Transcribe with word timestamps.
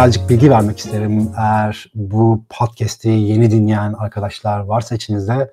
Birazcık 0.00 0.30
bilgi 0.30 0.50
vermek 0.50 0.78
isterim. 0.78 1.32
Eğer 1.38 1.90
bu 1.94 2.44
podcast'i 2.48 3.08
yeni 3.08 3.50
dinleyen 3.50 3.92
arkadaşlar 3.92 4.60
varsa 4.60 4.94
içinizde 4.94 5.52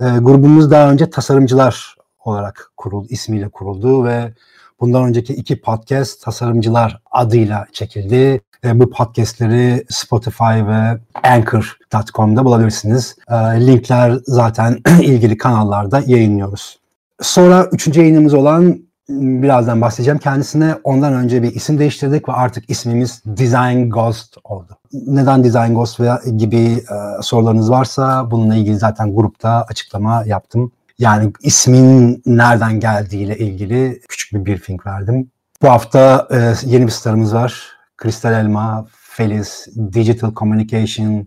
e, 0.00 0.04
grubumuz 0.04 0.70
daha 0.70 0.90
önce 0.90 1.10
tasarımcılar 1.10 1.96
olarak 2.24 2.72
kurul 2.76 3.06
ismiyle 3.08 3.48
kuruldu 3.48 4.04
ve 4.04 4.34
bundan 4.80 5.04
önceki 5.04 5.34
iki 5.34 5.60
podcast 5.60 6.22
tasarımcılar 6.22 7.00
adıyla 7.10 7.66
çekildi. 7.72 8.40
E, 8.64 8.80
bu 8.80 8.90
podcastleri 8.90 9.84
Spotify 9.88 10.44
ve 10.44 10.98
Anchor.com'da 11.22 12.44
bulabilirsiniz. 12.44 13.16
E, 13.28 13.34
linkler 13.66 14.18
zaten 14.26 14.78
ilgili 15.00 15.36
kanallarda 15.36 16.02
yayınlıyoruz. 16.06 16.78
Sonra 17.22 17.68
üçüncü 17.72 18.00
yayınımız 18.00 18.34
olan 18.34 18.89
birazdan 19.10 19.80
bahsedeceğim 19.80 20.18
kendisine. 20.18 20.76
Ondan 20.84 21.14
önce 21.14 21.42
bir 21.42 21.54
isim 21.54 21.78
değiştirdik 21.78 22.28
ve 22.28 22.32
artık 22.32 22.70
ismimiz 22.70 23.22
Design 23.26 23.88
Ghost 23.88 24.36
oldu. 24.44 24.76
Neden 24.92 25.44
Design 25.44 25.74
Ghost 25.74 26.00
veya 26.00 26.20
gibi 26.36 26.56
e, 26.56 27.22
sorularınız 27.22 27.70
varsa 27.70 28.30
bununla 28.30 28.54
ilgili 28.54 28.76
zaten 28.76 29.14
grupta 29.14 29.66
açıklama 29.68 30.24
yaptım. 30.26 30.72
Yani 30.98 31.32
ismin 31.42 32.22
nereden 32.26 32.80
geldiğiyle 32.80 33.38
ilgili 33.38 34.00
küçük 34.08 34.32
bir 34.32 34.46
briefing 34.46 34.86
verdim. 34.86 35.30
Bu 35.62 35.68
hafta 35.68 36.28
e, 36.30 36.54
yeni 36.64 36.86
bir 36.86 36.92
starımız 36.92 37.34
var. 37.34 37.64
Kristal 37.96 38.32
Elma, 38.32 38.86
Feliz, 38.92 39.66
Digital 39.92 40.34
Communication, 40.34 41.26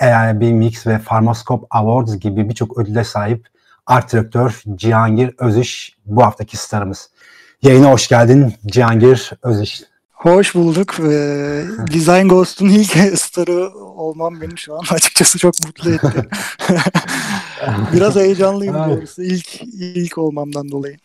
AIB 0.00 0.42
Mix 0.42 0.86
ve 0.86 0.98
Pharmascope 0.98 1.66
Awards 1.70 2.18
gibi 2.18 2.48
birçok 2.48 2.78
ödüle 2.78 3.04
sahip 3.04 3.46
art 3.86 4.12
direktör 4.12 4.62
Cihangir 4.74 5.34
Özüş 5.38 5.92
bu 6.06 6.22
haftaki 6.22 6.56
starımız. 6.56 7.10
Yayına 7.64 7.92
hoş 7.92 8.08
geldin 8.08 8.54
Cihangir 8.66 9.32
Özüş. 9.42 9.82
Hoş 10.12 10.54
bulduk. 10.54 10.94
Ee, 11.00 11.64
Design 11.92 12.28
Ghost'un 12.28 12.68
ilk 12.68 12.90
starı 13.18 13.78
olmam 13.78 14.40
beni 14.40 14.58
şu 14.58 14.74
an 14.74 14.82
açıkçası 14.90 15.38
çok 15.38 15.54
mutlu 15.66 15.90
etti. 15.90 16.28
Biraz 17.92 18.16
heyecanlıyım 18.16 18.76
evet. 18.76 18.96
doğrusu 18.96 19.22
ilk, 19.22 19.62
ilk 19.80 20.18
olmamdan 20.18 20.70
dolayı. 20.70 20.96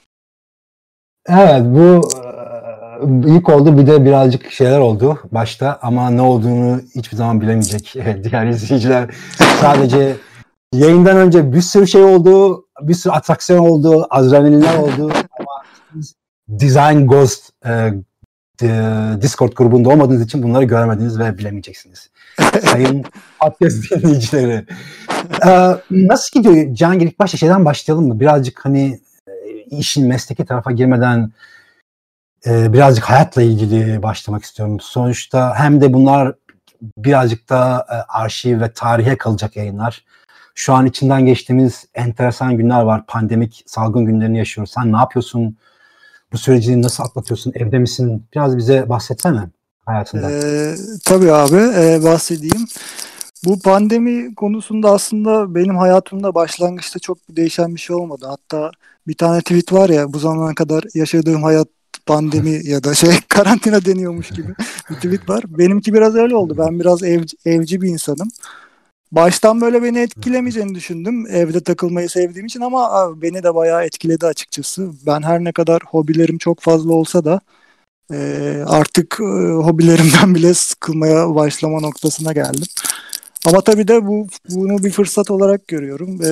Evet 1.29 1.61
bu 1.65 2.09
ilk 3.27 3.49
oldu 3.49 3.77
bir 3.77 3.87
de 3.87 4.05
birazcık 4.05 4.51
şeyler 4.51 4.79
oldu 4.79 5.19
başta 5.31 5.79
ama 5.81 6.09
ne 6.09 6.21
olduğunu 6.21 6.81
hiçbir 6.95 7.17
zaman 7.17 7.41
bilemeyecek 7.41 7.95
diğer 8.23 8.47
izleyiciler. 8.47 9.09
Sadece 9.61 10.15
yayından 10.73 11.17
önce 11.17 11.53
bir 11.53 11.61
sürü 11.61 11.87
şey 11.87 12.03
oldu, 12.03 12.65
bir 12.81 12.93
sürü 12.93 13.13
atraksiyon 13.13 13.59
oldu, 13.59 14.07
adrenalinler 14.09 14.77
oldu 14.77 15.11
ama 15.39 15.63
Design 16.49 17.05
Ghost 17.05 17.49
e, 17.65 17.91
Discord 19.21 19.53
grubunda 19.53 19.89
olmadığınız 19.89 20.21
için 20.21 20.43
bunları 20.43 20.63
göremediniz 20.63 21.19
ve 21.19 21.37
bilemeyeceksiniz. 21.37 22.09
Sayın 22.61 23.05
podcast 23.39 23.91
dinleyicileri. 23.91 24.65
Ee, 25.47 25.75
nasıl 25.91 26.39
gidiyor 26.39 26.75
Cihangir? 26.75 27.07
İlk 27.07 27.19
başta 27.19 27.37
şeyden 27.37 27.65
başlayalım 27.65 28.07
mı? 28.07 28.19
Birazcık 28.19 28.65
hani 28.65 28.99
işin 29.65 30.07
mesleki 30.07 30.45
tarafa 30.45 30.71
girmeden 30.71 31.31
e, 32.45 32.73
birazcık 32.73 33.03
hayatla 33.03 33.41
ilgili 33.41 34.03
başlamak 34.03 34.43
istiyorum. 34.43 34.77
Sonuçta 34.79 35.55
hem 35.55 35.81
de 35.81 35.93
bunlar 35.93 36.35
birazcık 36.97 37.49
da 37.49 37.85
e, 37.89 37.95
arşiv 37.95 38.61
ve 38.61 38.71
tarihe 38.71 39.17
kalacak 39.17 39.55
yayınlar. 39.55 40.05
Şu 40.55 40.73
an 40.73 40.85
içinden 40.85 41.25
geçtiğimiz 41.25 41.85
enteresan 41.95 42.57
günler 42.57 42.81
var. 42.81 43.05
Pandemik 43.07 43.63
salgın 43.65 44.05
günlerini 44.05 44.37
yaşıyoruz. 44.37 44.73
Sen 44.73 44.93
ne 44.93 44.97
yapıyorsun? 44.97 45.57
Bu 46.33 46.37
süreci 46.37 46.81
nasıl 46.81 47.03
atlatıyorsun? 47.03 47.53
Evde 47.55 47.79
misin? 47.79 48.23
Biraz 48.35 48.57
bize 48.57 48.89
bahsetsene 48.89 49.49
hayatından. 49.85 50.31
Ee, 50.31 50.75
tabii 51.05 51.31
abi 51.31 51.55
e, 51.55 52.03
bahsedeyim. 52.03 52.65
Bu 53.45 53.59
pandemi 53.59 54.35
konusunda 54.35 54.91
aslında 54.91 55.55
benim 55.55 55.77
hayatımda 55.77 56.35
başlangıçta 56.35 56.99
çok 56.99 57.17
değişen 57.29 57.75
bir 57.75 57.79
şey 57.79 57.95
olmadı. 57.95 58.25
Hatta 58.29 58.71
bir 59.07 59.13
tane 59.13 59.39
tweet 59.41 59.73
var 59.73 59.89
ya 59.89 60.13
bu 60.13 60.19
zamana 60.19 60.55
kadar 60.55 60.83
yaşadığım 60.93 61.43
hayat 61.43 61.67
pandemi 62.05 62.61
ya 62.63 62.83
da 62.83 62.95
şey 62.95 63.11
karantina 63.29 63.85
deniyormuş 63.85 64.29
gibi 64.29 64.53
bir 64.89 64.95
tweet 64.95 65.29
var. 65.29 65.43
Benimki 65.47 65.93
biraz 65.93 66.15
öyle 66.15 66.35
oldu. 66.35 66.55
Ben 66.57 66.79
biraz 66.79 67.03
ev, 67.03 67.23
evci 67.45 67.81
bir 67.81 67.89
insanım. 67.89 68.27
Baştan 69.11 69.61
böyle 69.61 69.83
beni 69.83 69.99
etkilemeyeceğini 69.99 70.75
düşündüm. 70.75 71.27
Evde 71.27 71.63
takılmayı 71.63 72.09
sevdiğim 72.09 72.45
için 72.45 72.61
ama 72.61 73.11
beni 73.21 73.43
de 73.43 73.55
bayağı 73.55 73.85
etkiledi 73.85 74.25
açıkçası. 74.25 74.91
Ben 75.05 75.21
her 75.21 75.43
ne 75.43 75.51
kadar 75.51 75.81
hobilerim 75.87 76.37
çok 76.37 76.59
fazla 76.59 76.93
olsa 76.93 77.25
da 77.25 77.41
e, 78.13 78.17
artık 78.67 79.17
e, 79.19 79.23
hobilerimden 79.53 80.35
bile 80.35 80.53
sıkılmaya 80.53 81.35
başlama 81.35 81.79
noktasına 81.79 82.33
geldim. 82.33 82.67
Ama 83.45 83.61
tabii 83.61 83.87
de 83.87 84.07
bu 84.07 84.27
bunu 84.49 84.83
bir 84.83 84.91
fırsat 84.91 85.31
olarak 85.31 85.67
görüyorum. 85.67 86.19
E, 86.23 86.31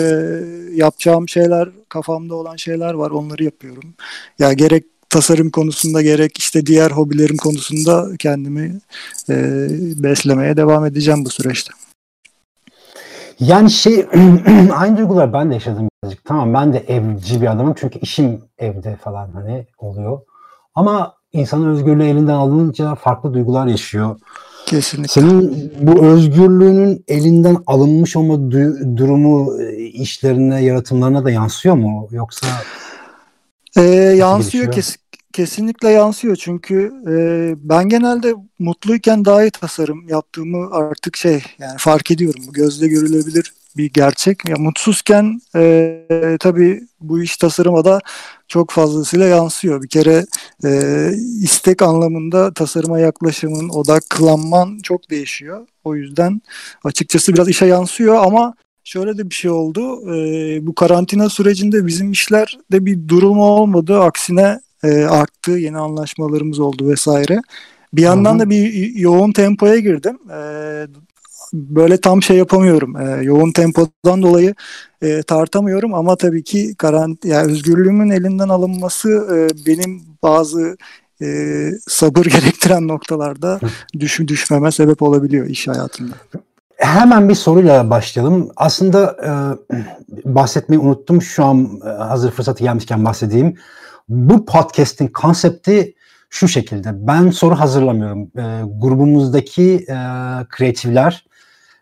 yapacağım 0.76 1.30
şeyler, 1.30 1.70
kafamda 1.90 2.36
olan 2.36 2.56
şeyler 2.56 2.94
var. 2.94 3.12
Onları 3.12 3.44
yapıyorum. 3.44 3.94
Ya 4.40 4.54
gerek 4.54 4.84
tasarım 5.09 5.50
konusunda 5.50 6.02
gerek 6.02 6.38
işte 6.38 6.66
diğer 6.66 6.92
hobilerim 6.92 7.38
konusunda 7.38 8.09
kendimi 8.20 8.80
e, 9.30 9.68
beslemeye 10.04 10.58
devam 10.58 10.86
edeceğim 10.86 11.26
bu 11.26 11.30
süreçte. 11.30 11.87
Yani 13.40 13.72
şey 13.72 14.06
aynı 14.74 14.98
duygular 14.98 15.34
ben 15.34 15.50
de 15.50 15.53
yaşadım 15.53 15.90
birazcık. 16.03 16.25
Tamam 16.25 16.53
ben 16.53 16.74
de 16.74 16.80
evci 16.80 17.42
bir 17.42 17.52
adamım 17.52 17.74
çünkü 17.78 18.00
işim 18.00 18.42
evde 18.58 18.96
falan 18.96 19.31
hani 19.34 19.68
oluyor. 19.78 20.20
Ama 20.75 21.14
insanın 21.34 21.70
özgürlüğü 21.70 22.06
elinden 22.06 22.34
alınınca 22.34 22.96
farklı 22.96 23.34
duygular 23.34 23.68
yaşıyor. 23.68 24.20
Kesinlikle. 24.66 25.22
Senin 25.22 25.74
bu 25.81 26.06
özgürlüğünün 26.06 27.03
elinden 27.08 27.58
alınmış 27.68 28.16
olma 28.16 28.34
du- 28.34 28.97
durumu 28.97 29.62
e, 29.62 29.76
işlerine, 29.76 30.64
yaratımlarına 30.64 31.26
da 31.26 31.31
yansıyor 31.31 31.76
mu? 31.76 32.08
Yoksa 32.12 32.47
ee, 33.78 33.81
yansıyor 33.81 34.72
kes 34.72 34.97
kesinlikle 35.38 35.90
yansıyor 35.90 36.36
çünkü 36.36 36.94
e, 37.08 37.16
ben 37.70 37.90
genelde 37.90 38.34
mutluyken 38.59 39.25
daha 39.25 39.44
iyi 39.44 39.52
tasarım 39.52 40.09
yaptığımı 40.09 40.70
artık 40.72 41.18
şey 41.18 41.44
yani 41.59 41.75
fark 41.78 42.12
ediyorum. 42.12 42.44
Gözle 42.53 42.88
görülebilir 42.88 43.53
bir 43.78 43.94
gerçek. 43.94 44.50
Ya 44.50 44.56
mutsuzken 44.59 45.42
e, 45.56 46.38
tabii 46.40 46.81
bu 47.02 47.22
iş 47.22 47.38
tasarıma 47.38 47.86
da 47.86 48.00
çok 48.47 48.72
fazlasıyla 48.72 49.26
yansıyor. 49.26 49.84
Bir 49.84 49.88
kere 49.88 50.26
e, 50.66 51.12
istek 51.42 51.81
anlamında 51.81 52.53
tasarıma 52.53 53.00
yaklaşımın, 53.00 53.70
odaklanman 53.70 54.80
çok 54.84 55.09
değişiyor. 55.09 55.68
O 55.84 55.96
yüzden 55.96 56.42
açıkçası 56.84 57.34
biraz 57.34 57.50
işe 57.50 57.66
yansıyor 57.66 58.16
ama 58.16 58.53
şöyle 58.84 59.18
de 59.18 59.30
bir 59.30 59.36
şey 59.36 59.52
oldu. 59.52 60.14
E, 60.16 60.68
bu 60.68 60.76
karantina 60.76 61.30
sürecinde 61.30 61.88
bizim 61.88 62.12
işlerde 62.12 62.86
bir 62.86 63.08
durum 63.08 63.40
olmadı. 63.40 64.00
Aksine 64.00 64.59
e, 64.84 65.04
arttı. 65.04 65.52
Yeni 65.52 65.78
anlaşmalarımız 65.78 66.60
oldu 66.60 66.90
vesaire. 66.90 67.42
Bir 67.94 68.02
yandan 68.02 68.32
Hı-hı. 68.32 68.40
da 68.40 68.50
bir 68.50 68.96
yoğun 68.96 69.32
tempoya 69.32 69.78
girdim. 69.79 70.20
E, 70.32 70.88
böyle 71.53 72.02
tam 72.02 72.24
şey 72.24 72.38
yapamıyorum. 72.38 72.97
E, 72.97 73.24
yoğun 73.24 73.52
tempodan 73.52 74.22
dolayı 74.22 74.56
e, 75.02 75.24
tartamıyorum 75.24 75.94
ama 75.94 76.16
tabii 76.16 76.44
ki 76.44 76.76
karant 76.78 77.26
yani 77.26 77.52
özgürlüğümün 77.52 78.09
elinden 78.09 78.50
alınması 78.50 79.09
e, 79.09 79.66
benim 79.66 80.02
bazı 80.24 80.78
e, 81.22 81.28
sabır 81.88 82.26
gerektiren 82.35 82.88
noktalarda 82.88 83.59
düş 84.00 84.20
düşmeme 84.20 84.72
sebep 84.72 85.02
olabiliyor 85.02 85.46
iş 85.46 85.68
hayatında. 85.68 86.14
Hemen 86.78 87.30
bir 87.30 87.35
soruyla 87.35 87.90
başlayalım. 87.90 88.50
Aslında 88.56 89.18
e, 89.26 89.32
bahsetmeyi 90.26 90.80
unuttum. 90.80 91.22
Şu 91.22 91.46
an 91.46 91.82
e, 91.85 91.90
hazır 91.90 92.32
fırsatı 92.32 92.64
gelmişken 92.64 93.06
bahsedeyim. 93.06 93.56
Bu 94.09 94.46
podcast'in 94.46 95.08
konsepti 95.08 95.96
şu 96.30 96.48
şekilde. 96.48 97.08
Ben 97.08 97.30
soru 97.30 97.59
hazırlamıyorum. 97.59 98.22
E, 98.22 98.64
grubumuzdaki 98.80 99.74
e, 99.90 99.96
kreatifler 100.50 101.26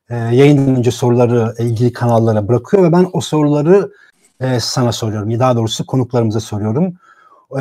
e, 0.09 0.15
yayından 0.15 0.75
önce 0.75 0.91
soruları 0.91 1.55
ilgili 1.59 1.93
kanallara 1.93 2.47
bırakıyor 2.47 2.83
ve 2.83 2.91
ben 2.91 3.07
o 3.13 3.21
soruları 3.21 3.91
e, 4.39 4.59
sana 4.59 4.91
soruyorum. 4.91 5.39
Daha 5.39 5.55
doğrusu 5.55 5.85
konuklarımıza 5.85 6.39
soruyorum. 6.39 6.93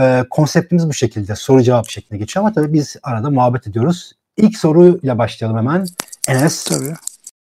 E, 0.01 0.25
konseptimiz 0.31 0.89
bu 0.89 0.93
şekilde. 0.93 1.37
Soru 1.37 1.63
cevap 1.63 1.89
şeklinde 1.89 2.19
geçiyor 2.19 2.45
ama 2.45 2.53
tabii 2.53 2.73
biz 2.73 2.97
arada 3.03 3.31
muhabbet 3.31 3.67
ediyoruz. 3.67 4.13
İlk 4.37 4.59
soruyla 4.59 5.19
başlayalım 5.19 5.59
hemen. 5.59 5.87
Enes. 6.29 6.65
Tabii. 6.65 6.95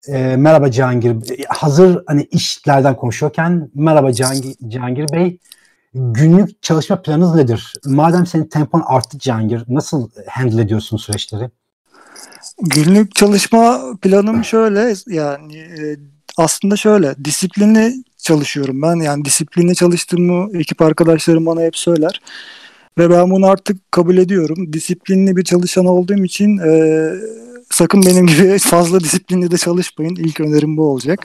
E, 0.07 0.35
merhaba 0.35 0.71
Cihangir. 0.71 1.15
Hazır 1.47 2.03
hani 2.07 2.23
işlerden 2.23 2.95
konuşuyorken 2.95 3.69
merhaba 3.75 4.13
Cihangir, 4.13 4.55
Cihangir 4.67 5.11
Bey. 5.11 5.39
Günlük 5.95 6.61
çalışma 6.61 7.01
planınız 7.01 7.35
nedir? 7.35 7.73
Madem 7.85 8.25
senin 8.25 8.45
tempon 8.45 8.83
arttı 8.85 9.19
Cihangir, 9.19 9.63
nasıl 9.67 10.09
handle 10.29 10.61
ediyorsun 10.61 10.97
süreçleri? 10.97 11.49
Günlük 12.61 13.15
çalışma 13.15 13.81
planım 14.01 14.43
şöyle 14.43 14.93
yani 15.07 15.57
e, 15.57 15.97
aslında 16.37 16.75
şöyle 16.75 17.15
disiplinli 17.25 17.93
çalışıyorum 18.17 18.81
ben 18.81 18.95
yani 18.95 19.25
disiplinli 19.25 19.75
çalıştığımı 19.75 20.57
ekip 20.57 20.81
arkadaşlarım 20.81 21.45
bana 21.45 21.61
hep 21.61 21.77
söyler. 21.77 22.21
ve 22.97 23.09
ben 23.09 23.31
bunu 23.31 23.47
artık 23.47 23.91
kabul 23.91 24.17
ediyorum. 24.17 24.73
Disiplinli 24.73 25.35
bir 25.35 25.43
çalışan 25.43 25.85
olduğum 25.85 26.23
için 26.23 26.57
e, 26.57 27.11
sakın 27.69 28.05
benim 28.05 28.27
gibi 28.27 28.57
fazla 28.59 28.99
disiplinli 28.99 29.51
de 29.51 29.57
çalışmayın. 29.57 30.15
İlk 30.15 30.39
önerim 30.39 30.77
bu 30.77 30.89
olacak. 30.89 31.19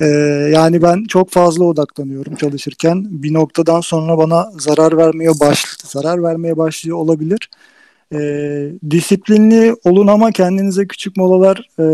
E, 0.00 0.06
yani 0.54 0.82
ben 0.82 1.04
çok 1.04 1.30
fazla 1.30 1.64
odaklanıyorum 1.64 2.36
çalışırken. 2.36 3.06
Bir 3.10 3.32
noktadan 3.32 3.80
sonra 3.80 4.18
bana 4.18 4.50
zarar 4.58 4.96
vermeye 4.96 5.30
baş 5.40 5.64
zarar 5.84 6.22
vermeye 6.22 6.56
başlıyor 6.56 6.96
olabilir. 6.96 7.50
E, 8.12 8.18
disiplinli 8.90 9.74
olun 9.84 10.06
ama 10.06 10.32
kendinize 10.32 10.86
küçük 10.86 11.16
molalar 11.16 11.68
e, 11.78 11.84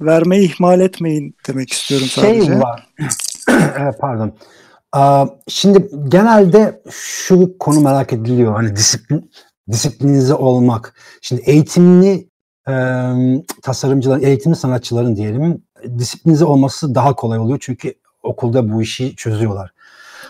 vermeyi 0.00 0.52
ihmal 0.52 0.80
etmeyin 0.80 1.36
demek 1.48 1.72
istiyorum 1.72 2.06
şey 2.06 2.24
sadece. 2.24 2.46
Şey 2.46 2.60
var. 2.60 2.88
Pardon. 4.00 4.34
Şimdi 5.48 5.90
genelde 6.08 6.82
şu 6.90 7.58
konu 7.58 7.80
merak 7.80 8.12
ediliyor. 8.12 8.52
Hani 8.52 8.76
disiplin 8.76 9.30
disiplinize 9.70 10.34
olmak. 10.34 10.94
Şimdi 11.22 11.42
eğitimli 11.46 12.28
e, 12.68 12.74
tasarımcıların, 13.62 14.22
eğitimli 14.22 14.56
sanatçıların 14.56 15.16
diyelim 15.16 15.62
disiplinize 15.98 16.44
olması 16.44 16.94
daha 16.94 17.14
kolay 17.14 17.38
oluyor. 17.38 17.58
Çünkü 17.62 17.94
okulda 18.22 18.72
bu 18.72 18.82
işi 18.82 19.16
çözüyorlar. 19.16 19.70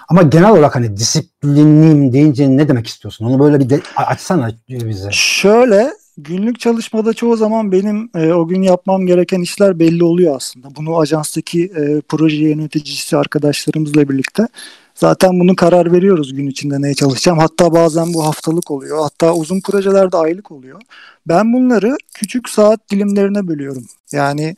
Ama 0.08 0.22
genel 0.22 0.50
olarak 0.50 0.76
hani 0.76 0.96
disiplinliyim 0.96 2.12
deyince 2.12 2.56
ne 2.56 2.68
demek 2.68 2.86
istiyorsun? 2.86 3.24
Onu 3.24 3.38
böyle 3.38 3.60
bir 3.60 3.70
de 3.70 3.80
açsana 3.96 4.50
bize. 4.68 5.08
Şöyle 5.12 5.90
günlük 6.18 6.60
çalışmada 6.60 7.12
çoğu 7.12 7.36
zaman 7.36 7.72
benim 7.72 8.10
e, 8.14 8.32
o 8.32 8.48
gün 8.48 8.62
yapmam 8.62 9.06
gereken 9.06 9.40
işler 9.40 9.78
belli 9.78 10.04
oluyor 10.04 10.36
aslında. 10.36 10.68
Bunu 10.76 10.98
ajanstaki 10.98 11.64
e, 11.64 12.00
proje 12.08 12.36
yöneticisi 12.36 13.16
arkadaşlarımızla 13.16 14.08
birlikte 14.08 14.48
zaten 14.94 15.40
bunu 15.40 15.56
karar 15.56 15.92
veriyoruz 15.92 16.34
gün 16.34 16.46
içinde 16.46 16.82
neye 16.82 16.94
çalışacağım. 16.94 17.38
Hatta 17.38 17.72
bazen 17.72 18.14
bu 18.14 18.24
haftalık 18.24 18.70
oluyor. 18.70 18.98
Hatta 19.02 19.34
uzun 19.34 19.60
projelerde 19.60 20.16
aylık 20.16 20.52
oluyor. 20.52 20.80
Ben 21.28 21.52
bunları 21.52 21.96
küçük 22.14 22.48
saat 22.48 22.90
dilimlerine 22.90 23.48
bölüyorum. 23.48 23.84
Yani 24.12 24.56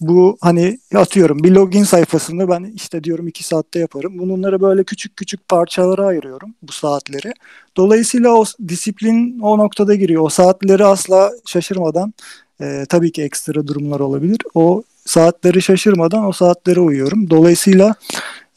bu 0.00 0.38
hani 0.40 0.78
atıyorum 0.94 1.44
bir 1.44 1.50
login 1.50 1.84
sayfasında 1.84 2.48
ben 2.48 2.72
işte 2.74 3.04
diyorum 3.04 3.28
iki 3.28 3.44
saatte 3.44 3.78
yaparım. 3.78 4.18
Bunları 4.18 4.60
böyle 4.60 4.84
küçük 4.84 5.16
küçük 5.16 5.48
parçalara 5.48 6.06
ayırıyorum 6.06 6.54
bu 6.62 6.72
saatleri. 6.72 7.32
Dolayısıyla 7.76 8.30
o 8.30 8.44
disiplin 8.68 9.38
o 9.40 9.58
noktada 9.58 9.94
giriyor. 9.94 10.22
O 10.22 10.28
saatleri 10.28 10.84
asla 10.84 11.32
şaşırmadan 11.46 12.14
e, 12.60 12.84
tabii 12.88 13.12
ki 13.12 13.22
ekstra 13.22 13.66
durumlar 13.66 14.00
olabilir. 14.00 14.38
O 14.54 14.82
saatleri 15.06 15.62
şaşırmadan 15.62 16.24
o 16.24 16.32
saatlere 16.32 16.80
uyuyorum. 16.80 17.30
Dolayısıyla 17.30 17.94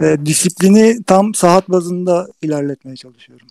e, 0.02 0.18
disiplini 0.26 1.04
tam 1.04 1.34
saat 1.34 1.70
bazında 1.70 2.28
ilerletmeye 2.42 2.96
çalışıyorum. 2.96 3.48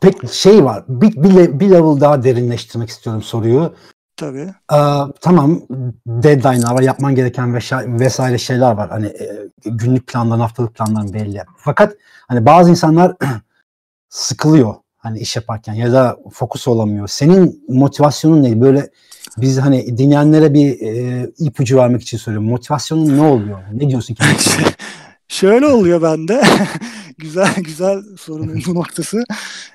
Peki 0.00 0.38
şey 0.38 0.64
var. 0.64 0.84
Bir, 0.88 1.22
bir, 1.22 1.60
bir 1.60 1.70
level 1.70 2.00
daha 2.00 2.22
derinleştirmek 2.22 2.88
istiyorum 2.88 3.22
soruyu. 3.22 3.74
Tabii. 4.16 4.54
Ee, 4.72 4.76
tamam 5.20 5.62
deadline'lar 6.06 6.74
var, 6.74 6.82
yapman 6.82 7.14
gereken 7.14 7.54
vesaire 8.00 8.38
şeyler 8.38 8.72
var. 8.72 8.90
Hani 8.90 9.06
e, 9.06 9.48
günlük 9.64 10.06
planların, 10.06 10.40
haftalık 10.40 10.74
planların 10.74 11.12
belli. 11.12 11.42
Fakat 11.56 11.96
hani 12.28 12.46
bazı 12.46 12.70
insanlar 12.70 13.16
sıkılıyor 14.08 14.74
hani 14.96 15.18
iş 15.18 15.36
yaparken 15.36 15.74
ya 15.74 15.92
da 15.92 16.16
fokus 16.32 16.68
olamıyor. 16.68 17.08
Senin 17.08 17.64
motivasyonun 17.68 18.42
ne? 18.42 18.60
Böyle 18.60 18.90
biz 19.38 19.58
hani 19.58 19.98
dinleyenlere 19.98 20.54
bir 20.54 20.80
e, 20.80 21.30
ipucu 21.38 21.76
vermek 21.76 22.02
için 22.02 22.18
söylüyorum. 22.18 22.48
Motivasyonun 22.50 23.18
ne 23.18 23.22
oluyor? 23.22 23.58
Ne 23.72 23.90
diyorsun 23.90 24.14
ki? 24.14 24.22
Şöyle 25.28 25.66
oluyor 25.66 26.02
bende. 26.02 26.42
güzel 27.18 27.54
güzel 27.56 28.02
sorunun 28.18 28.62
bu 28.66 28.74
noktası. 28.74 29.24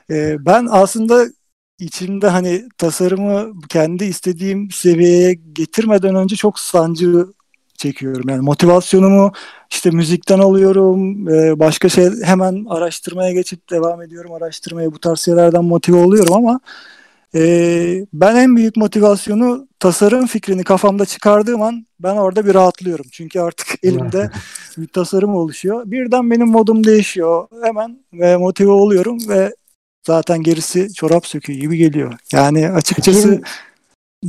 Ee, 0.10 0.38
ben 0.46 0.68
aslında 0.72 1.26
içimde 1.80 2.28
hani 2.28 2.70
tasarımı 2.78 3.62
kendi 3.70 4.04
istediğim 4.06 4.72
seviyeye 4.72 5.34
getirmeden 5.34 6.16
önce 6.16 6.36
çok 6.36 6.60
sancı 6.60 7.28
çekiyorum. 7.78 8.30
Yani 8.30 8.42
motivasyonumu 8.42 9.32
işte 9.72 9.90
müzikten 9.90 10.40
alıyorum, 10.40 11.30
e, 11.30 11.60
başka 11.60 11.90
şey 11.90 12.10
hemen 12.24 12.66
araştırmaya 12.70 13.34
geçip 13.34 13.70
devam 13.70 14.02
ediyorum 14.02 14.34
araştırmaya 14.34 14.92
bu 14.94 15.00
tarz 15.00 15.20
şeylerden 15.20 15.66
motive 15.66 15.98
oluyorum 15.98 16.34
ama 16.34 16.60
e, 17.36 18.06
ben 18.14 18.36
en 18.36 18.56
büyük 18.56 18.78
motivasyonu 18.78 19.68
tasarım 19.80 20.28
fikrini 20.28 20.64
kafamda 20.64 21.06
çıkardığım 21.06 21.62
an 21.62 21.86
ben 22.00 22.16
orada 22.16 22.46
bir 22.46 22.54
rahatlıyorum. 22.54 23.06
Çünkü 23.12 23.40
artık 23.40 23.68
elimde 23.84 24.30
bir 24.78 24.88
tasarım 24.88 25.36
oluşuyor. 25.36 25.84
Birden 25.86 26.32
benim 26.32 26.48
modum 26.48 26.84
değişiyor. 26.84 27.48
Hemen 27.64 28.00
ve 28.14 28.38
motive 28.38 28.72
oluyorum 28.72 29.18
ve 29.30 29.56
zaten 30.08 30.44
gerisi 30.44 30.94
çorap 30.94 31.26
söküğü 31.28 31.54
gibi 31.54 31.78
geliyor. 31.78 32.14
Yani 32.32 32.70
açıkçası 32.70 33.42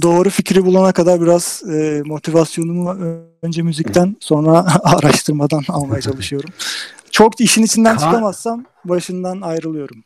doğru 0.02 0.31
fikri 0.31 0.64
bulana 0.64 0.93
kadar 0.93 1.20
biraz 1.20 1.62
e, 1.72 2.02
motivasyonumu 2.04 2.96
önce 3.43 3.62
müzikten 3.62 4.16
sonra 4.20 4.66
araştırmadan 4.82 5.62
almaya 5.69 6.00
çalışıyorum. 6.00 6.50
Çok 7.10 7.40
işin 7.40 7.62
içinden 7.62 7.96
çıkamazsam 7.96 8.64
başından 8.84 9.40
ayrılıyorum. 9.40 10.04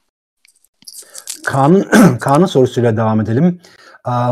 Kaan'ın 1.47 1.87
Kaan'ın 2.21 2.47
sorusuyla 2.47 2.97
devam 2.97 3.21
edelim. 3.21 3.61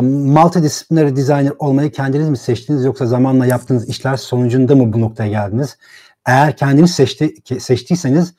Multidisipliner 0.02 1.16
designer 1.16 1.52
olmayı 1.58 1.92
kendiniz 1.92 2.28
mi 2.28 2.36
seçtiniz 2.36 2.84
yoksa 2.84 3.06
zamanla 3.06 3.46
yaptığınız 3.46 3.88
işler 3.88 4.16
sonucunda 4.16 4.76
mı 4.76 4.92
bu 4.92 5.00
noktaya 5.00 5.28
geldiniz? 5.28 5.76
Eğer 6.26 6.56
kendiniz 6.56 6.90
seçti, 6.90 7.34
seçtiyseniz 7.58 8.34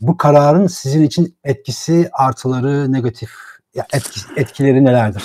bu 0.00 0.16
kararın 0.16 0.66
sizin 0.66 1.02
için 1.02 1.36
etkisi, 1.44 2.10
artıları, 2.12 2.92
negatif 2.92 3.30
etki, 3.92 4.20
etkileri 4.36 4.84
nelerdir? 4.84 5.22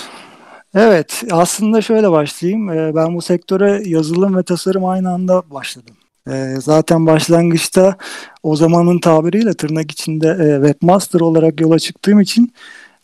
Evet, 0.75 1.23
aslında 1.31 1.81
şöyle 1.81 2.11
başlayayım. 2.11 2.69
Ee, 2.69 2.95
ben 2.95 3.15
bu 3.15 3.21
sektöre 3.21 3.81
yazılım 3.85 4.37
ve 4.37 4.43
tasarım 4.43 4.85
aynı 4.85 5.09
anda 5.09 5.43
başladım. 5.51 5.95
Ee, 6.29 6.55
zaten 6.59 7.05
başlangıçta 7.07 7.97
o 8.43 8.55
zamanın 8.55 8.99
tabiriyle 8.99 9.53
tırnak 9.53 9.91
içinde 9.91 10.27
e, 10.27 10.67
webmaster 10.67 11.19
olarak 11.19 11.61
yola 11.61 11.79
çıktığım 11.79 12.21
için 12.21 12.53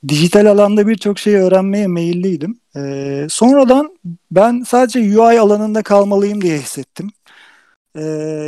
dijital 0.08 0.46
alanda 0.46 0.88
birçok 0.88 1.20
şeyi 1.20 1.38
öğrenmeye 1.38 1.88
meyilliydim. 1.88 2.60
Ee, 2.76 3.28
sonradan 3.30 3.98
ben 4.32 4.64
sadece 4.68 5.00
UI 5.00 5.40
alanında 5.40 5.84
kalmalıyım 5.84 6.42
diye 6.42 6.58
hissettim. 6.58 7.12
Ee, 7.96 8.02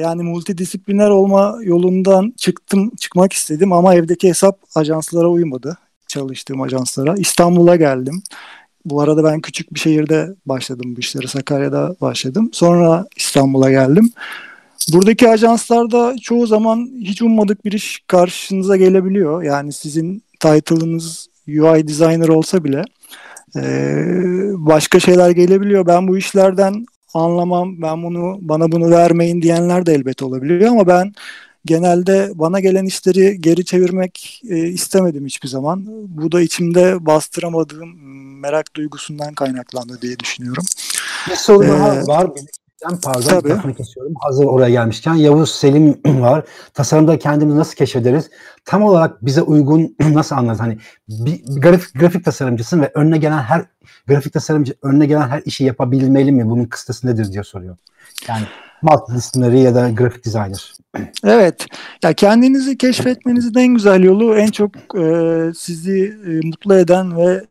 yani 0.03 0.24
multidisipliner 0.24 1.10
olma 1.10 1.58
yolundan 1.63 2.34
çıktım, 2.38 2.91
çıkmak 3.00 3.34
istedim 3.34 3.74
ama 3.74 3.96
evdeki 3.96 4.29
hesap 4.29 4.60
ajanslara 4.75 5.27
uymadı. 5.27 5.77
Çalıştığım 6.08 6.62
ajanslara. 6.62 7.15
İstanbul'a 7.17 7.75
geldim. 7.75 8.24
Bu 8.86 9.01
arada 9.01 9.24
ben 9.24 9.41
küçük 9.41 9.74
bir 9.74 9.79
şehirde 9.79 10.36
başladım 10.46 10.96
bu 10.96 11.00
işleri. 11.00 11.27
Sakarya'da 11.27 11.96
başladım. 12.01 12.50
Sonra 12.53 13.05
İstanbul'a 13.15 13.72
geldim. 13.72 14.12
Buradaki 14.93 15.29
ajanslarda 15.29 16.15
çoğu 16.22 16.48
zaman 16.48 16.89
hiç 17.00 17.22
ummadık 17.22 17.65
bir 17.65 17.72
iş 17.72 18.03
karşınıza 18.08 18.77
gelebiliyor. 18.77 19.43
Yani 19.43 19.74
sizin 19.74 20.24
title'ınız 20.39 21.31
UI 21.60 21.88
designer 21.88 22.27
olsa 22.27 22.63
bile 22.63 22.84
e, 23.55 23.63
başka 24.53 25.00
şeyler 25.00 25.29
gelebiliyor. 25.29 25.86
Ben 25.88 26.08
bu 26.08 26.17
işlerden 26.17 26.86
anlamam, 27.13 27.81
ben 27.81 28.03
bunu 28.03 28.38
bana 28.41 28.72
bunu 28.72 28.91
vermeyin 28.91 29.41
diyenler 29.41 29.86
de 29.86 29.93
elbet 29.93 30.22
olabiliyor 30.22 30.72
ama 30.72 30.88
ben 30.88 31.13
genelde 31.65 32.31
bana 32.36 32.60
gelen 32.60 32.86
işleri 32.86 33.41
geri 33.41 33.65
çevirmek 33.65 34.41
e, 34.50 34.58
istemedim 34.58 35.25
hiçbir 35.25 35.48
zaman. 35.48 35.86
Bu 36.08 36.31
da 36.31 36.41
içimde 36.41 37.05
bastıramadığım 37.05 37.89
merak 38.39 38.75
duygusundan 38.75 39.34
kaynaklandı 39.34 40.01
diye 40.01 40.20
düşünüyorum. 40.20 40.63
Bir 41.29 41.36
soru 41.36 41.63
ee, 41.63 41.67
daha 41.67 42.08
var. 42.08 42.27
Ben 42.90 42.98
pardon 42.98 43.22
Tabii. 43.22 43.76
kesiyorum. 43.76 44.14
Hazır 44.20 44.46
oraya 44.46 44.70
gelmişken 44.70 45.14
Yavuz 45.14 45.52
Selim 45.52 46.02
var. 46.22 46.46
Tasarımda 46.74 47.20
kendimizi 47.20 47.58
nasıl 47.58 47.76
keşfederiz? 47.76 48.30
Tam 48.66 48.84
olarak 48.84 49.26
bize 49.26 49.42
uygun 49.42 49.96
nasıl 50.14 50.36
anlarız? 50.36 50.60
Hani 50.60 50.78
bir, 51.10 51.44
bir 51.48 51.62
grafik, 51.62 52.00
grafik 52.00 52.26
tasarımcısın 52.26 52.82
ve 52.82 52.92
önüne 52.94 53.18
gelen 53.18 53.40
her 53.40 53.66
grafik 54.08 54.34
tasarımcı 54.34 54.74
önüne 54.82 55.06
gelen 55.06 55.28
her 55.28 55.42
işi 55.46 55.64
yapabilmeli 55.64 56.32
mi? 56.32 56.50
Bunun 56.50 56.66
kıstası 56.66 57.08
nedir 57.08 57.34
diye 57.34 57.44
soruyor. 57.44 57.78
Yani 58.28 58.44
multidisciplinary 58.82 59.60
ya 59.60 59.76
da 59.76 59.90
grafik 59.90 60.26
designer. 60.26 60.74
Evet. 61.24 61.66
Ya 62.04 62.14
kendinizi 62.14 62.78
keşfetmenizin 62.78 63.60
en 63.60 63.74
güzel 63.74 64.04
yolu 64.04 64.36
en 64.36 64.48
çok 64.48 64.72
e, 65.00 65.52
sizi 65.58 66.20
e, 66.28 66.48
mutlu 66.48 66.76
eden 66.76 67.18
ve 67.18 67.42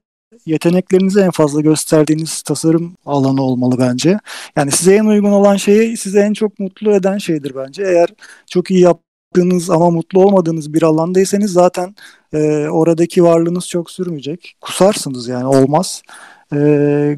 yeteneklerinizi 0.47 1.21
en 1.21 1.31
fazla 1.31 1.61
gösterdiğiniz 1.61 2.43
tasarım 2.43 2.97
alanı 3.07 3.43
olmalı 3.43 3.77
bence. 3.79 4.19
Yani 4.57 4.71
size 4.71 4.95
en 4.95 5.05
uygun 5.05 5.33
olan 5.33 5.57
şeyi 5.57 5.97
size 5.97 6.21
en 6.21 6.33
çok 6.33 6.59
mutlu 6.59 6.95
eden 6.95 7.19
şeydir 7.19 7.53
bence. 7.57 7.83
Eğer 7.83 8.09
çok 8.47 8.71
iyi 8.71 8.81
yap 8.81 9.01
yaptığınız 9.37 9.71
ama 9.71 9.91
mutlu 9.91 10.23
olmadığınız 10.25 10.75
bir 10.75 10.83
alandaysanız 10.83 11.53
zaten 11.53 11.95
e, 12.33 12.69
oradaki 12.69 13.25
varlığınız 13.25 13.69
çok 13.69 13.91
sürmeyecek. 13.91 14.57
Kusarsınız 14.61 15.29
yani 15.29 15.47
olmaz. 15.47 16.03
E, 16.53 16.57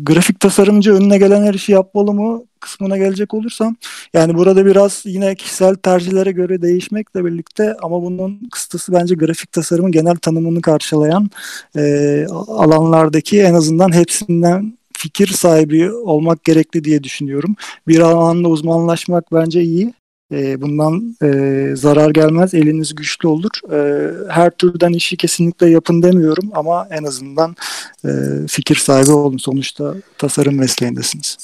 grafik 0.02 0.40
tasarımcı 0.40 0.94
önüne 0.94 1.18
gelen 1.18 1.42
her 1.42 1.54
işi 1.54 1.72
yapmalı 1.72 2.14
mı 2.14 2.42
kısmına 2.60 2.98
gelecek 2.98 3.34
olursam 3.34 3.76
yani 4.14 4.34
burada 4.34 4.66
biraz 4.66 5.02
yine 5.04 5.34
kişisel 5.34 5.74
tercihlere 5.74 6.32
göre 6.32 6.62
değişmekle 6.62 7.24
birlikte 7.24 7.74
ama 7.82 8.02
bunun 8.02 8.48
kıstası 8.52 8.92
bence 8.92 9.14
grafik 9.14 9.52
tasarımın 9.52 9.92
genel 9.92 10.16
tanımını 10.16 10.60
karşılayan 10.60 11.30
e, 11.76 12.26
alanlardaki 12.48 13.40
en 13.40 13.54
azından 13.54 13.94
hepsinden 13.94 14.78
fikir 14.96 15.26
sahibi 15.26 15.92
olmak 15.92 16.44
gerekli 16.44 16.84
diye 16.84 17.02
düşünüyorum. 17.02 17.56
Bir 17.88 17.98
alanda 17.98 18.48
uzmanlaşmak 18.48 19.32
bence 19.32 19.62
iyi. 19.62 19.94
E, 20.32 20.62
bundan 20.62 21.16
e, 21.22 21.72
zarar 21.76 22.10
gelmez, 22.10 22.54
eliniz 22.54 22.94
güçlü 22.94 23.28
olur. 23.28 23.50
E, 23.72 24.10
her 24.28 24.50
türden 24.50 24.92
işi 24.92 25.16
kesinlikle 25.16 25.70
yapın 25.70 26.02
demiyorum 26.02 26.50
ama 26.54 26.86
en 26.90 27.04
azından 27.04 27.56
e, 28.04 28.08
fikir 28.48 28.76
sahibi 28.76 29.12
olun. 29.12 29.36
Sonuçta 29.36 29.94
tasarım 30.18 30.58
mesleğindesiniz. 30.58 31.38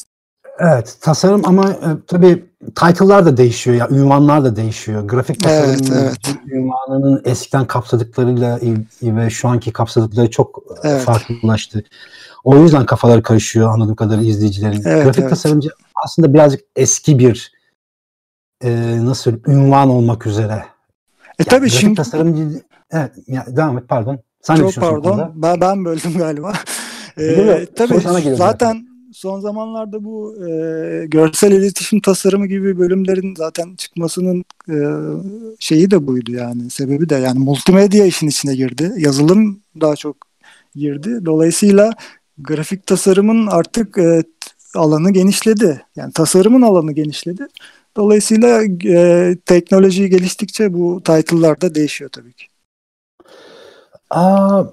Evet, 0.58 0.96
tasarım 1.00 1.42
ama 1.44 1.70
e, 1.70 1.88
tabii 2.06 2.44
title'lar 2.74 3.26
da 3.26 3.36
değişiyor 3.36 3.76
ya, 3.76 3.88
ünvanlar 3.90 4.44
da 4.44 4.56
değişiyor. 4.56 5.02
Grafik 5.02 5.42
tasarım 5.42 5.70
evet, 5.70 5.90
evet. 5.92 6.36
ünvanının 6.52 7.22
eskiden 7.24 7.66
kapsadıklarıyla 7.66 8.60
ve 9.02 9.30
şu 9.30 9.48
anki 9.48 9.72
kapsadıkları 9.72 10.30
çok 10.30 10.62
evet. 10.84 11.02
farklılaştı. 11.02 11.84
O 12.44 12.56
yüzden 12.56 12.86
kafaları 12.86 13.22
karışıyor 13.22 13.72
anladığım 13.72 13.96
kadarıyla 13.96 14.30
izleyicilerin. 14.30 14.82
Evet, 14.84 15.04
Grafik 15.04 15.20
evet. 15.20 15.30
tasarımcı 15.30 15.68
aslında 16.04 16.34
birazcık 16.34 16.60
eski 16.76 17.18
bir 17.18 17.57
e, 18.64 18.98
nasıl 19.04 19.32
ünvan 19.46 19.90
olmak 19.90 20.26
üzere. 20.26 20.52
E 20.52 20.64
yani 21.38 21.48
tabii 21.48 21.70
şimdi 21.70 21.94
tasarımcı 21.94 22.62
evet 22.90 23.12
ya, 23.26 23.46
devam 23.48 23.78
et 23.78 23.84
pardon. 23.88 24.18
Sen 24.42 24.56
çok 24.56 24.74
pardon. 24.74 25.32
Ben, 25.34 25.60
ben 25.60 25.84
böldüm 25.84 26.18
galiba. 26.18 26.52
ee, 27.18 27.66
tabii 27.76 28.00
zaten, 28.00 28.34
zaten 28.34 28.88
son 29.12 29.40
zamanlarda 29.40 30.04
bu 30.04 30.36
e, 30.48 31.06
görsel 31.06 31.52
iletişim 31.52 32.00
tasarımı 32.00 32.46
gibi 32.46 32.78
bölümlerin 32.78 33.34
zaten 33.34 33.74
çıkmasının 33.76 34.44
e, 34.68 34.76
şeyi 35.58 35.90
de 35.90 36.06
buydu 36.06 36.32
yani 36.32 36.70
sebebi 36.70 37.08
de 37.08 37.14
yani 37.14 37.38
multimedya 37.38 38.06
işin 38.06 38.28
içine 38.28 38.56
girdi. 38.56 38.92
Yazılım 38.96 39.60
daha 39.80 39.96
çok 39.96 40.16
girdi. 40.74 41.26
Dolayısıyla 41.26 41.90
grafik 42.38 42.86
tasarımın 42.86 43.46
artık 43.46 43.98
e, 43.98 44.22
alanı 44.74 45.10
genişledi. 45.10 45.82
Yani 45.96 46.12
tasarımın 46.12 46.62
alanı 46.62 46.92
genişledi. 46.92 47.46
Dolayısıyla 47.98 48.62
e, 48.84 49.36
teknoloji 49.46 50.10
geliştikçe 50.10 50.74
bu 50.74 51.02
title'lar 51.04 51.60
da 51.60 51.74
değişiyor 51.74 52.10
tabii 52.10 52.32
ki. 52.32 52.46
Aa, 54.10 54.64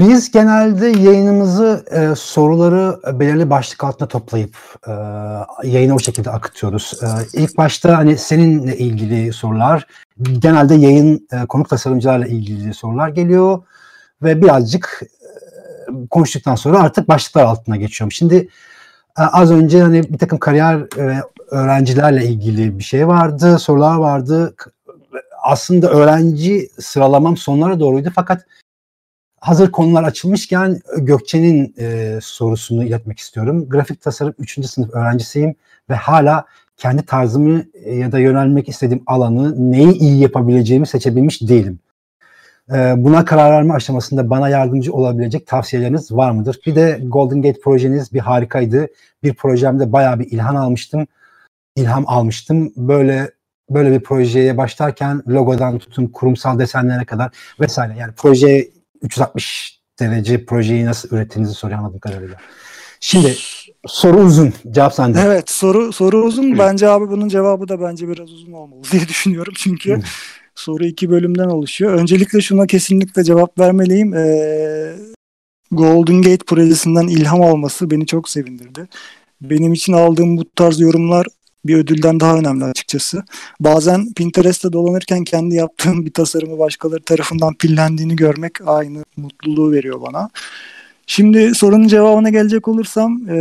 biz 0.00 0.30
genelde 0.30 0.86
yayınımızı 0.86 1.84
e, 1.90 2.14
soruları 2.16 3.00
belirli 3.20 3.50
başlık 3.50 3.84
altında 3.84 4.08
toplayıp 4.08 4.56
e, 4.86 4.92
yayını 5.68 5.94
o 5.94 5.98
şekilde 5.98 6.30
akıtıyoruz. 6.30 6.94
E, 7.02 7.06
ilk 7.32 7.56
başta 7.56 7.98
hani 7.98 8.18
seninle 8.18 8.76
ilgili 8.76 9.32
sorular, 9.32 9.86
genelde 10.38 10.74
yayın 10.74 11.28
e, 11.32 11.46
konuk 11.46 11.68
tasarımcılarla 11.68 12.26
ilgili 12.26 12.74
sorular 12.74 13.08
geliyor 13.08 13.62
ve 14.22 14.42
birazcık 14.42 15.02
e, 15.02 16.08
konuştuktan 16.10 16.54
sonra 16.54 16.80
artık 16.80 17.08
başlıklar 17.08 17.44
altına 17.44 17.76
geçiyorum. 17.76 18.12
Şimdi 18.12 18.48
e, 19.18 19.22
az 19.22 19.50
önce 19.50 19.82
hani 19.82 20.02
bir 20.02 20.18
takım 20.18 20.38
kariyer 20.38 20.98
e, 20.98 21.22
öğrencilerle 21.50 22.24
ilgili 22.24 22.78
bir 22.78 22.84
şey 22.84 23.08
vardı, 23.08 23.58
sorular 23.58 23.96
vardı. 23.96 24.54
Aslında 25.42 25.90
öğrenci 25.90 26.68
sıralamam 26.80 27.36
sonlara 27.36 27.80
doğruydu 27.80 28.12
fakat 28.14 28.46
hazır 29.40 29.72
konular 29.72 30.04
açılmışken 30.04 30.80
Gökçe'nin 30.98 31.74
e, 31.78 32.18
sorusunu 32.22 32.84
iletmek 32.84 33.18
istiyorum. 33.18 33.68
Grafik 33.68 34.02
tasarım 34.02 34.34
3. 34.38 34.66
sınıf 34.66 34.90
öğrencisiyim 34.90 35.54
ve 35.90 35.94
hala 35.94 36.44
kendi 36.76 37.02
tarzımı 37.02 37.64
e, 37.84 37.94
ya 37.94 38.12
da 38.12 38.18
yönelmek 38.18 38.68
istediğim 38.68 39.02
alanı 39.06 39.72
neyi 39.72 39.92
iyi 39.92 40.20
yapabileceğimi 40.20 40.86
seçebilmiş 40.86 41.42
değilim. 41.42 41.78
E, 42.72 42.94
buna 42.96 43.24
karar 43.24 43.50
verme 43.50 43.74
aşamasında 43.74 44.30
bana 44.30 44.48
yardımcı 44.48 44.92
olabilecek 44.92 45.46
tavsiyeleriniz 45.46 46.12
var 46.12 46.30
mıdır? 46.30 46.60
Bir 46.66 46.74
de 46.74 47.00
Golden 47.02 47.42
Gate 47.42 47.60
projeniz 47.60 48.12
bir 48.12 48.20
harikaydı. 48.20 48.86
Bir 49.22 49.34
projemde 49.34 49.92
bayağı 49.92 50.18
bir 50.18 50.30
ilham 50.30 50.56
almıştım. 50.56 51.06
İlham 51.80 52.04
almıştım. 52.06 52.72
Böyle 52.76 53.30
böyle 53.70 53.92
bir 53.92 54.00
projeye 54.00 54.56
başlarken 54.56 55.22
logodan 55.28 55.78
tutun 55.78 56.06
kurumsal 56.06 56.58
desenlere 56.58 57.04
kadar 57.04 57.30
vesaire 57.60 57.94
yani 57.98 58.12
proje 58.16 58.68
360 59.02 59.78
derece 60.00 60.44
projeyi 60.44 60.84
nasıl 60.84 61.16
ürettiğinizi 61.16 61.54
soruyor 61.54 61.78
anladığım 61.78 61.98
kadarıyla. 61.98 62.36
Şimdi 63.00 63.34
soru 63.86 64.18
uzun. 64.18 64.54
Cevap 64.70 64.94
sende. 64.94 65.20
Evet 65.20 65.50
soru 65.50 65.92
soru 65.92 66.24
uzun. 66.24 66.58
Bence 66.58 66.88
abi 66.88 67.10
bunun 67.10 67.28
cevabı 67.28 67.68
da 67.68 67.80
bence 67.80 68.08
biraz 68.08 68.32
uzun 68.32 68.52
olmalı 68.52 68.82
diye 68.92 69.02
düşünüyorum. 69.08 69.52
Çünkü 69.56 70.00
soru 70.54 70.84
iki 70.84 71.10
bölümden 71.10 71.48
oluşuyor. 71.48 71.92
Öncelikle 71.92 72.40
şuna 72.40 72.66
kesinlikle 72.66 73.24
cevap 73.24 73.58
vermeliyim. 73.58 74.14
Ee, 74.14 74.96
Golden 75.70 76.22
Gate 76.22 76.44
projesinden 76.46 77.06
ilham 77.06 77.42
alması 77.42 77.90
beni 77.90 78.06
çok 78.06 78.28
sevindirdi. 78.28 78.88
Benim 79.40 79.72
için 79.72 79.92
aldığım 79.92 80.36
bu 80.36 80.50
tarz 80.56 80.80
yorumlar 80.80 81.26
bir 81.64 81.76
ödülden 81.76 82.20
daha 82.20 82.38
önemli 82.38 82.64
açıkçası. 82.64 83.22
Bazen 83.60 84.12
Pinterest'te 84.12 84.72
dolanırken 84.72 85.24
kendi 85.24 85.54
yaptığım 85.54 86.06
bir 86.06 86.12
tasarımı 86.12 86.58
başkaları 86.58 87.02
tarafından 87.02 87.54
pillendiğini 87.54 88.16
görmek 88.16 88.52
aynı 88.66 89.04
mutluluğu 89.16 89.72
veriyor 89.72 90.00
bana. 90.00 90.30
Şimdi 91.06 91.54
sorunun 91.54 91.88
cevabına 91.88 92.30
gelecek 92.30 92.68
olursam 92.68 93.28
e, 93.28 93.38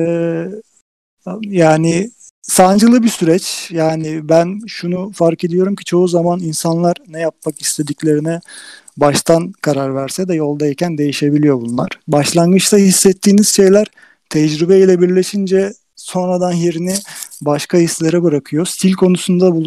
yani 1.41 2.09
sancılı 2.41 3.03
bir 3.03 3.09
süreç. 3.09 3.69
Yani 3.71 4.29
ben 4.29 4.59
şunu 4.67 5.11
fark 5.11 5.43
ediyorum 5.43 5.75
ki 5.75 5.85
çoğu 5.85 6.07
zaman 6.07 6.39
insanlar 6.39 6.95
ne 7.07 7.19
yapmak 7.19 7.61
istediklerine 7.61 8.39
baştan 8.97 9.51
karar 9.61 9.95
verse 9.95 10.27
de 10.27 10.35
yoldayken 10.35 10.97
değişebiliyor 10.97 11.61
bunlar. 11.61 11.89
Başlangıçta 12.07 12.77
hissettiğiniz 12.77 13.47
şeyler 13.49 13.87
tecrübeyle 14.29 15.01
birleşince 15.01 15.73
sonradan 15.97 16.51
yerini 16.51 16.93
başka 17.41 17.77
hislere 17.77 18.23
bırakıyor. 18.23 18.65
Stil 18.65 18.93
konusunda 18.93 19.55
bu, 19.55 19.63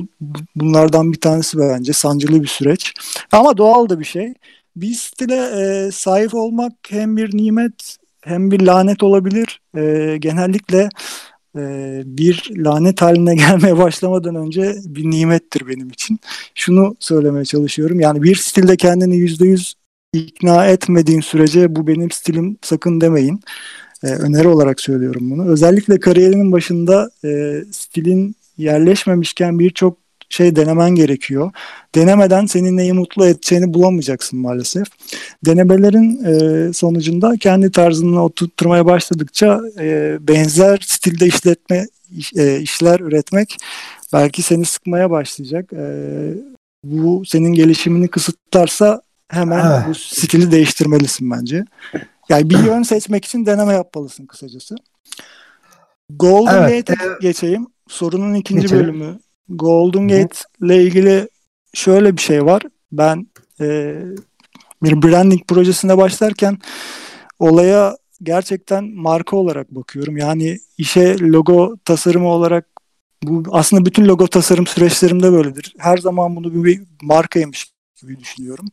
bunlardan 0.56 1.12
bir 1.12 1.20
tanesi 1.20 1.58
bence 1.58 1.92
sancılı 1.92 2.42
bir 2.42 2.49
süreç. 2.49 2.94
Ama 3.32 3.56
doğal 3.56 3.88
da 3.88 4.00
bir 4.00 4.04
şey. 4.04 4.34
Bir 4.76 4.94
stile 4.94 5.37
e, 5.37 5.90
sahip 5.90 6.34
olmak 6.34 6.72
hem 6.88 7.16
bir 7.16 7.37
nimet 7.37 7.96
hem 8.20 8.50
bir 8.50 8.60
lanet 8.60 9.02
olabilir. 9.02 9.60
E, 9.76 10.16
genellikle 10.20 10.88
e, 11.56 11.62
bir 12.04 12.50
lanet 12.56 13.02
haline 13.02 13.34
gelmeye 13.46 13.78
başlamadan 13.78 14.34
önce 14.34 14.76
bir 14.84 15.10
nimettir 15.10 15.68
benim 15.68 15.88
için. 15.88 16.20
Şunu 16.54 16.96
söylemeye 17.00 17.44
çalışıyorum. 17.44 18.00
Yani 18.00 18.22
bir 18.22 18.37
stilde 18.37 18.76
kendini 18.76 19.16
yüzde 19.16 19.46
yüz 19.46 19.75
ikna 20.12 20.66
etmediğin 20.66 21.20
sürece 21.20 21.76
bu 21.76 21.87
benim 21.87 22.10
stilim 22.10 22.58
sakın 22.62 23.00
demeyin. 23.00 23.40
E, 24.04 24.07
öneri 24.07 24.49
olarak 24.49 24.80
söylüyorum 24.80 25.30
bunu. 25.30 25.49
Özellikle 25.49 26.00
kariyerinin 26.00 26.52
başında 26.52 27.11
e, 27.25 27.61
stilin 27.73 28.37
yerleşmemişken 28.59 29.59
birçok 29.59 29.97
şey 30.30 30.57
denemen 30.57 30.90
gerekiyor. 30.90 31.50
Denemeden 31.95 32.47
senin 32.47 32.76
neyi 32.76 32.92
mutlu 32.92 33.26
edeceğini 33.26 33.75
bulamayacaksın 33.75 34.38
maalesef. 34.38 34.87
Denemelerin 35.47 36.25
e, 36.25 36.73
sonucunda 36.73 37.37
kendi 37.40 37.71
tarzını 37.71 38.25
oturtmaya 38.25 38.87
başladıkça 38.87 39.61
e, 39.78 40.19
benzer 40.21 40.78
stilde 40.87 41.26
işletme 41.26 41.87
e, 42.37 42.61
işler 42.61 43.00
üretmek 43.00 43.57
belki 44.12 44.42
seni 44.42 44.64
sıkmaya 44.64 45.11
başlayacak. 45.11 45.73
E, 45.73 45.85
bu 46.85 47.23
senin 47.26 47.52
gelişimini 47.52 48.09
kısıtlarsa 48.09 49.02
hemen 49.28 49.71
evet. 49.71 49.88
bu 49.88 49.95
stili 49.95 50.50
değiştirmelisin 50.50 51.30
bence. 51.30 51.64
Yani 52.30 52.50
bir 52.50 52.58
yön 52.58 52.82
seçmek 52.82 53.25
için 53.25 53.46
deneme 53.46 53.72
yapmalısın 53.72 54.26
kısacası. 54.26 54.76
Golden 56.10 56.68
evet, 56.68 56.87
Gate'e 56.87 57.06
e, 57.06 57.16
geçeyim. 57.20 57.66
Sorunun 57.88 58.34
ikinci 58.34 58.62
geçelim. 58.62 58.82
bölümü. 58.82 59.18
Golden 59.49 60.08
Gate 60.08 60.38
ile 60.62 60.82
ilgili 60.82 61.28
şöyle 61.75 62.16
bir 62.16 62.22
şey 62.22 62.44
var. 62.44 62.62
Ben 62.92 63.26
e, 63.60 63.96
bir 64.82 65.02
branding 65.02 65.46
projesine 65.49 65.99
başlarken 65.99 66.58
olaya 67.38 67.96
gerçekten 68.22 68.84
marka 68.84 69.37
olarak 69.37 69.70
bakıyorum. 69.70 70.16
Yani 70.16 70.58
işe 70.78 71.18
logo 71.18 71.76
tasarımı 71.84 72.28
olarak 72.28 72.66
bu 73.22 73.42
aslında 73.52 73.87
bütün 73.87 74.06
logo 74.06 74.26
tasarım 74.26 74.66
süreçlerimde 74.66 75.32
böyledir. 75.32 75.75
Her 75.78 75.96
zaman 75.96 76.37
bunu 76.37 76.64
bir 76.64 76.82
markaymış 77.02 77.72
gibi 78.00 78.18
düşünüyorum 78.18 78.66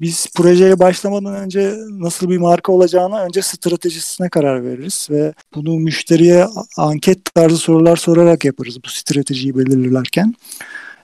biz 0.00 0.26
projeye 0.34 0.78
başlamadan 0.78 1.34
önce 1.34 1.74
nasıl 1.88 2.30
bir 2.30 2.38
marka 2.38 2.72
olacağına 2.72 3.22
önce 3.22 3.42
stratejisine 3.42 4.28
karar 4.28 4.64
veririz 4.64 5.08
ve 5.10 5.34
bunu 5.54 5.78
müşteriye 5.78 6.46
anket 6.76 7.34
tarzı 7.34 7.56
sorular 7.56 7.96
sorarak 7.96 8.44
yaparız 8.44 8.78
bu 8.84 8.88
stratejiyi 8.88 9.58
belirlerken. 9.58 10.34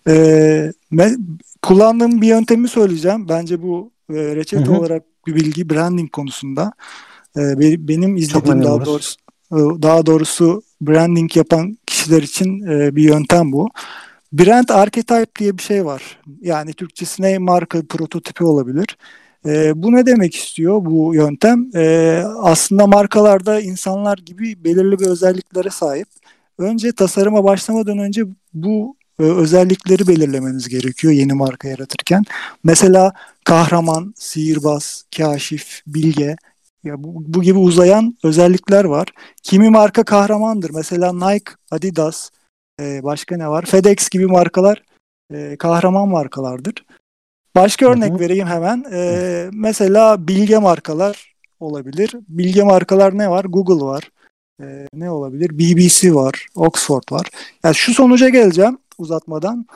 E, 0.08 0.72
me, 0.90 1.16
kullandığım 1.62 2.22
bir 2.22 2.26
yöntemi 2.26 2.68
söyleyeceğim. 2.68 3.28
Bence 3.28 3.62
bu 3.62 3.90
e, 4.10 4.14
reçete 4.14 4.64
hı 4.64 4.72
hı. 4.72 4.78
olarak 4.78 5.02
bir 5.26 5.34
bilgi 5.34 5.70
branding 5.70 6.12
konusunda. 6.12 6.72
E, 7.36 7.40
benim 7.88 8.16
izlediğim 8.16 8.64
daha 8.64 8.84
doğrusu 8.84 9.16
daha 9.82 10.06
doğrusu 10.06 10.62
branding 10.80 11.36
yapan 11.36 11.78
kişiler 11.86 12.22
için 12.22 12.66
e, 12.66 12.96
bir 12.96 13.02
yöntem 13.02 13.52
bu. 13.52 13.68
Brand 14.32 14.68
archetype 14.68 15.30
diye 15.38 15.58
bir 15.58 15.62
şey 15.62 15.84
var. 15.84 16.20
Yani 16.40 16.72
Türkçesine 16.72 17.38
marka 17.38 17.82
prototipi 17.88 18.44
olabilir. 18.44 18.96
E, 19.46 19.82
bu 19.82 19.92
ne 19.92 20.06
demek 20.06 20.34
istiyor 20.34 20.84
bu 20.84 21.14
yöntem? 21.14 21.70
E, 21.74 22.16
aslında 22.38 22.86
markalarda 22.86 23.60
insanlar 23.60 24.18
gibi 24.18 24.64
belirli 24.64 24.98
bir 24.98 25.06
özelliklere 25.06 25.70
sahip. 25.70 26.08
Önce 26.58 26.92
tasarıma 26.92 27.44
başlamadan 27.44 27.98
önce 27.98 28.22
bu 28.54 28.96
e, 29.20 29.22
özellikleri 29.22 30.08
belirlemeniz 30.08 30.68
gerekiyor 30.68 31.12
yeni 31.12 31.32
marka 31.32 31.68
yaratırken. 31.68 32.24
Mesela 32.64 33.12
kahraman, 33.44 34.14
sihirbaz, 34.16 35.04
kaşif, 35.16 35.82
bilge 35.86 36.36
ya 36.84 37.02
bu, 37.04 37.24
bu 37.26 37.42
gibi 37.42 37.58
uzayan 37.58 38.16
özellikler 38.24 38.84
var. 38.84 39.08
Kimi 39.42 39.70
marka 39.70 40.02
kahramandır. 40.04 40.70
Mesela 40.70 41.12
Nike, 41.12 41.52
Adidas, 41.70 42.30
e, 42.80 43.02
başka 43.02 43.36
ne 43.36 43.48
var? 43.48 43.64
FedEx 43.64 44.08
gibi 44.08 44.26
markalar 44.26 44.82
e, 45.34 45.56
kahraman 45.56 46.08
markalardır. 46.08 46.74
Başka 47.54 47.86
örnek 47.86 48.10
Hı-hı. 48.10 48.20
vereyim 48.20 48.46
hemen. 48.46 48.84
E, 48.92 49.50
mesela 49.52 50.28
bilge 50.28 50.58
markalar 50.58 51.34
olabilir. 51.60 52.14
Bilge 52.28 52.62
markalar 52.62 53.18
ne 53.18 53.30
var? 53.30 53.44
Google 53.44 53.84
var. 53.84 54.10
E, 54.62 54.86
ne 54.94 55.10
olabilir? 55.10 55.58
BBC 55.58 56.14
var. 56.14 56.46
Oxford 56.54 57.02
var. 57.10 57.26
Yani 57.64 57.74
şu 57.74 57.94
sonuca 57.94 58.28
geleceğim 58.28 58.78
uzatmadan. 58.98 59.66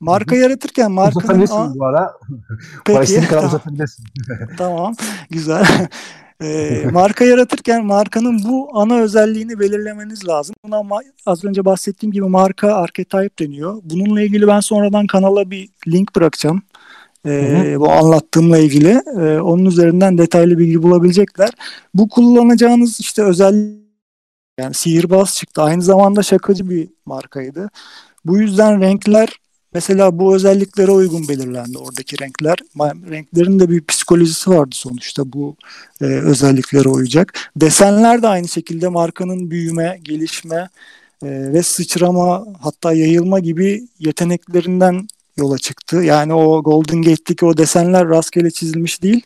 Marka 0.00 0.34
Hı-hı. 0.34 0.42
yaratırken 0.42 0.92
markanın... 0.92 1.20
Uzatabilirsin 1.20 1.80
bu 1.80 1.86
ara. 1.86 2.12
Peki. 2.84 3.28
kadar 3.28 3.44
uzatabilirsin. 3.44 4.04
tamam. 4.58 4.94
Güzel. 5.30 5.66
E, 6.42 6.84
marka 6.92 7.24
yaratırken 7.24 7.84
markanın 7.84 8.44
bu 8.44 8.68
ana 8.72 9.00
özelliğini 9.00 9.58
belirlemeniz 9.60 10.28
lazım. 10.28 10.56
Buna 10.64 10.82
az 11.26 11.44
önce 11.44 11.64
bahsettiğim 11.64 12.12
gibi 12.12 12.24
marka 12.24 12.74
archetype 12.74 13.38
deniyor. 13.38 13.80
Bununla 13.84 14.22
ilgili 14.22 14.46
ben 14.46 14.60
sonradan 14.60 15.06
kanala 15.06 15.50
bir 15.50 15.68
link 15.88 16.16
bırakacağım. 16.16 16.62
E, 17.26 17.74
bu 17.78 17.92
anlattığımla 17.92 18.58
ilgili. 18.58 19.02
E, 19.20 19.40
onun 19.40 19.64
üzerinden 19.64 20.18
detaylı 20.18 20.58
bilgi 20.58 20.82
bulabilecekler. 20.82 21.50
Bu 21.94 22.08
kullanacağınız 22.08 23.00
işte 23.00 23.22
özel 23.22 23.78
yani 24.58 24.74
sihirbaz 24.74 25.34
çıktı. 25.34 25.62
Aynı 25.62 25.82
zamanda 25.82 26.22
şakacı 26.22 26.70
bir 26.70 26.88
markaydı. 27.06 27.70
Bu 28.24 28.38
yüzden 28.38 28.80
renkler 28.80 29.28
Mesela 29.74 30.18
bu 30.18 30.34
özelliklere 30.34 30.90
uygun 30.90 31.28
belirlendi 31.28 31.78
oradaki 31.78 32.22
renkler. 32.22 32.58
Renklerin 33.10 33.60
de 33.60 33.70
bir 33.70 33.84
psikolojisi 33.84 34.50
vardı 34.50 34.74
sonuçta 34.74 35.32
bu 35.32 35.56
e, 36.00 36.04
özelliklere 36.04 36.88
uyacak. 36.88 37.50
Desenler 37.56 38.22
de 38.22 38.28
aynı 38.28 38.48
şekilde 38.48 38.88
markanın 38.88 39.50
büyüme, 39.50 39.98
gelişme 40.02 40.68
e, 41.22 41.28
ve 41.52 41.62
sıçrama 41.62 42.46
hatta 42.60 42.92
yayılma 42.92 43.38
gibi 43.38 43.88
yeteneklerinden 43.98 45.08
yola 45.36 45.58
çıktı. 45.58 45.96
Yani 45.96 46.34
o 46.34 46.62
Golden 46.62 47.02
Gate'deki 47.02 47.46
o 47.46 47.56
desenler 47.56 48.08
rastgele 48.08 48.50
çizilmiş 48.50 49.02
değil. 49.02 49.22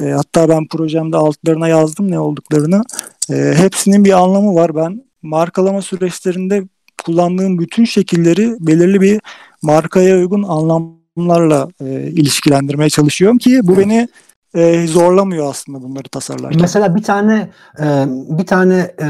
E, 0.00 0.04
hatta 0.04 0.48
ben 0.48 0.66
projemde 0.66 1.16
altlarına 1.16 1.68
yazdım 1.68 2.10
ne 2.10 2.20
olduklarını. 2.20 2.82
E, 3.30 3.54
hepsinin 3.56 4.04
bir 4.04 4.12
anlamı 4.12 4.54
var. 4.54 4.76
Ben 4.76 5.04
markalama 5.22 5.82
süreçlerinde 5.82 6.64
kullandığım 7.02 7.58
bütün 7.58 7.84
şekilleri 7.84 8.56
belirli 8.60 9.00
bir 9.00 9.20
markaya 9.62 10.16
uygun 10.16 10.42
anlamlarla 10.42 11.68
e, 11.80 11.84
ilişkilendirmeye 12.02 12.90
çalışıyorum 12.90 13.38
ki 13.38 13.60
bu 13.62 13.78
beni 13.78 14.08
e, 14.54 14.86
zorlamıyor 14.86 15.50
aslında 15.50 15.82
bunları 15.82 16.08
tasarlarken. 16.08 16.60
Mesela 16.60 16.96
bir 16.96 17.02
tane 17.02 17.50
e, 17.80 18.04
bir 18.08 18.46
tane 18.46 18.94
e, 19.00 19.08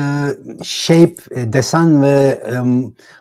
shape, 0.64 1.14
e, 1.30 1.52
desen 1.52 2.02
ve 2.02 2.42
e, 2.46 2.54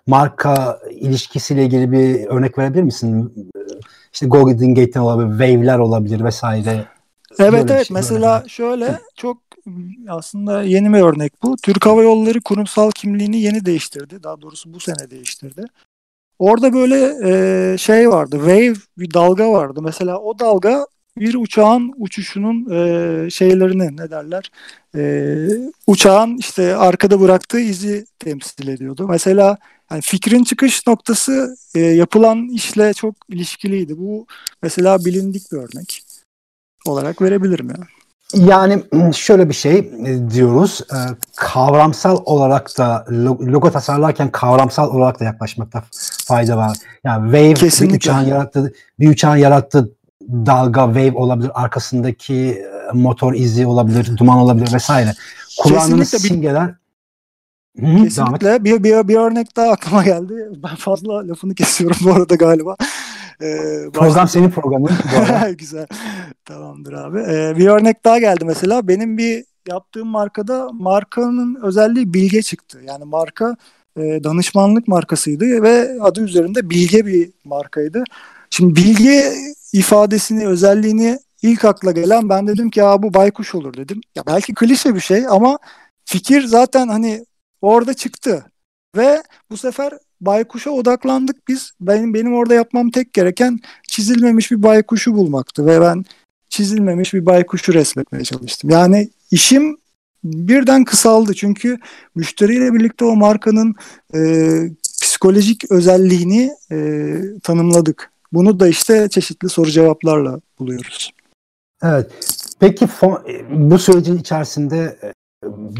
marka 0.07 0.79
ilişkisiyle 0.91 1.65
ilgili 1.65 1.91
bir 1.91 2.27
örnek 2.27 2.57
verebilir 2.57 2.83
misin? 2.83 3.33
İşte 4.13 4.27
Golden 4.27 4.75
Gate'den 4.75 4.99
olabilir, 4.99 5.29
wave'ler 5.29 5.79
olabilir 5.79 6.23
vesaire. 6.23 6.85
Evet 7.39 7.53
Böyle 7.53 7.73
evet 7.73 7.87
şey 7.87 7.95
mesela 7.95 8.37
böyle. 8.39 8.49
şöyle 8.49 8.99
çok 9.15 9.37
aslında 10.09 10.63
yeni 10.63 10.93
bir 10.93 10.99
örnek 10.99 11.33
bu. 11.43 11.55
Türk 11.63 11.85
Hava 11.85 12.03
Yolları 12.03 12.41
kurumsal 12.41 12.91
kimliğini 12.91 13.41
yeni 13.41 13.65
değiştirdi. 13.65 14.23
Daha 14.23 14.41
doğrusu 14.41 14.73
bu 14.73 14.79
sene 14.79 15.09
değiştirdi. 15.09 15.65
Orada 16.39 16.73
böyle 16.73 17.17
e, 17.23 17.77
şey 17.77 18.09
vardı, 18.09 18.35
wave 18.35 18.73
bir 18.97 19.13
dalga 19.13 19.51
vardı. 19.51 19.81
Mesela 19.81 20.19
o 20.19 20.39
dalga 20.39 20.85
bir 21.17 21.35
uçağın 21.35 21.93
uçuşunun 21.97 22.69
e, 22.71 23.29
şeylerini 23.29 23.97
ne 23.97 24.11
derler? 24.11 24.51
E, 24.95 25.35
uçağın 25.87 26.37
işte 26.37 26.75
arkada 26.75 27.21
bıraktığı 27.21 27.59
izi 27.59 28.05
temsil 28.19 28.67
ediyordu. 28.67 29.07
Mesela 29.09 29.57
yani 29.91 30.01
fikrin 30.01 30.43
çıkış 30.43 30.87
noktası 30.87 31.55
e, 31.75 31.79
yapılan 31.79 32.49
işle 32.49 32.93
çok 32.93 33.15
ilişkiliydi. 33.29 33.97
Bu 33.97 34.25
mesela 34.61 35.05
bilindik 35.05 35.51
bir 35.51 35.57
örnek 35.57 36.03
olarak 36.85 37.21
verebilirim 37.21 37.69
ya. 37.69 37.75
Yani. 37.77 38.00
Yani 38.33 38.83
şöyle 39.13 39.49
bir 39.49 39.53
şey 39.53 39.77
e, 39.77 40.29
diyoruz. 40.29 40.81
E, 40.91 40.97
kavramsal 41.35 42.21
olarak 42.25 42.77
da 42.77 43.05
logo 43.41 43.71
tasarlarken 43.71 44.31
kavramsal 44.31 44.95
olarak 44.95 45.19
da 45.19 45.23
yaklaşmakta 45.23 45.83
fayda 46.25 46.57
var. 46.57 46.77
Yani 47.03 47.31
wave 47.31 47.53
Kesinlikle. 47.53 47.93
bir 47.93 47.97
uçağın 47.97 48.25
yarattığı 48.25 48.73
bir 48.99 49.09
uçağın 49.09 49.35
yarattığı 49.35 49.91
dalga 50.21 50.85
wave 50.85 51.17
olabilir, 51.17 51.51
arkasındaki 51.53 52.35
e, 52.35 52.91
motor 52.93 53.33
izi 53.33 53.65
olabilir, 53.65 54.17
duman 54.17 54.37
olabilir 54.37 54.73
vesaire. 54.73 55.13
Kullandığınız 55.57 56.09
simgeler 56.09 56.81
Hı, 57.79 58.03
Kesinlikle. 58.03 58.63
Bir, 58.63 58.83
bir, 58.83 59.07
bir 59.07 59.15
örnek 59.15 59.55
daha 59.55 59.71
aklıma 59.71 60.03
geldi. 60.03 60.33
Ben 60.63 60.75
fazla 60.75 61.27
lafını 61.27 61.55
kesiyorum 61.55 61.97
bu 62.01 62.13
arada 62.13 62.35
galiba. 62.35 62.75
Ee, 63.41 63.89
Program 63.93 64.27
senin 64.27 64.49
programın. 64.49 64.91
Güzel. 65.57 65.87
Tamamdır 66.45 66.93
abi. 66.93 67.19
Ee, 67.19 67.57
bir 67.57 67.67
örnek 67.67 68.05
daha 68.05 68.19
geldi 68.19 68.45
mesela. 68.45 68.87
Benim 68.87 69.17
bir 69.17 69.45
yaptığım 69.67 70.07
markada 70.07 70.69
markanın 70.73 71.59
özelliği 71.63 72.13
bilge 72.13 72.41
çıktı. 72.41 72.79
Yani 72.83 73.05
marka 73.05 73.55
e, 73.97 74.23
danışmanlık 74.23 74.87
markasıydı 74.87 75.63
ve 75.63 75.97
adı 76.01 76.21
üzerinde 76.21 76.69
bilge 76.69 77.05
bir 77.05 77.31
markaydı. 77.45 78.03
Şimdi 78.49 78.75
bilge 78.75 79.33
ifadesini, 79.73 80.47
özelliğini 80.47 81.19
ilk 81.41 81.65
akla 81.65 81.91
gelen 81.91 82.29
ben 82.29 82.47
dedim 82.47 82.69
ki 82.69 82.79
ya 82.79 83.03
bu 83.03 83.13
baykuş 83.13 83.55
olur 83.55 83.73
dedim. 83.73 84.01
Ya 84.15 84.23
belki 84.27 84.53
klişe 84.53 84.95
bir 84.95 84.99
şey 84.99 85.27
ama 85.27 85.57
fikir 86.05 86.43
zaten 86.43 86.87
hani 86.87 87.25
orada 87.61 87.93
çıktı. 87.93 88.45
Ve 88.95 89.23
bu 89.49 89.57
sefer 89.57 89.93
baykuşa 90.21 90.71
odaklandık 90.71 91.47
biz. 91.47 91.71
Benim 91.81 92.13
benim 92.13 92.33
orada 92.33 92.53
yapmam 92.53 92.91
tek 92.91 93.13
gereken 93.13 93.59
çizilmemiş 93.87 94.51
bir 94.51 94.63
baykuşu 94.63 95.13
bulmaktı 95.13 95.65
ve 95.65 95.81
ben 95.81 96.05
çizilmemiş 96.49 97.13
bir 97.13 97.25
baykuşu 97.25 97.73
resmetmeye 97.73 98.23
çalıştım. 98.23 98.69
Yani 98.69 99.09
işim 99.31 99.77
birden 100.23 100.83
kısaldı 100.83 101.33
çünkü 101.33 101.77
müşteriyle 102.15 102.73
birlikte 102.73 103.05
o 103.05 103.15
markanın 103.15 103.75
e, 104.15 104.19
psikolojik 105.01 105.71
özelliğini 105.71 106.51
e, 106.71 107.17
tanımladık. 107.43 108.11
Bunu 108.33 108.59
da 108.59 108.67
işte 108.67 109.09
çeşitli 109.09 109.49
soru 109.49 109.69
cevaplarla 109.69 110.41
buluyoruz. 110.59 111.13
Evet. 111.83 112.11
Peki 112.59 112.87
bu 113.49 113.79
sürecin 113.79 114.17
içerisinde 114.17 114.99
e, 115.03 115.13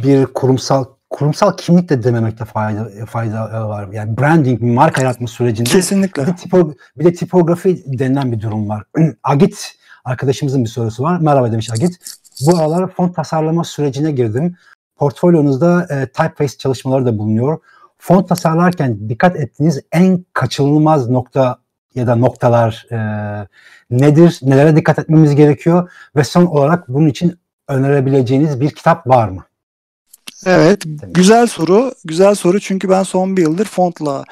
bir 0.04 0.25
kurumsal 0.25 0.86
kurumsal 1.12 1.58
kimlik 1.58 1.89
de 1.89 2.04
dememekte 2.04 2.45
fayda 2.45 3.06
fayda 3.06 3.69
var. 3.69 3.88
Yani 3.91 4.17
branding, 4.17 4.62
marka 4.62 5.02
yaratma 5.02 5.28
sürecinde 5.28 5.69
kesinlikle. 5.69 6.21
Bir 6.21 6.28
de, 6.28 6.36
tipo, 6.36 6.74
bir 7.00 7.06
de 7.06 7.13
tipografi 7.13 7.84
denilen 8.00 8.32
bir 8.32 8.41
durum 8.41 8.69
var. 8.69 8.84
Agit 9.24 9.76
arkadaşımızın 10.06 10.63
bir 10.63 10.69
sorusu 10.69 11.04
var. 11.04 11.19
Merhaba 11.19 11.52
demiş 11.52 11.71
Agit. 11.71 11.97
Bu 12.45 12.58
aralar 12.58 12.88
font 12.88 13.15
tasarlama 13.15 13.63
sürecine 13.63 14.12
girdim. 14.12 14.56
Portfolyonuzda 14.95 15.88
e, 15.89 16.08
typeface 16.08 16.58
çalışmaları 16.58 17.06
da 17.06 17.17
bulunuyor. 17.17 17.60
Font 17.97 18.30
tasarlarken 18.30 19.10
dikkat 19.10 19.36
ettiğiniz 19.36 19.82
en 19.91 20.26
kaçınılmaz 20.34 21.10
nokta 21.10 21.58
ya 21.95 22.08
da 22.08 22.15
noktalar 22.15 22.88
e, 22.91 22.97
nedir? 23.91 24.39
Nelere 24.43 24.76
dikkat 24.76 25.00
etmemiz 25.00 25.36
gerekiyor? 25.36 25.91
Ve 26.15 26.24
son 26.24 26.45
olarak 26.45 26.88
bunun 26.88 27.08
için 27.08 27.39
önerebileceğiniz 27.67 28.62
bir 28.62 28.69
kitap 28.69 29.08
var 29.08 29.30
mı? 29.30 29.43
Evet, 30.45 30.84
güzel 31.08 31.47
soru. 31.47 31.93
Güzel 32.06 32.36
soru 32.36 32.60
çünkü 32.60 32.89
ben 32.89 33.04
son 33.04 33.38
bir 33.38 33.41
yıldır 33.41 33.65
fontla 33.65 34.25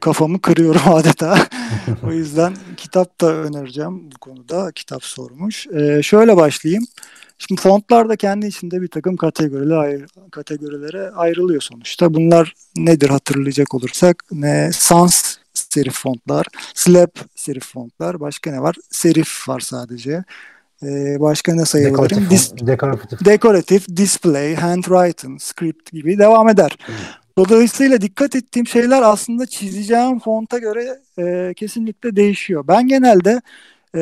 kafamı 0.00 0.40
kırıyorum 0.40 0.80
adeta. 0.94 1.38
o 2.02 2.12
yüzden 2.12 2.54
kitap 2.76 3.20
da 3.20 3.34
önereceğim 3.34 4.10
bu 4.12 4.18
konuda. 4.18 4.72
Kitap 4.72 5.04
sormuş. 5.04 5.66
Ee, 5.66 6.02
şöyle 6.02 6.36
başlayayım. 6.36 6.84
Şimdi 7.38 7.60
fontlar 7.60 8.08
da 8.08 8.16
kendi 8.16 8.46
içinde 8.46 8.82
bir 8.82 8.88
takım 8.88 9.16
kategoriler, 9.16 9.76
ayr 9.76 10.06
kategorilere 10.30 11.10
ayrılıyor 11.10 11.60
sonuçta. 11.60 12.14
Bunlar 12.14 12.52
nedir 12.76 13.08
hatırlayacak 13.08 13.74
olursak? 13.74 14.24
Ne 14.32 14.70
sans 14.72 15.36
serif 15.54 15.94
fontlar, 15.94 16.46
slab 16.74 17.16
serif 17.34 17.64
fontlar. 17.64 18.20
Başka 18.20 18.50
ne 18.50 18.62
var? 18.62 18.76
Serif 18.90 19.48
var 19.48 19.60
sadece. 19.60 20.24
Ee, 20.82 21.20
başka 21.20 21.54
ne 21.54 21.64
sayabilirim? 21.64 21.94
Dekoratif, 22.04 22.30
Dis- 22.30 22.66
dekoratif. 22.66 23.24
Dekoratif, 23.24 23.96
display, 23.96 24.54
handwriting, 24.54 25.40
script 25.40 25.92
gibi 25.92 26.18
devam 26.18 26.48
eder. 26.48 26.78
Dolayısıyla 27.38 28.00
dikkat 28.00 28.36
ettiğim 28.36 28.66
şeyler 28.66 29.02
aslında 29.02 29.46
çizeceğim 29.46 30.18
fonta 30.20 30.58
göre 30.58 30.98
e, 31.18 31.54
kesinlikle 31.54 32.16
değişiyor. 32.16 32.64
Ben 32.68 32.88
genelde 32.88 33.40
e, 33.94 34.00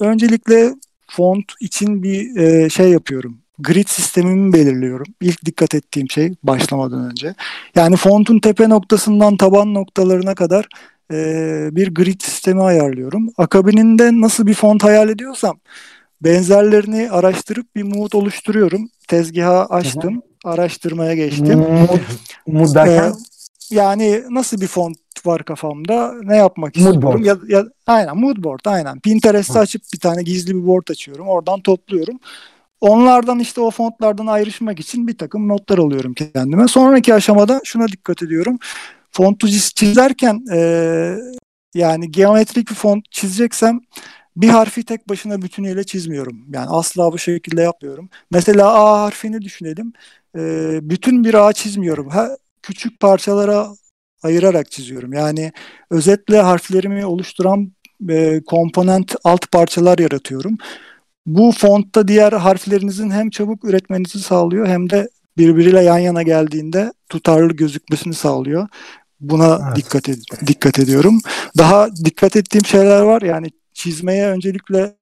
öncelikle 0.00 0.74
font 1.10 1.44
için 1.60 2.02
bir 2.02 2.36
e, 2.36 2.70
şey 2.70 2.90
yapıyorum. 2.90 3.38
Grid 3.58 3.88
sistemimi 3.88 4.52
belirliyorum. 4.52 5.06
İlk 5.20 5.44
dikkat 5.44 5.74
ettiğim 5.74 6.10
şey 6.10 6.32
başlamadan 6.42 7.10
önce. 7.10 7.34
Yani 7.74 7.96
fontun 7.96 8.38
tepe 8.38 8.68
noktasından 8.68 9.36
taban 9.36 9.74
noktalarına 9.74 10.34
kadar 10.34 10.68
e, 11.12 11.68
bir 11.72 11.94
grid 11.94 12.20
sistemi 12.20 12.62
ayarlıyorum. 12.62 13.28
Akabininde 13.38 14.20
nasıl 14.20 14.46
bir 14.46 14.54
font 14.54 14.84
hayal 14.84 15.08
ediyorsam 15.08 15.60
benzerlerini 16.20 17.10
araştırıp 17.10 17.76
bir 17.76 17.82
mood 17.82 18.12
oluşturuyorum. 18.12 18.88
Tezgaha 19.08 19.66
açtım. 19.66 20.14
Hı 20.14 20.18
hı 20.18 20.36
araştırmaya 20.46 21.14
geçtim. 21.14 21.58
Mood, 21.58 21.98
mood 22.46 22.74
derken? 22.74 23.10
Ee, 23.10 23.14
yani 23.70 24.22
nasıl 24.30 24.60
bir 24.60 24.66
font 24.66 24.96
var 25.26 25.44
kafamda 25.44 26.14
ne 26.22 26.36
yapmak 26.36 26.76
istiyorum 26.76 27.02
mood 27.02 27.24
ya, 27.24 27.36
ya 27.48 27.64
aynen 27.86 28.16
mood 28.16 28.36
board 28.36 28.60
aynen 28.64 29.00
Pinterest'i 29.00 29.58
açıp 29.58 29.82
bir 29.94 30.00
tane 30.00 30.22
gizli 30.22 30.54
bir 30.54 30.66
board 30.66 30.88
açıyorum 30.88 31.28
oradan 31.28 31.60
topluyorum 31.60 32.18
onlardan 32.80 33.38
işte 33.38 33.60
o 33.60 33.70
fontlardan 33.70 34.26
ayrışmak 34.26 34.80
için 34.80 35.08
bir 35.08 35.18
takım 35.18 35.48
notlar 35.48 35.78
alıyorum 35.78 36.14
kendime 36.14 36.68
sonraki 36.68 37.14
aşamada 37.14 37.60
şuna 37.64 37.88
dikkat 37.88 38.22
ediyorum 38.22 38.58
fontu 39.16 39.48
çizerken 39.48 40.44
e, 40.52 40.58
yani 41.74 42.10
geometrik 42.10 42.70
bir 42.70 42.74
font 42.74 43.04
çizeceksem 43.10 43.80
bir 44.36 44.48
harfi 44.48 44.84
tek 44.84 45.08
başına 45.08 45.42
bütünüyle 45.42 45.84
çizmiyorum. 45.84 46.46
Yani 46.52 46.66
asla 46.70 47.12
bu 47.12 47.18
şekilde 47.18 47.62
yapmıyorum. 47.62 48.08
Mesela 48.30 48.74
A 48.74 49.02
harfini 49.02 49.42
düşünelim. 49.42 49.92
Ee, 50.36 50.78
bütün 50.82 51.24
bir 51.24 51.34
ağ 51.34 51.52
çizmiyorum. 51.52 52.08
Ha, 52.08 52.28
küçük 52.62 53.00
parçalara 53.00 53.68
ayırarak 54.22 54.70
çiziyorum. 54.70 55.12
Yani 55.12 55.52
özetle 55.90 56.40
harflerimi 56.40 57.06
oluşturan 57.06 57.72
e, 58.08 58.42
komponent 58.46 59.14
alt 59.24 59.52
parçalar 59.52 59.98
yaratıyorum. 59.98 60.56
Bu 61.26 61.52
fontta 61.52 62.08
diğer 62.08 62.32
harflerinizin 62.32 63.10
hem 63.10 63.30
çabuk 63.30 63.64
üretmenizi 63.64 64.18
sağlıyor 64.20 64.66
hem 64.66 64.90
de 64.90 65.08
birbiriyle 65.38 65.82
yan 65.82 65.98
yana 65.98 66.22
geldiğinde 66.22 66.92
tutarlı 67.08 67.52
gözükmesini 67.52 68.14
sağlıyor. 68.14 68.68
Buna 69.20 69.60
evet. 69.66 69.76
dikkat 69.76 70.08
ed- 70.08 70.46
dikkat 70.46 70.78
ediyorum. 70.78 71.20
Daha 71.58 71.96
dikkat 71.96 72.36
ettiğim 72.36 72.64
şeyler 72.64 73.00
var. 73.00 73.22
Yani 73.22 73.50
çizmeye 73.72 74.26
öncelikle 74.26 74.94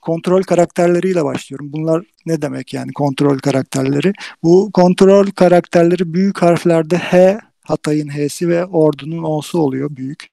kontrol 0.00 0.42
karakterleriyle 0.42 1.24
başlıyorum. 1.24 1.72
Bunlar 1.72 2.02
ne 2.26 2.42
demek 2.42 2.74
yani 2.74 2.92
kontrol 2.92 3.38
karakterleri? 3.38 4.12
Bu 4.42 4.70
kontrol 4.72 5.26
karakterleri 5.26 6.14
büyük 6.14 6.42
harflerde 6.42 6.96
H, 6.98 7.38
Hatay'ın 7.62 8.08
H'si 8.08 8.48
ve 8.48 8.66
ordunun 8.66 9.22
O'su 9.22 9.58
oluyor 9.58 9.96
büyük. 9.96 10.26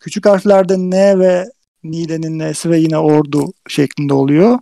Küçük 0.00 0.26
harflerde 0.26 0.78
N 0.78 1.18
ve 1.18 1.44
Nide'nin 1.84 2.38
N'si 2.38 2.70
ve 2.70 2.78
yine 2.78 2.98
ordu 2.98 3.52
şeklinde 3.68 4.14
oluyor. 4.14 4.58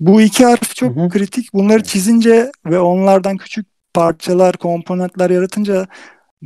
Bu 0.00 0.20
iki 0.20 0.44
harf 0.44 0.74
çok 0.74 0.96
hı 0.96 1.00
hı. 1.00 1.08
kritik. 1.08 1.54
Bunları 1.54 1.82
çizince 1.82 2.52
ve 2.66 2.78
onlardan 2.78 3.36
küçük 3.36 3.66
parçalar, 3.94 4.56
komponentler 4.56 5.30
yaratınca 5.30 5.86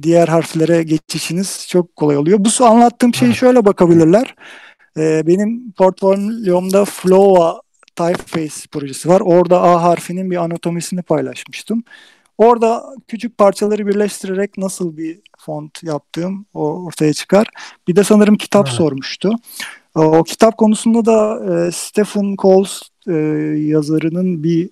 diğer 0.03 0.29
harflere 0.29 0.83
geçişiniz 0.83 1.67
çok 1.69 1.97
kolay 1.97 2.17
oluyor. 2.17 2.39
Bu 2.41 2.65
anlattığım 2.67 3.15
şeyi 3.15 3.35
şöyle 3.35 3.65
bakabilirler. 3.65 4.35
E, 4.97 5.27
benim 5.27 5.73
portfolyomda 5.73 6.85
Flowa 6.85 7.61
Typeface 7.97 8.69
projesi 8.71 9.09
var. 9.09 9.21
Orada 9.21 9.63
A 9.63 9.83
harfinin 9.83 10.31
bir 10.31 10.37
anatomisini 10.37 11.03
paylaşmıştım. 11.03 11.85
Orada 12.39 12.85
küçük 13.09 13.39
parçaları 13.39 13.87
birleştirerek 13.87 14.59
nasıl 14.59 14.97
bir 14.97 15.21
font 15.39 15.83
yaptığım 15.83 16.47
ortaya 16.55 17.13
çıkar. 17.13 17.47
Bir 17.89 17.97
de 17.97 18.05
sanırım 18.05 18.37
kitap 18.37 18.67
evet. 18.69 18.77
sormuştu. 18.77 19.31
O 19.95 20.23
kitap 20.23 20.57
konusunda 20.57 21.05
da 21.05 21.41
e, 21.51 21.73
Stephen 21.73 22.37
Coles 22.39 22.81
e, 23.09 23.13
yazarının 23.69 24.45
bir 24.45 24.71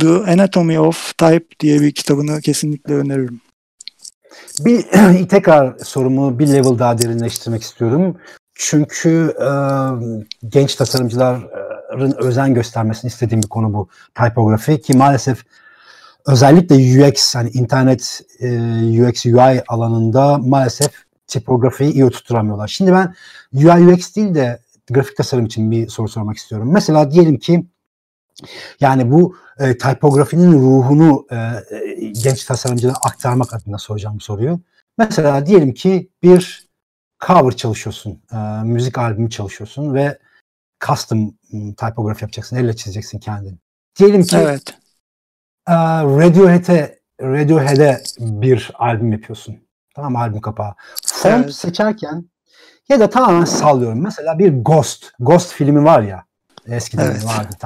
The 0.00 0.08
Anatomy 0.08 0.78
of 0.78 1.18
Type 1.18 1.46
diye 1.60 1.80
bir 1.80 1.92
kitabını 1.92 2.40
kesinlikle 2.40 2.94
öneririm. 2.94 3.40
Bir 4.60 4.82
tekrar 5.28 5.78
sorumu 5.78 6.38
bir 6.38 6.46
level 6.46 6.78
daha 6.78 6.98
derinleştirmek 6.98 7.62
istiyorum. 7.62 8.16
Çünkü 8.54 9.34
e, 9.40 9.48
genç 10.48 10.74
tasarımcıların 10.74 12.14
özen 12.16 12.54
göstermesini 12.54 13.08
istediğim 13.08 13.42
bir 13.42 13.48
konu 13.48 13.72
bu 13.72 13.88
typografi 14.14 14.80
ki 14.80 14.96
maalesef 14.96 15.44
özellikle 16.26 16.74
UX 16.74 17.34
hani 17.34 17.50
internet 17.50 18.20
e, 18.40 18.48
UX 19.02 19.26
UI 19.26 19.62
alanında 19.68 20.38
maalesef 20.38 20.90
tipografiyi 21.26 21.92
iyi 21.92 22.04
oturtamıyorlar. 22.04 22.68
Şimdi 22.68 22.92
ben 22.92 23.14
UI 23.54 23.92
UX 23.92 24.16
değil 24.16 24.34
de 24.34 24.60
grafik 24.90 25.16
tasarım 25.16 25.46
için 25.46 25.70
bir 25.70 25.88
soru 25.88 26.08
sormak 26.08 26.36
istiyorum. 26.36 26.72
Mesela 26.72 27.10
diyelim 27.10 27.38
ki 27.38 27.66
yani 28.80 29.10
bu 29.10 29.36
e, 29.58 29.78
tipografinin 29.78 30.52
ruhunu 30.52 31.26
e, 31.32 31.36
genç 32.22 32.44
tasarımcılara 32.44 32.96
aktarmak 33.02 33.54
adına 33.54 33.78
soracağım 33.78 34.16
bu 34.16 34.20
soruyu. 34.20 34.60
Mesela 34.98 35.46
diyelim 35.46 35.74
ki 35.74 36.10
bir 36.22 36.68
cover 37.26 37.56
çalışıyorsun, 37.56 38.22
e, 38.32 38.36
müzik 38.64 38.98
albümü 38.98 39.30
çalışıyorsun 39.30 39.94
ve 39.94 40.18
custom 40.86 41.34
typography 41.76 42.24
yapacaksın, 42.24 42.56
elle 42.56 42.76
çizeceksin 42.76 43.18
kendin. 43.18 43.60
Diyelim 43.98 44.22
ki 44.22 44.36
evet. 44.36 44.74
e, 45.68 45.74
Radiohead'e 46.02 46.98
Radiohead'e 47.22 48.02
bir 48.18 48.70
albüm 48.74 49.12
yapıyorsun. 49.12 49.56
Tamam 49.94 50.16
albüm 50.16 50.40
kapağı. 50.40 50.74
Font 51.06 51.44
evet. 51.44 51.54
seçerken 51.54 52.24
ya 52.88 53.00
da 53.00 53.10
tamamen 53.10 53.44
sallıyorum. 53.44 54.02
Mesela 54.02 54.38
bir 54.38 54.62
Ghost, 54.62 55.12
Ghost 55.18 55.52
filmi 55.52 55.84
var 55.84 56.02
ya. 56.02 56.24
Eskiden 56.66 57.06
evet. 57.06 57.26
vardı. 57.26 57.56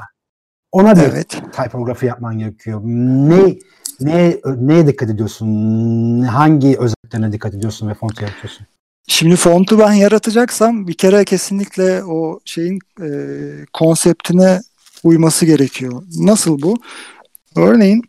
Ona 0.73 0.97
bir 0.97 1.01
evet. 1.01 1.43
typography 1.57 2.09
yapman 2.09 2.39
gerekiyor. 2.39 2.81
Ne 2.85 3.57
ne 4.01 4.41
neye 4.57 4.87
dikkat 4.87 5.11
ediyorsun? 5.11 6.23
Hangi 6.23 6.79
özelliklerine 6.79 7.33
dikkat 7.33 7.55
ediyorsun 7.55 7.89
ve 7.89 7.95
font 7.95 8.21
yaratıyorsun? 8.21 8.67
Şimdi 9.09 9.37
fontu 9.37 9.79
ben 9.79 9.93
yaratacaksam 9.93 10.89
bir 10.89 10.95
kere 10.95 11.25
kesinlikle 11.25 12.05
o 12.05 12.41
şeyin 12.45 12.79
e, 13.01 13.09
konseptine 13.73 14.61
uyması 15.05 15.47
gerekiyor. 15.47 16.03
Nasıl 16.19 16.63
bu? 16.63 16.77
Örneğin 17.57 18.03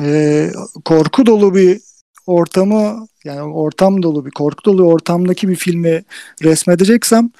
e, 0.00 0.50
korku 0.84 1.26
dolu 1.26 1.54
bir 1.54 1.80
ortamı 2.26 3.06
yani 3.24 3.42
ortam 3.42 4.02
dolu 4.02 4.26
bir 4.26 4.30
korku 4.30 4.64
dolu 4.64 4.84
ortamdaki 4.84 5.48
bir 5.48 5.56
filmi 5.56 6.04
resmedeceksem 6.42 7.30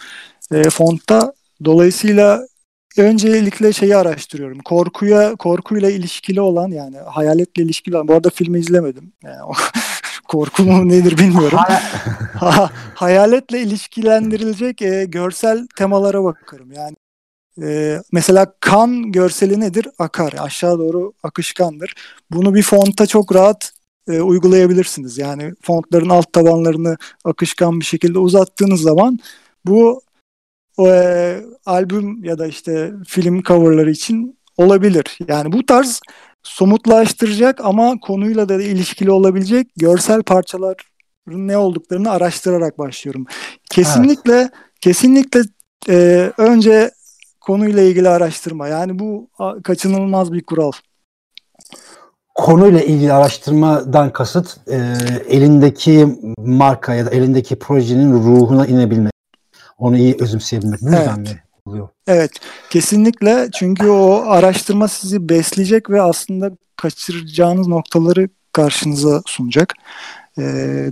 e, 0.53 0.62
fontta 0.62 1.33
dolayısıyla 1.65 2.47
öncelikle 2.99 3.73
şeyi 3.73 3.97
araştırıyorum. 3.97 4.59
Korkuya 4.59 5.37
korkuyla 5.37 5.91
ilişkili 5.91 6.41
olan 6.41 6.69
yani 6.69 6.97
hayaletle 6.97 7.63
ilişkili 7.63 7.97
olan. 7.97 8.09
Bu 8.09 8.13
arada 8.13 8.31
filmi 8.31 8.59
izlemedim. 8.59 9.13
Yani 9.25 9.37
korku 10.29 10.63
mu 10.63 10.89
nedir 10.89 11.19
bilmiyorum. 11.19 11.59
ha, 12.39 12.71
hayaletle 12.95 13.61
ilişkilendirilecek 13.61 14.83
e, 14.83 15.05
görsel 15.05 15.67
temalara 15.77 16.25
bakarım. 16.25 16.73
Yani 16.73 16.97
e, 17.63 17.99
mesela 18.13 18.55
kan 18.61 19.13
görseli 19.13 19.61
nedir? 19.61 19.89
Akar. 19.99 20.35
Aşağı 20.39 20.79
doğru 20.79 21.13
akışkandır. 21.23 21.95
Bunu 22.31 22.55
bir 22.55 22.63
fonta 22.63 23.07
çok 23.07 23.35
rahat 23.35 23.73
e, 24.09 24.21
uygulayabilirsiniz. 24.21 25.19
Yani 25.19 25.53
fontların 25.63 26.09
alt 26.09 26.33
tabanlarını 26.33 26.97
akışkan 27.25 27.81
bir 27.81 27.85
şekilde 27.85 28.19
uzattığınız 28.19 28.81
zaman 28.81 29.19
bu 29.65 30.03
e, 30.79 31.41
albüm 31.67 32.25
ya 32.25 32.39
da 32.39 32.47
işte 32.47 32.93
film 33.07 33.43
coverları 33.43 33.91
için 33.91 34.39
olabilir. 34.57 35.19
Yani 35.29 35.53
bu 35.53 35.67
tarz 35.67 36.01
somutlaştıracak 36.43 37.61
ama 37.65 38.01
konuyla 38.01 38.49
da 38.49 38.63
ilişkili 38.63 39.11
olabilecek 39.11 39.67
görsel 39.77 40.23
parçaların 40.23 40.77
ne 41.27 41.57
olduklarını 41.57 42.11
araştırarak 42.11 42.79
başlıyorum. 42.79 43.27
Kesinlikle 43.71 44.35
evet. 44.35 44.51
kesinlikle 44.81 45.43
e, 45.89 46.31
önce 46.39 46.91
konuyla 47.41 47.83
ilgili 47.83 48.09
araştırma. 48.09 48.69
Yani 48.69 48.99
bu 48.99 49.29
kaçınılmaz 49.65 50.33
bir 50.33 50.43
kural. 50.43 50.73
Konuyla 52.35 52.81
ilgili 52.81 53.13
araştırmadan 53.13 54.13
kasıt 54.13 54.57
e, 54.69 54.77
elindeki 55.29 56.19
marka 56.39 56.95
ya 56.95 57.07
da 57.07 57.11
elindeki 57.11 57.59
projenin 57.59 58.13
ruhuna 58.13 58.67
inebilmek. 58.67 59.12
Onu 59.83 59.99
iyi 59.99 60.16
özümseyebilmek. 60.21 60.83
Bu 60.83 60.85
yüzden 60.85 61.16
evet. 61.16 61.18
mi 61.18 61.42
oluyor. 61.66 61.88
Evet 62.07 62.31
kesinlikle 62.71 63.49
çünkü 63.55 63.88
o 63.88 64.25
araştırma 64.27 64.88
sizi 64.88 65.29
besleyecek 65.29 65.90
ve 65.90 66.03
aslında 66.03 66.51
kaçıracağınız 66.77 67.66
noktaları 67.66 68.29
karşınıza 68.53 69.23
sunacak. 69.27 69.75
E, 70.38 70.42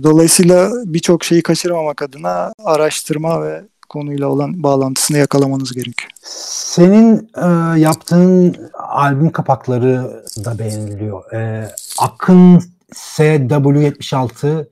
dolayısıyla 0.03 0.71
birçok 0.85 1.23
şeyi 1.23 1.43
kaçırmamak 1.43 2.01
adına 2.01 2.53
araştırma 2.63 3.43
ve 3.43 3.61
konuyla 3.89 4.27
olan 4.27 4.63
bağlantısını 4.63 5.17
yakalamanız 5.17 5.73
gerekiyor. 5.73 6.11
Senin 6.23 7.29
e, 7.37 7.79
yaptığın 7.79 8.55
albüm 8.73 9.31
kapakları 9.31 10.23
da 10.45 10.59
beğeniliyor. 10.59 11.33
E, 11.33 11.71
Akın 11.99 12.63
SW76 12.93 14.67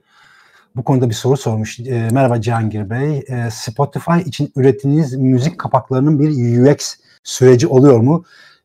bu 0.76 0.84
konuda 0.84 1.08
bir 1.08 1.14
soru 1.14 1.36
sormuş. 1.36 1.80
E, 1.80 2.08
merhaba 2.12 2.40
Cihangir 2.40 2.90
Bey. 2.90 3.24
E, 3.28 3.50
Spotify 3.50 4.20
için 4.26 4.52
ürettiğiniz 4.56 5.14
müzik 5.14 5.58
kapaklarının 5.58 6.18
bir 6.18 6.60
UX 6.60 6.94
süreci 7.24 7.66
oluyor 7.66 7.98
mu? 7.98 8.24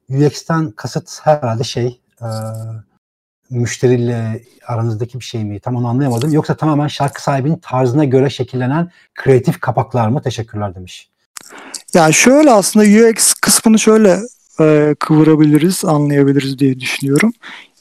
UX'ten 0.10 0.72
kasıt 0.72 1.20
herhalde 1.24 1.64
şey 1.64 2.02
e, 2.22 2.28
müşteriyle 3.50 4.44
aranızdaki 4.68 5.20
bir 5.20 5.24
şey 5.24 5.46
mi? 5.46 5.60
Tam 5.60 5.76
onu 5.76 5.88
anlayamadım. 5.88 6.34
Yoksa 6.34 6.56
tamamen 6.56 6.88
şarkı 6.88 7.24
sahibinin 7.24 7.58
tarzına 7.58 8.04
göre 8.06 8.30
şekillenen 8.30 8.92
kreatif 9.16 9.60
kapaklar 9.60 10.08
mı? 10.08 10.22
Teşekkürler 10.22 10.76
demiş. 10.76 11.10
Ya 11.94 12.12
şöyle 12.12 12.52
aslında 12.52 12.86
UX 12.86 13.34
kısmını 13.34 13.80
şöyle 13.80 14.20
e, 14.60 14.96
kıvırabiliriz, 15.00 15.86
anlayabiliriz 15.86 16.60
diye 16.60 16.80
düşünüyorum. 16.80 17.34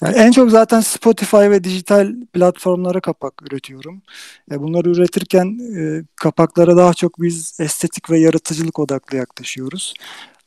Yani 0.03 0.17
en 0.17 0.31
çok 0.33 0.51
zaten 0.51 0.81
Spotify 0.81 1.37
ve 1.37 1.65
dijital 1.65 2.15
platformlara 2.33 3.01
kapak 3.01 3.43
üretiyorum. 3.43 4.03
E, 4.51 4.61
bunları 4.61 4.91
üretirken 4.91 5.59
e, 5.77 6.05
kapaklara 6.17 6.77
daha 6.77 6.95
çok 6.95 7.21
biz 7.21 7.61
estetik 7.61 8.11
ve 8.11 8.19
yaratıcılık 8.21 8.79
odaklı 8.79 9.17
yaklaşıyoruz. 9.17 9.95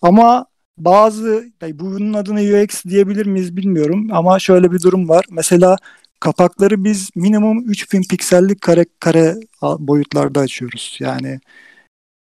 Ama 0.01 0.45
bazı 0.77 1.51
yani 1.61 1.79
bunun 1.79 2.13
adına 2.13 2.39
UX 2.39 2.85
diyebilir 2.85 3.25
miyiz 3.25 3.57
bilmiyorum 3.57 4.07
ama 4.11 4.39
şöyle 4.39 4.71
bir 4.71 4.81
durum 4.81 5.09
var. 5.09 5.25
Mesela 5.31 5.77
kapakları 6.19 6.83
biz 6.83 7.09
minimum 7.15 7.69
3000 7.69 8.03
piksellik 8.03 8.61
kare 8.61 8.85
kare 8.99 9.35
boyutlarda 9.79 10.39
açıyoruz. 10.39 10.97
Yani 10.99 11.39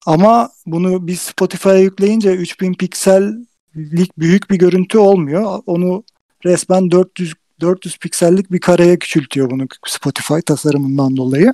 ama 0.05 0.49
bunu 0.65 1.07
biz 1.07 1.19
Spotify'a 1.21 1.77
yükleyince 1.77 2.35
3000 2.35 2.73
piksellik 3.75 4.19
büyük 4.19 4.49
bir 4.49 4.55
görüntü 4.55 4.97
olmuyor. 4.97 5.61
Onu 5.65 6.03
resmen 6.45 6.91
400 6.91 7.33
400 7.61 7.97
piksellik 7.97 8.51
bir 8.51 8.59
kareye 8.59 8.99
küçültüyor 8.99 9.51
bunu 9.51 9.67
Spotify 9.87 10.39
tasarımından 10.45 11.17
dolayı. 11.17 11.53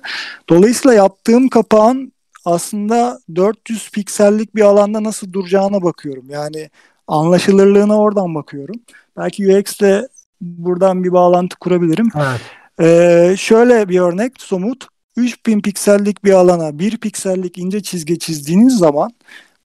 Dolayısıyla 0.49 0.93
yaptığım 0.93 1.49
kapağın 1.49 2.13
aslında 2.45 3.19
400 3.35 3.89
piksellik 3.89 4.55
bir 4.55 4.61
alanda 4.61 5.03
nasıl 5.03 5.33
duracağına 5.33 5.83
bakıyorum. 5.83 6.25
Yani 6.29 6.69
anlaşılırlığına 7.07 7.97
oradan 7.97 8.35
bakıyorum. 8.35 8.75
Belki 9.17 9.57
UX'le 9.57 10.07
buradan 10.41 11.03
bir 11.03 11.11
bağlantı 11.11 11.55
kurabilirim. 11.59 12.09
Evet. 12.15 12.41
Ee, 12.81 13.35
şöyle 13.37 13.89
bir 13.89 13.99
örnek 13.99 14.41
somut. 14.41 14.87
3000 15.17 15.61
piksellik 15.61 16.23
bir 16.23 16.31
alana 16.31 16.79
1 16.79 16.97
piksellik 16.97 17.57
ince 17.57 17.83
çizgi 17.83 18.19
çizdiğiniz 18.19 18.77
zaman 18.77 19.11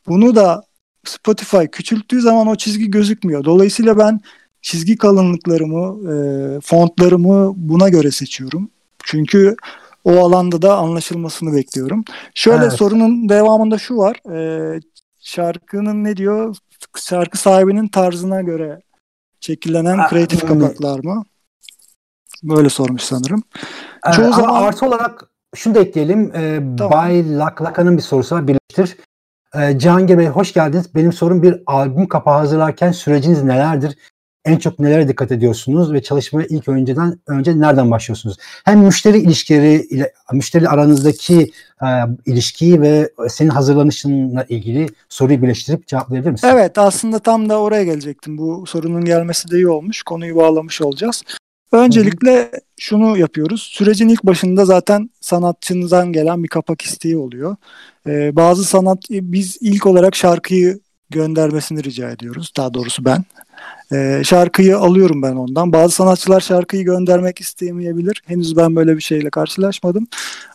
bunu 0.07 0.37
da 0.37 0.65
Spotify 1.09 1.64
küçülttüğü 1.73 2.21
zaman 2.21 2.47
o 2.47 2.57
çizgi 2.57 2.90
gözükmüyor. 2.90 3.45
Dolayısıyla 3.45 3.99
ben 3.99 4.21
çizgi 4.62 4.97
kalınlıklarımı, 4.97 6.12
e, 6.12 6.16
fontlarımı 6.61 7.53
buna 7.57 7.88
göre 7.88 8.11
seçiyorum. 8.11 8.71
Çünkü 9.05 9.57
o 10.05 10.19
alanda 10.19 10.62
da 10.62 10.77
anlaşılmasını 10.77 11.57
bekliyorum. 11.57 12.05
Şöyle 12.35 12.62
evet. 12.62 12.73
sorunun 12.73 13.29
devamında 13.29 13.79
şu 13.79 13.97
var. 13.97 14.33
E, 14.33 14.81
şarkının 15.21 16.05
ne 16.05 16.16
diyor? 16.16 16.57
Şarkı 16.97 17.38
sahibinin 17.38 17.88
tarzına 17.88 18.42
göre 18.42 18.81
şekillenen 19.40 20.09
kreatif 20.09 20.47
kapaklar 20.47 21.05
mı? 21.05 21.25
Böyle 22.42 22.69
sormuş 22.69 23.03
sanırım. 23.03 23.42
Ee, 24.09 24.12
Çoğu 24.12 24.25
ama 24.25 24.37
zaman... 24.37 24.62
artı 24.62 24.87
olarak 24.87 25.25
şunu 25.55 25.75
da 25.75 25.81
ekleyelim. 25.81 26.33
Ee, 26.35 26.62
tamam. 26.79 26.92
Bay 26.92 27.38
Laklaka'nın 27.38 27.97
bir 27.97 28.03
sorusu 28.03 28.35
var. 28.35 28.49
Birleştir. 28.49 28.97
Ee, 29.59 29.79
Cihangir 29.79 30.19
Bey 30.19 30.27
hoş 30.27 30.53
geldiniz. 30.53 30.95
Benim 30.95 31.12
sorum 31.12 31.42
bir 31.42 31.62
albüm 31.66 32.09
kapağı 32.09 32.38
hazırlarken 32.38 32.92
süreciniz 32.92 33.42
nelerdir? 33.42 33.97
en 34.47 34.57
çok 34.57 34.79
nelere 34.79 35.09
dikkat 35.09 35.33
ediyorsunuz 35.33 35.92
ve 35.92 36.03
çalışmaya 36.03 36.47
ilk 36.51 36.69
önceden 36.69 37.21
önce 37.27 37.61
nereden 37.61 37.90
başlıyorsunuz? 37.90 38.37
Hem 38.64 38.79
müşteri 38.79 39.19
ilişkileri 39.19 39.75
ile 39.75 40.12
müşteri 40.33 40.69
aranızdaki 40.69 41.51
e, 41.83 41.87
ilişkiyi 42.27 42.81
ve 42.81 43.11
senin 43.29 43.51
hazırlanışınla 43.51 44.45
ilgili 44.49 44.87
soruyu 45.09 45.42
birleştirip 45.42 45.87
cevaplayabilir 45.87 46.31
misin? 46.31 46.49
Evet 46.53 46.79
aslında 46.79 47.19
tam 47.19 47.49
da 47.49 47.61
oraya 47.61 47.85
gelecektim. 47.85 48.38
Bu 48.38 48.66
sorunun 48.66 49.05
gelmesi 49.05 49.51
de 49.51 49.57
iyi 49.57 49.69
olmuş. 49.69 50.03
Konuyu 50.03 50.37
bağlamış 50.37 50.83
olacağız. 50.83 51.23
Öncelikle 51.77 52.51
şunu 52.79 53.19
yapıyoruz. 53.19 53.62
Sürecin 53.62 54.09
ilk 54.09 54.23
başında 54.25 54.65
zaten 54.65 55.11
sanatçınızdan 55.21 56.12
gelen 56.12 56.43
bir 56.43 56.49
kapak 56.49 56.83
isteği 56.83 57.17
oluyor. 57.17 57.57
Ee, 58.07 58.37
bazı 58.37 58.65
sanat 58.65 58.99
biz 59.11 59.59
ilk 59.61 59.87
olarak 59.87 60.17
şarkıyı 60.17 60.79
göndermesini 61.11 61.85
rica 61.85 62.11
ediyoruz. 62.11 62.53
Daha 62.57 62.75
doğrusu 62.75 63.05
ben. 63.05 63.25
E, 63.93 64.23
şarkıyı 64.25 64.79
alıyorum 64.79 65.23
ben 65.23 65.37
ondan. 65.37 65.73
Bazı 65.73 65.95
sanatçılar 65.95 66.41
şarkıyı 66.41 66.85
göndermek 66.85 67.41
istemeyebilir. 67.41 68.23
Henüz 68.27 68.57
ben 68.57 68.77
böyle 68.77 68.97
bir 68.97 69.03
şeyle 69.03 69.31
karşılaşmadım. 69.31 70.07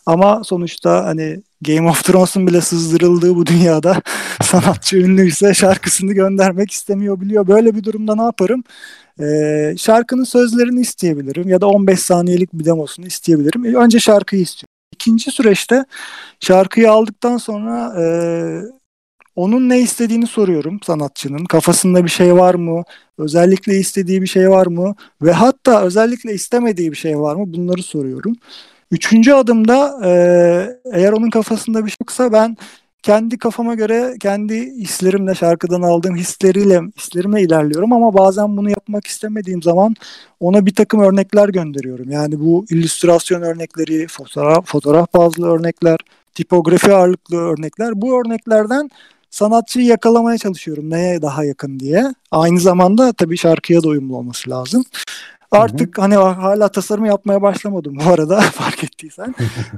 Ama 0.06 0.42
sonuçta 0.44 1.04
hani 1.04 1.42
Game 1.62 1.90
of 1.90 2.04
Thrones'un 2.04 2.46
bile 2.46 2.60
sızdırıldığı 2.60 3.36
bu 3.36 3.46
dünyada 3.46 4.02
sanatçı 4.42 4.96
ünlüyse 4.96 5.54
şarkısını 5.54 6.12
göndermek 6.12 6.70
istemiyor 6.70 7.20
biliyor. 7.20 7.46
Böyle 7.46 7.74
bir 7.74 7.84
durumda 7.84 8.14
ne 8.14 8.22
yaparım? 8.22 8.64
Ee, 9.20 9.74
şarkının 9.78 10.24
sözlerini 10.24 10.80
isteyebilirim 10.80 11.48
ya 11.48 11.60
da 11.60 11.68
15 11.68 12.00
saniyelik 12.00 12.52
bir 12.52 12.64
demosunu 12.64 13.06
isteyebilirim. 13.06 13.64
Önce 13.74 14.00
şarkıyı 14.00 14.42
istiyorum. 14.42 14.72
İkinci 14.92 15.30
süreçte 15.30 15.84
şarkıyı 16.40 16.90
aldıktan 16.92 17.36
sonra 17.36 17.94
e, 18.02 18.04
onun 19.36 19.68
ne 19.68 19.80
istediğini 19.80 20.26
soruyorum 20.26 20.80
sanatçının. 20.86 21.44
Kafasında 21.44 22.04
bir 22.04 22.10
şey 22.10 22.34
var 22.34 22.54
mı? 22.54 22.82
Özellikle 23.18 23.78
istediği 23.78 24.22
bir 24.22 24.26
şey 24.26 24.50
var 24.50 24.66
mı? 24.66 24.94
Ve 25.22 25.32
hatta 25.32 25.82
özellikle 25.82 26.34
istemediği 26.34 26.90
bir 26.90 26.96
şey 26.96 27.18
var 27.18 27.36
mı? 27.36 27.52
Bunları 27.52 27.82
soruyorum. 27.82 28.36
Üçüncü 28.90 29.32
adımda 29.32 30.00
e, 30.04 30.10
eğer 30.92 31.12
onun 31.12 31.30
kafasında 31.30 31.84
bir 31.84 31.90
şey 31.90 31.96
yoksa 32.00 32.32
ben 32.32 32.56
kendi 33.02 33.38
kafama 33.38 33.74
göre 33.74 34.14
kendi 34.20 34.54
hislerimle 34.54 35.34
şarkıdan 35.34 35.82
aldığım 35.82 36.16
hisleriyle 36.16 36.80
hislerime 36.98 37.42
ilerliyorum 37.42 37.92
ama 37.92 38.14
bazen 38.14 38.56
bunu 38.56 38.70
yapmak 38.70 39.06
istemediğim 39.06 39.62
zaman 39.62 39.94
ona 40.40 40.66
bir 40.66 40.74
takım 40.74 41.00
örnekler 41.00 41.48
gönderiyorum. 41.48 42.10
Yani 42.10 42.40
bu 42.40 42.66
illüstrasyon 42.70 43.42
örnekleri, 43.42 44.06
fotoğraf, 44.06 44.66
fotoğraf 44.66 45.14
bazlı 45.14 45.46
örnekler, 45.46 45.98
tipografi 46.34 46.92
ağırlıklı 46.92 47.36
örnekler. 47.36 48.02
Bu 48.02 48.20
örneklerden 48.20 48.90
sanatçıyı 49.30 49.86
yakalamaya 49.86 50.38
çalışıyorum 50.38 50.90
neye 50.90 51.22
daha 51.22 51.44
yakın 51.44 51.80
diye. 51.80 52.14
Aynı 52.30 52.60
zamanda 52.60 53.12
tabii 53.12 53.36
şarkıya 53.36 53.82
da 53.82 53.88
uyumlu 53.88 54.16
olması 54.16 54.50
lazım. 54.50 54.84
Artık 55.52 55.98
hı 55.98 56.02
hı. 56.02 56.04
hani 56.04 56.14
hala 56.16 56.68
tasarımı 56.68 57.08
yapmaya 57.08 57.42
başlamadım 57.42 57.96
bu 58.06 58.10
arada 58.10 58.40
fark 58.52 58.84
ettiysen. 58.84 59.34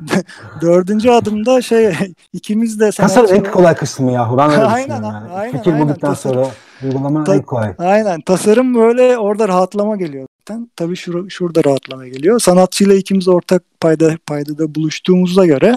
Dördüncü 0.61 1.11
adımda 1.11 1.63
şey 1.63 1.93
ikimiz 2.33 2.81
de. 2.81 2.91
Tasarım 2.91 3.35
en 3.35 3.43
kolay 3.53 3.75
kısmı 3.75 4.13
yahu 4.13 4.39
ben 4.39 4.51
öyle 4.51 4.63
aynen, 4.65 5.03
yani. 5.03 5.31
aynen, 5.33 5.57
Fikir 5.59 5.73
aynen, 5.73 5.89
bulduktan 5.89 6.11
tasarım, 6.11 6.37
sonra 6.45 6.55
uygulama 6.85 7.25
ta- 7.25 7.35
en 7.35 7.43
kolay. 7.43 7.75
Aynen 7.79 8.21
tasarım 8.21 8.75
böyle 8.75 9.19
orada 9.19 9.49
rahatlama 9.49 9.97
geliyor. 9.97 10.27
zaten. 10.49 10.71
Tabii 10.77 10.95
şur- 10.95 11.31
şurada 11.31 11.65
rahatlama 11.65 12.07
geliyor. 12.09 12.41
Sanatçıyla 12.41 12.95
ikimiz 12.95 13.29
ortak 13.29 13.63
payda 13.81 14.17
paydada 14.27 14.75
buluştuğumuzda 14.75 15.47
göre 15.47 15.77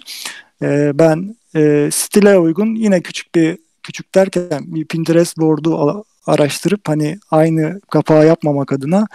e, 0.61 0.91
ben 0.99 1.35
e, 1.55 1.89
stile 1.91 2.37
uygun 2.37 2.75
yine 2.75 3.01
küçük 3.01 3.35
bir 3.35 3.57
küçük 3.83 4.15
derken 4.15 4.49
bir 4.65 4.85
Pinterest 4.85 5.37
board'u 5.37 6.03
araştırıp 6.25 6.89
hani 6.89 7.19
aynı 7.31 7.79
kapağı 7.91 8.27
yapmamak 8.27 8.71
adına 8.73 9.07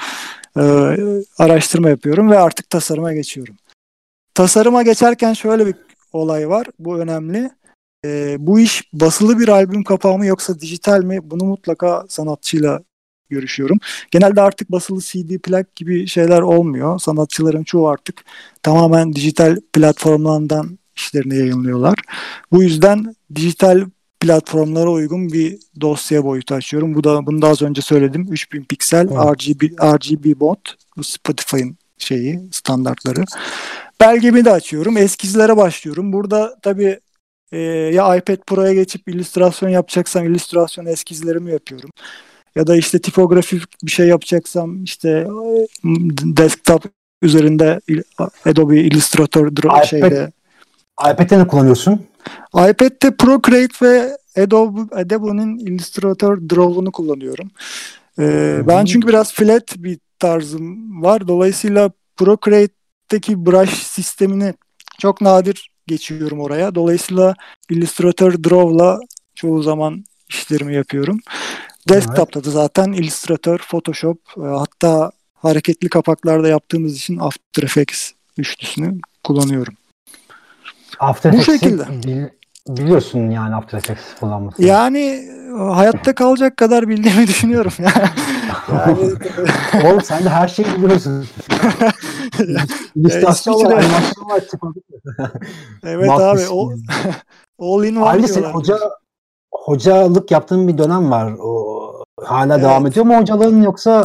e, 0.57 0.63
araştırma 1.39 1.91
yapıyorum 1.91 2.31
ve 2.31 2.39
artık 2.39 2.71
tasarıma 2.71 3.13
geçiyorum. 3.13 3.57
Tasarıma 4.35 4.83
geçerken 4.83 5.33
şöyle 5.33 5.67
bir 5.67 5.75
olay 6.13 6.49
var. 6.49 6.67
Bu 6.79 6.99
önemli. 6.99 7.51
E, 8.05 8.37
bu 8.39 8.61
iş 8.61 8.93
basılı 8.93 9.39
bir 9.39 9.49
albüm 9.49 9.85
kapağı 9.85 10.19
mı 10.19 10.27
yoksa 10.27 10.61
dijital 10.61 11.05
mi? 11.05 11.19
Bunu 11.23 11.45
mutlaka 11.45 12.05
sanatçıyla 12.09 12.83
görüşüyorum. 13.31 13.79
Genelde 14.11 14.41
artık 14.41 14.73
basılı 14.73 15.01
CD 15.01 15.39
plak 15.39 15.77
gibi 15.77 16.07
şeyler 16.07 16.41
olmuyor. 16.41 16.99
Sanatçıların 16.99 17.65
çoğu 17.65 17.89
artık 17.89 18.25
tamamen 18.63 19.13
dijital 19.13 19.57
platformlardan 19.73 20.79
işlerini 20.97 21.37
yayınlıyorlar. 21.37 21.99
Bu 22.53 22.63
yüzden 22.63 23.15
dijital 23.35 23.85
platformlara 24.23 24.91
uygun 24.91 25.33
bir 25.33 25.59
dosya 25.81 26.25
boyutu 26.25 26.55
açıyorum. 26.55 26.95
Bu 26.95 27.05
da 27.05 27.27
bunu 27.27 27.43
da 27.43 27.49
az 27.49 27.63
önce 27.63 27.83
söyledim. 27.83 28.27
3000 28.31 28.65
piksel 28.65 29.09
evet. 29.13 29.13
RGB 29.13 29.63
RGB 29.83 30.41
bot. 30.41 30.59
Spotify'ın 31.03 31.77
şeyi 31.99 32.41
standartları. 32.53 33.25
Belgemi 34.01 34.45
de 34.45 34.51
açıyorum. 34.51 34.97
Eskizlere 34.97 35.57
başlıyorum. 35.57 36.13
Burada 36.13 36.57
tabii 36.63 37.01
e, 37.53 37.59
ya 37.95 38.17
iPad 38.17 38.37
Pro'ya 38.47 38.73
geçip 38.75 39.09
illüstrasyon 39.09 39.71
yapacaksam 39.71 40.25
illüstrasyon 40.25 40.87
eskizlerimi 40.87 41.53
yapıyorum. 41.53 41.91
Ya 42.57 42.67
da 42.67 42.77
işte 42.77 42.99
tipografik 42.99 43.63
bir 43.83 43.91
şey 43.91 44.07
yapacaksam 44.07 44.85
işte 44.85 45.27
desktop 46.23 46.85
üzerinde 47.23 47.81
Adobe 48.47 48.81
Illustrator 48.81 49.47
iPad, 49.47 49.85
şeyde. 49.85 50.33
iPad'te 51.01 51.39
ne 51.39 51.47
kullanıyorsun? 51.47 52.07
iPad'te 52.55 53.17
Procreate 53.17 53.87
ve 53.87 54.17
Adobe 54.43 54.97
Adobe'nin 54.97 55.59
Illustrator 55.59 56.39
Draw'unu 56.39 56.93
kullanıyorum. 56.93 57.51
Ee, 58.19 58.63
ben 58.67 58.85
çünkü 58.85 59.09
biraz 59.09 59.33
flat 59.33 59.77
bir 59.77 59.99
tarzım 60.19 61.03
var. 61.03 61.29
Dolayısıyla 61.29 61.91
Procreate'deki 62.17 63.47
brush 63.47 63.83
sistemini 63.83 64.55
çok 64.99 65.21
nadir 65.21 65.71
geçiyorum 65.87 66.41
oraya. 66.41 66.75
Dolayısıyla 66.75 67.35
Illustrator 67.71 68.33
Draw'la 68.33 68.99
çoğu 69.35 69.63
zaman 69.63 70.05
işlerimi 70.29 70.75
yapıyorum. 70.75 71.21
Desktop'ta 71.89 72.45
da 72.45 72.51
zaten 72.51 72.93
Illustrator, 72.93 73.59
Photoshop 73.59 74.19
e, 74.37 74.41
hatta 74.41 75.11
hareketli 75.35 75.89
kapaklarda 75.89 76.49
yaptığımız 76.49 76.97
için 76.97 77.19
After 77.19 77.63
Effects 77.63 78.11
üçlüsünü 78.39 79.01
kullanıyorum. 79.25 79.75
After 80.99 81.33
Bu 81.33 81.43
şekilde. 81.43 81.87
biliyorsun 82.69 83.31
yani 83.31 83.55
After 83.55 83.79
Effects 83.79 84.03
kullanması. 84.21 84.63
Yani 84.65 84.99
e, 84.99 85.63
hayatta 85.73 86.15
kalacak 86.15 86.57
kadar 86.57 86.89
bildiğimi 86.89 87.27
düşünüyorum. 87.27 87.73
yani, 87.79 88.99
Oğlum 89.87 90.03
sen 90.03 90.25
de 90.25 90.29
her 90.29 90.49
şeyi 90.49 90.69
biliyorsun. 90.83 91.27
İllüstrasyon 92.97 93.55
var, 93.55 93.71
animasyon 93.73 94.31
var. 94.31 94.43
evet 95.85 96.11
abi. 96.11 96.41
O, 96.51 96.73
all 97.59 97.85
in 97.85 97.97
one 97.97 98.05
Ayrıca 98.05 98.29
sen 98.29 98.43
hoca, 98.43 98.79
hocalık 99.53 100.31
yaptığın 100.31 100.69
bir 100.69 100.79
dönem 100.79 101.11
var. 101.11 101.33
O, 101.43 101.83
hala 102.25 102.55
evet. 102.55 102.65
devam 102.65 102.87
ediyor 102.87 103.07
mu 103.07 103.17
hocalığın 103.19 103.63
yoksa 103.63 104.05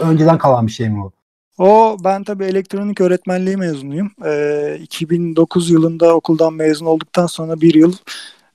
önceden 0.00 0.38
kalan 0.38 0.66
bir 0.66 0.72
şey 0.72 0.88
mi 0.88 1.04
o? 1.04 1.10
O 1.58 1.96
ben 2.04 2.24
tabii 2.24 2.44
elektronik 2.44 3.00
öğretmenliği 3.00 3.56
mezunuyum. 3.56 4.10
Ee, 4.24 4.78
2009 4.82 5.70
yılında 5.70 6.14
okuldan 6.14 6.52
mezun 6.52 6.86
olduktan 6.86 7.26
sonra 7.26 7.60
bir 7.60 7.74
yıl 7.74 7.94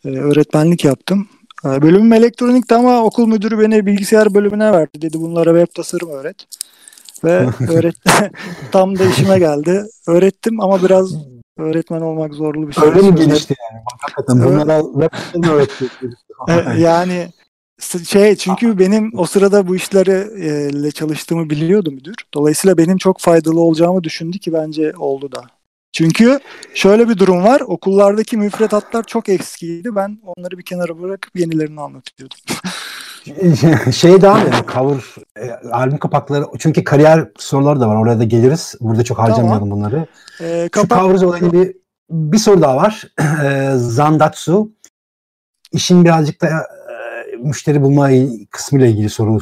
e, 0.06 0.10
öğretmenlik 0.10 0.86
yaptım. 0.86 1.28
E, 1.66 1.82
bölümüm 1.82 2.14
elektronikti 2.14 2.76
ama 2.76 3.04
okul 3.04 3.28
müdürü 3.28 3.60
beni 3.60 3.86
bilgisayar 3.86 4.34
bölümüne 4.34 4.72
verdi. 4.72 5.02
Dedi 5.02 5.22
bunlara 5.22 5.60
web 5.60 5.76
tasarım 5.76 6.10
öğret. 6.10 6.46
Ve 7.24 7.48
öğret 7.70 7.96
tam 8.72 9.00
da 9.00 9.06
işime 9.06 9.40
geldi. 9.40 9.84
Öğrettim 10.08 10.62
ama 10.62 10.84
biraz 10.84 11.14
öğretmen 11.58 12.02
olmak 12.02 12.34
zorlu 12.34 12.68
bir 12.68 12.74
şey. 12.74 12.84
Öyle 12.84 13.02
mi 13.02 13.16
gelişti 13.16 13.56
yani? 13.72 13.84
Hakikaten 14.02 14.46
bunlara 14.46 14.82
web 14.82 15.10
tasarım 15.12 15.58
öğretti. 15.58 15.86
E, 16.48 16.82
yani 16.82 17.28
şey 18.10 18.36
çünkü 18.36 18.80
benim 18.80 19.12
o 19.18 19.26
sırada 19.26 19.68
bu 19.68 19.76
işlerle 19.76 20.92
çalıştığımı 20.92 21.50
biliyordu 21.50 21.92
müdür. 21.92 22.16
Dolayısıyla 22.34 22.78
benim 22.78 22.98
çok 22.98 23.20
faydalı 23.20 23.60
olacağımı 23.60 24.04
düşündü 24.04 24.40
ki 24.40 24.54
bence 24.54 24.94
oldu 24.98 25.32
da. 25.32 25.42
Çünkü 25.94 26.40
şöyle 26.74 27.10
bir 27.10 27.18
durum 27.18 27.44
var. 27.44 27.62
Okullardaki 27.62 28.38
müfredatlar 28.38 29.04
çok 29.04 29.30
eskiydi. 29.30 29.96
Ben 29.96 30.20
onları 30.24 30.58
bir 30.58 30.64
kenara 30.64 31.02
bırakıp 31.02 31.36
yenilerini 31.36 31.82
anlatıyordum. 31.82 32.38
şey 33.92 34.22
daha 34.22 34.40
yani 34.40 34.54
cover 34.74 35.04
e, 35.38 35.52
albüm 35.72 35.98
kapakları 35.98 36.46
çünkü 36.60 36.84
kariyer 36.84 37.30
soruları 37.38 37.80
da 37.80 37.88
var 37.88 37.96
oraya 37.96 38.20
da 38.20 38.24
geliriz 38.24 38.76
burada 38.80 39.04
çok 39.04 39.20
harcamayalım 39.20 39.70
tamam. 39.70 39.72
bunları 39.72 40.06
ee, 40.42 40.70
kapak... 40.72 41.00
şu 41.00 41.04
covers 41.04 41.24
olayını 41.24 41.54
bir 41.54 41.76
bir 42.10 42.38
soru 42.38 42.62
daha 42.62 42.76
var 42.76 43.04
Zandatsu 43.76 44.72
işin 45.72 46.06
birazcık 46.06 46.42
da 46.42 46.68
müşteri 47.44 47.82
bulma 47.82 48.10
kısmıyla 48.52 48.88
ilgili 48.88 49.10
soru 49.10 49.40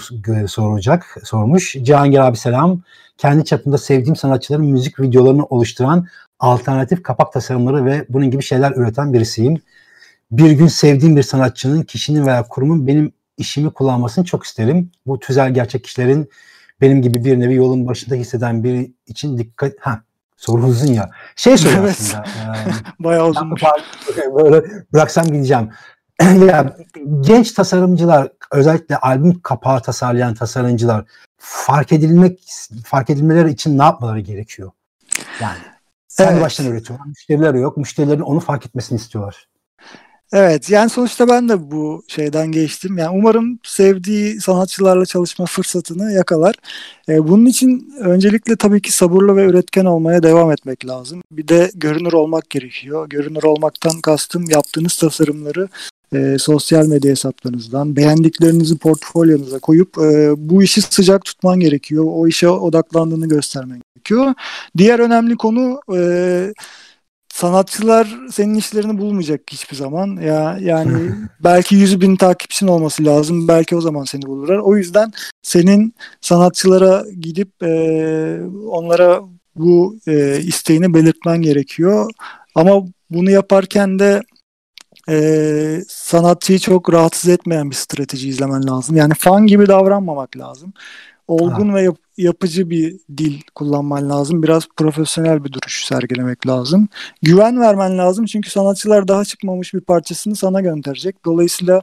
soracak, 0.47 1.17
sormuş. 1.23 1.75
Cihangir 1.81 2.19
abi 2.19 2.37
selam. 2.37 2.81
Kendi 3.17 3.45
çapında 3.45 3.77
sevdiğim 3.77 4.15
sanatçıların 4.15 4.65
müzik 4.65 4.99
videolarını 4.99 5.45
oluşturan 5.45 6.07
alternatif 6.39 7.03
kapak 7.03 7.33
tasarımları 7.33 7.85
ve 7.85 8.05
bunun 8.09 8.31
gibi 8.31 8.43
şeyler 8.43 8.71
üreten 8.71 9.13
birisiyim. 9.13 9.61
Bir 10.31 10.51
gün 10.51 10.67
sevdiğim 10.67 11.17
bir 11.17 11.23
sanatçının, 11.23 11.81
kişinin 11.81 12.25
veya 12.25 12.43
kurumun 12.43 12.87
benim 12.87 13.11
işimi 13.37 13.69
kullanmasını 13.69 14.25
çok 14.25 14.43
isterim. 14.43 14.91
Bu 15.05 15.19
tüzel 15.19 15.53
gerçek 15.53 15.83
kişilerin 15.83 16.29
benim 16.81 17.01
gibi 17.01 17.25
bir 17.25 17.39
nevi 17.39 17.55
yolun 17.55 17.87
başında 17.87 18.15
hisseden 18.15 18.63
biri 18.63 18.91
için 19.07 19.37
dikkat... 19.37 19.73
Ha, 19.79 20.01
soru 20.37 20.65
uzun 20.65 20.93
ya. 20.93 21.09
Şey 21.35 21.57
soruyor 21.57 21.83
evet. 21.83 21.91
aslında. 21.99 22.23
E, 22.99 23.03
Bayağı 23.03 23.27
uzunmuş. 23.27 23.61
Böyle 24.17 24.65
bıraksam 24.93 25.25
gideceğim. 25.25 25.69
ya 26.47 26.77
genç 27.21 27.51
tasarımcılar 27.51 28.31
özellikle 28.51 28.97
albüm 28.97 29.39
kapağı 29.39 29.81
tasarlayan 29.81 30.33
tasarımcılar 30.33 31.05
fark 31.37 31.91
edilmek 31.91 32.39
fark 32.85 33.09
edilmeleri 33.09 33.51
için 33.51 33.77
ne 33.77 33.83
yapmaları 33.83 34.19
gerekiyor? 34.19 34.71
Yani 35.41 35.57
sen 36.07 36.31
evet. 36.31 36.41
baştan 36.41 36.65
üretiyorlar. 36.65 37.07
Müşteriler 37.07 37.53
yok. 37.53 37.77
Müşterilerin 37.77 38.19
onu 38.19 38.39
fark 38.39 38.65
etmesini 38.65 38.95
istiyorlar. 38.95 39.49
Evet 40.33 40.69
yani 40.69 40.89
sonuçta 40.89 41.27
ben 41.27 41.49
de 41.49 41.71
bu 41.71 42.03
şeyden 42.07 42.47
geçtim. 42.51 42.97
Yani 42.97 43.17
umarım 43.17 43.59
sevdiği 43.63 44.41
sanatçılarla 44.41 45.05
çalışma 45.05 45.45
fırsatını 45.45 46.11
yakalar. 46.11 46.55
Ee, 47.09 47.27
bunun 47.27 47.45
için 47.45 47.93
öncelikle 47.99 48.55
tabii 48.55 48.81
ki 48.81 48.91
sabırlı 48.91 49.35
ve 49.35 49.45
üretken 49.45 49.85
olmaya 49.85 50.23
devam 50.23 50.51
etmek 50.51 50.85
lazım. 50.85 51.21
Bir 51.31 51.47
de 51.47 51.71
görünür 51.75 52.13
olmak 52.13 52.49
gerekiyor. 52.49 53.09
Görünür 53.09 53.43
olmaktan 53.43 54.01
kastım 54.01 54.49
yaptığınız 54.49 54.97
tasarımları 54.97 55.69
e, 56.13 56.37
sosyal 56.39 56.87
medya 56.87 57.11
hesaplarınızdan 57.11 57.95
beğendiklerinizi 57.95 58.77
portfolyonuza 58.77 59.59
koyup 59.59 59.97
e, 59.97 60.33
bu 60.37 60.63
işi 60.63 60.81
sıcak 60.81 61.25
tutman 61.25 61.59
gerekiyor. 61.59 62.05
O 62.07 62.27
işe 62.27 62.49
odaklandığını 62.49 63.29
göstermen 63.29 63.81
gerekiyor. 63.95 64.33
Diğer 64.77 64.99
önemli 64.99 65.37
konu 65.37 65.81
e, 65.95 66.53
sanatçılar 67.33 68.17
senin 68.31 68.55
işlerini 68.55 68.97
bulmayacak 68.97 69.41
hiçbir 69.51 69.75
zaman. 69.75 70.07
Ya 70.21 70.57
yani 70.61 71.11
belki 71.43 71.75
yüz 71.75 72.01
bin 72.01 72.15
takipçin 72.15 72.67
olması 72.67 73.05
lazım. 73.05 73.47
Belki 73.47 73.75
o 73.75 73.81
zaman 73.81 74.03
seni 74.03 74.21
bulurlar. 74.21 74.57
O 74.57 74.77
yüzden 74.77 75.11
senin 75.41 75.93
sanatçılara 76.21 77.05
gidip 77.19 77.63
e, 77.63 77.71
onlara 78.67 79.21
bu 79.55 79.99
e, 80.07 80.39
isteğini 80.39 80.93
belirtmen 80.93 81.41
gerekiyor. 81.41 82.11
Ama 82.55 82.83
bunu 83.09 83.31
yaparken 83.31 83.99
de 83.99 84.21
e, 85.09 85.81
sanatçıyı 85.87 86.59
çok 86.59 86.93
rahatsız 86.93 87.29
etmeyen 87.29 87.69
bir 87.69 87.75
strateji 87.75 88.29
izlemen 88.29 88.67
lazım. 88.67 88.95
Yani 88.95 89.13
fan 89.13 89.47
gibi 89.47 89.67
davranmamak 89.67 90.37
lazım. 90.37 90.73
Olgun 91.27 91.69
ha. 91.69 91.75
ve 91.75 91.81
yap, 91.81 91.97
yapıcı 92.17 92.69
bir 92.69 92.99
dil 93.17 93.41
kullanman 93.55 94.09
lazım. 94.09 94.43
Biraz 94.43 94.67
profesyonel 94.77 95.43
bir 95.43 95.53
duruş 95.53 95.85
sergilemek 95.85 96.47
lazım. 96.47 96.87
Güven 97.21 97.59
vermen 97.59 97.97
lazım 97.97 98.25
çünkü 98.25 98.49
sanatçılar 98.49 99.07
daha 99.07 99.25
çıkmamış 99.25 99.73
bir 99.73 99.81
parçasını 99.81 100.35
sana 100.35 100.61
gönderecek. 100.61 101.25
Dolayısıyla 101.25 101.81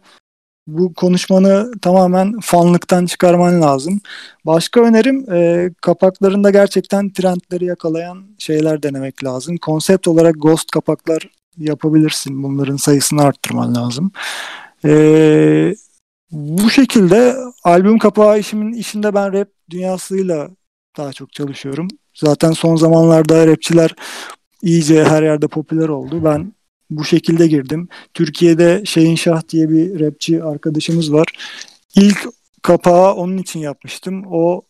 bu 0.66 0.94
konuşmanı 0.94 1.72
tamamen 1.82 2.34
fanlıktan 2.42 3.06
çıkarman 3.06 3.62
lazım. 3.62 4.00
Başka 4.46 4.80
önerim 4.80 5.32
e, 5.32 5.70
kapaklarında 5.82 6.50
gerçekten 6.50 7.10
trendleri 7.10 7.64
yakalayan 7.64 8.24
şeyler 8.38 8.82
denemek 8.82 9.24
lazım. 9.24 9.56
Konsept 9.56 10.08
olarak 10.08 10.34
ghost 10.38 10.70
kapaklar 10.70 11.30
yapabilirsin. 11.58 12.42
Bunların 12.42 12.76
sayısını 12.76 13.22
arttırman 13.22 13.74
lazım. 13.74 14.12
Ee, 14.84 15.74
bu 16.30 16.70
şekilde 16.70 17.36
albüm 17.64 17.98
kapağı 17.98 18.38
işimin 18.38 18.72
işinde 18.72 19.14
ben 19.14 19.32
rap 19.32 19.48
dünyasıyla 19.70 20.48
daha 20.96 21.12
çok 21.12 21.32
çalışıyorum. 21.32 21.88
Zaten 22.14 22.52
son 22.52 22.76
zamanlarda 22.76 23.46
rapçiler 23.46 23.94
iyice 24.62 25.04
her 25.04 25.22
yerde 25.22 25.48
popüler 25.48 25.88
oldu. 25.88 26.24
Ben 26.24 26.52
bu 26.90 27.04
şekilde 27.04 27.46
girdim. 27.46 27.88
Türkiye'de 28.14 28.82
Şeyin 28.84 29.14
Şah 29.14 29.48
diye 29.48 29.70
bir 29.70 30.00
rapçi 30.00 30.42
arkadaşımız 30.44 31.12
var. 31.12 31.26
İlk 31.96 32.18
kapağı 32.62 33.14
onun 33.14 33.38
için 33.38 33.60
yapmıştım. 33.60 34.24
O 34.30 34.62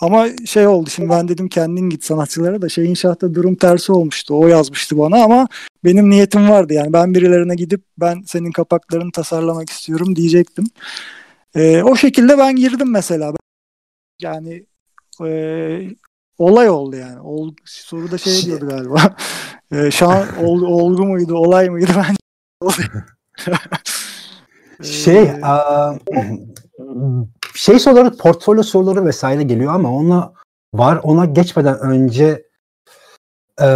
ama 0.00 0.26
şey 0.46 0.66
oldu 0.66 0.90
şimdi 0.90 1.08
ben 1.08 1.28
dedim 1.28 1.48
kendin 1.48 1.90
git 1.90 2.04
sanatçılara 2.04 2.62
da 2.62 2.68
şey 2.68 2.90
inşaatta 2.90 3.34
durum 3.34 3.54
tersi 3.54 3.92
olmuştu. 3.92 4.34
O 4.40 4.46
yazmıştı 4.48 4.98
bana 4.98 5.24
ama 5.24 5.48
benim 5.84 6.10
niyetim 6.10 6.50
vardı 6.50 6.74
yani 6.74 6.92
ben 6.92 7.14
birilerine 7.14 7.54
gidip 7.54 7.82
ben 7.98 8.22
senin 8.26 8.52
kapaklarını 8.52 9.12
tasarlamak 9.12 9.70
istiyorum 9.70 10.16
diyecektim. 10.16 10.64
Ee, 11.54 11.82
o 11.82 11.96
şekilde 11.96 12.38
ben 12.38 12.56
girdim 12.56 12.90
mesela. 12.90 13.32
Yani 14.20 14.66
e, 15.24 15.88
olay 16.38 16.70
oldu 16.70 16.96
yani. 16.96 17.20
Ol, 17.20 17.52
soruda 17.64 18.18
şey, 18.18 18.32
şey 18.32 18.46
diyordu 18.46 18.68
galiba. 18.68 19.16
e, 19.72 19.90
şan 19.90 20.26
ol, 20.44 20.62
olgu 20.62 21.06
muydu, 21.06 21.34
olay 21.34 21.70
mıydı 21.70 21.92
ben 21.96 22.16
şey, 24.82 25.22
ee, 25.22 25.40
a, 25.42 25.94
şey 27.54 27.78
soruları, 27.78 28.16
portfolyo 28.16 28.62
soruları 28.62 29.06
vesaire 29.06 29.42
geliyor 29.42 29.74
ama 29.74 29.92
ona 29.92 30.32
var. 30.74 31.00
Ona 31.02 31.24
geçmeden 31.24 31.78
önce 31.78 32.44
e, 33.60 33.66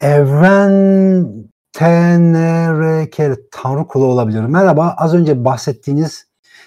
Evren 0.00 1.26
TNRK 1.72 3.38
Tanrı 3.50 3.86
kulu 3.86 4.04
olabilir. 4.04 4.40
Merhaba. 4.40 4.94
Az 4.98 5.14
önce 5.14 5.44
bahsettiğiniz 5.44 6.26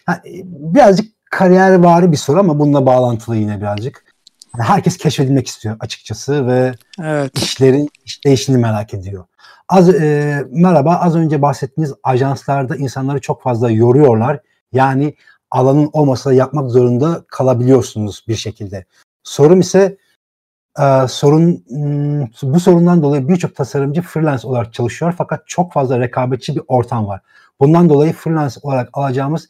yani 0.10 0.20
birazcık 0.46 1.14
kariyer 1.32 1.76
vari 1.76 2.12
bir 2.12 2.18
soru 2.18 2.40
ama 2.40 2.60
bununla 2.60 2.86
bağlantılı 2.86 3.36
yine 3.36 3.62
birazcık. 3.62 4.06
Yani 4.58 4.68
herkes 4.68 4.98
keşfedilmek 4.98 5.48
istiyor 5.48 5.76
açıkçası 5.80 6.48
ve 6.48 6.74
evet. 7.02 7.38
işlerin 7.38 7.90
işleyişini 8.06 8.58
merak 8.58 8.94
ediyor. 8.94 9.26
Az 9.70 9.90
e, 9.90 10.44
merhaba 10.50 10.96
az 10.96 11.16
önce 11.16 11.42
bahsettiğiniz 11.42 11.94
ajanslarda 12.04 12.76
insanları 12.76 13.22
çok 13.22 13.42
fazla 13.42 13.72
yoruyorlar. 13.72 14.40
Yani 14.72 15.16
alanın 15.54 15.90
olmasa 15.94 16.30
da 16.30 16.34
yapmak 16.34 16.72
zorunda 16.72 17.24
kalabiliyorsunuz 17.28 18.26
bir 18.28 18.36
şekilde. 18.36 18.86
Sorum 19.24 19.60
ise 19.60 19.98
e, 20.80 21.08
sorun 21.08 21.64
bu 22.44 22.60
sorundan 22.60 23.04
dolayı 23.04 23.28
birçok 23.28 23.56
tasarımcı 23.56 24.02
freelance 24.02 24.48
olarak 24.48 24.74
çalışıyor 24.74 25.16
fakat 25.18 25.48
çok 25.48 25.74
fazla 25.74 26.00
rekabetçi 26.00 26.56
bir 26.56 26.62
ortam 26.68 27.08
var. 27.08 27.22
Bundan 27.60 27.90
dolayı 27.90 28.14
freelance 28.14 28.56
olarak 28.64 28.90
alacağımız 28.94 29.50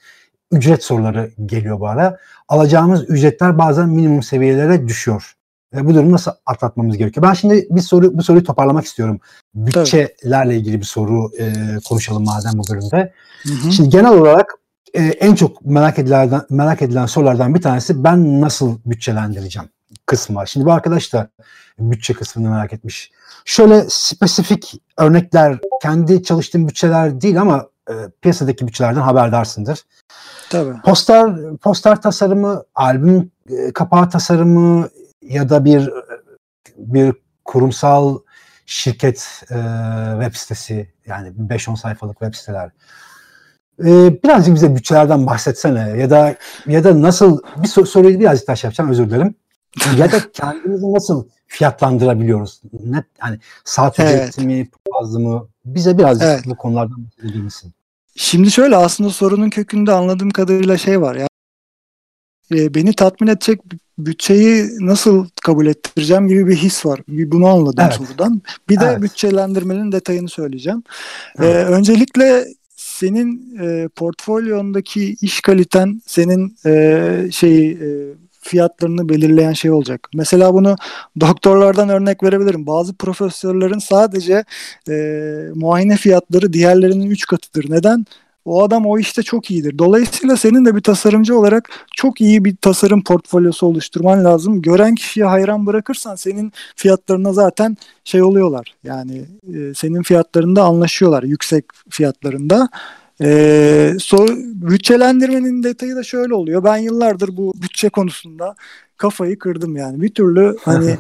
ücret 0.52 0.84
soruları 0.84 1.32
geliyor 1.46 1.80
bu 1.80 1.88
ara. 1.88 2.18
Alacağımız 2.48 3.10
ücretler 3.10 3.58
bazen 3.58 3.90
minimum 3.90 4.24
seviyelere 4.24 4.88
düşüyor. 4.88 5.34
E, 5.76 5.86
bu 5.86 5.94
durumu 5.94 6.12
nasıl 6.12 6.32
atlatmamız 6.46 6.98
gerekiyor? 6.98 7.26
Ben 7.28 7.34
şimdi 7.34 7.68
bir 7.70 7.82
soru 7.82 8.18
bu 8.18 8.24
soruyu 8.24 8.44
toparlamak 8.44 8.86
istiyorum. 8.86 9.20
Bütçelerle 9.56 10.56
ilgili 10.56 10.80
bir 10.80 10.86
soru 10.86 11.32
e, 11.40 11.54
konuşalım 11.90 12.26
madem 12.26 12.52
bu 12.54 12.64
bölümde. 12.74 13.14
Hı 13.44 13.54
hı. 13.54 13.72
Şimdi 13.72 13.90
genel 13.90 14.12
olarak 14.12 14.63
e, 14.94 15.04
en 15.04 15.36
çok 15.36 15.66
merak 15.66 16.00
edilen 16.00 16.42
merak 16.50 16.82
edilen 16.82 17.06
sorulardan 17.06 17.56
bir 17.56 17.62
tanesi 17.62 18.04
ben 18.04 18.42
nasıl 18.42 18.80
bütçelendireceğim 18.86 19.70
kısmı 20.06 20.48
Şimdi 20.48 20.66
bu 20.66 20.74
arkadaş 20.74 21.14
da 21.14 21.30
bütçe 21.80 22.14
kısmını 22.14 22.50
merak 22.50 22.74
etmiş. 22.74 23.12
Şöyle 23.46 23.86
spesifik 23.90 24.82
örnekler 24.98 25.60
kendi 25.82 26.24
çalıştığım 26.24 26.68
bütçeler 26.68 27.22
değil 27.22 27.42
ama 27.42 27.68
e, 27.90 27.94
piyasadaki 28.22 28.68
bütçelerden 28.68 29.02
haberdarsındır. 29.02 29.84
Tabii. 30.50 30.82
Poster 30.86 31.36
poster 31.62 32.02
tasarımı, 32.02 32.64
albüm 32.76 33.32
e, 33.50 33.74
kapağı 33.74 34.10
tasarımı 34.10 34.90
ya 35.22 35.50
da 35.50 35.66
bir 35.66 35.90
bir 36.78 37.14
kurumsal 37.46 38.20
şirket 38.66 39.44
e, 39.50 39.58
web 40.22 40.36
sitesi 40.36 40.94
yani 41.06 41.28
5-10 41.28 41.78
sayfalık 41.78 42.20
web 42.20 42.34
siteler. 42.34 42.72
E, 43.80 44.24
birazcık 44.24 44.56
bize 44.56 44.76
bütçelerden 44.76 45.28
bahsetsene 45.28 46.00
ya 46.00 46.10
da 46.10 46.36
ya 46.68 46.84
da 46.84 47.02
nasıl 47.02 47.40
bir 47.58 47.68
sor- 47.68 47.86
soruyu 47.86 48.20
birazcık 48.20 48.48
daha 48.48 48.56
şey 48.56 48.68
yapacağım 48.68 48.90
özür 48.90 49.10
dilerim. 49.10 49.36
ya 49.98 50.12
da 50.12 50.18
kendimizi 50.34 50.94
nasıl 50.94 51.26
fiyatlandırabiliyoruz? 51.48 52.62
Ne 52.86 53.04
yani 53.22 53.40
saat 53.64 54.00
ücreti 54.00 54.14
evet. 54.14 54.38
mi, 54.38 54.70
fazla 54.94 55.20
mı? 55.20 55.48
Bize 55.66 55.98
birazcık 55.98 56.28
evet. 56.28 56.44
bu 56.46 56.56
konulardan 56.56 57.06
bahsedebilir 57.06 57.44
misin? 57.44 57.74
Şimdi 58.16 58.52
şöyle 58.52 58.76
aslında 58.76 59.10
sorunun 59.10 59.50
kökünde 59.50 59.92
anladığım 59.92 60.32
kadarıyla 60.32 60.78
şey 60.78 61.02
var 61.02 61.16
ya. 61.16 61.28
E, 62.52 62.74
beni 62.74 62.94
tatmin 62.94 63.28
edecek 63.28 63.62
bütçeyi 63.98 64.70
nasıl 64.80 65.28
kabul 65.44 65.66
ettireceğim 65.68 66.28
gibi 66.28 66.48
bir 66.48 66.56
his 66.56 66.86
var. 66.86 67.00
Bir 67.08 67.32
bunu 67.32 67.48
anladım 67.48 67.86
evet. 67.88 67.94
sorudan. 67.94 68.42
Bir 68.70 68.80
de 68.80 68.86
evet. 68.86 69.02
bütçelendirmenin 69.02 69.92
detayını 69.92 70.30
söyleyeceğim. 70.30 70.84
Ee, 71.40 71.44
öncelikle 71.46 72.46
senin 72.94 73.58
e, 73.62 73.88
portfolyondaki 73.88 75.16
iş 75.22 75.42
kaliten 75.42 76.02
senin 76.06 76.58
e, 76.66 77.28
şey 77.32 77.72
e, 77.72 78.14
fiyatlarını 78.42 79.10
belirleyen 79.10 79.54
şey 79.54 79.72
olacak. 79.72 80.10
Mesela 80.14 80.54
bunu 80.54 80.76
doktorlardan 81.20 81.90
örnek 81.90 82.24
verebilirim. 82.24 82.68
Bazı 82.68 82.94
profesörlerin 82.94 83.80
sadece 83.80 84.44
e, 84.90 84.94
muayene 85.56 85.96
fiyatları 85.96 86.54
diğerlerinin 86.54 87.10
3 87.10 87.26
katıdır. 87.26 87.72
Neden? 87.72 88.06
O 88.46 88.64
adam 88.64 88.86
o 88.86 89.00
işte 89.00 89.24
çok 89.24 89.52
iyidir. 89.52 89.78
Dolayısıyla 89.78 90.38
senin 90.38 90.66
de 90.66 90.76
bir 90.76 90.82
tasarımcı 90.82 91.38
olarak 91.40 91.70
çok 91.96 92.22
iyi 92.22 92.46
bir 92.46 92.56
tasarım 92.56 93.04
portfolyosu 93.04 93.66
oluşturman 93.66 94.26
lazım. 94.26 94.62
Gören 94.62 94.96
kişiye 94.96 95.26
hayran 95.26 95.66
bırakırsan 95.66 96.16
senin 96.16 96.52
fiyatlarına 96.76 97.34
zaten 97.34 97.78
şey 98.04 98.24
oluyorlar. 98.24 98.76
Yani 98.84 99.26
e, 99.54 99.74
senin 99.74 100.04
fiyatlarında 100.04 100.64
anlaşıyorlar 100.64 101.24
yüksek 101.24 101.66
fiyatlarında. 101.90 102.70
Ee, 103.22 103.94
so, 104.00 104.28
bütçelendirmenin 104.46 105.64
detayı 105.64 105.96
da 105.96 106.04
şöyle 106.04 106.34
oluyor. 106.34 106.64
Ben 106.64 106.78
yıllardır 106.78 107.38
bu 107.38 107.54
bütçe 107.62 107.90
konusunda 107.90 108.56
kafayı 108.98 109.40
kırdım 109.40 109.76
yani. 109.76 110.02
Bir 110.02 110.14
türlü 110.14 110.58
hani 110.64 110.86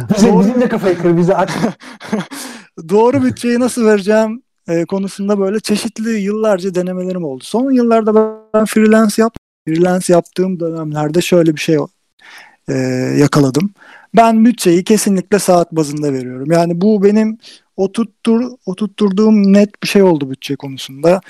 bizim 0.16 0.60
de 0.60 0.68
kafayı 0.68 0.98
kır 0.98 1.16
bize 1.16 1.36
aç. 1.36 1.50
doğru 2.88 3.22
bütçeyi 3.22 3.60
nasıl 3.60 3.84
vereceğim 3.84 4.42
e, 4.70 4.84
konusunda 4.84 5.38
böyle 5.38 5.60
çeşitli 5.60 6.10
yıllarca 6.20 6.74
denemelerim 6.74 7.24
oldu. 7.24 7.44
Son 7.44 7.70
yıllarda 7.70 8.14
ben 8.54 8.64
freelance 8.64 9.22
yap 9.22 9.36
freelance 9.68 10.12
yaptığım 10.12 10.60
dönemlerde 10.60 11.20
şöyle 11.20 11.56
bir 11.56 11.60
şey 11.60 11.76
e, 12.68 12.74
yakaladım. 13.18 13.70
Ben 14.16 14.44
bütçeyi 14.44 14.84
kesinlikle 14.84 15.38
saat 15.38 15.72
bazında 15.72 16.12
veriyorum. 16.12 16.50
Yani 16.52 16.80
bu 16.80 17.04
benim 17.04 17.38
oturttur, 17.76 18.50
oturtturduğum 18.66 19.52
net 19.52 19.82
bir 19.82 19.88
şey 19.88 20.02
oldu 20.02 20.30
bütçe 20.30 20.56
konusunda. 20.56 21.20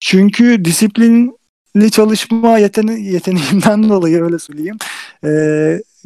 Çünkü 0.00 0.64
disiplinli 0.64 1.90
çalışma 1.90 2.58
yetene 2.58 3.00
yeteneğimden 3.00 3.82
dolayı 3.88 4.22
öyle 4.22 4.38
söyleyeyim. 4.38 4.76
E, 5.24 5.30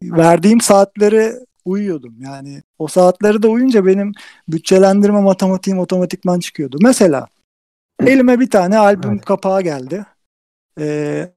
verdiğim 0.03 0.61
saatlere 0.61 1.35
uyuyordum. 1.65 2.15
Yani 2.21 2.63
o 2.79 2.89
saatleri 2.89 3.43
de 3.43 3.47
uyunca 3.47 3.87
benim 3.87 4.13
bütçelendirme 4.49 5.21
matematiğim 5.21 5.79
otomatikman 5.79 6.41
çıkıyordu. 6.41 6.79
Mesela 6.83 7.27
elime 8.07 8.41
bir 8.41 8.51
tane 8.51 8.79
albüm 8.79 9.13
evet. 9.13 9.25
kapağı 9.25 9.63
geldi. 9.63 10.07
Ee, 10.81 11.31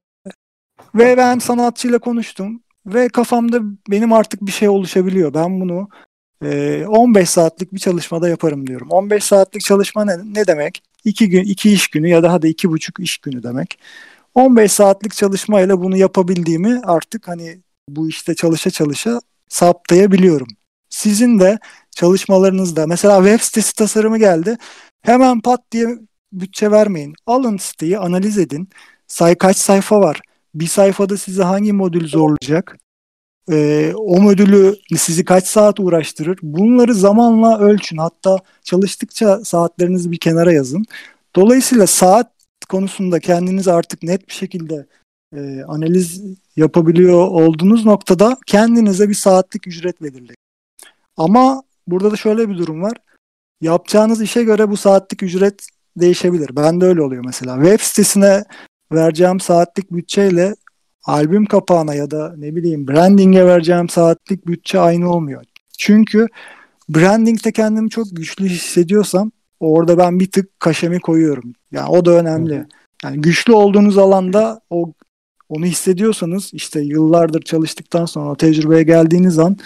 ve 0.96 1.18
ben 1.18 1.40
sanatçıyla 1.40 2.00
konuştum. 2.00 2.62
Ve 2.86 3.10
kafamda 3.10 3.62
benim 3.90 4.14
artık 4.14 4.42
bir 4.42 4.52
şey 4.52 4.70
oluşabiliyor. 4.70 5.34
Ben 5.34 5.62
bunu 5.62 5.90
e, 6.44 6.86
15 6.88 7.30
saatlik 7.30 7.74
bir 7.74 7.80
çalışmada 7.80 8.30
yaparım 8.30 8.68
diyorum. 8.68 8.90
15 8.92 9.24
saatlik 9.24 9.62
çalışma 9.62 10.06
ne, 10.06 10.18
ne 10.34 10.48
demek? 10.48 10.84
2 11.06 11.30
gün, 11.30 11.44
2 11.44 11.74
iş 11.74 11.88
günü 11.88 12.10
ya 12.10 12.24
daha 12.24 12.42
da 12.42 12.48
iki 12.48 12.70
buçuk 12.70 13.00
iş 13.00 13.18
günü 13.18 13.44
demek. 13.44 13.80
15 14.36 14.72
saatlik 14.72 15.14
çalışmayla 15.14 15.82
bunu 15.82 15.98
yapabildiğimi 15.98 16.82
artık 16.84 17.28
hani 17.28 17.62
bu 17.90 18.10
işte 18.10 18.36
çalışa 18.36 18.70
çalışa 18.70 19.22
saptayabiliyorum. 19.50 20.48
Sizin 20.90 21.40
de 21.40 21.60
çalışmalarınızda 21.92 22.88
mesela 22.88 23.18
web 23.24 23.42
sitesi 23.42 23.76
tasarımı 23.76 24.18
geldi. 24.18 24.58
Hemen 25.02 25.42
pat 25.42 25.62
diye 25.72 25.88
bütçe 26.32 26.72
vermeyin. 26.72 27.14
Alın 27.26 27.58
siteyi 27.58 27.98
analiz 27.98 28.38
edin. 28.38 28.70
Say 29.08 29.36
kaç 29.36 29.58
sayfa 29.58 30.00
var? 30.00 30.22
Bir 30.56 30.68
sayfada 30.68 31.18
size 31.18 31.44
hangi 31.44 31.74
modül 31.74 32.08
zorlayacak? 32.08 32.78
Ee, 33.52 33.94
o 33.96 34.22
modülü 34.22 34.76
sizi 34.98 35.26
kaç 35.26 35.48
saat 35.48 35.80
uğraştırır? 35.80 36.40
Bunları 36.42 36.94
zamanla 36.96 37.60
ölçün. 37.60 37.98
Hatta 37.98 38.38
çalıştıkça 38.64 39.46
saatlerinizi 39.46 40.12
bir 40.12 40.18
kenara 40.18 40.54
yazın. 40.54 40.86
Dolayısıyla 41.36 41.88
saat 41.88 42.32
konusunda 42.70 43.20
kendiniz 43.20 43.68
artık 43.68 44.04
net 44.04 44.28
bir 44.28 44.34
şekilde 44.34 44.88
e, 45.36 45.64
analiz 45.64 46.22
yapabiliyor 46.56 47.28
olduğunuz 47.28 47.86
noktada 47.86 48.38
kendinize 48.46 49.10
bir 49.10 49.14
saatlik 49.14 49.68
ücret 49.68 50.02
belirleyin. 50.02 50.36
Ama 51.18 51.64
burada 51.88 52.12
da 52.12 52.16
şöyle 52.16 52.50
bir 52.50 52.58
durum 52.58 52.82
var. 52.82 52.98
Yapacağınız 53.62 54.22
işe 54.22 54.44
göre 54.44 54.70
bu 54.70 54.78
saatlik 54.78 55.24
ücret 55.24 55.68
değişebilir. 55.98 56.50
Ben 56.56 56.82
de 56.82 56.86
öyle 56.86 57.02
oluyor 57.02 57.26
mesela. 57.26 57.56
Web 57.56 57.80
sitesine 57.80 58.44
vereceğim 58.92 59.40
saatlik 59.40 59.92
bütçeyle 59.92 60.56
albüm 61.06 61.46
kapağına 61.46 61.94
ya 61.96 62.12
da 62.12 62.34
ne 62.38 62.56
bileyim 62.56 62.88
branding'e 62.88 63.46
vereceğim 63.46 63.90
saatlik 63.90 64.48
bütçe 64.48 64.80
aynı 64.80 65.12
olmuyor. 65.12 65.44
Çünkü 65.78 66.28
branding'de 66.90 67.52
kendimi 67.52 67.90
çok 67.90 68.08
güçlü 68.12 68.46
hissediyorsam 68.46 69.32
orada 69.60 69.98
ben 69.98 70.20
bir 70.20 70.32
tık 70.32 70.60
kaşemi 70.60 71.00
koyuyorum. 71.00 71.54
Yani 71.72 71.90
o 71.90 72.06
da 72.06 72.12
önemli. 72.12 72.66
Yani 73.04 73.22
güçlü 73.22 73.54
olduğunuz 73.54 73.98
alanda 73.98 74.62
o 74.70 74.94
onu 75.50 75.66
hissediyorsanız 75.66 76.54
işte 76.54 76.82
yıllardır 76.82 77.42
çalıştıktan 77.42 78.06
sonra 78.06 78.32
o 78.32 78.36
tecrübeye 78.36 78.84
geldiğiniz 78.84 79.40
an 79.40 79.58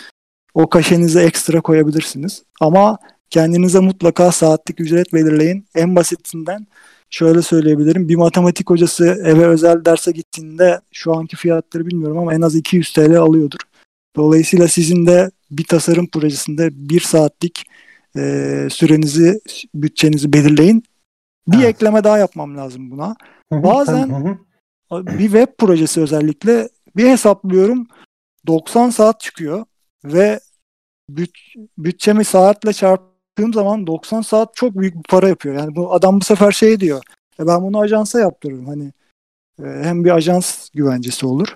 o 0.54 0.70
kaşenize 0.70 1.24
ekstra 1.24 1.62
koyabilirsiniz. 1.62 2.44
Ama 2.62 2.98
kendinize 3.30 3.80
mutlaka 3.80 4.32
saatlik 4.32 4.80
ücret 4.80 5.14
belirleyin. 5.14 5.66
En 5.76 5.96
basitinden 5.96 6.68
şöyle 7.10 7.42
söyleyebilirim. 7.42 8.10
Bir 8.10 8.16
matematik 8.16 8.70
hocası 8.70 9.06
eve 9.06 9.46
özel 9.46 9.86
derse 9.86 10.12
gittiğinde 10.12 10.82
şu 10.92 11.16
anki 11.16 11.36
fiyatları 11.36 11.86
bilmiyorum 11.86 12.18
ama 12.18 12.34
en 12.34 12.42
az 12.42 12.56
200 12.56 12.94
TL 12.94 13.18
alıyordur. 13.18 13.60
Dolayısıyla 14.16 14.68
sizin 14.68 15.08
de 15.08 15.32
bir 15.52 15.64
tasarım 15.64 16.08
projesinde 16.08 16.70
bir 16.72 17.00
saatlik 17.00 17.66
e, 18.18 18.68
sürenizi, 18.72 19.40
bütçenizi 19.76 20.34
belirleyin. 20.34 20.84
Bir 21.48 21.58
evet. 21.58 21.68
ekleme 21.68 22.04
daha 22.04 22.18
yapmam 22.18 22.58
lazım 22.58 22.92
buna. 22.92 23.16
Bazen 23.52 24.38
bir 24.92 25.24
web 25.24 25.48
projesi 25.58 26.02
özellikle 26.02 26.70
bir 26.96 27.10
hesaplıyorum 27.10 27.88
90 28.48 28.90
saat 28.90 29.20
çıkıyor 29.20 29.66
ve 30.04 30.40
büt, 31.10 31.32
bütçemi 31.78 32.26
saatle 32.26 32.74
çarptığım 32.74 33.54
zaman 33.54 33.88
90 33.88 34.22
saat 34.22 34.56
çok 34.56 34.78
büyük 34.78 34.96
bir 34.96 35.04
para 35.04 35.30
yapıyor. 35.30 35.56
Yani 35.56 35.76
bu 35.76 35.94
adam 35.94 36.20
bu 36.20 36.26
sefer 36.26 36.52
şey 36.52 36.80
diyor. 36.80 37.04
E 37.40 37.48
ben 37.48 37.62
bunu 37.62 37.80
ajansa 37.80 38.20
yaptırırım. 38.20 38.66
Hani 38.66 38.92
e, 39.60 39.64
hem 39.64 40.04
bir 40.06 40.12
ajans 40.12 40.70
güvencesi 40.70 41.26
olur. 41.26 41.48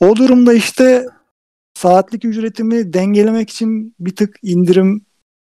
O 0.00 0.16
durumda 0.16 0.54
işte 0.54 1.08
saatlik 1.74 2.24
ücretimi 2.24 2.92
dengelemek 2.92 3.50
için 3.50 3.94
bir 4.00 4.16
tık 4.16 4.38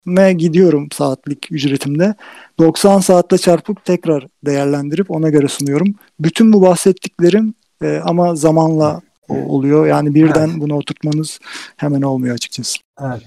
indirime 0.08 0.34
gidiyorum 0.34 0.88
saatlik 0.92 1.52
ücretimde. 1.52 2.16
90 2.60 3.00
saatle 3.00 3.38
çarpıp 3.38 3.86
tekrar 3.86 4.28
değerlendirip 4.46 5.12
ona 5.12 5.30
göre 5.30 5.48
sunuyorum. 5.48 5.96
Bütün 6.20 6.54
bu 6.54 6.62
bahsettiklerim 6.62 7.54
e, 7.84 8.02
ama 8.04 8.36
zamanla 8.36 9.02
oluyor. 9.30 9.88
Yani 9.88 10.16
birden 10.16 10.50
evet. 10.50 10.62
bunu 10.62 10.76
oturtmanız 10.76 11.40
hemen 11.78 12.02
olmuyor 12.02 12.36
açıkçası. 12.36 12.78
Evet. 13.02 13.22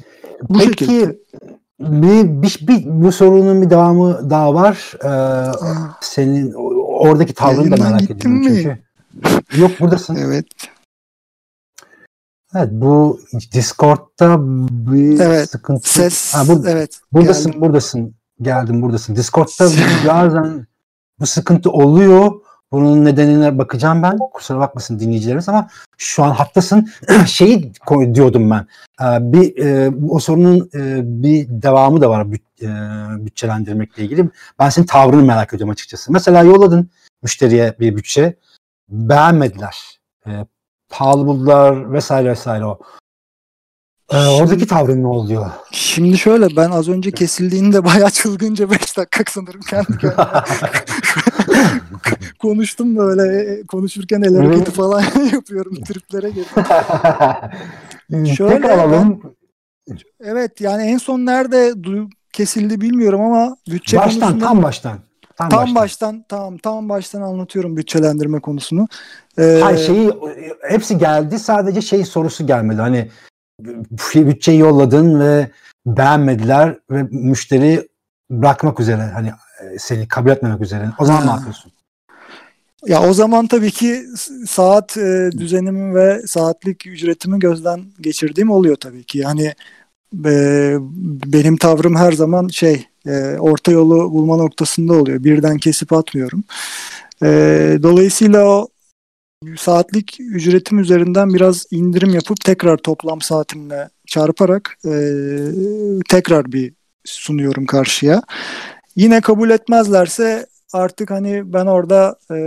Bu 0.48 0.58
Peki 0.58 0.68
şekilde. 0.68 1.16
bir, 1.80 2.42
bir, 2.42 2.58
bir 2.62 2.84
bu 2.86 3.12
sorunun 3.12 3.62
bir 3.62 3.70
devamı 3.70 4.30
daha 4.30 4.54
var. 4.54 4.94
Ee, 5.04 5.52
senin 6.00 6.52
oradaki 6.82 7.34
tavrını 7.34 7.70
da 7.70 7.84
merak 7.84 8.10
ediyorum 8.10 8.38
mi? 8.38 8.46
çünkü. 8.46 8.78
Yok 9.60 9.70
buradasın. 9.80 10.16
evet. 10.16 10.46
Evet 12.54 12.68
bu 12.72 13.20
Discord'da 13.52 14.36
bir 14.86 15.20
evet, 15.20 15.50
sıkıntı. 15.50 15.88
Ses 15.88 16.34
ha, 16.34 16.42
bur- 16.42 16.70
evet. 16.70 17.00
Buradasın 17.12 17.52
geldim. 17.52 17.60
buradasın. 17.60 18.14
Geldim 18.42 18.82
buradasın. 18.82 19.16
Discord'da 19.16 19.70
bazen 20.08 20.66
bu 21.20 21.26
sıkıntı 21.26 21.70
oluyor. 21.70 22.32
Bunun 22.72 23.04
nedenine 23.04 23.58
bakacağım 23.58 24.02
ben. 24.02 24.18
Kusura 24.32 24.58
bakmasın 24.58 25.00
dinleyicilerimiz 25.00 25.48
ama 25.48 25.68
şu 25.98 26.24
an 26.24 26.30
hattasın. 26.30 26.88
Şeyi 27.26 27.72
diyordum 28.14 28.50
ben. 28.50 28.66
Ee, 29.02 29.32
bir 29.32 29.56
e, 29.64 29.92
o 30.08 30.18
sorunun 30.18 30.70
e, 30.74 31.00
bir 31.22 31.46
devamı 31.48 32.00
da 32.00 32.10
var 32.10 32.32
büt, 32.32 32.42
e, 32.62 32.68
bütçelendirmekle 33.26 34.04
ilgili. 34.04 34.30
Ben 34.58 34.68
senin 34.68 34.86
tavrını 34.86 35.22
merak 35.22 35.54
ediyorum 35.54 35.72
açıkçası. 35.72 36.12
Mesela 36.12 36.42
yolladın 36.42 36.90
müşteriye 37.22 37.74
bir 37.80 37.96
bütçe. 37.96 38.36
Beğenmediler. 38.88 40.00
E, 40.26 40.30
pahalı 40.90 41.26
buldular 41.26 41.92
vesaire 41.92 42.30
vesaire 42.30 42.64
o. 42.64 42.78
Ee, 44.12 44.26
oradaki 44.26 44.66
tavrın 44.66 45.02
ne 45.02 45.06
oluyor? 45.06 45.50
Şimdi 45.72 46.18
şöyle 46.18 46.56
ben 46.56 46.70
az 46.70 46.88
önce 46.88 47.10
kesildiğinde 47.10 47.84
bayağı 47.84 48.10
çılgınca 48.10 48.70
5 48.70 48.96
dakika 48.96 49.24
sanırım 49.30 49.60
kendi 49.60 49.98
kendime 49.98 50.14
konuştum 52.38 52.96
böyle 52.96 53.62
konuşurken 53.66 54.22
el 54.22 54.36
hareketi 54.36 54.70
falan 54.70 55.02
yapıyorum 55.32 55.74
triplere 55.74 56.30
girdim. 56.30 56.64
şöyle 58.36 58.72
alalım. 58.72 59.22
Ben, 59.88 59.98
evet 60.20 60.60
yani 60.60 60.82
en 60.82 60.98
son 60.98 61.26
nerede 61.26 61.72
kesildi 62.32 62.80
bilmiyorum 62.80 63.20
ama 63.20 63.56
bütçe 63.70 63.96
baştan 63.96 64.20
konusunda, 64.20 64.44
tam 64.44 64.62
baştan. 64.62 64.98
Tam, 65.40 65.48
tam 65.48 65.60
baştan. 65.60 65.74
baştan 65.74 66.24
tamam 66.28 66.58
tam 66.58 66.88
baştan 66.88 67.22
anlatıyorum 67.22 67.76
bütçelendirme 67.76 68.40
konusunu. 68.40 68.88
Ee, 69.38 69.60
Hayır 69.62 69.78
şeyi 69.78 70.12
hepsi 70.68 70.98
geldi 70.98 71.38
sadece 71.38 71.80
şey 71.80 72.04
sorusu 72.04 72.46
gelmedi. 72.46 72.80
Hani 72.80 73.10
bütçeyi 74.14 74.58
yolladın 74.58 75.20
ve 75.20 75.50
beğenmediler 75.86 76.78
ve 76.90 77.02
müşteri 77.02 77.88
bırakmak 78.30 78.80
üzere 78.80 79.02
hani 79.02 79.28
e, 79.28 79.78
seni 79.78 80.08
kabul 80.08 80.30
etmemek 80.30 80.60
üzere. 80.60 80.88
O 80.98 81.04
zaman 81.04 81.20
ha. 81.20 81.24
ne 81.24 81.30
yapıyorsun? 81.30 81.72
Ya 82.86 83.02
o 83.02 83.12
zaman 83.12 83.46
tabii 83.46 83.70
ki 83.70 84.04
saat 84.46 84.96
e, 84.96 85.30
düzenimi 85.38 85.94
ve 85.94 86.22
saatlik 86.26 86.86
ücretimi 86.86 87.38
gözden 87.38 87.84
geçirdiğim 88.00 88.50
oluyor 88.50 88.76
tabii 88.76 89.04
ki. 89.04 89.18
Yani 89.18 89.54
e, 90.24 90.74
benim 91.26 91.56
tavrım 91.56 91.96
her 91.96 92.12
zaman 92.12 92.48
şey 92.48 92.89
e, 93.06 93.36
orta 93.38 93.72
yolu 93.72 94.12
bulma 94.12 94.36
noktasında 94.36 94.92
oluyor. 94.92 95.24
Birden 95.24 95.58
kesip 95.58 95.92
atmıyorum. 95.92 96.44
E, 97.22 97.28
dolayısıyla 97.82 98.44
o 98.44 98.68
saatlik 99.56 100.16
ücretim 100.20 100.78
üzerinden 100.78 101.34
biraz 101.34 101.66
indirim 101.70 102.10
yapıp 102.10 102.40
tekrar 102.40 102.76
toplam 102.76 103.20
saatimle 103.20 103.88
çarparak 104.06 104.78
e, 104.84 104.92
tekrar 106.08 106.52
bir 106.52 106.72
sunuyorum 107.04 107.66
karşıya. 107.66 108.22
Yine 108.96 109.20
kabul 109.20 109.50
etmezlerse 109.50 110.46
artık 110.72 111.10
hani 111.10 111.52
ben 111.52 111.66
orada 111.66 112.16
e, 112.30 112.38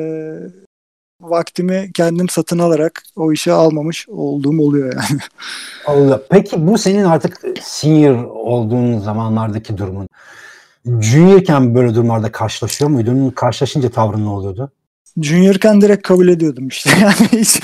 vaktimi 1.23 1.91
kendim 1.93 2.29
satın 2.29 2.59
alarak 2.59 3.03
o 3.15 3.31
işe 3.31 3.51
almamış 3.51 4.09
olduğum 4.09 4.61
oluyor 4.61 4.93
yani. 4.93 5.21
Allah. 5.85 6.21
Peki 6.29 6.67
bu 6.67 6.77
senin 6.77 7.03
artık 7.03 7.41
senior 7.61 8.23
olduğun 8.23 8.99
zamanlardaki 8.99 9.77
durumun. 9.77 10.07
Juniorken 11.01 11.75
böyle 11.75 11.95
durumlarda 11.95 12.31
karşılaşıyor 12.31 12.89
muydun? 12.91 13.29
Karşılaşınca 13.29 13.89
tavrın 13.89 14.25
ne 14.25 14.29
oluyordu? 14.29 14.71
Juniorken 15.21 15.81
direkt 15.81 16.07
kabul 16.07 16.27
ediyordum 16.27 16.67
işte. 16.67 16.89
Yani 17.01 17.27
hiç 17.31 17.61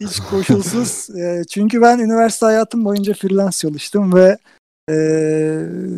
hiç 0.00 0.20
koşulsuz. 0.30 1.10
E, 1.16 1.42
çünkü 1.50 1.82
ben 1.82 1.98
üniversite 1.98 2.46
hayatım 2.46 2.84
boyunca 2.84 3.14
freelance 3.14 3.56
çalıştım 3.56 4.14
ve 4.14 4.38
e, 4.90 4.94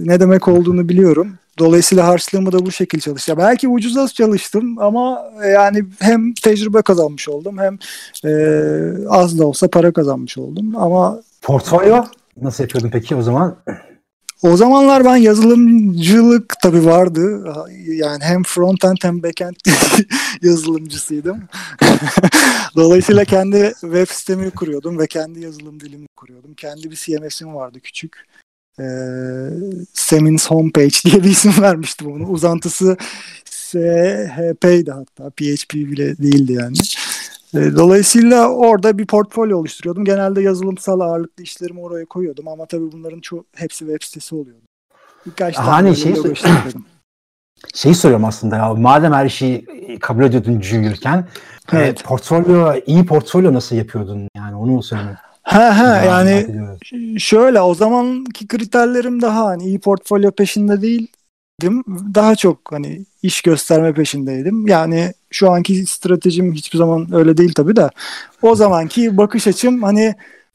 ne 0.04 0.20
demek 0.20 0.48
olduğunu 0.48 0.88
biliyorum. 0.88 1.38
Dolayısıyla 1.58 2.06
harçlığımı 2.06 2.52
da 2.52 2.66
bu 2.66 2.72
şekilde 2.72 3.02
çalıştım. 3.02 3.36
Belki 3.38 3.68
ucuza 3.68 4.08
çalıştım 4.08 4.78
ama 4.78 5.32
yani 5.52 5.84
hem 5.98 6.34
tecrübe 6.34 6.82
kazanmış 6.82 7.28
oldum 7.28 7.58
hem 7.58 7.78
e, 8.24 8.32
az 9.08 9.38
da 9.38 9.46
olsa 9.46 9.68
para 9.68 9.92
kazanmış 9.92 10.38
oldum. 10.38 10.76
Ama 10.76 11.20
portfolyo 11.42 12.04
nasıl 12.42 12.64
yapıyordun 12.64 12.90
peki 12.90 13.16
o 13.16 13.22
zaman? 13.22 13.56
O 14.42 14.56
zamanlar 14.56 15.04
ben 15.04 15.16
yazılımcılık 15.16 16.54
tabi 16.62 16.84
vardı. 16.84 17.54
Yani 17.86 18.24
hem 18.24 18.42
frontend 18.42 18.96
hem 19.02 19.22
backend 19.22 19.56
yazılımcısıydım. 20.42 21.42
Dolayısıyla 22.76 23.24
kendi 23.24 23.72
web 23.80 24.08
sitemi 24.08 24.50
kuruyordum 24.50 24.98
ve 24.98 25.06
kendi 25.06 25.40
yazılım 25.40 25.80
dilimi 25.80 26.06
kuruyordum. 26.16 26.54
Kendi 26.54 26.90
bir 26.90 26.96
CMS'im 26.96 27.54
vardı 27.54 27.80
küçük. 27.80 28.26
Ee, 28.80 28.84
Semin's 29.92 30.50
Homepage 30.50 30.94
diye 31.04 31.22
bir 31.24 31.30
isim 31.30 31.52
vermiştim 31.62 32.12
onu. 32.12 32.26
Uzantısı 32.26 32.96
SHP'ydi 33.44 34.90
hatta. 34.90 35.30
PHP 35.30 35.74
bile 35.74 36.18
değildi 36.18 36.52
yani. 36.52 36.76
E, 37.54 37.76
dolayısıyla 37.76 38.48
orada 38.48 38.98
bir 38.98 39.06
portfolyo 39.06 39.58
oluşturuyordum. 39.58 40.04
Genelde 40.04 40.42
yazılımsal 40.42 41.00
ağırlıklı 41.00 41.42
işlerimi 41.42 41.80
oraya 41.80 42.04
koyuyordum 42.04 42.48
ama 42.48 42.66
tabii 42.66 42.92
bunların 42.92 43.20
çoğu 43.20 43.44
hepsi 43.56 43.78
web 43.78 44.02
sitesi 44.02 44.34
oluyordu. 44.34 44.64
Birkaç 45.26 45.54
tane 45.54 45.68
hani 45.68 45.96
şey 45.96 46.14
Şeyi 47.74 47.94
soruyorum 47.94 48.24
aslında 48.24 48.56
ya 48.56 48.74
madem 48.74 49.12
her 49.12 49.28
şeyi 49.28 49.66
kabul 50.00 50.24
ediyordun 50.24 50.60
juniorken 50.60 51.18
e, 51.72 51.76
evet. 51.76 52.00
e, 52.00 52.02
portfolyo 52.02 52.74
iyi 52.86 53.06
portfolyo 53.06 53.54
nasıl 53.54 53.76
yapıyordun 53.76 54.28
yani 54.36 54.56
onu 54.56 54.82
söylemek. 54.82 55.16
Ha 55.44 55.78
ha 55.78 56.04
yani 56.04 56.46
şöyle 57.18 57.60
o 57.60 57.74
zamanki 57.74 58.48
kriterlerim 58.48 59.22
daha 59.22 59.44
hani 59.44 59.64
iyi 59.64 59.78
portfolyo 59.78 60.30
peşinde 60.30 60.82
değil 60.82 61.08
daha 62.14 62.36
çok 62.36 62.72
hani 62.72 63.06
iş 63.22 63.42
gösterme 63.42 63.94
peşindeydim. 63.94 64.66
Yani 64.66 65.12
şu 65.30 65.50
anki 65.50 65.86
stratejim 65.86 66.52
hiçbir 66.52 66.78
zaman 66.78 67.14
öyle 67.14 67.36
değil 67.36 67.52
tabii 67.52 67.76
de. 67.76 67.90
O 68.42 68.54
zamanki 68.54 69.16
bakış 69.16 69.46
açım 69.46 69.82
hani 69.82 70.14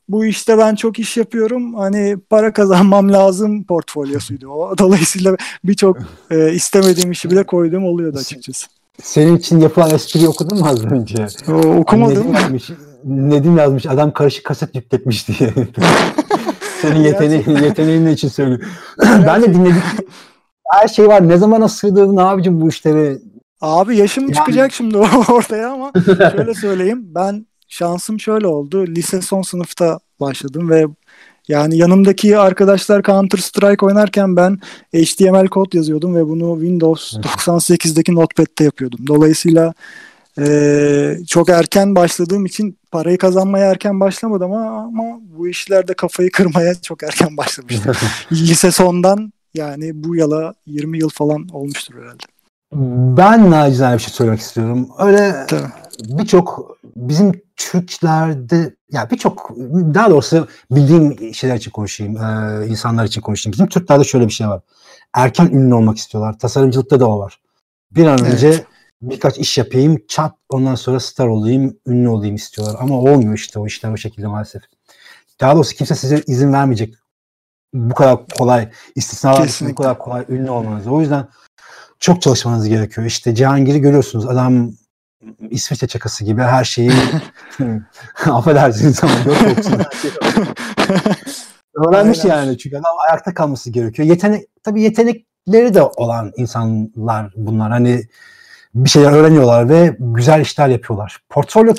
bu 0.10 0.26
işte 0.26 0.58
ben 0.58 0.76
çok 0.76 1.00
iş 1.00 1.18
yapıyorum. 1.18 1.74
Hani 1.74 2.18
para 2.30 2.54
kazanmam 2.54 3.14
lazım 3.14 3.64
portfolyosuydu 3.64 4.48
o. 4.48 4.78
Dolayısıyla 4.78 5.38
birçok 5.64 5.98
e, 6.32 6.54
istemediğim 6.54 7.12
işi 7.12 7.32
bile 7.32 7.44
koyduğum 7.44 7.84
oluyordu 7.84 8.18
açıkçası. 8.18 8.68
Senin 9.04 9.38
için 9.38 9.60
yapılan 9.60 9.90
espriyi 9.90 10.28
okudun 10.28 10.60
mu 10.60 10.68
az 10.68 10.86
önce? 10.86 11.28
O, 11.48 11.54
okumadım. 11.54 12.16
Nedim 12.16 12.34
yazmış, 12.34 12.70
Nedim 13.04 13.58
yazmış 13.58 13.86
adam 13.86 14.14
karışık 14.14 14.46
kaset 14.46 14.76
yükletmiş 14.76 15.28
diye. 15.28 15.54
Senin 16.82 17.00
yeteneğin, 17.00 17.64
yeteneğin 17.64 18.06
ne 18.06 18.12
için 18.12 18.28
söylüyor. 18.28 18.62
ben 19.02 19.42
de 19.42 19.54
dinledim 19.54 19.82
her 20.72 20.88
şey 20.88 21.08
var. 21.08 21.28
Ne 21.28 21.38
zaman 21.38 21.68
sığdırdın 21.68 22.18
abicim 22.18 22.62
bu 22.62 22.70
işleri? 22.70 23.20
Abi 23.62 23.98
yaşım 23.98 24.24
yani... 24.24 24.34
çıkacak 24.34 24.72
şimdi 24.72 24.98
ortaya 25.32 25.72
ama 25.72 25.92
şöyle 26.06 26.54
söyleyeyim. 26.54 27.02
Ben 27.16 27.46
şansım 27.68 28.20
şöyle 28.20 28.48
oldu. 28.48 28.88
Lise 28.88 29.22
son 29.22 29.42
sınıfta 29.42 30.00
başladım 30.20 30.70
ve 30.70 30.86
yani 31.50 31.78
yanımdaki 31.78 32.38
arkadaşlar 32.38 33.04
Counter 33.04 33.38
Strike 33.38 33.86
oynarken 33.86 34.36
ben 34.36 34.60
HTML 34.96 35.48
kod 35.48 35.74
yazıyordum 35.74 36.16
ve 36.16 36.28
bunu 36.28 36.60
Windows 36.60 37.14
98'deki 37.14 38.16
Notepad'de 38.16 38.64
yapıyordum. 38.64 39.08
Dolayısıyla 39.08 39.74
e, 40.40 41.18
çok 41.28 41.50
erken 41.50 41.96
başladığım 41.96 42.46
için 42.46 42.78
parayı 42.92 43.18
kazanmaya 43.18 43.72
erken 43.72 44.00
başlamadım 44.00 44.54
ama, 44.54 44.82
ama 44.82 45.20
bu 45.38 45.48
işlerde 45.48 45.94
kafayı 45.94 46.32
kırmaya 46.32 46.76
çok 46.76 47.04
erken 47.04 47.38
başlamıştım. 47.38 47.94
Lise 48.32 48.72
sondan 48.72 49.34
yani 49.54 49.92
bu 50.04 50.16
yala 50.16 50.54
20 50.66 51.00
yıl 51.00 51.10
falan 51.10 51.48
olmuştur 51.52 51.96
herhalde. 52.02 52.24
Ben 53.18 53.52
nacizane 53.52 53.96
bir 53.96 54.02
şey 54.02 54.14
söylemek 54.14 54.40
istiyorum. 54.40 54.90
Öyle 55.00 55.48
birçok 56.00 56.78
bizim 56.96 57.42
Türklerde 57.56 58.76
ya 58.92 59.10
birçok 59.12 59.50
daha 59.94 60.10
doğrusu 60.10 60.48
bildiğim 60.72 61.34
şeyler 61.34 61.56
için 61.56 61.72
konuşayım, 61.72 62.18
e, 62.18 62.68
insanlar 62.68 63.06
için 63.06 63.22
konuşayım. 63.22 63.54
Bizim 63.54 63.68
Türklerde 63.68 64.04
şöyle 64.04 64.28
bir 64.28 64.34
şey 64.34 64.48
var. 64.48 64.62
Erken 65.14 65.46
ünlü 65.46 65.74
olmak 65.74 65.98
istiyorlar. 65.98 66.40
Tasarımcılıkta 66.40 67.00
da 67.00 67.10
o 67.10 67.20
var. 67.20 67.42
Bir 67.92 68.06
an 68.06 68.26
önce 68.26 68.66
birkaç 69.02 69.38
iş 69.38 69.58
yapayım, 69.58 69.98
çat 70.08 70.36
ondan 70.50 70.76
sonra 70.76 71.00
star 71.00 71.28
olayım, 71.28 71.78
ünlü 71.88 72.10
olayım 72.10 72.36
istiyorlar. 72.36 72.76
Ama 72.80 72.96
olmuyor 72.96 73.34
işte 73.34 73.60
o 73.60 73.68
işler 73.68 73.92
o 73.92 73.98
şekilde 73.98 74.28
maalesef. 74.28 74.62
Daha 75.42 75.56
doğrusu 75.56 75.76
kimse 75.76 75.96
size 75.96 76.24
izin 76.28 76.54
vermeyecek 76.54 76.96
bu 77.74 77.94
kadar 77.94 78.28
kolay 78.28 78.70
istisnalar 78.96 79.60
bu 79.62 79.76
kadar 79.76 79.98
kolay 79.98 80.26
ünlü 80.30 80.50
olmanız. 80.50 80.88
O 80.88 81.02
yüzden 81.02 81.28
çok 82.00 82.22
çalışmanız 82.22 82.68
gerekiyor. 82.68 83.08
İşte 83.08 83.36
Cihangir'i 83.36 83.82
görüyorsunuz. 83.82 84.26
Adam 84.26 84.72
İsviçre 85.50 85.88
çakası 85.88 86.24
gibi 86.24 86.42
her 86.42 86.64
şeyi 86.64 86.92
affedersiniz 88.26 89.04
ama 89.04 89.14
yok 89.26 89.58
olsun. 89.58 89.76
Öğrenmiş 91.76 92.26
Aynen. 92.26 92.36
yani 92.36 92.58
çünkü 92.58 92.78
adam 92.78 92.96
ayakta 93.10 93.34
kalması 93.34 93.70
gerekiyor. 93.70 94.08
Yetenek 94.08 94.46
tabii 94.64 94.82
yetenekleri 94.82 95.74
de 95.74 95.84
olan 95.84 96.32
insanlar 96.38 97.34
bunlar. 97.36 97.72
Hani 97.72 98.04
bir 98.76 98.90
şeyler 98.90 99.12
öğreniyorlar 99.12 99.70
ve 99.70 99.98
güzel 100.00 100.42
işler 100.42 100.68
yapıyorlar. 100.68 101.20
Portfolyo 101.30 101.74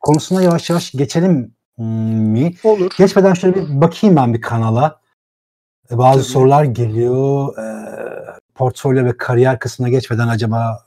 konusuna 0.00 0.42
yavaş 0.42 0.70
yavaş 0.70 0.92
geçelim 0.92 1.54
mi? 1.78 2.54
Olur. 2.64 2.90
Geçmeden 2.98 3.34
şöyle 3.34 3.54
bir 3.54 3.80
bakayım 3.80 4.16
ben 4.16 4.34
bir 4.34 4.40
kanala. 4.40 5.00
Bazı 5.90 6.20
Tabii. 6.20 6.32
sorular 6.32 6.64
geliyor. 6.64 7.58
E, 7.58 7.66
portfolyo 8.54 9.04
ve 9.04 9.16
kariyer 9.16 9.58
kısmına 9.58 9.88
geçmeden 9.88 10.28
acaba 10.28 10.85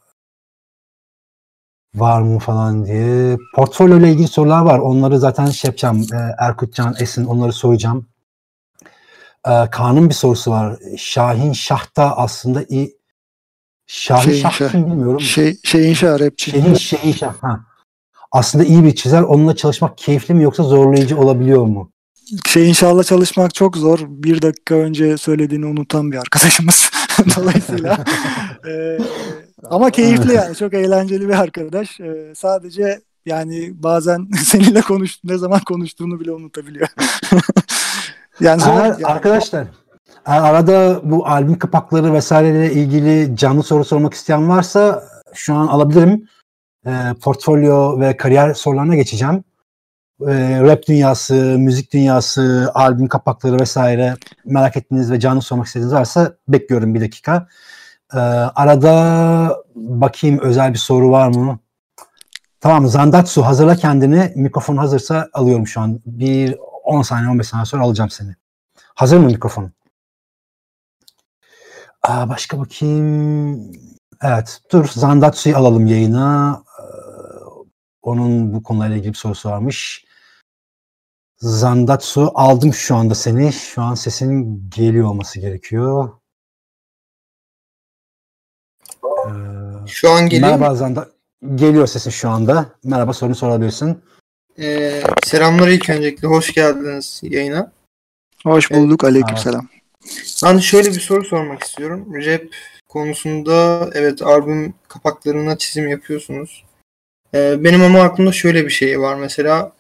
var 1.95 2.21
mı 2.21 2.39
falan 2.39 2.85
diye. 2.85 3.37
Portfolyo 3.55 3.99
ile 3.99 4.11
ilgili 4.11 4.27
sorular 4.27 4.61
var. 4.61 4.79
Onları 4.79 5.19
zaten 5.19 5.45
şey 5.45 5.69
yapacağım. 5.69 6.05
E, 6.13 6.17
Erkut 6.39 6.73
Can 6.75 6.95
Esin 6.99 7.25
onları 7.25 7.53
soracağım. 7.53 8.07
E, 9.47 9.69
Kaan'ın 9.71 10.09
bir 10.09 10.13
sorusu 10.13 10.51
var. 10.51 10.79
Şahin 10.97 11.53
Şah'ta 11.53 12.17
aslında 12.17 12.63
iyi 12.69 12.99
Şahin 13.87 14.33
Şah 14.33 14.51
Şah 14.51 14.71
kim 14.71 14.85
bilmiyorum. 14.85 15.19
Şey, 15.19 15.57
şeyin 15.63 15.93
Şah 15.93 16.19
rapçi. 16.19 16.51
Şeyin, 16.51 16.73
şeyin 16.73 17.13
Şah. 17.13 17.33
Ha. 17.41 17.59
Aslında 18.31 18.63
iyi 18.63 18.83
bir 18.83 18.95
çizer. 18.95 19.21
Onunla 19.21 19.55
çalışmak 19.55 19.97
keyifli 19.97 20.33
mi 20.33 20.43
yoksa 20.43 20.63
zorlayıcı 20.63 21.19
olabiliyor 21.19 21.65
mu? 21.65 21.91
şey 22.47 22.69
inşallah 22.69 23.03
çalışmak 23.03 23.53
çok 23.53 23.77
zor. 23.77 23.99
Bir 24.07 24.41
dakika 24.41 24.75
önce 24.75 25.17
söylediğini 25.17 25.65
unutan 25.65 26.11
bir 26.11 26.17
arkadaşımız. 26.17 26.91
Dolayısıyla 27.37 28.05
e, 28.67 28.97
ama 29.63 29.89
keyifli 29.89 30.33
yani 30.33 30.55
çok 30.55 30.73
eğlenceli 30.73 31.27
bir 31.27 31.39
arkadaş. 31.39 31.99
E, 31.99 32.33
sadece 32.35 33.01
yani 33.25 33.83
bazen 33.83 34.27
seninle 34.45 34.81
konuş 34.81 35.19
ne 35.23 35.37
zaman 35.37 35.59
konuştuğunu 35.59 36.19
bile 36.19 36.31
unutabiliyor. 36.31 36.87
yani, 38.39 38.61
zor, 38.61 38.71
yani 38.71 39.05
arkadaşlar 39.05 39.67
arada 40.25 41.01
bu 41.03 41.27
albüm 41.27 41.59
kapakları 41.59 42.13
vesaireyle 42.13 42.73
ilgili 42.73 43.35
canlı 43.35 43.63
soru 43.63 43.85
sormak 43.85 44.13
isteyen 44.13 44.49
varsa 44.49 45.03
şu 45.33 45.55
an 45.55 45.67
alabilirim. 45.67 46.27
E, 46.85 46.91
portfolyo 47.21 47.99
ve 47.99 48.17
kariyer 48.17 48.53
sorularına 48.53 48.95
geçeceğim 48.95 49.43
e, 50.21 50.61
rap 50.61 50.87
dünyası, 50.87 51.33
müzik 51.59 51.93
dünyası, 51.93 52.71
albüm 52.73 53.07
kapakları 53.07 53.59
vesaire 53.59 54.15
merak 54.45 54.77
ettiğiniz 54.77 55.11
ve 55.11 55.19
canlı 55.19 55.41
sormak 55.41 55.67
istediğiniz 55.67 55.93
varsa 55.93 56.33
bekliyorum 56.47 56.95
bir 56.95 57.01
dakika. 57.01 57.47
E, 58.13 58.19
arada 58.55 59.63
bakayım 59.75 60.39
özel 60.39 60.73
bir 60.73 60.77
soru 60.77 61.11
var 61.11 61.27
mı? 61.27 61.59
Tamam 62.61 62.87
Zandatsu 62.87 63.45
hazırla 63.45 63.75
kendini. 63.75 64.33
Mikrofon 64.35 64.77
hazırsa 64.77 65.29
alıyorum 65.33 65.67
şu 65.67 65.81
an. 65.81 66.01
Bir 66.05 66.57
10 66.83 67.01
saniye 67.01 67.29
15 67.31 67.47
saniye 67.47 67.65
sonra 67.65 67.83
alacağım 67.83 68.09
seni. 68.09 68.35
Hazır 68.95 69.17
mı 69.17 69.25
mikrofon? 69.25 69.71
Aa, 72.03 72.29
başka 72.29 72.59
bakayım. 72.59 73.71
Evet 74.21 74.61
dur 74.71 74.87
Zandatsu'yu 74.87 75.57
alalım 75.57 75.87
yayına. 75.87 76.63
Onun 78.01 78.53
bu 78.53 78.63
konuyla 78.63 78.95
ilgili 78.95 79.09
bir 79.09 79.17
sorusu 79.17 79.49
varmış. 79.49 80.05
Zandatsu 81.37 82.31
aldım 82.35 82.73
şu 82.73 82.95
anda 82.95 83.15
seni. 83.15 83.53
Şu 83.53 83.81
an 83.81 83.95
sesin 83.95 84.69
geliyor 84.69 85.07
olması 85.07 85.39
gerekiyor. 85.39 86.18
Şu 89.89 90.09
an 90.09 90.29
geliyor 90.29 90.49
Merhaba 90.49 90.75
Zandat. 90.75 91.09
Geliyor 91.55 91.87
sesin 91.87 92.09
şu 92.09 92.29
anda. 92.29 92.69
Merhaba 92.83 93.13
sorunu 93.13 93.35
sorabilirsin. 93.35 94.01
Ee, 94.59 95.01
selamlar 95.23 95.67
ilk 95.67 95.89
öncelikle. 95.89 96.27
Hoş 96.27 96.53
geldiniz 96.53 97.21
yayına. 97.23 97.71
Hoş 98.43 98.71
bulduk. 98.71 99.03
Evet. 99.03 99.11
Aleykümselam. 99.11 99.67
Ben 100.45 100.57
şöyle 100.57 100.89
bir 100.89 100.99
soru 100.99 101.25
sormak 101.25 101.63
istiyorum. 101.63 102.13
Rap 102.13 102.43
konusunda 102.89 103.89
evet 103.93 104.21
albüm 104.21 104.73
kapaklarına 104.87 105.57
çizim 105.57 105.87
yapıyorsunuz. 105.87 106.63
Ee, 107.33 107.63
benim 107.63 107.81
ama 107.81 108.01
aklımda 108.01 108.31
şöyle 108.31 108.65
bir 108.65 108.69
şey 108.69 108.99
var. 108.99 109.15
Mesela 109.15 109.71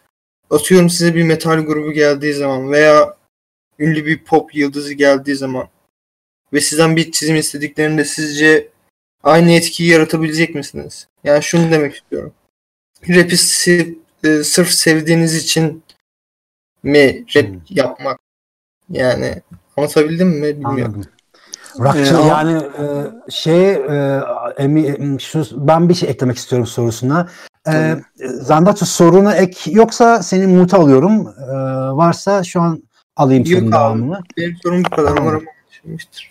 atıyorum 0.49 0.89
size 0.89 1.15
bir 1.15 1.23
metal 1.23 1.59
grubu 1.59 1.91
geldiği 1.91 2.33
zaman 2.33 2.71
veya 2.71 3.17
ünlü 3.79 4.05
bir 4.05 4.23
pop 4.23 4.55
yıldızı 4.55 4.93
geldiği 4.93 5.35
zaman 5.35 5.67
ve 6.53 6.61
sizden 6.61 6.95
bir 6.95 7.11
çizim 7.11 7.35
istediklerinde 7.35 8.05
sizce 8.05 8.69
aynı 9.23 9.51
etkiyi 9.51 9.89
yaratabilecek 9.89 10.55
misiniz? 10.55 11.07
Yani 11.23 11.43
şunu 11.43 11.71
demek 11.71 11.95
istiyorum. 11.95 12.33
Rap'i 13.09 13.35
e, 14.23 14.43
sırf 14.43 14.69
sevdiğiniz 14.69 15.35
için 15.35 15.83
mi 16.83 17.25
rap 17.35 17.45
hmm. 17.45 17.59
yapmak? 17.69 18.19
Yani 18.89 19.41
anlatabildim 19.77 20.27
mi 20.27 20.47
bilmiyorum. 20.47 20.93
Anladım. 20.95 21.11
Rockçı 21.79 22.15
ee, 22.15 22.27
yani 22.27 22.63
e, 22.63 22.85
şey 23.31 23.71
e, 23.71 24.21
emi, 24.57 25.21
şu 25.21 25.67
ben 25.67 25.89
bir 25.89 25.93
şey 25.93 26.09
eklemek 26.09 26.37
istiyorum 26.37 26.67
sorusuna. 26.67 27.27
E, 27.67 27.95
Zandatçı 28.25 28.85
soruna 28.85 29.35
ek 29.35 29.71
yoksa 29.71 30.23
senin 30.23 30.49
muta 30.49 30.77
alıyorum. 30.77 31.27
E, 31.27 31.53
varsa 31.97 32.43
şu 32.43 32.61
an 32.61 32.83
alayım 33.15 33.43
Yok 33.45 33.59
senin 33.59 33.71
devamını. 33.71 34.19
Benim 34.37 34.57
sorum 34.63 34.83
bu 34.83 34.89
kadar. 34.89 35.17
Umarım 35.17 35.43
anlaşılmıştır. 35.47 36.29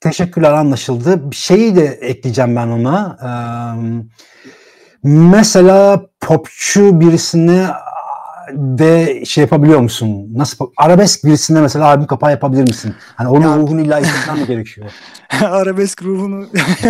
Teşekkürler 0.00 0.52
anlaşıldı. 0.52 1.20
Şeyi 1.32 1.76
de 1.76 1.86
ekleyeceğim 1.86 2.56
ben 2.56 2.68
ona. 2.68 3.18
E, 3.22 3.30
mesela 5.02 6.06
popçu 6.20 7.00
birisine 7.00 7.70
de 8.54 9.24
şey 9.24 9.42
yapabiliyor 9.42 9.80
musun? 9.80 10.28
Nasıl 10.34 10.66
arabesk 10.76 11.24
birisinde 11.24 11.60
mesela 11.60 11.86
albüm 11.86 12.06
kapağı 12.06 12.30
yapabilir 12.30 12.62
misin? 12.62 12.94
Hani 13.14 13.28
onun 13.28 13.48
ya, 13.48 13.56
ruhunu 13.56 13.80
illa 13.80 14.00
hissetmen 14.00 14.38
mi 14.38 14.46
gerekiyor? 14.46 14.90
arabesk 15.40 16.02
ruhunu 16.02 16.46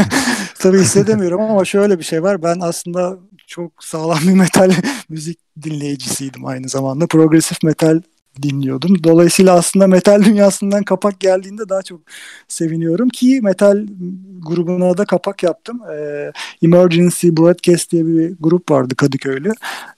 tabii 0.59 0.79
hissedemiyorum 0.79 1.41
ama 1.41 1.65
şöyle 1.65 1.99
bir 1.99 2.05
şey 2.05 2.23
var. 2.23 2.43
Ben 2.43 2.61
aslında 2.61 3.19
çok 3.47 3.85
sağlam 3.85 4.19
bir 4.23 4.33
metal 4.33 4.73
müzik 5.09 5.39
dinleyicisiydim 5.63 6.47
aynı 6.47 6.69
zamanda. 6.69 7.07
Progresif 7.07 7.63
metal 7.63 8.01
dinliyordum. 8.43 9.05
Dolayısıyla 9.05 9.55
aslında 9.55 9.87
metal 9.87 10.23
dünyasından 10.25 10.83
kapak 10.83 11.21
geldiğinde 11.21 11.69
daha 11.69 11.83
çok 11.83 12.01
seviniyorum 12.49 13.09
ki 13.09 13.41
metal 13.43 13.87
grubuna 14.47 14.99
da 14.99 15.05
kapak 15.05 15.43
yaptım. 15.43 15.81
Ee, 15.93 16.33
Emergency 16.63 17.29
Broadcast 17.29 17.93
diye 17.93 18.07
bir 18.07 18.35
grup 18.41 18.71
vardı 18.71 18.95
Kadıköy'lü. 18.95 19.53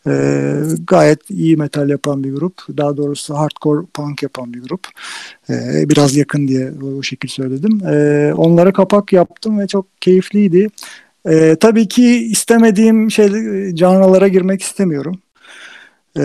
Ee, 0.06 0.54
gayet 0.86 1.30
iyi 1.30 1.56
metal 1.56 1.88
yapan 1.88 2.24
bir 2.24 2.32
grup. 2.32 2.54
Daha 2.76 2.96
doğrusu 2.96 3.34
hardcore 3.34 3.86
punk 3.94 4.22
yapan 4.22 4.54
bir 4.54 4.62
grup. 4.62 4.86
Ee, 5.50 5.88
biraz 5.88 6.16
yakın 6.16 6.48
diye 6.48 6.72
o 6.98 7.02
şekilde 7.02 7.32
söyledim. 7.32 7.86
Ee, 7.86 8.32
onlara 8.36 8.72
kapak 8.72 9.12
yaptım 9.12 9.58
ve 9.58 9.66
çok 9.66 9.86
keyifliydi. 10.00 10.68
Ee, 11.28 11.56
tabii 11.60 11.88
ki 11.88 12.16
istemediğim 12.16 13.10
şey 13.10 13.28
canlılara 13.74 14.28
girmek 14.28 14.62
istemiyorum. 14.62 15.18
Ee, 16.18 16.22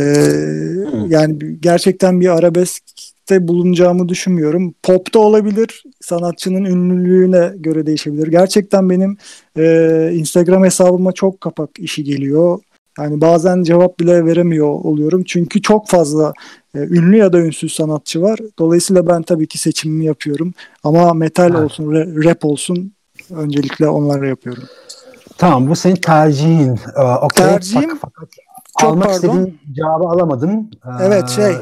yani 1.08 1.60
gerçekten 1.60 2.22
bir 2.22 2.38
arabeskte 2.38 3.48
bulunacağımı 3.48 4.10
düşünmüyorum. 4.10 4.74
Pop'ta 4.84 5.20
olabilir. 5.20 5.84
Sanatçının 6.02 6.66
ünlülüğüne 6.66 7.52
göre 7.56 7.86
değişebilir. 7.86 8.28
Gerçekten 8.28 8.90
benim 8.90 9.18
e, 9.58 10.10
Instagram 10.14 10.64
hesabıma 10.64 11.12
çok 11.12 11.42
kapak 11.42 11.70
işi 11.80 12.04
geliyor. 12.04 12.60
Yani 13.00 13.22
bazen 13.22 13.64
cevap 13.64 14.00
bile 14.00 14.26
veremiyor 14.26 14.68
oluyorum. 14.68 15.24
Çünkü 15.24 15.62
çok 15.62 15.90
fazla 15.90 16.34
e, 16.76 16.80
ünlü 16.80 17.18
ya 17.18 17.34
da 17.34 17.40
ünsüz 17.40 17.74
sanatçı 17.74 18.22
var. 18.22 18.40
Dolayısıyla 18.60 19.08
ben 19.08 19.22
tabii 19.24 19.48
ki 19.48 19.58
seçimimi 19.58 20.06
yapıyorum. 20.06 20.54
Ama 20.84 21.14
metal 21.14 21.52
evet. 21.52 21.64
olsun, 21.64 21.94
rap 22.24 22.46
olsun 22.46 22.92
öncelikle 23.30 23.88
onları 23.88 24.28
yapıyorum. 24.28 24.64
Tamam 25.38 25.70
bu 25.70 25.76
senin 25.76 25.96
tercihin. 25.96 26.80
Ee, 26.98 27.02
okay. 27.02 27.48
Tercihim 27.48 27.98
fakat 27.98 28.30
çok 28.78 28.90
almak 28.90 29.08
pardon. 29.08 29.16
istediğin 29.16 29.60
cevabı 29.76 30.08
alamadım. 30.08 30.70
Evet 31.02 31.30
şey 31.30 31.56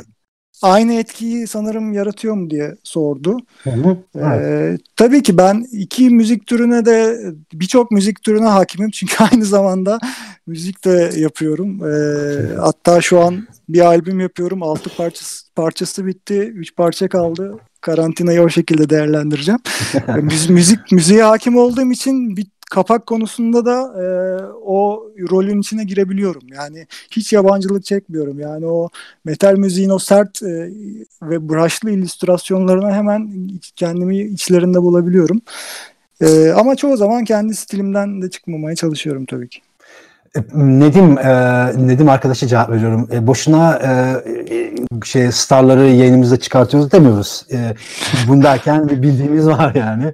aynı 0.61 0.93
etkiyi 0.93 1.47
sanırım 1.47 1.93
yaratıyor 1.93 2.35
mu 2.35 2.49
diye 2.49 2.75
sordu. 2.83 3.37
Hı 3.63 3.69
hı, 3.69 3.97
evet. 4.15 4.41
ee, 4.41 4.77
tabii 4.95 5.23
ki 5.23 5.37
ben 5.37 5.65
iki 5.71 6.09
müzik 6.09 6.47
türüne 6.47 6.85
de 6.85 7.19
birçok 7.53 7.91
müzik 7.91 8.23
türüne 8.23 8.47
hakimim 8.47 8.89
çünkü 8.93 9.15
aynı 9.23 9.45
zamanda 9.45 9.99
müzik 10.47 10.85
de 10.85 11.11
yapıyorum. 11.15 11.85
Ee, 11.85 12.55
hatta 12.59 13.01
şu 13.01 13.19
an 13.19 13.47
bir 13.69 13.79
albüm 13.79 14.19
yapıyorum. 14.19 14.63
Altı 14.63 14.97
parçası, 14.97 15.53
parçası 15.55 16.05
bitti. 16.05 16.39
Üç 16.39 16.75
parça 16.75 17.09
kaldı. 17.09 17.57
karantinayı 17.81 18.41
o 18.41 18.49
şekilde 18.49 18.89
değerlendireceğim. 18.89 19.59
müzik 20.49 20.91
müziğe 20.91 21.23
hakim 21.23 21.57
olduğum 21.57 21.91
için 21.91 22.37
bir 22.37 22.47
kapak 22.71 23.05
konusunda 23.05 23.65
da 23.65 24.03
e, 24.03 24.05
o 24.65 25.03
rolün 25.31 25.61
içine 25.61 25.83
girebiliyorum. 25.83 26.41
Yani 26.55 26.87
hiç 27.11 27.33
yabancılık 27.33 27.85
çekmiyorum. 27.85 28.39
Yani 28.39 28.65
o 28.65 28.89
metal 29.25 29.53
müziğin 29.57 29.89
o 29.89 29.99
sert 29.99 30.43
e, 30.43 30.71
ve 31.21 31.49
brushlı 31.49 31.91
illüstrasyonlarına 31.91 32.95
hemen 32.95 33.49
kendimi 33.75 34.17
içlerinde 34.17 34.81
bulabiliyorum. 34.81 35.41
E, 36.21 36.49
ama 36.49 36.75
çoğu 36.75 36.97
zaman 36.97 37.23
kendi 37.23 37.55
stilimden 37.55 38.21
de 38.21 38.29
çıkmamaya 38.29 38.75
çalışıyorum 38.75 39.25
tabii 39.25 39.49
ki. 39.49 39.59
E, 40.35 40.39
Nedim 40.53 41.17
e, 41.17 41.87
Nedim 41.87 42.09
arkadaşa 42.09 42.47
cevap 42.47 42.69
veriyorum. 42.69 43.07
E, 43.11 43.27
boşuna 43.27 43.79
e, 43.83 44.71
şey 45.05 45.31
starları 45.31 45.85
yayınımızda 45.85 46.37
çıkartıyoruz 46.37 46.91
demiyoruz. 46.91 47.45
E, 47.51 47.75
bunu 48.27 48.43
derken 48.43 48.89
bildiğimiz 48.89 49.47
var 49.47 49.75
yani. 49.75 50.13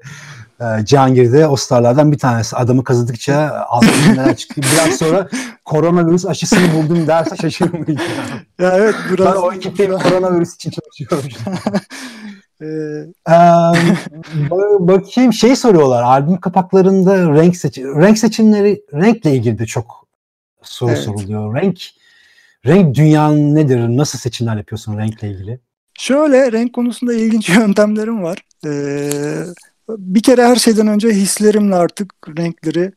E, 0.62 0.86
Cihangir'de 0.86 1.48
o 1.48 1.56
starlardan 1.56 2.12
bir 2.12 2.18
tanesi. 2.18 2.56
Adamı 2.56 2.84
kazıdıkça 2.84 3.66
altından 3.70 4.14
neler 4.14 4.36
çıktı. 4.36 4.62
Biraz 4.62 4.96
sonra 4.96 5.30
koronavirüs 5.66 6.26
aşısını 6.26 6.74
buldum 6.74 7.08
derse 7.08 7.36
şaşırmayın. 7.36 8.00
Ya 8.60 8.78
evet 8.78 8.96
biraz. 9.12 9.36
Ben 9.36 9.42
o 9.42 9.54
ekipte 9.54 9.88
koronavirüs 9.88 10.56
için 10.56 10.72
çalışıyorum. 10.72 11.30
Ee, 12.64 13.34
bakayım 14.80 15.34
şey 15.34 15.56
soruyorlar 15.56 16.04
albüm 16.04 16.40
kapaklarında 16.40 17.34
renk 17.42 17.58
seçim 17.58 18.02
renk 18.02 18.18
seçimleri 18.18 18.84
renkle 18.94 19.36
ilgili 19.36 19.60
de 19.60 19.66
çok 19.66 20.08
soru 20.62 20.92
evet. 20.92 21.02
soruluyor. 21.04 21.56
Renk 21.56 21.82
renk 22.66 22.96
dünyanın 22.96 23.56
nedir? 23.56 23.80
Nasıl 23.80 24.20
seçimler 24.20 24.58
yapıyorsun 24.58 24.98
renkle 24.98 25.32
ilgili? 25.32 25.60
Şöyle 26.00 26.52
renk 26.52 26.74
konusunda 26.74 27.14
ilginç 27.14 27.50
yöntemlerim 27.58 28.24
var. 28.24 28.38
Ee, 28.66 29.10
bir 29.98 30.22
kere 30.22 30.46
her 30.46 30.56
şeyden 30.56 30.88
önce 30.88 31.10
hislerimle 31.10 31.76
artık 31.76 32.14
renkleri 32.38 32.92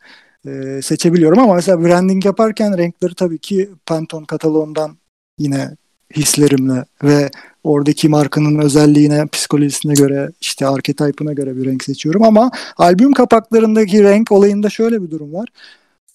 e, 0.46 0.82
seçebiliyorum 0.82 1.38
ama 1.38 1.54
mesela 1.54 1.84
branding 1.84 2.24
yaparken 2.24 2.78
renkleri 2.78 3.14
tabii 3.14 3.38
ki 3.38 3.70
Pantone 3.86 4.26
kataloğundan 4.26 4.96
yine 5.38 5.70
hislerimle 6.16 6.84
ve 7.02 7.30
oradaki 7.64 8.08
markanın 8.08 8.58
özelliğine, 8.58 9.26
psikolojisine 9.26 9.94
göre, 9.94 10.30
işte 10.40 10.66
archetype'ına 10.66 11.32
göre 11.32 11.56
bir 11.56 11.64
renk 11.64 11.84
seçiyorum 11.84 12.22
ama 12.22 12.50
albüm 12.76 13.12
kapaklarındaki 13.12 14.04
renk 14.04 14.32
olayında 14.32 14.70
şöyle 14.70 15.02
bir 15.02 15.10
durum 15.10 15.34
var. 15.34 15.48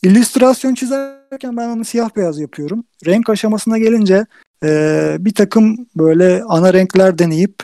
İllüstrasyon 0.03 0.75
çizerken 0.75 1.57
ben 1.57 1.69
onu 1.69 1.85
siyah 1.85 2.09
beyaz 2.15 2.39
yapıyorum. 2.39 2.83
Renk 3.05 3.29
aşamasına 3.29 3.77
gelince 3.77 4.25
e, 4.63 5.15
bir 5.19 5.33
takım 5.33 5.87
böyle 5.95 6.43
ana 6.43 6.73
renkler 6.73 7.19
deneyip 7.19 7.55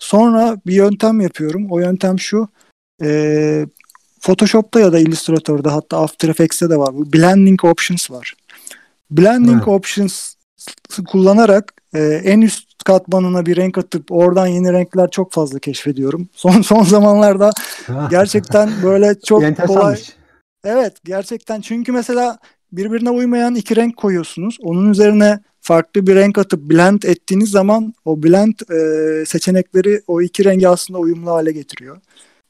sonra 0.00 0.56
bir 0.66 0.74
yöntem 0.74 1.20
yapıyorum. 1.20 1.66
O 1.70 1.80
yöntem 1.80 2.18
şu. 2.18 2.48
E, 3.02 3.66
Photoshop'ta 4.20 4.80
ya 4.80 4.92
da 4.92 4.98
Illustrator'da 4.98 5.74
hatta 5.74 5.98
After 5.98 6.28
Effects'te 6.28 6.70
de 6.70 6.76
var. 6.76 6.94
Bu 6.94 7.12
blending 7.12 7.64
options 7.64 8.10
var. 8.10 8.34
Blending 9.10 9.56
evet. 9.56 9.68
options 9.68 10.34
kullanarak 11.08 11.74
e, 11.94 12.00
en 12.24 12.40
üst 12.40 12.84
katmanına 12.84 13.46
bir 13.46 13.56
renk 13.56 13.78
atıp 13.78 14.12
oradan 14.12 14.46
yeni 14.46 14.72
renkler 14.72 15.10
çok 15.10 15.32
fazla 15.32 15.58
keşfediyorum. 15.58 16.28
Son 16.34 16.62
son 16.62 16.82
zamanlarda 16.82 17.50
gerçekten 18.10 18.70
böyle 18.82 19.20
çok 19.20 19.56
kolay. 19.66 20.00
Evet 20.64 20.96
gerçekten 21.04 21.60
çünkü 21.60 21.92
mesela 21.92 22.38
birbirine 22.72 23.10
uymayan 23.10 23.54
iki 23.54 23.76
renk 23.76 23.96
koyuyorsunuz. 23.96 24.58
Onun 24.62 24.90
üzerine 24.90 25.40
farklı 25.68 26.06
bir 26.06 26.14
renk 26.14 26.38
atıp 26.38 26.60
blend 26.70 27.02
ettiğiniz 27.02 27.50
zaman 27.50 27.94
o 28.04 28.22
blend 28.22 28.54
e, 28.70 29.26
seçenekleri 29.26 30.02
o 30.06 30.22
iki 30.22 30.44
rengi 30.44 30.68
aslında 30.68 30.98
uyumlu 30.98 31.30
hale 31.30 31.52
getiriyor. 31.52 31.96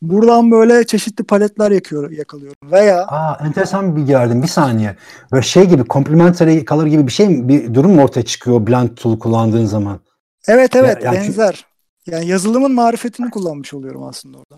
Buradan 0.03 0.51
böyle 0.51 0.87
çeşitli 0.87 1.25
paletler 1.25 1.71
yakıyor, 1.71 2.11
yakalıyorum. 2.11 2.73
Veya 2.73 3.03
Aa, 3.07 3.47
enteresan 3.47 3.97
bir 3.97 4.01
bilgi 4.01 4.15
verdim. 4.15 4.43
Bir 4.43 4.49
saniye. 4.49 4.97
Böyle 5.33 5.43
şey 5.43 5.65
gibi 5.65 5.85
complementary 5.91 6.65
color 6.65 6.87
gibi 6.87 7.07
bir 7.07 7.13
şey 7.13 7.29
mi? 7.29 7.49
Bir 7.49 7.75
durum 7.75 7.95
mu 7.95 8.03
ortaya 8.03 8.23
çıkıyor 8.23 8.67
blend 8.67 8.89
tool 8.89 9.19
kullandığın 9.19 9.67
zaman? 9.67 10.01
Evet 10.49 10.77
evet 10.77 11.05
ya, 11.05 11.13
yani 11.13 11.27
benzer. 11.27 11.65
Yani 12.07 12.27
yazılımın 12.27 12.73
marifetini 12.73 13.31
kullanmış 13.31 13.75
oluyorum 13.75 14.03
aslında 14.03 14.39
orada. 14.39 14.57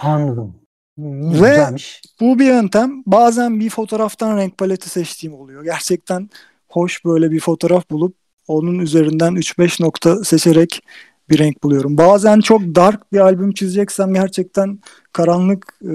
Anladım. 0.00 0.54
Hmm, 0.96 1.42
Ve 1.42 1.48
güzelmiş. 1.48 2.02
bu 2.20 2.38
bir 2.38 2.46
yöntem. 2.46 3.02
Bazen 3.06 3.60
bir 3.60 3.70
fotoğraftan 3.70 4.36
renk 4.36 4.58
paleti 4.58 4.88
seçtiğim 4.88 5.34
oluyor. 5.34 5.64
Gerçekten 5.64 6.30
hoş 6.70 7.04
böyle 7.04 7.30
bir 7.30 7.40
fotoğraf 7.40 7.90
bulup 7.90 8.14
onun 8.48 8.78
üzerinden 8.78 9.32
3-5 9.32 9.82
nokta 9.82 10.24
seçerek 10.24 10.82
bir 11.30 11.38
renk 11.38 11.62
buluyorum. 11.62 11.98
Bazen 11.98 12.40
çok 12.40 12.60
dark 12.60 13.12
bir 13.12 13.18
albüm 13.18 13.52
çizeceksem 13.52 14.14
gerçekten 14.14 14.78
karanlık 15.12 15.78
e, 15.82 15.94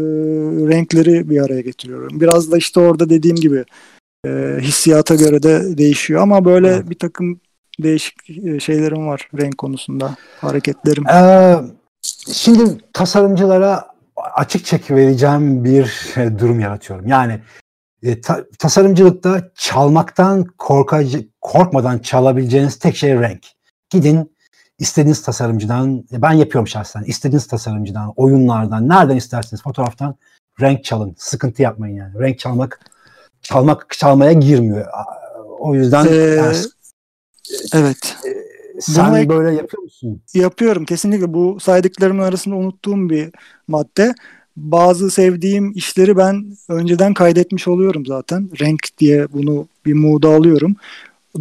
renkleri 0.70 1.30
bir 1.30 1.42
araya 1.42 1.62
getiriyorum. 1.62 2.22
Biraz 2.22 2.52
da 2.52 2.58
işte 2.58 2.80
orada 2.80 3.10
dediğim 3.10 3.36
gibi 3.36 3.66
e, 4.26 4.58
hissiyata 4.62 5.16
göre 5.16 5.44
de 5.44 5.78
değişiyor 5.78 6.22
ama 6.22 6.46
böyle 6.46 6.68
evet. 6.68 6.90
bir 6.90 7.00
takım 7.00 7.40
değişik 7.80 8.30
e, 8.30 8.60
şeylerim 8.60 9.08
var 9.08 9.30
renk 9.40 9.58
konusunda, 9.58 10.16
hareketlerim. 10.42 11.08
Ee, 11.08 11.56
şimdi 12.34 12.78
tasarımcılara 12.94 13.88
açık 14.36 14.66
çek 14.66 14.92
vereceğim 14.92 15.64
bir 15.64 16.14
e, 16.18 16.40
durum 16.40 16.60
yaratıyorum. 16.60 17.08
Yani 17.08 17.40
e, 18.06 18.22
ta, 18.22 18.46
tasarımcılıkta 18.60 19.52
çalmaktan 19.56 20.44
korkacı, 20.58 21.28
korkmadan 21.42 22.00
çalabileceğiniz 22.00 22.80
tek 22.80 22.96
şey 22.96 23.14
renk. 23.20 23.46
Gidin 23.90 24.36
istediğiniz 24.80 25.22
tasarımcıdan, 25.22 26.04
ben 26.12 26.32
yapıyorum 26.32 26.68
şahsen, 26.68 27.04
istediğiniz 27.04 27.48
tasarımcıdan, 27.48 28.14
oyunlardan, 28.16 28.90
nereden 28.90 29.16
isterseniz 29.16 29.64
fotoğraftan 29.64 30.16
renk 30.62 30.84
çalın. 30.84 31.16
Sıkıntı 31.18 31.62
yapmayın 31.62 31.96
yani. 31.96 32.20
Renk 32.20 32.40
çalmak 32.40 32.80
çalmak 33.42 33.90
çalmaya 33.90 34.34
girmiyor. 34.34 34.86
O 35.60 35.76
yüzden 35.76 36.06
ee, 36.10 36.16
yani, 36.16 36.58
evet. 37.74 38.18
E, 38.28 38.82
sen 38.82 39.12
Bunu 39.12 39.30
böyle 39.30 39.56
yapıyor 39.56 39.84
musun? 39.84 40.22
Yapıyorum 40.34 40.86
kesinlikle. 40.86 41.34
Bu 41.34 41.60
saydıklarımın 41.60 42.24
arasında 42.24 42.56
unuttuğum 42.56 43.10
bir 43.10 43.32
madde. 43.68 44.14
Bazı 44.58 45.12
sevdiğim 45.12 45.72
işleri 45.72 46.18
ben 46.18 46.58
önceden 46.70 47.14
kaydetmiş 47.14 47.68
oluyorum 47.68 48.06
zaten. 48.06 48.50
Renk 48.60 48.80
diye 48.98 49.34
bunu 49.34 49.68
bir 49.86 49.94
mood'a 49.94 50.36
alıyorum. 50.36 50.76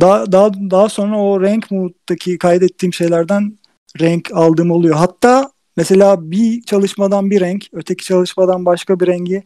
Daha, 0.00 0.32
daha, 0.32 0.54
daha 0.54 0.88
sonra 0.88 1.20
o 1.20 1.40
renk 1.40 1.70
mood'daki 1.70 2.38
kaydettiğim 2.38 2.92
şeylerden 2.92 3.58
renk 4.00 4.30
aldığım 4.32 4.70
oluyor. 4.70 4.96
Hatta 4.96 5.50
mesela 5.76 6.30
bir 6.30 6.62
çalışmadan 6.62 7.30
bir 7.30 7.40
renk, 7.40 7.66
öteki 7.72 8.04
çalışmadan 8.04 8.66
başka 8.66 9.00
bir 9.00 9.06
rengi 9.06 9.42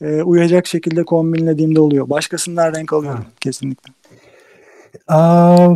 e, 0.00 0.22
uyacak 0.22 0.66
şekilde 0.66 1.04
kombinlediğimde 1.04 1.80
oluyor. 1.80 2.10
Başkasından 2.10 2.74
renk 2.74 2.92
alıyorum 2.92 3.24
ha. 3.24 3.30
kesinlikle. 3.40 3.92
Aa, 5.08 5.74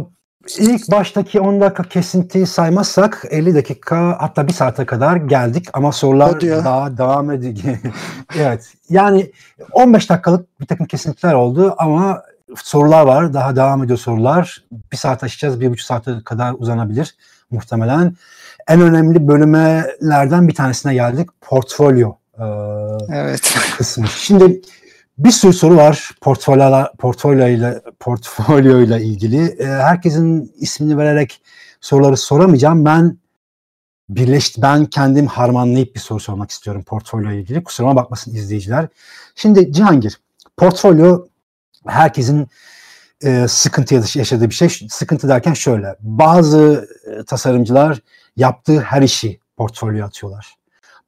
ilk 0.58 0.90
baştaki 0.90 1.40
10 1.40 1.60
dakika 1.60 1.82
kesintiyi 1.82 2.46
saymazsak 2.46 3.24
50 3.30 3.54
dakika 3.54 4.16
hatta 4.20 4.48
bir 4.48 4.52
saate 4.52 4.86
kadar 4.86 5.16
geldik 5.16 5.68
ama 5.72 5.92
sorular 5.92 6.40
daha 6.40 6.98
devam 6.98 7.30
ediyor. 7.30 7.76
evet 8.38 8.72
yani 8.90 9.32
15 9.72 10.10
dakikalık 10.10 10.60
bir 10.60 10.66
takım 10.66 10.86
kesintiler 10.86 11.34
oldu 11.34 11.74
ama 11.78 12.22
sorular 12.56 13.06
var. 13.06 13.34
Daha 13.34 13.56
devam 13.56 13.84
ediyor 13.84 13.98
sorular. 13.98 14.64
Bir 14.92 14.96
saat 14.96 15.24
aşacağız. 15.24 15.60
Bir 15.60 15.70
buçuk 15.70 15.86
saate 15.86 16.12
kadar 16.24 16.54
uzanabilir 16.58 17.16
muhtemelen. 17.50 18.16
En 18.68 18.80
önemli 18.80 19.28
bölümlerden 19.28 20.48
bir 20.48 20.54
tanesine 20.54 20.94
geldik. 20.94 21.28
Portfolyo 21.40 22.12
e, 22.38 22.44
evet. 23.12 23.54
kısmı. 23.76 24.06
Şimdi 24.08 24.60
bir 25.18 25.30
sürü 25.30 25.52
soru 25.52 25.76
var 25.76 26.10
portfolyo 26.20 26.86
portfolyo 26.98 27.48
ile 27.48 27.82
portfolyo 28.00 28.80
ile 28.80 29.02
ilgili. 29.02 29.44
E, 29.44 29.66
herkesin 29.66 30.54
ismini 30.56 30.98
vererek 30.98 31.42
soruları 31.80 32.16
soramayacağım. 32.16 32.84
Ben 32.84 33.18
birleşti 34.08 34.62
ben 34.62 34.86
kendim 34.86 35.26
harmanlayıp 35.26 35.94
bir 35.94 36.00
soru 36.00 36.20
sormak 36.20 36.50
istiyorum 36.50 36.82
portfolyo 36.82 37.30
ile 37.30 37.40
ilgili. 37.40 37.64
Kusuruma 37.64 37.96
bakmasın 37.96 38.34
izleyiciler. 38.34 38.88
Şimdi 39.34 39.72
Cihangir, 39.72 40.20
portfolyo 40.56 41.26
herkesin 41.86 42.48
e, 43.22 43.48
sıkıntı 43.48 43.94
yaşadığı 43.94 44.50
bir 44.50 44.54
şey. 44.54 44.68
Sıkıntı 44.90 45.28
derken 45.28 45.52
şöyle. 45.52 45.96
Bazı 46.00 46.88
e, 47.06 47.24
tasarımcılar 47.24 47.98
yaptığı 48.36 48.80
her 48.80 49.02
işi 49.02 49.40
portfolyoya 49.56 50.06
atıyorlar. 50.06 50.54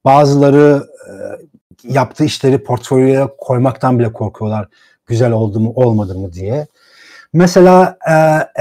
Bazıları 0.05 0.87
e, 1.09 1.13
yaptığı 1.85 2.25
işleri 2.25 2.65
portfolyoya 2.65 3.31
koymaktan 3.39 3.99
bile 3.99 4.13
korkuyorlar. 4.13 4.69
Güzel 5.07 5.33
oldu 5.33 5.61
mu 5.61 5.73
olmadı 5.75 6.19
mı 6.19 6.33
diye. 6.33 6.67
Mesela 7.33 7.99
e, 8.09 8.13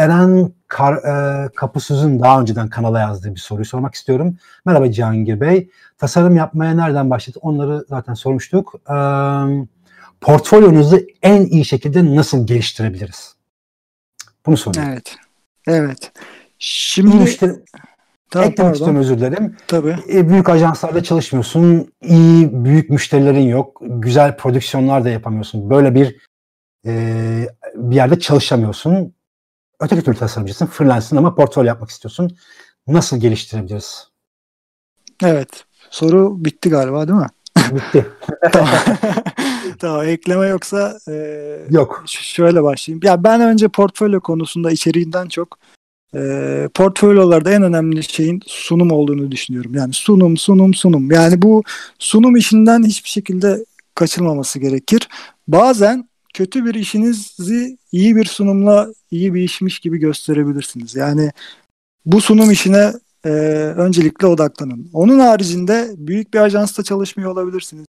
Eren 0.01 0.51
Kar, 0.68 0.95
e, 0.95 1.49
Kapısız'ın 1.49 2.20
daha 2.20 2.41
önceden 2.41 2.70
kanala 2.70 2.99
yazdığı 2.99 3.36
bir 3.36 3.39
soruyu 3.39 3.66
sormak 3.66 3.95
istiyorum. 3.95 4.38
Merhaba 4.66 4.91
Cihangir 4.91 5.41
Bey. 5.41 5.70
Tasarım 5.97 6.36
yapmaya 6.36 6.74
nereden 6.74 7.09
başladı? 7.09 7.39
Onları 7.41 7.86
zaten 7.89 8.13
sormuştuk. 8.13 8.76
E, 8.89 8.95
portfolyonuzu 10.22 10.99
en 11.22 11.45
iyi 11.45 11.66
şekilde 11.66 12.16
nasıl 12.16 12.47
geliştirebiliriz? 12.47 13.36
Bunu 14.45 14.57
soruyorum. 14.57 14.91
Evet. 14.91 15.16
Evet. 15.68 16.11
Şimdi 16.59 17.16
müşteri... 17.16 17.51
Tamam, 18.36 18.50
Eklemek 18.52 18.58
pardon. 18.58 18.74
istiyorum 18.74 18.96
özür 18.98 19.18
dilerim. 19.18 19.56
Tabii. 19.68 19.96
E, 20.14 20.30
büyük 20.30 20.50
ajanslarda 20.50 21.04
çalışmıyorsun. 21.04 21.92
iyi 22.02 22.66
büyük 22.66 22.90
müşterilerin 22.90 23.48
yok. 23.48 23.82
Güzel 23.82 24.38
prodüksiyonlar 24.38 25.06
da 25.06 25.10
yapamıyorsun. 25.10 25.70
Böyle 25.70 25.96
bir 25.96 26.16
e, 26.86 27.48
bir 27.76 27.96
yerde 27.96 28.20
çalışamıyorsun. 28.20 29.14
Öteki 29.80 30.02
türlü 30.04 30.18
tasarımcısın. 30.18 30.66
Freelance'ın 30.66 31.18
ama 31.18 31.36
portfolyo 31.36 31.68
yapmak 31.68 31.90
istiyorsun. 31.90 32.38
Nasıl 32.88 33.18
geliştirebiliriz? 33.18 34.08
Evet. 35.24 35.66
Soru 35.90 36.46
bitti 36.46 36.70
galiba 36.70 37.08
değil 37.08 37.20
mi? 37.20 37.28
Bitti. 37.72 38.06
tamam. 38.52 38.70
tamam. 39.80 40.06
Ekleme 40.08 40.48
yoksa 40.48 40.98
e, 41.08 41.14
yok. 41.70 42.04
Şöyle 42.08 42.64
başlayayım. 42.64 43.02
Ya 43.04 43.24
ben 43.24 43.42
önce 43.42 43.68
portfolyo 43.68 44.22
konusunda 44.22 44.72
içeriğinden 44.72 45.28
çok 45.28 45.58
e, 46.16 46.70
portfolyolarda 46.74 47.51
en 47.51 47.64
önemli 47.64 48.03
şeyin 48.03 48.39
sunum 48.47 48.91
olduğunu 48.91 49.32
düşünüyorum. 49.32 49.76
Yani 49.76 49.93
sunum, 49.93 50.38
sunum, 50.38 50.74
sunum. 50.74 51.12
Yani 51.12 51.41
bu 51.41 51.64
sunum 51.99 52.36
işinden 52.36 52.84
hiçbir 52.84 53.10
şekilde 53.10 53.66
kaçılmaması 53.95 54.60
gerekir. 54.60 55.10
Bazen 55.47 56.10
kötü 56.34 56.66
bir 56.66 56.74
işinizi 56.74 57.78
iyi 57.91 58.16
bir 58.16 58.26
sunumla 58.26 58.88
iyi 59.12 59.34
bir 59.34 59.43
işmiş 59.43 59.80
gibi 59.80 59.97
gösterebilirsiniz. 59.97 60.95
Yani 60.95 61.32
bu 62.06 62.22
sunum 62.22 62.51
işine 62.51 62.93
e, 63.26 63.30
öncelikle 63.78 64.28
odaklanın. 64.28 64.89
Onun 64.93 65.20
haricinde 65.20 65.91
büyük 65.97 66.34
bir 66.34 66.39
ajansta 66.39 66.84
çalışmıyor 66.84 67.32
olabilirsiniz. 67.32 67.86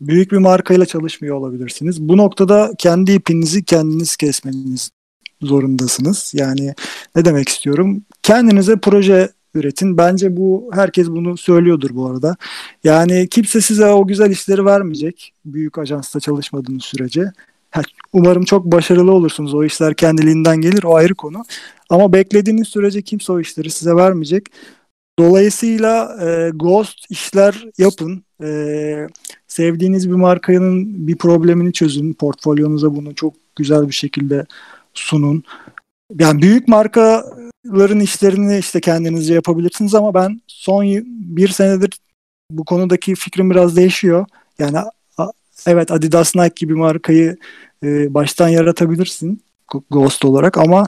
Büyük 0.00 0.32
bir 0.32 0.38
markayla 0.38 0.86
çalışmıyor 0.86 1.36
olabilirsiniz. 1.36 2.00
Bu 2.08 2.16
noktada 2.16 2.72
kendi 2.78 3.12
ipinizi 3.12 3.64
kendiniz 3.64 4.16
kesmeniz 4.16 4.90
zorundasınız. 5.42 6.32
Yani 6.34 6.74
ne 7.16 7.24
demek 7.24 7.48
istiyorum? 7.48 8.02
Kendinize 8.22 8.76
proje 8.76 9.28
üretin. 9.54 9.96
Bence 9.96 10.36
bu 10.36 10.70
herkes 10.72 11.08
bunu 11.08 11.36
söylüyordur 11.36 11.90
bu 11.92 12.06
arada. 12.06 12.36
Yani 12.84 13.28
kimse 13.28 13.60
size 13.60 13.86
o 13.86 14.06
güzel 14.06 14.30
işleri 14.30 14.64
vermeyecek 14.64 15.32
büyük 15.44 15.78
ajansta 15.78 16.20
çalışmadığınız 16.20 16.84
sürece. 16.84 17.32
Umarım 18.12 18.44
çok 18.44 18.64
başarılı 18.64 19.12
olursunuz. 19.12 19.54
O 19.54 19.64
işler 19.64 19.94
kendiliğinden 19.94 20.56
gelir. 20.56 20.82
O 20.82 20.94
ayrı 20.94 21.14
konu. 21.14 21.44
Ama 21.90 22.12
beklediğiniz 22.12 22.68
sürece 22.68 23.02
kimse 23.02 23.32
o 23.32 23.40
işleri 23.40 23.70
size 23.70 23.96
vermeyecek. 23.96 24.46
Dolayısıyla 25.18 26.16
e, 26.22 26.50
ghost 26.54 27.10
işler 27.10 27.66
yapın. 27.78 28.24
E, 28.42 29.08
sevdiğiniz 29.48 30.10
bir 30.10 30.14
markanın 30.14 31.06
bir 31.06 31.16
problemini 31.16 31.72
çözün. 31.72 32.12
Portfolyonuza 32.12 32.96
bunu 32.96 33.14
çok 33.14 33.34
güzel 33.56 33.88
bir 33.88 33.92
şekilde 33.92 34.46
sunun. 34.94 35.42
Yani 36.18 36.42
büyük 36.42 36.68
markaların 36.68 38.00
işlerini 38.00 38.58
işte 38.58 38.80
kendinizce 38.80 39.34
yapabilirsiniz 39.34 39.94
ama 39.94 40.14
ben 40.14 40.40
son 40.46 40.84
bir 41.06 41.48
senedir 41.48 41.98
bu 42.50 42.64
konudaki 42.64 43.14
fikrim 43.14 43.50
biraz 43.50 43.76
değişiyor. 43.76 44.26
Yani 44.58 44.78
evet 45.66 45.90
Adidas 45.90 46.36
Nike 46.36 46.54
gibi 46.56 46.74
markayı 46.74 47.36
e, 47.82 48.14
baştan 48.14 48.48
yaratabilirsin 48.48 49.42
Ghost 49.90 50.24
olarak 50.24 50.58
ama 50.58 50.86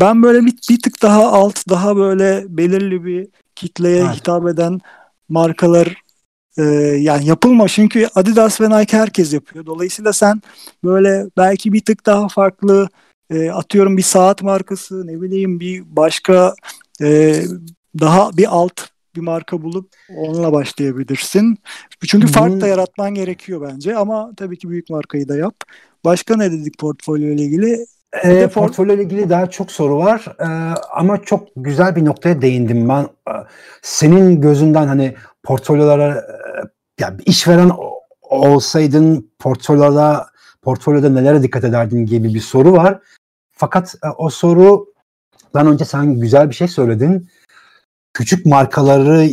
ben 0.00 0.22
böyle 0.22 0.46
bir, 0.46 0.54
bir 0.70 0.80
tık 0.80 1.02
daha 1.02 1.32
alt 1.32 1.68
daha 1.68 1.96
böyle 1.96 2.44
belirli 2.48 3.04
bir 3.04 3.28
kitleye 3.54 4.04
evet. 4.04 4.16
hitap 4.16 4.48
eden 4.48 4.80
markalar 5.28 6.02
e, 6.58 6.62
yani 6.98 7.26
yapılma 7.26 7.68
çünkü 7.68 8.08
Adidas 8.14 8.60
ve 8.60 8.70
Nike 8.70 8.98
herkes 8.98 9.32
yapıyor. 9.32 9.66
Dolayısıyla 9.66 10.12
sen 10.12 10.42
böyle 10.84 11.26
belki 11.36 11.72
bir 11.72 11.80
tık 11.80 12.06
daha 12.06 12.28
farklı 12.28 12.88
e, 13.30 13.50
atıyorum 13.50 13.96
bir 13.96 14.02
saat 14.02 14.42
markası 14.42 15.06
ne 15.06 15.22
bileyim 15.22 15.60
bir 15.60 15.82
başka 15.96 16.54
e, 17.02 17.34
daha 18.00 18.30
bir 18.36 18.46
alt 18.56 18.80
bir 19.16 19.20
marka 19.20 19.62
bulup 19.62 19.88
onunla 20.16 20.52
başlayabilirsin. 20.52 21.58
Çünkü 22.06 22.26
Bunun... 22.26 22.32
fark 22.32 22.60
da 22.60 22.66
yaratman 22.66 23.14
gerekiyor 23.14 23.68
bence 23.72 23.96
ama 23.96 24.32
tabii 24.36 24.58
ki 24.58 24.68
büyük 24.68 24.90
markayı 24.90 25.28
da 25.28 25.36
yap. 25.36 25.54
Başka 26.04 26.36
ne 26.36 26.52
dedik 26.52 26.78
portfolyo 26.78 27.28
ile 27.28 27.42
ilgili? 27.42 27.86
E, 28.24 28.46
portfolyo 28.48 28.94
ile 28.94 29.02
ilgili 29.02 29.30
daha 29.30 29.50
çok 29.50 29.72
soru 29.72 29.98
var 29.98 30.36
e, 30.40 30.46
ama 30.92 31.22
çok 31.22 31.48
güzel 31.56 31.96
bir 31.96 32.04
noktaya 32.04 32.42
değindim 32.42 32.88
ben. 32.88 33.06
Senin 33.82 34.40
gözünden 34.40 34.86
hani 34.86 35.14
portfolyolara 35.42 36.14
e, 36.14 36.24
yani 37.00 37.20
işveren 37.26 37.70
olsaydın 38.22 39.30
portfolyoda 39.38 40.26
portfolyoda 40.62 41.08
nelere 41.08 41.42
dikkat 41.42 41.64
ederdin 41.64 42.06
gibi 42.06 42.34
bir 42.34 42.40
soru 42.40 42.72
var. 42.72 42.98
Fakat 43.58 43.94
e, 44.04 44.08
o 44.08 44.30
soru 44.30 44.86
ben 45.54 45.66
önce 45.66 45.84
sen 45.84 46.20
güzel 46.20 46.50
bir 46.50 46.54
şey 46.54 46.68
söyledin. 46.68 47.28
Küçük 48.14 48.46
markaları 48.46 49.30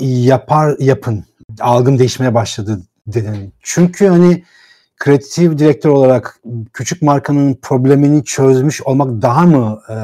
yapar 0.00 0.76
yapın. 0.78 1.24
Algım 1.60 1.98
değişmeye 1.98 2.34
başladı 2.34 2.82
dedin. 3.06 3.52
Çünkü 3.60 4.06
hani 4.06 4.44
kreatif 4.96 5.58
direktör 5.58 5.90
olarak 5.90 6.40
küçük 6.72 7.02
markanın 7.02 7.54
problemini 7.62 8.24
çözmüş 8.24 8.82
olmak 8.82 9.22
daha 9.22 9.46
mı 9.46 9.82
e, 9.90 9.96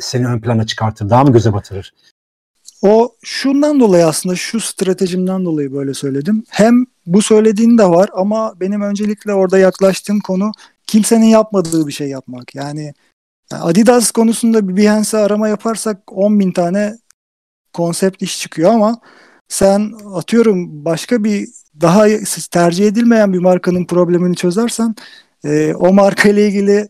seni 0.00 0.26
ön 0.26 0.40
plana 0.40 0.66
çıkartır, 0.66 1.10
daha 1.10 1.24
mı 1.24 1.32
göze 1.32 1.52
batırır? 1.52 1.94
O 2.82 3.14
şundan 3.22 3.80
dolayı 3.80 4.06
aslında 4.06 4.36
şu 4.36 4.60
stratejimden 4.60 5.44
dolayı 5.44 5.72
böyle 5.72 5.94
söyledim. 5.94 6.44
Hem 6.50 6.86
bu 7.06 7.22
söylediğin 7.22 7.78
de 7.78 7.84
var 7.84 8.10
ama 8.12 8.60
benim 8.60 8.82
öncelikle 8.82 9.34
orada 9.34 9.58
yaklaştığım 9.58 10.20
konu 10.20 10.52
kimsenin 10.86 11.26
yapmadığı 11.26 11.86
bir 11.86 11.92
şey 11.92 12.08
yapmak. 12.08 12.54
Yani 12.54 12.94
Adidas 13.50 14.10
konusunda 14.10 14.68
bir 14.68 14.76
Behance 14.76 15.18
arama 15.18 15.48
yaparsak 15.48 16.12
10 16.12 16.40
bin 16.40 16.52
tane 16.52 16.98
konsept 17.72 18.22
iş 18.22 18.40
çıkıyor 18.40 18.72
ama 18.72 19.00
sen 19.48 19.92
atıyorum 20.14 20.84
başka 20.84 21.24
bir 21.24 21.48
daha 21.80 22.06
tercih 22.50 22.86
edilmeyen 22.86 23.32
bir 23.32 23.38
markanın 23.38 23.86
problemini 23.86 24.36
çözersen 24.36 24.94
e, 25.44 25.74
o 25.74 25.92
marka 25.92 26.28
ile 26.28 26.48
ilgili 26.48 26.88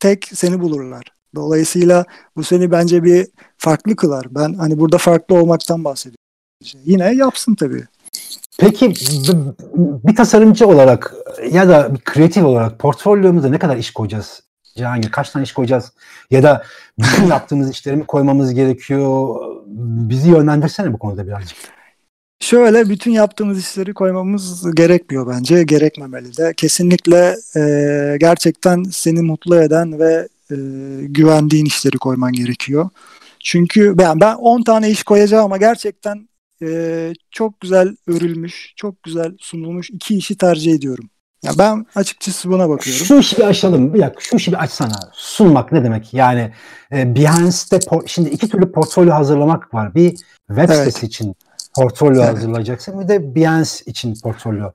tek 0.00 0.30
seni 0.34 0.60
bulurlar. 0.60 1.04
Dolayısıyla 1.34 2.04
bu 2.36 2.44
seni 2.44 2.70
bence 2.70 3.04
bir 3.04 3.26
farklı 3.58 3.96
kılar. 3.96 4.26
Ben 4.30 4.54
hani 4.54 4.78
burada 4.78 4.98
farklı 4.98 5.34
olmaktan 5.34 5.84
bahsediyorum. 5.84 6.18
Yine 6.84 7.14
yapsın 7.14 7.54
tabii. 7.54 7.84
Peki 8.58 8.94
bir 9.76 10.16
tasarımcı 10.16 10.66
olarak 10.66 11.14
ya 11.50 11.68
da 11.68 11.94
bir 11.94 12.00
kreatif 12.00 12.44
olarak 12.44 12.78
portfolyomuza 12.78 13.48
ne 13.48 13.58
kadar 13.58 13.76
iş 13.76 13.90
koyacağız? 13.90 14.42
Cihangir 14.76 15.10
kaç 15.10 15.30
tane 15.30 15.42
iş 15.42 15.52
koyacağız? 15.52 15.92
Ya 16.30 16.42
da 16.42 16.62
bütün 16.98 17.26
yaptığımız 17.28 17.70
işleri 17.70 17.96
mi 17.96 18.06
koymamız 18.06 18.54
gerekiyor? 18.54 19.36
Bizi 20.08 20.30
yönlendirsene 20.30 20.92
bu 20.92 20.98
konuda 20.98 21.26
birazcık. 21.26 21.58
Şöyle 22.40 22.88
bütün 22.88 23.10
yaptığımız 23.10 23.58
işleri 23.58 23.94
koymamız 23.94 24.74
gerekmiyor 24.74 25.28
bence. 25.28 25.62
Gerekmemeli 25.62 26.36
de. 26.36 26.54
Kesinlikle 26.56 27.36
e, 27.56 28.16
gerçekten 28.20 28.82
seni 28.82 29.22
mutlu 29.22 29.56
eden 29.56 29.98
ve 29.98 30.28
e, 30.50 30.56
güvendiğin 31.00 31.66
işleri 31.66 31.98
koyman 31.98 32.32
gerekiyor. 32.32 32.88
Çünkü 33.40 33.98
ben 33.98 34.20
ben 34.20 34.34
10 34.34 34.62
tane 34.62 34.90
iş 34.90 35.02
koyacağım 35.02 35.44
ama 35.44 35.56
gerçekten 35.56 36.28
e, 36.66 37.12
çok 37.30 37.60
güzel 37.60 37.96
örülmüş, 38.06 38.72
çok 38.76 39.02
güzel 39.02 39.32
sunulmuş 39.38 39.90
iki 39.90 40.16
işi 40.16 40.36
tercih 40.36 40.74
ediyorum. 40.74 41.10
Ya 41.42 41.52
ben 41.58 41.86
açıkçası 41.94 42.50
buna 42.50 42.68
bakıyorum. 42.68 43.04
Şu 43.04 43.18
işi 43.18 43.36
bir 43.36 43.42
açalım. 43.42 43.94
Bir 43.94 44.00
dakika 44.00 44.20
şu 44.20 44.36
işi 44.36 44.52
bir 44.52 44.62
açsana. 44.62 45.10
Sunmak 45.12 45.72
ne 45.72 45.84
demek? 45.84 46.14
Yani 46.14 46.52
e, 46.92 47.16
Behance'de 47.16 47.78
şimdi 48.06 48.28
iki 48.30 48.48
türlü 48.48 48.72
portfolyo 48.72 49.14
hazırlamak 49.14 49.74
var. 49.74 49.94
Bir 49.94 50.10
web 50.48 50.68
evet. 50.68 50.76
sitesi 50.78 51.06
için 51.06 51.36
portfolyo 51.76 52.22
evet. 52.22 52.36
hazırlayacaksın. 52.36 53.00
Bir 53.00 53.08
de 53.08 53.34
Behance 53.34 53.70
için 53.86 54.14
portfolyo. 54.22 54.72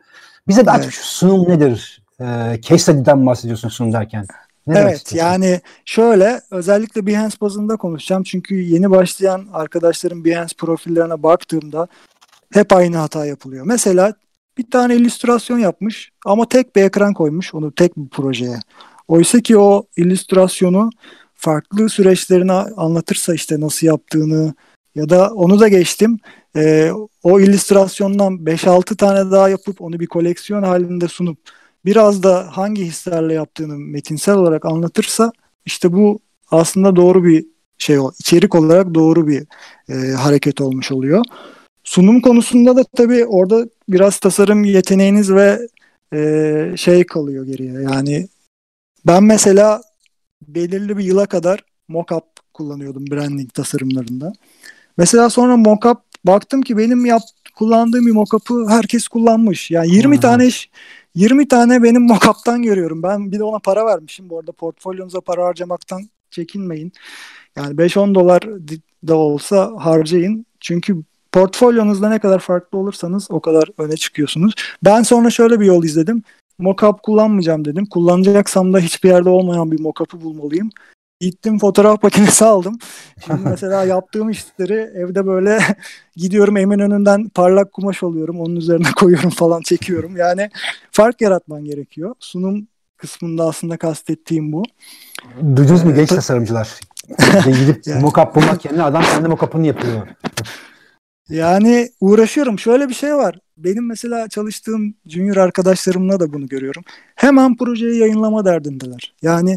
Bize 0.47 0.65
de 0.65 0.71
evet. 0.75 0.89
şu 0.91 1.05
sunum 1.05 1.49
nedir? 1.49 2.03
E, 2.19 2.25
case 2.61 2.77
study'den 2.77 3.25
bahsediyorsun 3.25 3.69
sunum 3.69 3.93
derken. 3.93 4.25
Ne 4.67 4.79
evet 4.79 5.13
yani 5.15 5.61
şöyle 5.85 6.41
özellikle 6.51 7.05
Behance 7.05 7.35
bazında 7.41 7.77
konuşacağım. 7.77 8.23
Çünkü 8.23 8.55
yeni 8.55 8.89
başlayan 8.91 9.47
arkadaşların 9.53 10.25
Behance 10.25 10.55
profillerine 10.57 11.23
baktığımda 11.23 11.87
hep 12.53 12.73
aynı 12.73 12.97
hata 12.97 13.25
yapılıyor. 13.25 13.65
Mesela 13.65 14.13
bir 14.57 14.71
tane 14.71 14.95
illüstrasyon 14.95 15.59
yapmış 15.59 16.11
ama 16.25 16.49
tek 16.49 16.75
bir 16.75 16.83
ekran 16.83 17.13
koymuş 17.13 17.53
onu 17.53 17.75
tek 17.75 17.97
bir 17.97 18.09
projeye. 18.09 18.59
Oysa 19.07 19.39
ki 19.39 19.57
o 19.57 19.83
illüstrasyonu 19.97 20.89
farklı 21.35 21.89
süreçlerini 21.89 22.51
anlatırsa 22.51 23.33
işte 23.33 23.59
nasıl 23.59 23.87
yaptığını 23.87 24.53
ya 24.95 25.09
da 25.09 25.33
onu 25.33 25.59
da 25.59 25.67
geçtim. 25.67 26.17
E, 26.55 26.91
o 27.23 27.39
illüstrasyondan 27.39 28.33
5-6 28.33 28.95
tane 28.95 29.31
daha 29.31 29.49
yapıp 29.49 29.81
onu 29.81 29.99
bir 29.99 30.07
koleksiyon 30.07 30.63
halinde 30.63 31.07
sunup 31.07 31.37
biraz 31.85 32.23
da 32.23 32.47
hangi 32.51 32.85
hislerle 32.85 33.33
yaptığını 33.33 33.77
metinsel 33.77 34.35
olarak 34.35 34.65
anlatırsa 34.65 35.31
işte 35.65 35.93
bu 35.93 36.19
aslında 36.51 36.95
doğru 36.95 37.23
bir 37.23 37.45
şey 37.77 37.99
o 37.99 38.11
içerik 38.19 38.55
olarak 38.55 38.93
doğru 38.93 39.27
bir 39.27 39.47
e, 39.89 40.11
hareket 40.11 40.61
olmuş 40.61 40.91
oluyor. 40.91 41.23
Sunum 41.83 42.21
konusunda 42.21 42.75
da 42.75 42.83
tabii 42.83 43.25
orada 43.25 43.67
biraz 43.89 44.19
tasarım 44.19 44.63
yeteneğiniz 44.63 45.33
ve 45.33 45.59
e, 46.13 46.73
şey 46.77 47.05
kalıyor 47.05 47.45
geriye. 47.45 47.73
Yani 47.73 48.27
ben 49.07 49.23
mesela 49.23 49.81
belirli 50.47 50.97
bir 50.97 51.03
yıla 51.03 51.25
kadar 51.25 51.63
mockup 51.87 52.23
kullanıyordum 52.53 53.07
branding 53.11 53.53
tasarımlarında. 53.53 54.33
Mesela 54.97 55.29
sonra 55.29 55.57
mockup 55.57 55.97
baktım 56.25 56.61
ki 56.61 56.77
benim 56.77 57.05
yap 57.05 57.21
kullandığım 57.55 58.05
bir 58.05 58.11
mockup'ı 58.11 58.69
herkes 58.69 59.07
kullanmış. 59.07 59.71
Yani 59.71 59.95
20 59.95 60.15
hmm. 60.15 60.21
tane 60.21 60.47
iş 60.47 60.69
20 61.19 61.47
tane 61.47 61.83
benim 61.83 62.01
mockup'tan 62.01 62.63
görüyorum. 62.63 63.03
Ben 63.03 63.31
bir 63.31 63.39
de 63.39 63.43
ona 63.43 63.59
para 63.59 63.85
vermişim. 63.85 64.29
Bu 64.29 64.39
arada 64.39 64.51
portfolyonuza 64.51 65.21
para 65.21 65.45
harcamaktan 65.45 66.09
çekinmeyin. 66.31 66.91
Yani 67.55 67.75
5-10 67.75 68.15
dolar 68.15 68.41
da 69.07 69.15
olsa 69.15 69.71
harcayın. 69.79 70.45
Çünkü 70.59 71.03
portfolyonuzda 71.31 72.09
ne 72.09 72.19
kadar 72.19 72.39
farklı 72.39 72.77
olursanız 72.77 73.31
o 73.31 73.39
kadar 73.39 73.69
öne 73.77 73.95
çıkıyorsunuz. 73.95 74.53
Ben 74.83 75.03
sonra 75.03 75.29
şöyle 75.29 75.59
bir 75.59 75.65
yol 75.65 75.83
izledim. 75.83 76.23
Mockup 76.57 77.03
kullanmayacağım 77.03 77.65
dedim. 77.65 77.85
Kullanacaksam 77.85 78.73
da 78.73 78.79
hiçbir 78.79 79.09
yerde 79.09 79.29
olmayan 79.29 79.71
bir 79.71 79.79
mockup'ı 79.79 80.21
bulmalıyım. 80.21 80.69
Gittim 81.19 81.59
fotoğraf 81.59 82.03
makinesi 82.03 82.45
aldım. 82.45 82.77
Şimdi 83.25 83.41
mesela 83.49 83.83
yaptığım 83.83 84.29
işleri 84.29 84.73
evde 84.73 85.25
böyle 85.25 85.59
gidiyorum 86.15 86.55
önünden 86.55 87.29
parlak 87.29 87.73
kumaş 87.73 88.03
alıyorum. 88.03 88.39
Onun 88.41 88.55
üzerine 88.55 88.87
koyuyorum 88.95 89.29
falan 89.29 89.61
çekiyorum. 89.61 90.17
Yani 90.17 90.49
fark 90.91 91.21
yaratman 91.21 91.65
gerekiyor. 91.65 92.15
Sunum 92.19 92.67
kısmında 92.97 93.43
aslında 93.43 93.77
kastettiğim 93.77 94.51
bu. 94.51 94.63
Duydunuz 95.55 95.83
mu 95.83 95.95
genç 95.95 96.09
tasarımcılar? 96.09 96.79
Gidip 97.45 97.87
yani. 97.87 98.01
mockup 98.01 98.35
bulmak 98.35 98.65
yerine 98.65 98.83
adam 98.83 99.03
kendi 99.03 99.27
mockup'ını 99.27 99.67
yapıyor. 99.67 100.07
Yani 101.29 101.89
uğraşıyorum. 102.01 102.59
Şöyle 102.59 102.89
bir 102.89 102.93
şey 102.93 103.15
var. 103.15 103.39
Benim 103.57 103.87
mesela 103.87 104.29
çalıştığım 104.29 104.93
junior 105.05 105.37
arkadaşlarımla 105.37 106.19
da 106.19 106.33
bunu 106.33 106.47
görüyorum. 106.47 106.83
Hemen 107.15 107.57
projeyi 107.57 107.99
yayınlama 107.99 108.45
derdindeler. 108.45 109.13
Yani 109.21 109.55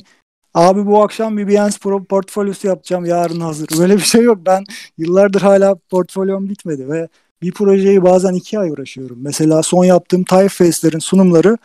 abi 0.55 0.87
bu 0.87 1.03
akşam 1.03 1.37
Behance 1.37 1.79
Pro 1.79 2.05
portfolyosu 2.05 2.67
yapacağım 2.67 3.05
yarın 3.05 3.41
hazır. 3.41 3.69
Böyle 3.79 3.97
bir 3.97 4.03
şey 4.03 4.23
yok. 4.23 4.39
Ben 4.47 4.65
yıllardır 4.99 5.41
hala 5.41 5.75
portfolyom 5.91 6.49
bitmedi 6.49 6.89
ve 6.89 7.09
bir 7.43 7.53
projeyi 7.53 8.03
bazen 8.03 8.33
iki 8.33 8.59
ay 8.59 8.71
uğraşıyorum. 8.71 9.19
Mesela 9.21 9.63
son 9.63 9.85
yaptığım 9.85 10.25
Typeface'lerin 10.25 10.99
sunumları 10.99 11.59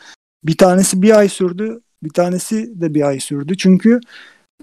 bir 0.44 0.58
tanesi 0.58 1.02
bir 1.02 1.18
ay 1.18 1.30
sürdü. 1.30 1.82
Bir 2.04 2.10
tanesi 2.10 2.82
de 2.82 2.94
bir 2.94 3.08
ay 3.08 3.20
sürdü. 3.20 3.58
Çünkü 3.58 4.00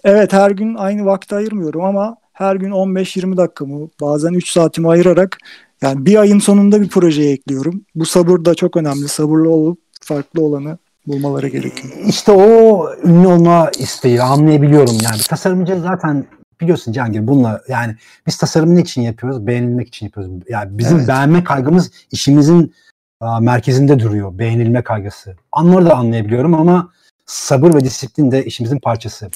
evet 0.05 0.33
her 0.33 0.51
gün 0.51 0.75
aynı 0.75 1.05
vakti 1.07 1.35
ayırmıyorum 1.35 1.85
ama 1.85 2.17
her 2.33 2.57
gün 2.57 2.71
15-20 2.71 3.37
dakikamı 3.37 3.89
bazen 4.01 4.33
3 4.33 4.51
saatimi 4.51 4.89
ayırarak 4.89 5.39
yani 5.83 6.07
bir 6.07 6.17
ayın 6.17 6.39
sonunda 6.39 6.81
bir 6.81 6.89
projeye 6.89 7.33
ekliyorum. 7.33 7.85
Bu 7.95 8.07
sabır 8.07 8.45
da 8.45 8.55
çok 8.55 8.77
önemli. 8.77 9.09
Sabırlı 9.09 9.51
olup 9.51 9.79
farklı 10.01 10.43
olanı 10.43 10.79
bulmaları 11.07 11.49
gerekiyor. 11.49 11.95
İşte 12.07 12.33
o 12.33 12.87
ünlü 13.05 13.27
olma 13.27 13.71
isteği 13.79 14.23
anlayabiliyorum 14.23 14.97
yani. 15.03 15.19
Tasarımcı 15.29 15.81
zaten 15.81 16.27
biliyorsun 16.61 16.93
Cihangir 16.93 17.27
bununla 17.27 17.61
yani 17.69 17.97
biz 18.27 18.37
tasarım 18.37 18.77
ne 18.77 18.81
için 18.81 19.03
yapıyoruz? 19.03 19.47
Beğenilmek 19.47 19.89
için 19.89 20.07
yapıyoruz. 20.07 20.33
Yani 20.49 20.79
bizim 20.79 20.99
evet. 20.99 21.09
beğenme 21.09 21.45
kaygımız 21.45 21.91
işimizin 22.11 22.75
a, 23.21 23.41
merkezinde 23.41 23.99
duruyor. 23.99 24.39
Beğenilme 24.39 24.83
kaygısı. 24.83 25.37
Onları 25.53 25.87
da 25.87 25.95
anlayabiliyorum 25.97 26.55
ama 26.55 26.93
sabır 27.27 27.75
ve 27.75 27.81
disiplin 27.81 28.31
de 28.31 28.45
işimizin 28.45 28.79
parçası. 28.79 29.31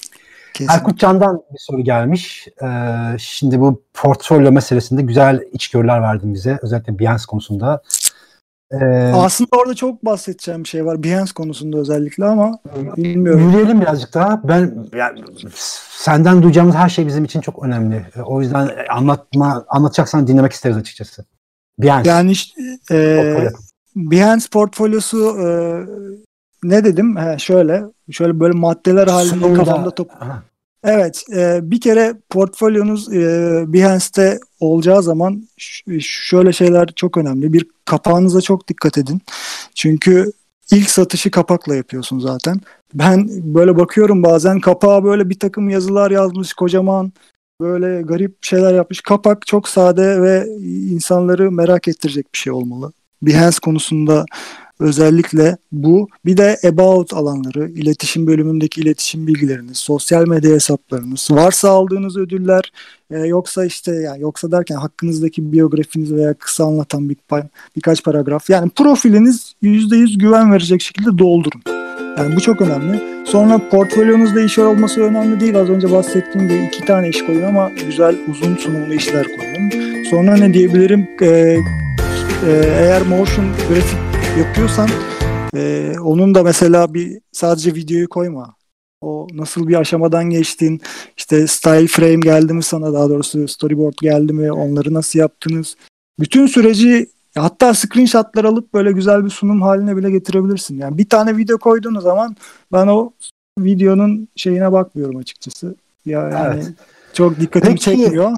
Kesinlikle. 0.53 0.75
Erkut 0.75 0.99
Can'dan 0.99 1.41
bir 1.53 1.59
soru 1.59 1.83
gelmiş. 1.83 2.47
Ee, 2.63 2.67
şimdi 3.19 3.59
bu 3.59 3.83
portfolyo 3.93 4.51
meselesinde 4.51 5.01
güzel 5.01 5.41
içgörüler 5.51 6.01
verdin 6.01 6.33
bize. 6.33 6.59
Özellikle 6.61 6.99
Behance 6.99 7.23
konusunda. 7.27 7.81
Ee, 8.71 9.11
Aslında 9.15 9.49
orada 9.57 9.75
çok 9.75 10.05
bahsedeceğim 10.05 10.63
bir 10.63 10.67
şey 10.67 10.85
var 10.85 11.03
Behance 11.03 11.33
konusunda 11.33 11.77
özellikle 11.77 12.25
ama 12.25 12.59
bilmiyorum. 12.97 13.49
Yürüyelim 13.49 13.81
birazcık 13.81 14.13
daha. 14.13 14.41
Ben 14.47 14.87
yani, 14.95 15.23
senden 15.89 16.43
duyacağımız 16.43 16.75
her 16.75 16.89
şey 16.89 17.07
bizim 17.07 17.23
için 17.23 17.41
çok 17.41 17.63
önemli. 17.63 18.05
O 18.25 18.41
yüzden 18.41 18.69
anlatma 18.89 19.65
anlatacaksan 19.67 20.27
dinlemek 20.27 20.53
isteriz 20.53 20.77
açıkçası. 20.77 21.25
Behance. 21.79 22.09
Yani 22.09 22.31
işte 22.31 22.61
e, 22.91 23.49
Behance 23.95 24.45
portfolyosu 24.51 25.37
e, 25.39 25.47
ne 26.63 26.83
dedim? 26.83 27.17
He, 27.17 27.39
şöyle 27.39 27.83
şöyle 28.11 28.39
böyle 28.39 28.53
maddeler 28.53 29.07
halinde 29.07 29.33
Sunumda. 29.33 29.63
kafamda 29.63 29.91
top. 29.91 30.11
Aha. 30.19 30.43
Evet, 30.83 31.23
e, 31.35 31.59
bir 31.71 31.81
kere 31.81 32.13
portfolyonuz 32.29 33.13
e, 33.13 33.63
Behance'te 33.67 34.39
olacağı 34.59 35.03
zaman 35.03 35.47
şöyle 35.99 36.53
şeyler 36.53 36.87
çok 36.95 37.17
önemli. 37.17 37.53
Bir 37.53 37.67
kapağınıza 37.85 38.41
çok 38.41 38.67
dikkat 38.67 38.97
edin. 38.97 39.21
Çünkü 39.75 40.31
ilk 40.71 40.89
satışı 40.89 41.31
kapakla 41.31 41.75
yapıyorsun 41.75 42.19
zaten. 42.19 42.61
Ben 42.93 43.27
böyle 43.29 43.77
bakıyorum 43.77 44.23
bazen 44.23 44.59
kapağa 44.59 45.03
böyle 45.03 45.29
bir 45.29 45.39
takım 45.39 45.69
yazılar 45.69 46.11
yazmış 46.11 46.53
kocaman 46.53 47.13
böyle 47.61 48.01
garip 48.01 48.37
şeyler 48.41 48.73
yapmış. 48.73 49.01
Kapak 49.01 49.47
çok 49.47 49.69
sade 49.69 50.21
ve 50.21 50.47
insanları 50.91 51.51
merak 51.51 51.87
ettirecek 51.87 52.33
bir 52.33 52.37
şey 52.39 52.53
olmalı. 52.53 52.91
Behance 53.21 53.57
konusunda 53.63 54.25
Özellikle 54.79 55.57
bu. 55.71 56.07
Bir 56.25 56.37
de 56.37 56.59
about 56.69 57.13
alanları, 57.13 57.69
iletişim 57.69 58.27
bölümündeki 58.27 58.81
iletişim 58.81 59.27
bilgileriniz, 59.27 59.77
sosyal 59.77 60.27
medya 60.27 60.51
hesaplarınız, 60.51 61.27
varsa 61.31 61.69
aldığınız 61.69 62.17
ödüller, 62.17 62.71
e, 63.11 63.19
yoksa 63.19 63.65
işte 63.65 63.95
yani 63.95 64.21
yoksa 64.21 64.51
derken 64.51 64.75
hakkınızdaki 64.75 65.51
biyografiniz 65.51 66.13
veya 66.13 66.33
kısa 66.33 66.65
anlatan 66.65 67.09
bir 67.09 67.17
birkaç 67.75 68.03
paragraf. 68.03 68.49
Yani 68.49 68.69
profiliniz 68.69 69.53
%100 69.63 70.17
güven 70.17 70.51
verecek 70.51 70.81
şekilde 70.81 71.17
doldurun. 71.17 71.61
Yani 72.17 72.35
bu 72.35 72.41
çok 72.41 72.61
önemli. 72.61 73.25
Sonra 73.27 73.69
portfolyonuzda 73.69 74.41
iş 74.41 74.59
olması 74.59 75.01
önemli 75.01 75.39
değil. 75.39 75.59
Az 75.59 75.69
önce 75.69 75.91
bahsettiğim 75.91 76.47
gibi 76.47 76.65
iki 76.67 76.85
tane 76.85 77.09
iş 77.09 77.25
koyun 77.25 77.43
ama 77.43 77.69
güzel 77.69 78.15
uzun 78.31 78.55
sunumlu 78.55 78.93
işler 78.93 79.25
koyun. 79.25 79.69
Sonra 80.03 80.37
ne 80.37 80.53
diyebilirim? 80.53 81.07
Ee, 81.21 81.27
e, 81.27 82.51
eğer 82.79 83.01
motion 83.01 83.45
grafik 83.69 84.08
yapıyorsan 84.39 84.89
e, 85.55 85.93
onun 85.99 86.35
da 86.35 86.43
mesela 86.43 86.93
bir 86.93 87.19
sadece 87.31 87.75
videoyu 87.75 88.09
koyma. 88.09 88.55
O 89.01 89.27
nasıl 89.33 89.67
bir 89.67 89.75
aşamadan 89.75 90.29
geçtin, 90.29 90.81
işte 91.17 91.47
style 91.47 91.87
frame 91.87 92.15
geldi 92.15 92.53
mi 92.53 92.63
sana 92.63 92.93
daha 92.93 93.09
doğrusu 93.09 93.47
storyboard 93.47 93.93
geldi 94.01 94.33
mi, 94.33 94.51
onları 94.51 94.93
nasıl 94.93 95.19
yaptınız? 95.19 95.75
Bütün 96.19 96.47
süreci 96.47 97.09
hatta 97.35 97.73
screenshotlar 97.73 98.45
alıp 98.45 98.73
böyle 98.73 98.91
güzel 98.91 99.25
bir 99.25 99.29
sunum 99.29 99.61
haline 99.61 99.97
bile 99.97 100.11
getirebilirsin. 100.11 100.77
Yani 100.77 100.97
bir 100.97 101.09
tane 101.09 101.37
video 101.37 101.57
koyduğun 101.57 101.99
zaman 101.99 102.35
ben 102.71 102.87
o 102.87 103.13
videonun 103.59 104.27
şeyine 104.35 104.71
bakmıyorum 104.71 105.17
açıkçası. 105.17 105.75
Ya 106.05 106.29
yani 106.29 106.61
evet. 106.63 106.73
çok 107.13 107.39
dikkatimi 107.39 107.73
Peki. 107.73 107.83
çekmiyor. 107.83 108.31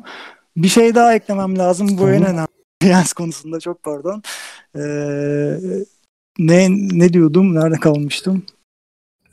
Bir 0.58 0.68
şey 0.68 0.96
daha 0.96 1.16
eklemem 1.16 1.58
lazım. 1.58 1.98
Bu 1.98 2.10
en 2.10 2.26
önemli. 2.26 2.51
Yans 2.82 3.14
konusunda 3.14 3.60
çok 3.60 3.84
pardon. 3.84 4.24
Ee, 4.76 5.58
ne 6.40 6.70
ne 6.70 7.14
diyordum? 7.14 7.56
Nerede 7.56 7.80
kalmıştım? 7.80 8.44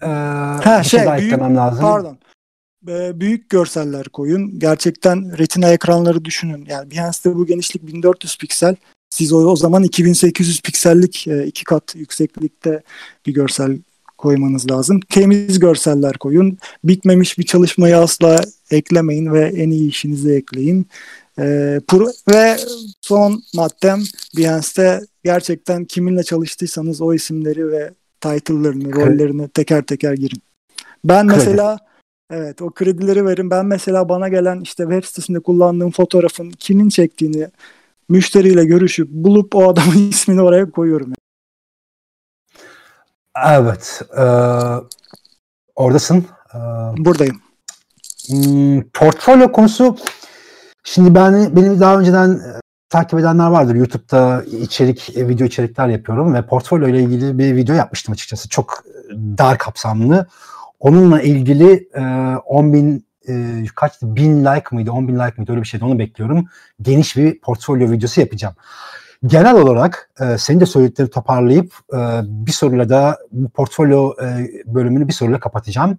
Ee, 0.03 0.07
ha, 0.07 0.83
şey 0.83 1.01
büyük, 1.19 1.39
lazım. 1.39 1.81
Pardon. 1.81 2.19
Ee, 2.89 3.21
büyük 3.21 3.51
görseller 3.51 4.05
koyun. 4.05 4.59
Gerçekten 4.59 5.39
retina 5.39 5.73
ekranları 5.73 6.25
düşünün. 6.25 6.67
Yani 6.69 6.91
Behance'de 6.91 7.37
bu 7.37 7.47
genişlik 7.47 7.87
1400 7.87 8.39
piksel. 8.39 8.77
Siz 9.11 9.33
o, 9.33 9.37
o 9.37 9.57
zaman 9.57 9.83
2800 9.83 10.61
piksellik 10.61 11.29
e, 11.29 11.47
iki 11.47 11.65
kat 11.65 11.95
yükseklikte 11.95 12.83
bir 13.27 13.35
görsel 13.35 13.79
koymanız 14.19 14.71
lazım. 14.71 15.01
Temiz 15.01 15.59
görseller 15.59 16.19
koyun. 16.19 16.59
Bitmemiş 16.85 17.39
bir 17.39 17.43
çalışmayı 17.43 17.99
asla 17.99 18.41
eklemeyin 18.71 19.33
ve 19.33 19.41
en 19.41 19.71
iyi 19.71 19.89
işinizi 19.89 20.33
ekleyin. 20.33 20.87
E, 21.39 21.81
pro, 21.89 22.07
ve 22.33 22.57
son 23.01 23.43
maddem 23.55 24.01
Behance'de 24.37 25.07
gerçekten 25.25 25.85
kiminle 25.85 26.23
çalıştıysanız 26.23 27.01
o 27.01 27.15
isimleri 27.15 27.73
ve 27.73 27.95
title'larını, 28.21 28.93
rollerini 28.93 29.49
teker 29.49 29.83
teker 29.83 30.13
girin. 30.13 30.43
Ben 31.05 31.29
Kredi. 31.29 31.39
mesela 31.39 31.79
evet 32.31 32.63
o 32.63 32.71
kredileri 32.71 33.27
verin. 33.27 33.51
Ben 33.51 33.67
mesela 33.67 34.09
bana 34.09 34.29
gelen 34.29 34.61
işte 34.61 34.83
web 34.83 35.05
sitesinde 35.05 35.41
kullandığım 35.41 35.91
fotoğrafın 35.91 36.51
kimin 36.51 36.89
çektiğini 36.89 37.49
müşteriyle 38.09 38.65
görüşüp 38.65 39.09
bulup 39.11 39.55
o 39.55 39.69
adamın 39.69 40.09
ismini 40.11 40.43
oraya 40.43 40.71
koyuyorum. 40.71 41.13
Evet. 43.47 44.03
E, 44.19 44.25
oradasın. 45.77 46.25
E, 46.55 46.59
Buradayım. 46.97 47.41
Hmm, 48.29 48.83
portfolyo 48.83 49.53
konusu 49.53 49.97
Şimdi 50.93 51.15
ben 51.15 51.57
benim 51.57 51.81
daha 51.81 51.99
önceden 51.99 52.31
e, 52.31 52.61
takip 52.91 53.19
edenler 53.19 53.47
vardır. 53.47 53.75
YouTube'da 53.75 54.45
içerik, 54.45 55.17
e, 55.17 55.29
video 55.29 55.47
içerikler 55.47 55.89
yapıyorum 55.89 56.35
ve 56.35 56.47
portfolyo 56.47 56.89
ile 56.89 57.03
ilgili 57.03 57.39
bir 57.39 57.57
video 57.57 57.77
yapmıştım 57.77 58.13
açıkçası. 58.13 58.49
Çok 58.49 58.85
e, 58.87 59.15
dar 59.39 59.59
kapsamlı. 59.59 60.27
Onunla 60.81 61.23
ilgili 61.23 61.89
e, 61.95 62.03
10 62.37 62.73
bin 62.73 63.07
e, 63.29 63.65
kaç 63.75 64.03
bin 64.03 64.45
like 64.45 64.65
mıydı 64.73 64.93
10 64.93 65.09
bin 65.09 65.15
like 65.15 65.35
mıydı 65.37 65.53
öyle 65.53 65.63
bir 65.63 65.67
şeydi 65.67 65.85
onu 65.85 65.99
bekliyorum. 65.99 66.47
Geniş 66.83 67.17
bir 67.17 67.41
portfolyo 67.41 67.91
videosu 67.91 68.21
yapacağım. 68.21 68.55
Genel 69.27 69.55
olarak 69.55 70.11
e, 70.21 70.39
senin 70.39 70.61
de 70.61 70.67
söyledikleri 70.67 71.11
toparlayıp 71.11 71.73
e, 71.93 71.99
bir 72.25 72.53
soruyla 72.53 72.89
da 72.89 73.19
bu 73.33 73.49
portfolyo 73.49 74.15
e, 74.23 74.51
bölümünü 74.67 75.09
bir 75.09 75.13
soruyla 75.13 75.41
kapatacağım. 75.41 75.99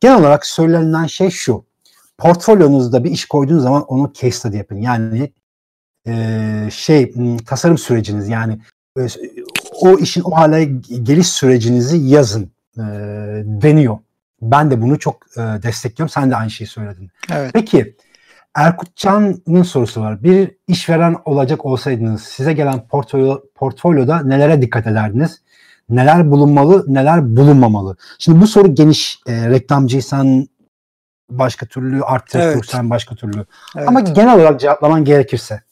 Genel 0.00 0.18
olarak 0.18 0.46
söylenen 0.46 1.06
şey 1.06 1.30
şu 1.30 1.71
portfolyonuzda 2.22 3.04
bir 3.04 3.10
iş 3.10 3.24
koyduğunuz 3.24 3.62
zaman 3.62 3.84
onu 3.84 4.12
case 4.12 4.30
study 4.30 4.56
yapın. 4.56 4.76
Yani 4.76 5.32
e, 6.06 6.68
şey 6.70 7.14
tasarım 7.46 7.78
süreciniz 7.78 8.28
yani 8.28 8.58
e, 8.98 9.06
o 9.80 9.98
işin 9.98 10.22
o 10.22 10.36
hale 10.36 10.64
geliş 11.02 11.28
sürecinizi 11.28 11.96
yazın 11.96 12.50
e, 12.76 12.82
deniyor. 13.44 13.98
Ben 14.42 14.70
de 14.70 14.82
bunu 14.82 14.98
çok 14.98 15.16
e, 15.36 15.40
destekliyorum. 15.40 16.12
Sen 16.12 16.30
de 16.30 16.36
aynı 16.36 16.50
şeyi 16.50 16.68
söyledin. 16.68 17.10
Evet. 17.32 17.50
Peki 17.54 17.96
Erkut 18.54 18.96
Can'ın 18.96 19.62
sorusu 19.62 20.00
var. 20.00 20.22
Bir 20.22 20.50
işveren 20.68 21.16
olacak 21.24 21.64
olsaydınız 21.66 22.22
size 22.22 22.52
gelen 22.52 22.88
portfolyo, 22.88 23.40
portfolyoda 23.54 24.22
nelere 24.22 24.62
dikkat 24.62 24.86
ederdiniz? 24.86 25.42
Neler 25.88 26.30
bulunmalı, 26.30 26.84
neler 26.88 27.36
bulunmamalı? 27.36 27.96
Şimdi 28.18 28.40
bu 28.40 28.46
soru 28.46 28.74
geniş. 28.74 29.20
E, 29.26 29.50
reklamcıysan 29.50 30.48
başka 31.38 31.66
türlü, 31.66 32.02
art 32.02 32.34
direktörsen 32.34 32.80
evet. 32.80 32.90
başka 32.90 33.14
türlü. 33.14 33.44
Evet. 33.76 33.88
Ama 33.88 34.00
genel 34.00 34.34
olarak 34.34 34.60
cevaplaman 34.60 35.04
gerekirse. 35.04 35.62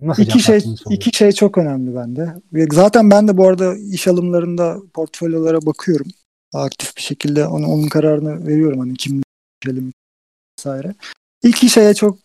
Nasıl 0.00 0.22
iki 0.22 0.40
şey 0.40 0.64
iki 0.90 1.16
şey 1.16 1.32
çok 1.32 1.58
önemli 1.58 1.94
bende. 1.94 2.34
Zaten 2.72 3.10
ben 3.10 3.28
de 3.28 3.36
bu 3.36 3.48
arada 3.48 3.76
iş 3.76 4.08
alımlarında 4.08 4.76
portfolyolara 4.94 5.66
bakıyorum. 5.66 6.06
Aktif 6.52 6.96
bir 6.96 7.02
şekilde 7.02 7.46
onu, 7.46 7.66
onun 7.66 7.88
kararını 7.88 8.46
veriyorum 8.46 8.78
hani 8.78 8.94
kim 8.94 9.22
verelim 9.66 9.92
vesaire. 10.58 10.94
İki 11.42 11.68
şeye 11.68 11.94
çok 11.94 12.18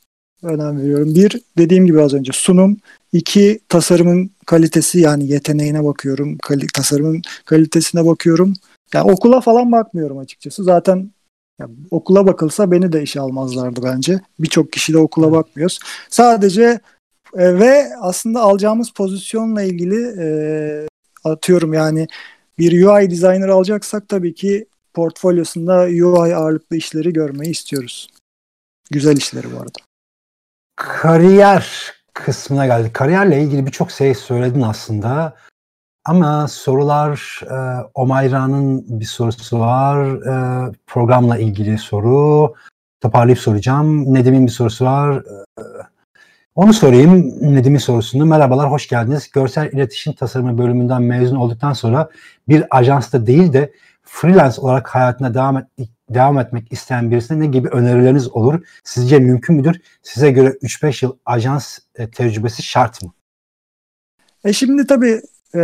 önem 0.44 0.80
veriyorum. 0.80 1.16
Bir 1.16 1.42
dediğim 1.58 1.86
gibi 1.86 2.02
az 2.02 2.14
önce 2.14 2.32
sunum. 2.34 2.78
İki 3.14 3.60
tasarımın 3.70 4.32
kalitesi 4.46 5.00
yani 5.00 5.28
yeteneğine 5.28 5.86
bakıyorum. 5.86 6.38
Kali, 6.38 6.68
tasarımın 6.68 7.22
kalitesine 7.46 8.06
bakıyorum. 8.06 8.54
Yani 8.94 9.12
okula 9.12 9.42
falan 9.42 9.72
bakmıyorum 9.72 10.18
açıkçası. 10.18 10.64
Zaten 10.64 11.12
yani 11.60 11.76
okula 11.92 12.28
bakılsa 12.28 12.72
beni 12.72 12.92
de 12.92 13.04
işe 13.04 13.20
almazlardı 13.20 13.80
bence. 13.84 14.20
Birçok 14.40 14.74
kişi 14.74 14.94
de 14.94 14.98
okula 14.98 15.32
bakmıyoruz. 15.32 15.80
Sadece 16.10 16.80
e, 17.38 17.60
ve 17.60 17.90
aslında 18.02 18.42
alacağımız 18.42 18.92
pozisyonla 18.92 19.62
ilgili 19.62 20.16
e, 20.20 20.28
atıyorum 21.24 21.74
yani 21.74 22.08
bir 22.58 22.86
UI 22.86 23.10
designer 23.10 23.48
alacaksak 23.48 24.10
tabii 24.10 24.36
ki 24.36 24.66
portfolyosunda 24.94 25.82
UI 25.82 26.36
ağırlıklı 26.36 26.76
işleri 26.76 27.14
görmeyi 27.14 27.52
istiyoruz. 27.52 28.08
Güzel 28.92 29.18
işleri 29.18 29.52
bu 29.52 29.58
arada. 29.58 29.80
Kariyer 30.76 31.94
kısmına 32.14 32.66
geldik. 32.66 32.94
Kariyerle 32.94 33.44
ilgili 33.44 33.66
birçok 33.66 33.92
şey 33.92 34.16
söyledin 34.16 34.62
aslında. 34.62 35.36
Ama 36.06 36.48
sorular 36.48 37.42
e, 37.52 37.86
Omayra'nın 37.94 39.00
bir 39.00 39.06
sorusu 39.06 39.60
var. 39.60 40.06
E, 40.06 40.72
programla 40.88 41.38
ilgili 41.38 41.78
soru. 41.78 42.54
Toparlayıp 43.02 43.40
soracağım. 43.40 44.14
Nedim'in 44.14 44.46
bir 44.46 44.52
sorusu 44.52 44.86
var. 44.86 45.18
E, 45.18 45.62
onu 46.56 46.74
sorayım 46.74 47.34
Nedim'in 47.56 47.78
sorusunu. 47.78 48.26
Merhabalar, 48.26 48.72
hoş 48.72 48.88
geldiniz. 48.88 49.32
Görsel 49.32 49.72
iletişim 49.72 50.14
tasarımı 50.14 50.58
bölümünden 50.58 51.02
mezun 51.02 51.36
olduktan 51.36 51.74
sonra 51.74 52.10
bir 52.48 52.78
ajansta 52.78 53.28
değil 53.28 53.54
de 53.54 53.74
freelance 54.04 54.62
olarak 54.62 54.96
hayatına 54.96 55.34
devam, 55.34 55.58
et, 55.58 55.68
devam 56.10 56.40
etmek 56.40 56.72
isteyen 56.72 57.12
birisine 57.12 57.40
ne 57.40 57.48
gibi 57.48 57.68
önerileriniz 57.68 58.28
olur? 58.28 58.66
Sizce 58.84 59.20
mümkün 59.20 59.56
müdür? 59.56 59.82
Size 60.04 60.32
göre 60.32 60.50
3-5 60.50 61.06
yıl 61.06 61.18
ajans 61.26 61.80
e, 61.96 62.10
tecrübesi 62.10 62.64
şart 62.64 63.04
mı? 63.04 63.14
E 64.44 64.54
şimdi 64.54 64.88
tabii 64.88 65.22
e, 65.56 65.60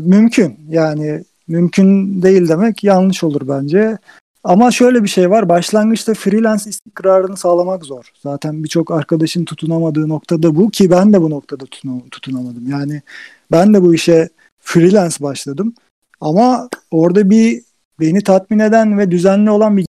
mümkün. 0.00 0.60
Yani 0.68 1.24
mümkün 1.48 2.22
değil 2.22 2.48
demek 2.48 2.84
yanlış 2.84 3.24
olur 3.24 3.48
bence. 3.48 3.98
Ama 4.44 4.70
şöyle 4.70 5.02
bir 5.02 5.08
şey 5.08 5.30
var. 5.30 5.48
Başlangıçta 5.48 6.14
freelance 6.14 6.70
istikrarını 6.70 7.36
sağlamak 7.36 7.84
zor. 7.84 8.12
Zaten 8.22 8.64
birçok 8.64 8.90
arkadaşın 8.90 9.44
tutunamadığı 9.44 10.08
noktada 10.08 10.56
bu 10.56 10.70
ki 10.70 10.90
ben 10.90 11.12
de 11.12 11.22
bu 11.22 11.30
noktada 11.30 11.64
tutunamadım. 12.10 12.68
Yani 12.68 13.02
ben 13.50 13.74
de 13.74 13.82
bu 13.82 13.94
işe 13.94 14.28
freelance 14.58 15.16
başladım. 15.20 15.74
Ama 16.20 16.68
orada 16.90 17.30
bir 17.30 17.62
beni 18.00 18.22
tatmin 18.22 18.58
eden 18.58 18.98
ve 18.98 19.10
düzenli 19.10 19.50
olan 19.50 19.76
bir 19.76 19.86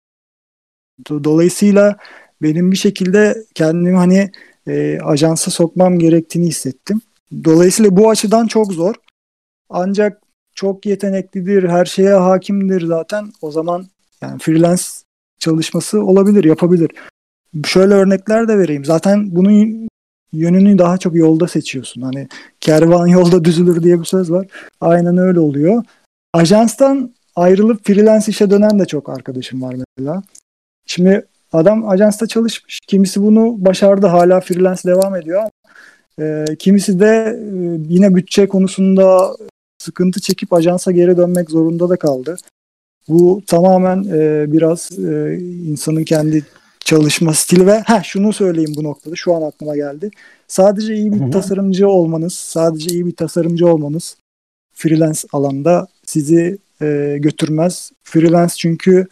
dolayısıyla 1.10 1.96
benim 2.42 2.72
bir 2.72 2.76
şekilde 2.76 3.44
kendimi 3.54 3.96
hani 3.96 4.30
e, 4.66 4.98
ajansa 5.00 5.50
sokmam 5.50 5.98
gerektiğini 5.98 6.46
hissettim. 6.46 7.00
Dolayısıyla 7.44 7.96
bu 7.96 8.10
açıdan 8.10 8.46
çok 8.46 8.72
zor. 8.72 8.94
Ancak 9.70 10.22
çok 10.54 10.86
yeteneklidir, 10.86 11.68
her 11.68 11.84
şeye 11.84 12.14
hakimdir 12.14 12.86
zaten. 12.86 13.32
O 13.42 13.50
zaman 13.50 13.86
yani 14.22 14.38
freelance 14.38 14.82
çalışması 15.38 16.04
olabilir, 16.04 16.44
yapabilir. 16.44 16.90
Şöyle 17.66 17.94
örnekler 17.94 18.48
de 18.48 18.58
vereyim. 18.58 18.84
Zaten 18.84 19.36
bunun 19.36 19.88
yönünü 20.32 20.78
daha 20.78 20.98
çok 20.98 21.14
yolda 21.14 21.48
seçiyorsun. 21.48 22.02
Hani 22.02 22.28
kervan 22.60 23.06
yolda 23.16 23.44
düzülür 23.44 23.82
diye 23.82 24.00
bir 24.00 24.04
söz 24.04 24.30
var. 24.30 24.46
Aynen 24.80 25.16
öyle 25.16 25.40
oluyor. 25.40 25.84
Ajanstan 26.32 27.14
ayrılıp 27.36 27.86
freelance 27.86 28.26
işe 28.28 28.50
dönen 28.50 28.78
de 28.78 28.84
çok 28.84 29.08
arkadaşım 29.08 29.62
var 29.62 29.74
mesela. 29.74 30.22
Şimdi 30.86 31.26
adam 31.52 31.88
ajansta 31.88 32.26
çalışmış. 32.26 32.80
Kimisi 32.86 33.22
bunu 33.22 33.64
başardı 33.64 34.06
hala 34.06 34.40
freelance 34.40 34.82
devam 34.84 35.16
ediyor. 35.16 35.42
E, 36.20 36.44
kimisi 36.58 37.00
de 37.00 37.38
e, 37.40 37.48
yine 37.88 38.14
bütçe 38.14 38.48
konusunda 38.48 39.36
sıkıntı 39.78 40.20
çekip 40.20 40.52
ajansa 40.52 40.92
geri 40.92 41.16
dönmek 41.16 41.50
zorunda 41.50 41.88
da 41.88 41.96
kaldı. 41.96 42.36
Bu 43.08 43.42
tamamen 43.46 44.04
e, 44.04 44.52
biraz 44.52 44.98
e, 44.98 45.38
insanın 45.66 46.04
kendi 46.04 46.44
çalışma 46.80 47.34
stili 47.34 47.66
ve 47.66 47.80
ha 47.80 48.02
şunu 48.02 48.32
söyleyeyim 48.32 48.72
bu 48.76 48.84
noktada 48.84 49.16
şu 49.16 49.34
an 49.34 49.42
aklıma 49.42 49.76
geldi. 49.76 50.10
Sadece 50.48 50.94
iyi 50.94 51.12
bir 51.12 51.20
Hı-hı. 51.20 51.30
tasarımcı 51.30 51.88
olmanız, 51.88 52.34
sadece 52.34 52.90
iyi 52.90 53.06
bir 53.06 53.16
tasarımcı 53.16 53.66
olmanız 53.66 54.16
freelance 54.78 55.20
alanda 55.32 55.86
sizi 56.06 56.58
e, 56.82 57.16
götürmez. 57.20 57.90
Freelance 58.02 58.54
çünkü 58.56 59.06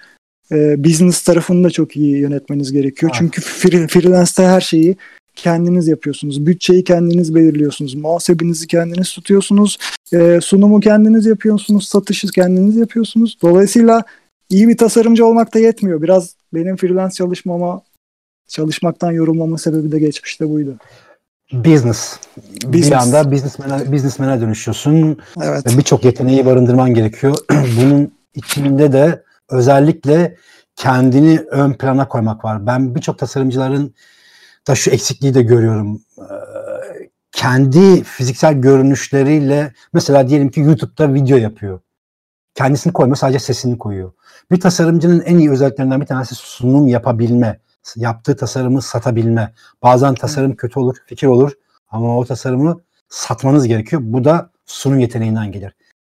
e, 0.52 0.84
business 0.84 1.22
tarafını 1.22 1.64
da 1.64 1.70
çok 1.70 1.96
iyi 1.96 2.18
yönetmeniz 2.18 2.72
gerekiyor. 2.72 3.12
Ha. 3.12 3.18
Çünkü 3.18 3.40
free, 3.40 3.86
freelance'te 3.86 4.42
her 4.42 4.60
şeyi 4.60 4.96
kendiniz 5.36 5.88
yapıyorsunuz. 5.88 6.46
Bütçeyi 6.46 6.84
kendiniz 6.84 7.34
belirliyorsunuz. 7.34 7.94
Muhasebinizi 7.94 8.66
kendiniz 8.66 9.12
tutuyorsunuz. 9.12 9.78
E, 10.12 10.40
sunumu 10.42 10.80
kendiniz 10.80 11.26
yapıyorsunuz. 11.26 11.88
Satışı 11.88 12.28
kendiniz 12.28 12.76
yapıyorsunuz. 12.76 13.38
Dolayısıyla 13.42 14.04
iyi 14.50 14.68
bir 14.68 14.76
tasarımcı 14.76 15.26
olmak 15.26 15.54
da 15.54 15.58
yetmiyor. 15.58 16.02
Biraz 16.02 16.34
benim 16.54 16.76
freelance 16.76 17.14
çalışmama 17.14 17.82
çalışmaktan 18.48 19.12
yorulmama 19.12 19.58
sebebi 19.58 19.92
de 19.92 19.98
geçmişte 19.98 20.50
buydu. 20.50 20.76
Business. 21.52 22.18
business. 22.64 22.90
Bir 22.90 22.92
anda 22.92 23.30
businessman'e, 23.30 23.92
businessman'e 23.92 24.40
dönüşüyorsun. 24.40 25.18
Evet. 25.42 25.64
Birçok 25.78 26.04
yeteneği 26.04 26.46
barındırman 26.46 26.94
gerekiyor. 26.94 27.36
Bunun 27.50 28.12
içinde 28.34 28.92
de 28.92 29.22
özellikle 29.50 30.36
kendini 30.76 31.38
ön 31.50 31.72
plana 31.72 32.08
koymak 32.08 32.44
var. 32.44 32.66
Ben 32.66 32.94
birçok 32.94 33.18
tasarımcıların 33.18 33.94
da 34.66 34.74
şu 34.74 34.90
eksikliği 34.90 35.34
de 35.34 35.42
görüyorum. 35.42 36.00
Ee, 36.18 36.22
kendi 37.32 38.02
fiziksel 38.02 38.54
görünüşleriyle 38.54 39.72
mesela 39.92 40.28
diyelim 40.28 40.50
ki 40.50 40.60
YouTube'da 40.60 41.14
video 41.14 41.38
yapıyor. 41.38 41.80
Kendisini 42.54 42.92
koymuyor 42.92 43.16
sadece 43.16 43.38
sesini 43.38 43.78
koyuyor. 43.78 44.12
Bir 44.50 44.60
tasarımcının 44.60 45.20
en 45.20 45.38
iyi 45.38 45.50
özelliklerinden 45.50 46.00
bir 46.00 46.06
tanesi 46.06 46.34
sunum 46.34 46.88
yapabilme. 46.88 47.60
Yaptığı 47.96 48.36
tasarımı 48.36 48.82
satabilme. 48.82 49.54
Bazen 49.82 50.14
tasarım 50.14 50.56
kötü 50.56 50.80
olur, 50.80 50.96
fikir 51.06 51.26
olur 51.26 51.52
ama 51.88 52.18
o 52.18 52.24
tasarımı 52.24 52.80
satmanız 53.08 53.66
gerekiyor. 53.66 54.02
Bu 54.04 54.24
da 54.24 54.50
sunum 54.66 54.98
yeteneğinden 54.98 55.52
gelir. 55.52 55.72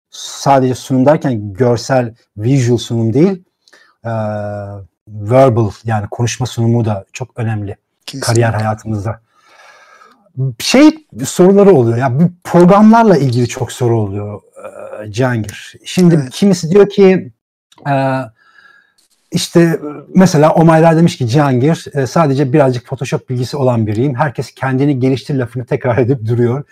Sadece 0.09 0.75
sunum 0.75 1.05
derken 1.05 1.53
görsel, 1.53 2.15
visual 2.37 2.77
sunum 2.77 3.13
değil, 3.13 3.43
e, 4.05 4.11
verbal 5.07 5.71
yani 5.83 6.07
konuşma 6.11 6.45
sunumu 6.45 6.85
da 6.85 7.05
çok 7.13 7.39
önemli. 7.39 7.77
Kesinlikle. 8.05 8.33
kariyer 8.33 8.53
hayatımızda. 8.53 9.21
Şey 10.59 10.91
soruları 11.25 11.71
oluyor 11.71 11.97
ya 11.97 12.19
bu 12.19 12.31
programlarla 12.43 13.17
ilgili 13.17 13.47
çok 13.47 13.71
soru 13.71 13.99
oluyor 13.99 14.41
e, 15.05 15.11
Cihangir. 15.11 15.73
Şimdi 15.85 16.15
evet. 16.15 16.29
kimisi 16.29 16.71
diyor 16.71 16.89
ki 16.89 17.31
e, 17.89 17.93
işte 19.31 19.79
mesela 20.15 20.53
Omaylar 20.53 20.97
demiş 20.97 21.17
ki 21.17 21.27
Cihangir 21.27 21.85
sadece 22.07 22.53
birazcık 22.53 22.85
Photoshop 22.85 23.29
bilgisi 23.29 23.57
olan 23.57 23.87
biriyim. 23.87 24.15
Herkes 24.15 24.51
kendini 24.51 24.99
geliştir 24.99 25.35
lafını 25.35 25.65
tekrar 25.65 25.97
edip 25.97 26.25
duruyor. 26.25 26.63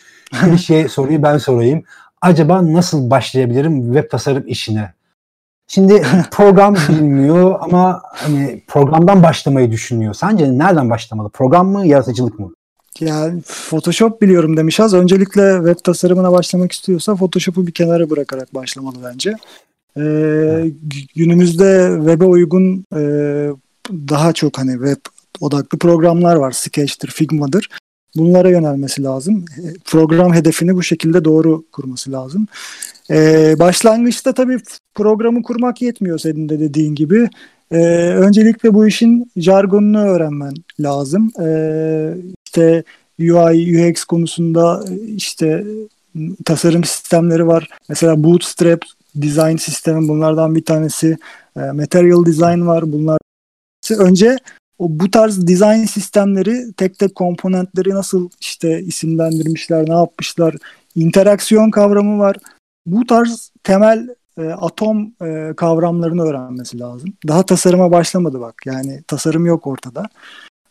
Bir 0.46 0.58
şey 0.58 0.88
soruyu 0.88 1.24
ben 1.24 1.38
sorayım. 1.38 1.84
Acaba 2.22 2.74
nasıl 2.74 3.10
başlayabilirim 3.10 3.94
web 3.94 4.12
tasarım 4.12 4.48
işine? 4.48 4.94
Şimdi 5.74 6.02
program 6.32 6.76
bilmiyor 6.76 7.56
ama 7.62 8.02
hani 8.12 8.64
programdan 8.68 9.24
başlamayı 9.24 9.72
düşünüyor. 9.72 10.14
Sence 10.14 10.58
nereden 10.58 10.90
başlamalı? 10.90 11.30
Program 11.30 11.68
mı, 11.68 11.88
yaratıcılık 11.88 12.40
mı? 12.40 12.54
Yani 13.00 13.42
Photoshop 13.42 14.22
biliyorum 14.22 14.58
demiş 14.58 14.80
az. 14.80 14.94
Öncelikle 14.94 15.56
web 15.56 15.84
tasarımına 15.84 16.32
başlamak 16.32 16.72
istiyorsa 16.72 17.16
Photoshop'u 17.16 17.68
bir 17.68 17.72
kenara 17.72 18.10
bırakarak 18.10 18.54
başlamalı 18.54 18.96
bence. 19.04 19.30
Ee, 19.98 20.02
evet. 20.02 20.74
Günümüzde 21.16 21.94
web'e 21.98 22.26
uygun 22.26 22.86
e, 22.96 23.02
daha 23.92 24.34
çok 24.34 24.58
hani 24.58 24.72
web 24.72 25.00
odaklı 25.42 25.78
programlar 25.78 26.36
var. 26.36 26.52
Sketch'tir, 26.52 27.08
Figma'dır. 27.08 27.70
Bunlara 28.16 28.50
yönelmesi 28.50 29.04
lazım. 29.04 29.46
Program 29.86 30.34
hedefini 30.34 30.76
bu 30.76 30.84
şekilde 30.84 31.26
doğru 31.26 31.64
kurması 31.72 32.12
lazım. 32.12 32.48
Ee, 33.10 33.56
başlangıçta 33.60 34.34
tabii 34.34 34.58
programı 34.96 35.44
kurmak 35.44 35.82
yetmiyor 35.82 36.20
senin 36.20 36.50
de 36.50 36.60
dediğin 36.60 36.96
gibi. 36.96 37.30
Ee, 37.72 37.78
öncelikle 38.10 38.74
bu 38.74 38.88
işin 38.88 39.32
jargonunu 39.36 40.02
öğrenmen 40.02 40.54
lazım. 40.80 41.32
Ee, 41.42 42.14
işte 42.46 42.84
UI, 43.20 43.90
UX 43.90 44.04
konusunda 44.04 44.86
işte 45.16 45.64
tasarım 46.46 46.84
sistemleri 46.84 47.48
var. 47.48 47.70
Mesela 47.90 48.24
Bootstrap 48.24 48.82
design 49.16 49.56
sistemi 49.56 50.08
bunlardan 50.08 50.56
bir 50.56 50.66
tanesi. 50.66 51.18
E, 51.58 51.60
material 51.60 52.26
design 52.26 52.68
var. 52.68 52.92
Bunlar 52.92 53.20
önce 53.98 54.38
o 54.82 54.88
bu 54.90 55.12
tarz 55.12 55.48
design 55.48 55.84
sistemleri 55.84 56.74
tek 56.74 57.00
tek 57.00 57.16
komponentleri 57.16 57.90
nasıl 57.90 58.30
işte 58.40 58.82
isimlendirmişler, 58.82 59.90
ne 59.90 59.94
yapmışlar, 59.94 60.56
interaksiyon 60.96 61.72
kavramı 61.72 62.20
var. 62.20 62.36
Bu 62.86 63.06
tarz 63.06 63.52
temel 63.64 64.08
e, 64.38 64.42
atom 64.42 65.14
e, 65.22 65.54
kavramlarını 65.58 66.24
öğrenmesi 66.24 66.80
lazım. 66.80 67.14
Daha 67.28 67.44
tasarıma 67.44 67.92
başlamadı 67.92 68.42
bak. 68.42 68.56
Yani 68.66 69.04
tasarım 69.08 69.46
yok 69.46 69.68
ortada. 69.68 70.04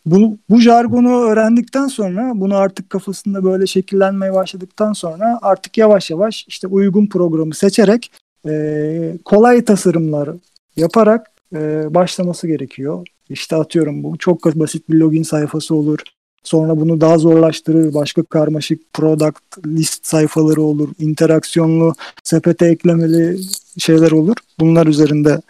Bu, 0.05 0.37
bu 0.49 0.61
jargonu 0.61 1.21
öğrendikten 1.21 1.87
sonra 1.87 2.31
bunu 2.35 2.55
artık 2.55 2.89
kafasında 2.89 3.43
böyle 3.43 3.67
şekillenmeye 3.67 4.33
başladıktan 4.33 4.93
sonra 4.93 5.39
artık 5.41 5.77
yavaş 5.77 6.09
yavaş 6.09 6.45
işte 6.47 6.67
uygun 6.67 7.07
programı 7.07 7.53
seçerek 7.53 8.11
e, 8.47 9.17
kolay 9.25 9.65
tasarımlar 9.65 10.29
yaparak 10.75 11.31
e, 11.55 11.93
başlaması 11.93 12.47
gerekiyor. 12.47 13.07
İşte 13.29 13.55
atıyorum 13.55 14.03
bu 14.03 14.17
çok 14.17 14.45
basit 14.45 14.89
bir 14.89 14.95
login 14.95 15.23
sayfası 15.23 15.75
olur. 15.75 15.99
Sonra 16.43 16.77
bunu 16.77 17.01
daha 17.01 17.17
zorlaştırır. 17.17 17.93
Başka 17.93 18.23
karmaşık 18.23 18.93
product 18.93 19.67
list 19.67 20.05
sayfaları 20.05 20.61
olur. 20.61 20.89
interaksiyonlu 20.99 21.93
sepete 22.23 22.65
eklemeli 22.65 23.39
şeyler 23.77 24.11
olur. 24.11 24.35
Bunlar 24.59 24.87
üzerinde 24.87 25.41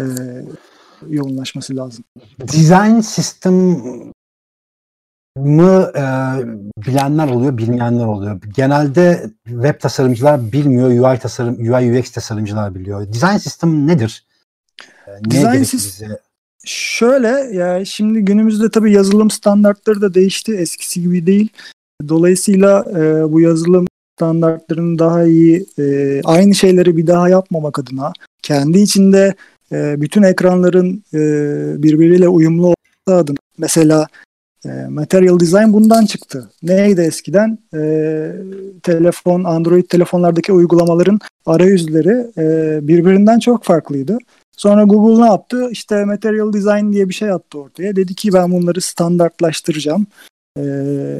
e, 0.00 0.04
yoğunlaşması 1.08 1.76
lazım. 1.76 2.04
Design 2.40 3.00
system 3.00 3.54
mı 5.36 5.92
e, 5.96 6.04
bilenler 6.86 7.28
oluyor, 7.28 7.58
bilmeyenler 7.58 8.04
oluyor. 8.04 8.40
Genelde 8.56 9.30
web 9.44 9.80
tasarımcılar 9.80 10.52
bilmiyor, 10.52 10.88
UI 11.12 11.18
tasarım, 11.18 11.54
UI 11.54 12.00
UX 12.00 12.10
tasarımcılar 12.10 12.74
biliyor. 12.74 13.12
Design 13.12 13.36
system 13.36 13.86
nedir? 13.86 14.27
E, 15.08 15.30
Design 15.30 15.62
system 15.62 16.16
şöyle 16.64 17.28
ya 17.56 17.84
şimdi 17.84 18.20
günümüzde 18.20 18.70
tabii 18.70 18.92
yazılım 18.92 19.30
standartları 19.30 20.00
da 20.00 20.14
değişti. 20.14 20.54
Eskisi 20.54 21.02
gibi 21.02 21.26
değil. 21.26 21.48
Dolayısıyla 22.08 22.84
e, 22.90 23.32
bu 23.32 23.40
yazılım 23.40 23.86
standartlarının 24.18 24.98
daha 24.98 25.24
iyi 25.24 25.66
e, 25.78 26.20
aynı 26.24 26.54
şeyleri 26.54 26.96
bir 26.96 27.06
daha 27.06 27.28
yapmamak 27.28 27.78
adına 27.78 28.12
kendi 28.42 28.78
içinde 28.78 29.34
e, 29.72 30.00
bütün 30.00 30.22
ekranların 30.22 31.04
e, 31.14 31.18
birbiriyle 31.82 32.28
uyumlu 32.28 32.62
olması 32.62 33.22
adına 33.22 33.36
mesela 33.58 34.06
e, 34.64 34.68
Material 34.88 35.40
Design 35.40 35.72
bundan 35.72 36.06
çıktı. 36.06 36.50
Neydi 36.62 37.00
eskiden? 37.00 37.58
E, 37.74 38.32
telefon, 38.82 39.44
Android 39.44 39.84
telefonlardaki 39.84 40.52
uygulamaların 40.52 41.20
arayüzleri 41.46 42.26
e, 42.38 42.78
birbirinden 42.88 43.38
çok 43.38 43.64
farklıydı. 43.64 44.18
Sonra 44.58 44.84
Google 44.84 45.22
ne 45.22 45.26
yaptı? 45.26 45.68
İşte 45.70 46.04
Material 46.04 46.52
Design 46.52 46.92
diye 46.92 47.08
bir 47.08 47.14
şey 47.14 47.30
attı 47.30 47.58
ortaya. 47.58 47.96
Dedi 47.96 48.14
ki 48.14 48.32
ben 48.32 48.52
bunları 48.52 48.80
standartlaştıracağım. 48.80 50.06
E, 50.58 50.62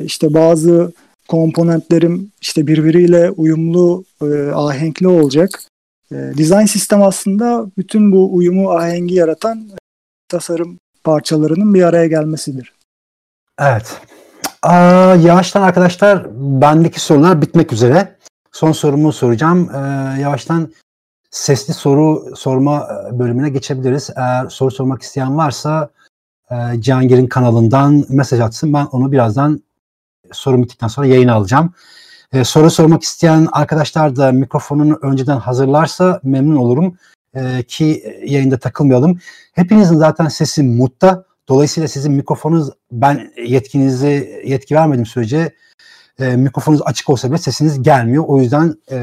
işte 0.05 0.35
bazı 0.35 0.93
komponentlerim 1.29 2.33
işte 2.41 2.67
birbiriyle 2.67 3.31
uyumlu, 3.31 4.05
e, 4.23 4.51
ahenkli 4.51 5.09
olacak. 5.09 5.51
E, 6.13 6.15
design 6.15 6.65
sistem 6.65 7.03
aslında 7.03 7.67
bütün 7.79 8.13
bu 8.13 8.37
uyumu, 8.37 8.71
ahengi 8.71 9.15
yaratan 9.15 9.71
tasarım 10.29 10.79
parçalarının 11.05 11.75
bir 11.75 11.83
araya 11.83 12.07
gelmesidir. 12.07 12.73
Evet. 13.61 14.01
Aa, 14.63 15.15
yavaştan 15.15 15.63
arkadaşlar 15.63 16.27
bendeki 16.61 17.01
sorular 17.01 17.43
bitmek 17.43 17.73
üzere. 17.73 18.17
Son 18.53 18.73
sorumu 18.73 19.13
soracağım. 19.13 19.71
Ee, 19.75 19.79
yavaştan 20.21 20.69
sesli 21.31 21.75
soru 21.75 22.37
sorma 22.37 22.89
e, 23.11 23.19
bölümüne 23.19 23.49
geçebiliriz. 23.49 24.11
Eğer 24.17 24.49
soru 24.49 24.71
sormak 24.71 25.03
isteyen 25.03 25.37
varsa 25.37 25.91
e, 26.51 26.81
Cihangir'in 26.81 27.27
kanalından 27.27 28.05
mesaj 28.09 28.41
atsın. 28.41 28.73
Ben 28.73 28.85
onu 28.85 29.13
birazdan 29.13 29.63
soru 30.33 30.63
bittikten 30.63 30.89
sonra 30.89 31.07
yayına 31.07 31.35
alacağım. 31.35 31.75
E, 32.33 32.45
soru 32.45 32.71
sormak 32.71 33.03
isteyen 33.03 33.49
arkadaşlar 33.53 34.17
da 34.17 34.33
mikrofonunu 34.33 34.99
önceden 35.03 35.37
hazırlarsa 35.37 36.21
memnun 36.25 36.57
olurum 36.57 36.97
e, 37.35 37.63
ki 37.63 38.17
yayında 38.27 38.59
takılmayalım. 38.59 39.19
Hepinizin 39.53 39.97
zaten 39.97 40.29
sesi 40.29 40.63
mutta. 40.63 41.25
Dolayısıyla 41.49 41.89
sizin 41.89 42.13
mikrofonunuz 42.13 42.71
ben 42.93 43.33
yetkinizi 43.47 44.43
yetki 44.45 44.75
vermedim 44.75 45.07
sürece 45.07 45.55
e, 46.21 46.37
mikrofonunuz 46.37 46.83
açık 46.85 47.11
olsa 47.11 47.29
bile 47.29 47.39
sesiniz 47.39 47.83
gelmiyor. 47.83 48.25
O 48.27 48.41
yüzden 48.41 48.75
e, 48.91 48.97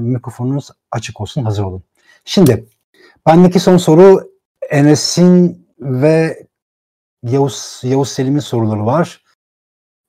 mikrofonunuz 0.00 0.70
açık 0.90 1.20
olsun 1.20 1.44
hazır 1.44 1.62
olun. 1.62 1.82
Şimdi 2.24 2.66
bendeki 3.26 3.60
son 3.60 3.76
soru 3.76 4.30
Enes'in 4.70 5.68
ve 5.80 6.46
Yavuz, 7.22 7.80
Yavuz 7.82 8.08
Selim'in 8.08 8.40
soruları 8.40 8.86
var. 8.86 9.22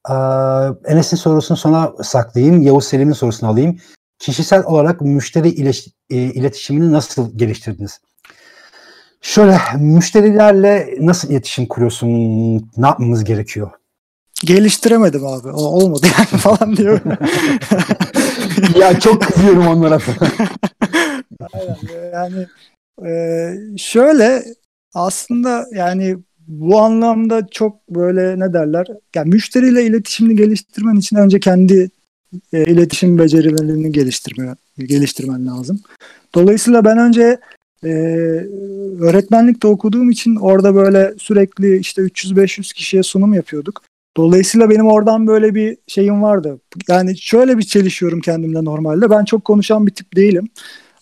Ee, 0.09 0.13
Enes'in 0.91 1.17
sorusunu 1.17 1.57
sona 1.57 1.93
saklayayım. 2.03 2.61
Yavuz 2.61 2.85
Selim'in 2.85 3.13
sorusunu 3.13 3.49
alayım. 3.49 3.77
Kişisel 4.19 4.63
olarak 4.65 5.01
müşteri 5.01 5.49
e, 6.09 6.15
iletişimini 6.15 6.91
nasıl 6.91 7.37
geliştirdiniz? 7.37 8.01
Şöyle 9.21 9.57
müşterilerle 9.77 10.95
nasıl 10.99 11.29
iletişim 11.29 11.65
kuruyorsun? 11.65 12.09
Ne 12.77 12.87
yapmamız 12.87 13.23
gerekiyor? 13.23 13.71
Geliştiremedim 14.43 15.25
abi. 15.25 15.49
O, 15.49 15.61
olmadı 15.61 16.07
yani 16.17 16.27
falan 16.41 16.77
diyor. 16.77 16.99
ya 18.79 18.99
çok 18.99 19.21
kızıyorum 19.21 19.67
onlara. 19.67 19.99
Aynen, 21.53 21.77
yani 22.13 22.47
e, 23.05 23.53
şöyle 23.77 24.43
aslında 24.93 25.65
yani 25.75 26.17
bu 26.47 26.79
anlamda 26.79 27.47
çok 27.51 27.89
böyle 27.89 28.39
ne 28.39 28.53
derler? 28.53 28.87
Yani 29.15 29.29
müşteriyle 29.29 29.85
iletişimini 29.85 30.35
geliştirmen 30.35 30.95
için 30.95 31.15
önce 31.15 31.39
kendi 31.39 31.89
e, 32.53 32.63
iletişim 32.63 33.19
becerilerini 33.19 33.91
geliştirme 33.91 34.55
geliştirmen 34.77 35.47
lazım. 35.47 35.81
Dolayısıyla 36.35 36.85
ben 36.85 36.97
önce 36.97 37.37
e, 37.83 37.89
öğretmenlikte 38.99 39.67
okuduğum 39.67 40.09
için 40.09 40.35
orada 40.35 40.75
böyle 40.75 41.13
sürekli 41.17 41.77
işte 41.77 42.01
300-500 42.01 42.73
kişiye 42.73 43.03
sunum 43.03 43.33
yapıyorduk. 43.33 43.81
Dolayısıyla 44.17 44.69
benim 44.69 44.87
oradan 44.87 45.27
böyle 45.27 45.55
bir 45.55 45.77
şeyim 45.87 46.23
vardı. 46.23 46.59
Yani 46.87 47.17
şöyle 47.17 47.57
bir 47.57 47.63
çelişiyorum 47.63 48.21
kendimle 48.21 48.65
normalde. 48.65 49.09
Ben 49.09 49.25
çok 49.25 49.45
konuşan 49.45 49.87
bir 49.87 49.91
tip 49.91 50.15
değilim. 50.15 50.49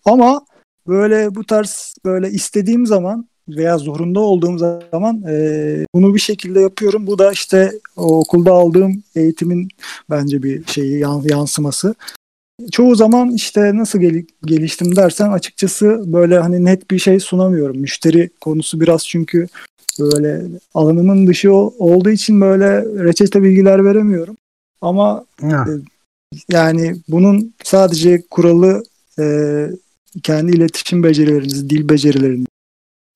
Ama 0.05 0.45
böyle 0.87 1.35
bu 1.35 1.43
tarz 1.43 1.95
böyle 2.05 2.29
istediğim 2.29 2.85
zaman 2.85 3.27
veya 3.49 3.77
zorunda 3.77 4.19
olduğum 4.19 4.57
zaman 4.57 5.23
e, 5.29 5.85
bunu 5.95 6.15
bir 6.15 6.19
şekilde 6.19 6.59
yapıyorum. 6.59 7.07
Bu 7.07 7.19
da 7.19 7.31
işte 7.31 7.71
o 7.97 8.19
okulda 8.19 8.51
aldığım 8.51 9.03
eğitimin 9.15 9.67
bence 10.09 10.43
bir 10.43 10.65
şeyi 10.65 10.99
yansıması. 11.25 11.95
Çoğu 12.71 12.95
zaman 12.95 13.31
işte 13.31 13.77
nasıl 13.77 13.99
gel- 13.99 14.25
geliştim 14.45 14.95
dersen 14.95 15.31
açıkçası 15.31 16.03
böyle 16.05 16.39
hani 16.39 16.65
net 16.65 16.91
bir 16.91 16.99
şey 16.99 17.19
sunamıyorum. 17.19 17.77
Müşteri 17.77 18.29
konusu 18.41 18.79
biraz 18.79 19.07
çünkü 19.07 19.47
böyle 20.01 20.41
alanımın 20.73 21.27
dışı 21.27 21.53
olduğu 21.53 22.09
için 22.09 22.41
böyle 22.41 22.85
reçete 23.03 23.43
bilgiler 23.43 23.85
veremiyorum. 23.85 24.37
Ama 24.81 25.25
e, 25.43 25.47
yani 26.49 26.95
bunun 27.07 27.53
sadece 27.63 28.21
kuralı 28.29 28.83
e, 29.19 29.67
kendi 30.23 30.51
iletişim 30.51 31.03
becerileriniz, 31.03 31.69
dil 31.69 31.89
becerileriniz, 31.89 32.47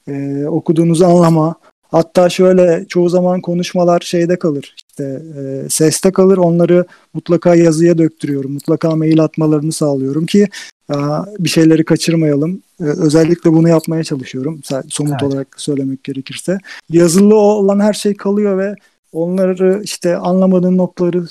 e, 0.08 0.46
okuduğunuzu 0.48 1.06
anlama. 1.06 1.56
Hatta 1.96 2.30
şöyle 2.30 2.86
çoğu 2.90 3.10
zaman 3.10 3.42
konuşmalar 3.42 4.00
şeyde 4.00 4.40
kalır. 4.40 4.76
İşte 4.78 5.22
e, 5.38 5.70
seste 5.70 6.12
kalır. 6.12 6.38
Onları 6.38 6.86
mutlaka 7.14 7.56
yazıya 7.56 7.98
döktürüyorum. 7.98 8.52
Mutlaka 8.52 8.96
mail 8.96 9.24
atmalarını 9.24 9.72
sağlıyorum 9.72 10.26
ki 10.26 10.48
e, 10.90 10.96
bir 11.40 11.50
şeyleri 11.50 11.86
kaçırmayalım. 11.86 12.62
E, 12.80 12.84
özellikle 12.84 13.54
bunu 13.54 13.70
yapmaya 13.70 14.04
çalışıyorum. 14.04 14.62
Somut 14.90 15.12
evet. 15.12 15.24
olarak 15.24 15.62
söylemek 15.62 16.04
gerekirse. 16.04 16.58
Yazılı 16.90 17.36
olan 17.36 17.80
her 17.80 17.94
şey 17.94 18.14
kalıyor 18.14 18.58
ve 18.58 18.76
onları 19.14 19.82
işte 19.84 20.18
anlamadığım 20.18 20.78
noktaları 20.78 21.26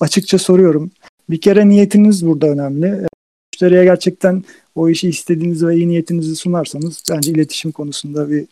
açıkça 0.00 0.38
soruyorum. 0.38 0.90
Bir 1.30 1.40
kere 1.40 1.68
niyetiniz 1.68 2.26
burada 2.26 2.46
önemli. 2.46 2.86
E, 2.86 3.06
müşteriye 3.52 3.84
gerçekten 3.84 4.44
o 4.74 4.88
işi 4.88 5.08
istediğiniz 5.08 5.66
ve 5.66 5.76
iyi 5.76 5.88
niyetinizi 5.88 6.36
sunarsanız 6.36 7.02
bence 7.10 7.32
iletişim 7.32 7.72
konusunda 7.72 8.30
bir 8.30 8.46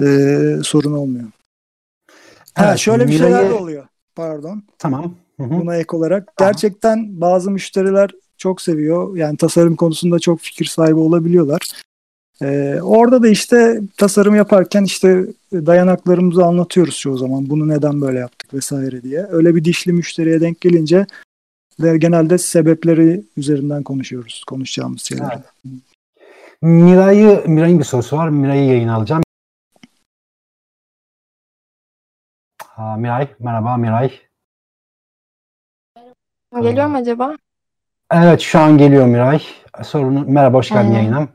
e, 0.00 0.06
sorun 0.62 0.92
olmuyor. 0.92 1.26
Ha, 2.54 2.68
evet, 2.68 2.78
şöyle 2.78 3.08
bir 3.08 3.14
Miray'ı... 3.14 3.32
şeyler 3.32 3.50
de 3.50 3.54
oluyor. 3.54 3.86
Pardon. 4.14 4.62
Tamam. 4.78 5.14
Hı-hı. 5.40 5.50
Buna 5.50 5.76
ek 5.76 5.96
olarak. 5.96 6.36
Tamam. 6.36 6.52
Gerçekten 6.52 7.20
bazı 7.20 7.50
müşteriler 7.50 8.10
çok 8.36 8.62
seviyor. 8.62 9.16
Yani 9.16 9.36
tasarım 9.36 9.76
konusunda 9.76 10.18
çok 10.18 10.40
fikir 10.40 10.64
sahibi 10.64 10.98
olabiliyorlar. 10.98 11.60
Ee, 12.42 12.78
orada 12.82 13.22
da 13.22 13.28
işte 13.28 13.80
tasarım 13.96 14.34
yaparken 14.34 14.84
işte 14.84 15.26
dayanaklarımızı 15.52 16.44
anlatıyoruz 16.44 16.98
çoğu 16.98 17.18
zaman. 17.18 17.50
Bunu 17.50 17.68
neden 17.68 18.00
böyle 18.00 18.18
yaptık 18.18 18.54
vesaire 18.54 19.02
diye. 19.02 19.26
Öyle 19.30 19.54
bir 19.54 19.64
dişli 19.64 19.92
müşteriye 19.92 20.40
denk 20.40 20.60
gelince 20.60 21.06
genelde 21.78 22.38
sebepleri 22.38 23.24
üzerinden 23.36 23.82
konuşuyoruz. 23.82 24.44
Konuşacağımız 24.46 25.02
şeyler. 25.02 25.32
Evet. 25.34 25.74
Miray'ı, 26.62 27.42
Miray'ın 27.46 27.78
bir 27.78 27.84
sorusu 27.84 28.16
var. 28.16 28.28
Miray'ı 28.28 28.64
yayın 28.64 28.88
alacağım. 28.88 29.22
Ha, 32.76 32.96
Miray, 32.96 33.28
merhaba 33.38 33.76
Miray. 33.76 34.10
Geliyor 36.62 36.86
mu 36.86 36.96
acaba? 36.96 37.36
Evet 38.12 38.40
şu 38.40 38.58
an 38.58 38.78
geliyor 38.78 39.06
Miray. 39.06 39.40
Sorunu, 39.82 40.24
merhaba 40.28 40.58
hoş 40.58 40.68
geldin 40.68 40.86
evet. 40.86 40.96
yayına. 40.96 41.28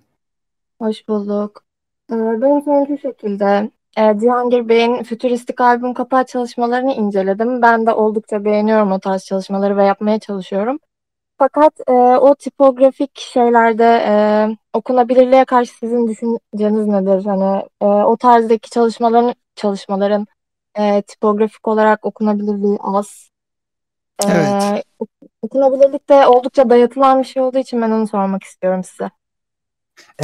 Hoş 0.82 1.08
bulduk. 1.08 1.64
Ee, 2.12 2.16
benim 2.16 2.62
sorum 2.62 2.88
şu 2.88 2.98
şekilde. 2.98 3.72
Ee, 3.98 4.20
Cihangir 4.20 4.70
Bey'in 4.70 5.04
fütüristik 5.04 5.62
albüm 5.62 5.94
kapağı 5.94 6.26
çalışmalarını 6.26 6.94
inceledim. 6.94 7.62
Ben 7.62 7.86
de 7.86 7.94
oldukça 7.94 8.46
beğeniyorum 8.46 8.92
o 8.92 9.00
tarz 9.00 9.26
çalışmaları 9.26 9.78
ve 9.78 9.86
yapmaya 9.86 10.20
çalışıyorum. 10.20 10.80
Fakat 11.38 11.74
e, 11.88 11.92
o 11.94 12.36
tipografik 12.36 13.20
şeylerde 13.20 14.04
e, 14.08 14.14
okunabilirliğe 14.74 15.46
karşı 15.46 15.74
sizin 15.78 16.08
düşünceniz 16.08 16.88
nedir? 16.88 17.26
Hani 17.26 17.66
e, 17.82 17.86
o 17.86 18.18
tarzdaki 18.18 18.70
çalışmaların 18.70 19.34
çalışmaların 19.56 20.28
e, 20.76 21.02
tipografik 21.02 21.68
olarak 21.68 22.06
okunabilirliği 22.06 22.78
az. 22.82 23.30
E, 24.26 24.32
evet. 24.32 24.86
Okunabilirlik 25.42 26.10
de 26.10 26.28
oldukça 26.28 26.70
dayatılan 26.70 27.20
bir 27.20 27.24
şey 27.24 27.44
olduğu 27.44 27.58
için 27.58 27.82
ben 27.82 27.92
onu 27.92 28.08
sormak 28.08 28.44
istiyorum 28.44 28.84
size. 28.84 29.10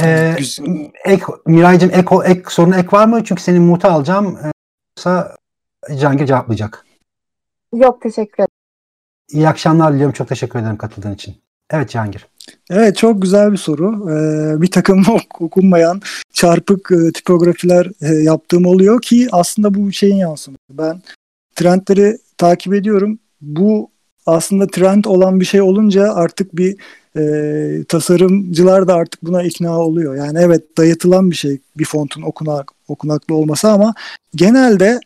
Ee, 0.02 0.36
ek, 1.04 1.24
Miray'cığım 1.46 1.90
ek, 1.90 2.14
ek, 2.24 2.42
sorun 2.48 2.72
ek 2.72 2.88
var 2.92 3.06
mı? 3.06 3.24
Çünkü 3.24 3.42
senin 3.42 3.62
mutu 3.62 3.88
alacağım. 3.88 4.38
Yoksa 4.96 5.36
Cihangir 5.96 6.26
cevaplayacak. 6.26 6.86
Yok 7.72 8.02
teşekkür 8.02 8.34
ederim. 8.34 8.48
İyi 9.28 9.48
akşamlar 9.48 9.92
diliyorum. 9.92 10.12
Çok 10.12 10.28
teşekkür 10.28 10.58
ederim 10.58 10.76
katıldığın 10.76 11.14
için. 11.14 11.36
Evet 11.70 11.90
Cihangir. 11.90 12.26
Evet 12.70 12.96
çok 12.96 13.22
güzel 13.22 13.52
bir 13.52 13.56
soru. 13.56 14.10
Ee, 14.10 14.62
bir 14.62 14.70
takım 14.70 15.04
okunmayan 15.40 16.00
çarpık 16.32 16.90
e, 16.92 17.12
tipografiler 17.12 17.90
e, 18.00 18.14
yaptığım 18.14 18.66
oluyor 18.66 19.00
ki 19.02 19.28
aslında 19.32 19.74
bu 19.74 19.92
şeyin 19.92 20.16
yansıması. 20.16 20.62
Ben 20.70 21.02
trendleri 21.54 22.18
takip 22.38 22.74
ediyorum. 22.74 23.18
Bu 23.40 23.90
aslında 24.26 24.66
trend 24.66 25.04
olan 25.04 25.40
bir 25.40 25.44
şey 25.44 25.60
olunca 25.60 26.12
artık 26.14 26.56
bir 26.56 26.76
e, 27.16 27.84
tasarımcılar 27.84 28.88
da 28.88 28.94
artık 28.94 29.22
buna 29.22 29.42
ikna 29.42 29.80
oluyor. 29.80 30.16
Yani 30.16 30.38
evet 30.38 30.78
dayatılan 30.78 31.30
bir 31.30 31.36
şey 31.36 31.58
bir 31.78 31.84
fontun 31.84 32.22
okunak, 32.22 32.70
okunaklı 32.88 33.34
olması 33.34 33.70
ama 33.70 33.94
genelde 34.34 35.00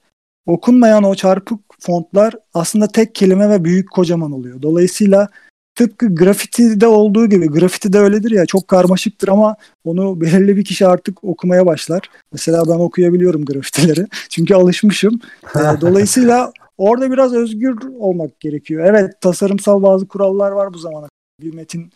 okunmayan 0.47 1.05
o 1.05 1.15
çarpık 1.15 1.61
fontlar 1.81 2.35
aslında 2.55 2.89
tek 2.89 3.15
kelime 3.15 3.51
ve 3.51 3.65
büyük 3.65 3.91
kocaman 3.91 4.33
oluyor. 4.33 4.63
Dolayısıyla 4.63 5.29
tıpkı 5.75 6.15
grafitide 6.15 6.87
olduğu 6.87 7.27
gibi 7.27 7.47
grafiti 7.47 7.93
de 7.93 7.99
öyledir 7.99 8.31
ya 8.31 8.47
çok 8.47 8.69
karmaşıktır 8.69 9.29
ama 9.29 9.57
onu 9.85 10.21
belirli 10.21 10.57
bir 10.57 10.65
kişi 10.65 10.87
artık 10.87 11.25
okumaya 11.25 11.67
başlar. 11.67 12.11
Mesela 12.33 12.63
ben 12.67 12.79
okuyabiliyorum 12.79 13.45
grafitileri 13.45 14.07
çünkü 14.29 14.55
alışmışım. 14.55 15.21
E, 15.57 15.61
dolayısıyla 15.81 16.53
orada 16.79 17.11
biraz 17.11 17.35
özgür 17.35 17.79
olmak 17.99 18.41
gerekiyor. 18.41 18.85
Evet 18.85 19.21
tasarımsal 19.21 19.83
bazı 19.83 20.09
kurallar 20.09 20.51
var 20.51 20.75
bu 20.75 20.79
zamana 20.79 21.09
bir 21.41 21.55
metin 21.55 21.93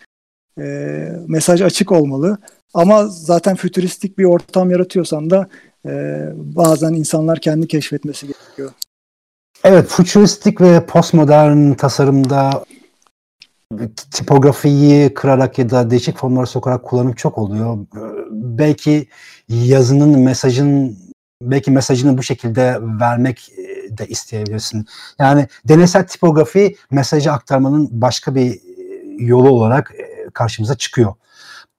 e, 0.59 1.09
mesaj 1.29 1.63
açık 1.63 1.93
olmalı. 1.93 2.39
Ama 2.75 3.07
zaten 3.07 3.57
fütüristik 3.57 4.19
bir 4.19 4.25
ortam 4.25 4.71
yaratıyorsan 4.71 5.31
da 5.31 5.49
e, 5.87 6.23
bazen 6.35 6.93
insanlar 6.93 7.41
kendi 7.41 7.69
keşfetmesi 7.69 8.27
gerekiyor. 8.27 8.71
Evet, 9.65 9.89
fütüristik 9.89 10.61
ve 10.61 10.87
postmodern 10.87 11.73
tasarımda 11.73 12.65
tipografiyi 14.11 15.15
kırarak 15.15 15.59
ya 15.59 15.71
da 15.71 15.91
değişik 15.91 16.19
formlara 16.19 16.47
sokarak 16.47 16.85
kullanım 16.85 17.13
çok 17.13 17.39
oluyor. 17.39 17.79
Belki 18.31 19.09
yazının, 19.49 20.19
mesajın 20.19 20.99
belki 21.43 21.71
mesajını 21.71 22.19
bu 22.19 22.23
şekilde 22.23 22.79
vermek 22.81 23.51
de 23.91 24.07
isteyebilirsin. 24.07 24.87
Yani 25.19 25.49
deneysel 25.65 26.07
tipografi 26.07 26.77
mesajı 26.91 27.33
aktarmanın 27.33 27.89
başka 27.93 28.35
bir 28.35 28.61
yolu 29.19 29.51
olarak 29.51 29.93
karşımıza 30.35 30.75
çıkıyor. 30.75 31.15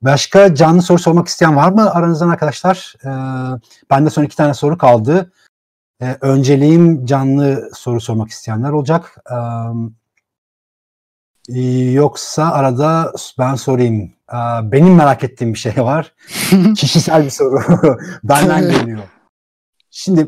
Başka 0.02 0.56
canlı 0.56 0.82
soru 0.82 1.00
sormak 1.00 1.28
isteyen 1.28 1.56
var 1.56 1.72
mı 1.72 1.92
aranızdan 1.92 2.30
arkadaşlar? 2.30 2.94
Ee, 3.06 3.10
bende 3.90 4.10
son 4.10 4.24
iki 4.24 4.36
tane 4.36 4.54
soru 4.54 4.78
kaldı. 4.78 5.32
Ee, 6.02 6.18
önceliğim 6.22 7.06
canlı 7.06 7.70
soru 7.74 8.02
sormak 8.02 8.30
isteyenler 8.30 8.72
olacak. 8.72 9.18
Ee, 9.32 9.36
yoksa 11.94 12.52
arada 12.52 13.14
ben 13.40 13.56
sorayım. 13.56 14.12
Ee, 14.34 14.36
benim 14.72 14.96
merak 14.96 15.24
ettiğim 15.24 15.54
bir 15.54 15.60
şey 15.60 15.74
var. 15.78 16.14
Kişisel 16.76 17.26
bir 17.26 17.30
soru. 17.30 17.60
Benden 18.24 18.62
geliyor. 18.62 19.04
Şimdi 19.92 20.28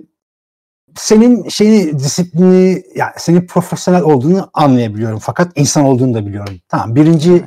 senin 0.96 1.50
şeyini 1.50 2.00
disiplini 2.00 2.84
yani 2.96 3.12
senin 3.18 3.48
profesyonel 3.48 4.02
olduğunu 4.02 4.50
anlayabiliyorum 4.54 5.20
fakat 5.20 5.52
insan 5.56 5.86
olduğunu 5.86 6.14
da 6.14 6.26
biliyorum. 6.26 6.56
Tamam 6.68 6.96
birinci 6.96 7.46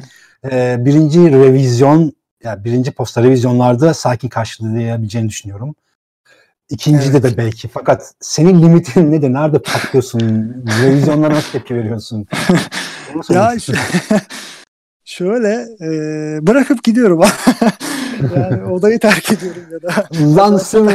e, 0.50 0.76
birinci 0.78 1.32
revizyon 1.32 2.12
yani 2.44 2.64
birinci 2.64 2.92
posta 2.92 3.22
revizyonlarda 3.22 3.94
sakin 3.94 4.28
karşılayabileceğini 4.28 5.28
düşünüyorum. 5.28 5.74
İkincide 6.68 7.18
evet. 7.18 7.32
de 7.32 7.36
belki. 7.36 7.68
Fakat 7.68 8.14
senin 8.20 8.62
limitin 8.62 9.12
nedir? 9.12 9.32
Nerede 9.32 9.58
patlıyorsun? 9.58 10.20
Revizyonlara 10.82 11.34
nasıl 11.34 11.52
tepki 11.52 11.74
veriyorsun? 11.74 12.26
Ya 13.30 13.55
işte, 13.55 13.72
şöyle 15.05 15.66
e, 15.80 15.89
bırakıp 16.47 16.84
gidiyorum. 16.84 17.20
yani 18.36 18.64
odayı 18.72 18.98
terk 18.98 19.32
ediyorum 19.32 19.62
ya 19.72 19.82
da. 19.82 20.09
Lansın 20.36 20.90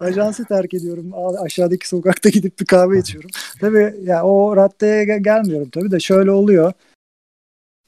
Ajansı 0.00 0.44
terk 0.44 0.74
ediyorum. 0.74 1.12
Aşağıdaki 1.44 1.88
sokakta 1.88 2.28
gidip 2.28 2.60
bir 2.60 2.66
kahve 2.66 2.98
içiyorum. 2.98 3.30
Tabii 3.60 3.78
ya 3.78 3.92
yani 4.04 4.22
o 4.22 4.56
raddeye 4.56 5.04
gelmiyorum 5.18 5.68
tabii 5.70 5.90
de 5.90 6.00
şöyle 6.00 6.30
oluyor 6.30 6.72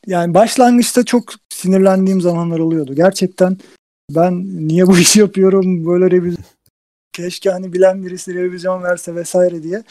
yani 0.06 0.34
başlangıçta 0.34 1.04
çok 1.04 1.24
sinirlendiğim 1.48 2.20
zamanlar 2.20 2.58
oluyordu. 2.58 2.94
Gerçekten 2.94 3.56
ben 4.10 4.44
niye 4.68 4.86
bu 4.86 4.98
işi 4.98 5.20
yapıyorum 5.20 5.86
böyle 5.86 6.10
revizyon 6.10 6.44
keşke 7.12 7.50
hani 7.50 7.72
bilen 7.72 8.04
birisi 8.04 8.34
revizyon 8.34 8.82
verse 8.82 9.14
vesaire 9.14 9.62
diye. 9.62 9.82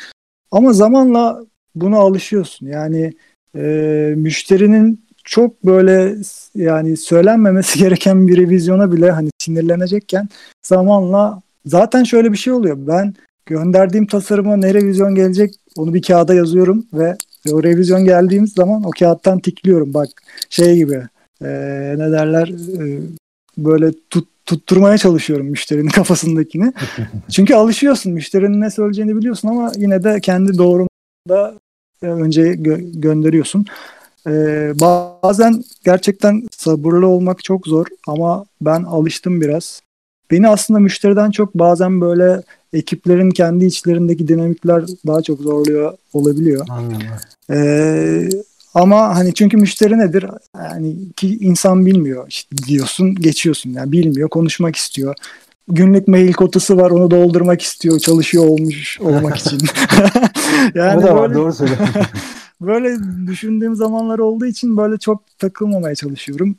Ama 0.52 0.73
zamanla 0.73 1.45
buna 1.75 1.97
alışıyorsun. 1.97 2.67
Yani 2.67 3.13
e, 3.55 4.13
müşterinin 4.17 5.03
çok 5.23 5.65
böyle 5.65 6.15
yani 6.55 6.97
söylenmemesi 6.97 7.79
gereken 7.83 8.27
bir 8.27 8.37
revizyona 8.37 8.91
bile 8.91 9.11
hani 9.11 9.29
sinirlenecekken 9.39 10.29
zamanla 10.63 11.41
zaten 11.65 12.03
şöyle 12.03 12.31
bir 12.31 12.37
şey 12.37 12.53
oluyor. 12.53 12.77
Ben 12.79 13.13
gönderdiğim 13.45 14.05
tasarıma 14.05 14.55
ne 14.55 14.73
revizyon 14.73 15.15
gelecek 15.15 15.55
onu 15.77 15.93
bir 15.93 16.01
kağıda 16.01 16.33
yazıyorum 16.33 16.85
ve 16.93 17.15
o 17.51 17.63
revizyon 17.63 18.05
geldiğimiz 18.05 18.53
zaman 18.53 18.83
o 18.83 18.89
kağıttan 18.99 19.39
tikliyorum. 19.39 19.93
Bak 19.93 20.09
şey 20.49 20.75
gibi 20.75 21.03
e, 21.41 21.49
ne 21.97 22.11
derler 22.11 22.47
e, 22.81 23.01
böyle 23.57 23.91
tut, 24.09 24.27
tutturmaya 24.45 24.97
çalışıyorum 24.97 25.47
müşterinin 25.47 25.89
kafasındakini. 25.89 26.73
Çünkü 27.31 27.55
alışıyorsun. 27.55 28.13
Müşterinin 28.13 28.61
ne 28.61 28.71
söyleyeceğini 28.71 29.15
biliyorsun 29.15 29.47
ama 29.47 29.71
yine 29.77 30.03
de 30.03 30.19
kendi 30.19 30.57
doğrunda 30.57 31.59
önce 32.07 32.41
gö- 32.41 33.01
gönderiyorsun. 33.01 33.65
Ee, 34.27 34.73
bazen 34.81 35.63
gerçekten 35.85 36.47
sabırlı 36.51 37.07
olmak 37.07 37.43
çok 37.43 37.67
zor 37.67 37.85
ama 38.07 38.45
ben 38.61 38.84
alıştım 38.84 39.41
biraz. 39.41 39.81
Beni 40.31 40.47
aslında 40.47 40.80
müşteriden 40.80 41.31
çok 41.31 41.55
bazen 41.55 42.01
böyle 42.01 42.41
ekiplerin 42.73 43.31
kendi 43.31 43.65
içlerindeki 43.65 44.27
dinamikler 44.27 44.85
daha 45.07 45.21
çok 45.21 45.39
zorluyor 45.39 45.93
olabiliyor. 46.13 46.67
Anladım. 46.69 47.07
Ee, 47.51 48.30
ama 48.73 49.15
hani 49.15 49.34
çünkü 49.34 49.57
müşteri 49.57 49.97
nedir? 49.97 50.25
Yani 50.57 50.95
ki 51.15 51.38
insan 51.41 51.85
bilmiyor 51.85 52.25
işte 52.30 52.57
diyorsun, 52.57 53.15
geçiyorsun. 53.15 53.69
Yani 53.69 53.91
bilmiyor, 53.91 54.30
konuşmak 54.30 54.75
istiyor. 54.75 55.15
Günlük 55.68 56.07
mail 56.07 56.34
kotası 56.34 56.77
var, 56.77 56.91
onu 56.91 57.11
doldurmak 57.11 57.61
istiyor, 57.61 57.99
çalışıyor 57.99 58.45
olmuş 58.45 59.02
olmak 59.02 59.38
için. 59.38 59.60
yani 60.76 60.99
o 60.99 61.03
da 61.03 61.15
var, 61.15 61.30
böyle, 61.30 61.40
doğru 61.40 61.53
söylüyorsun. 61.53 61.88
böyle 62.61 62.98
düşündüğüm 63.27 63.76
zamanlar 63.76 64.19
olduğu 64.19 64.45
için 64.45 64.77
böyle 64.77 64.98
çok 64.98 65.40
takılmamaya 65.40 65.95
çalışıyorum. 65.95 66.56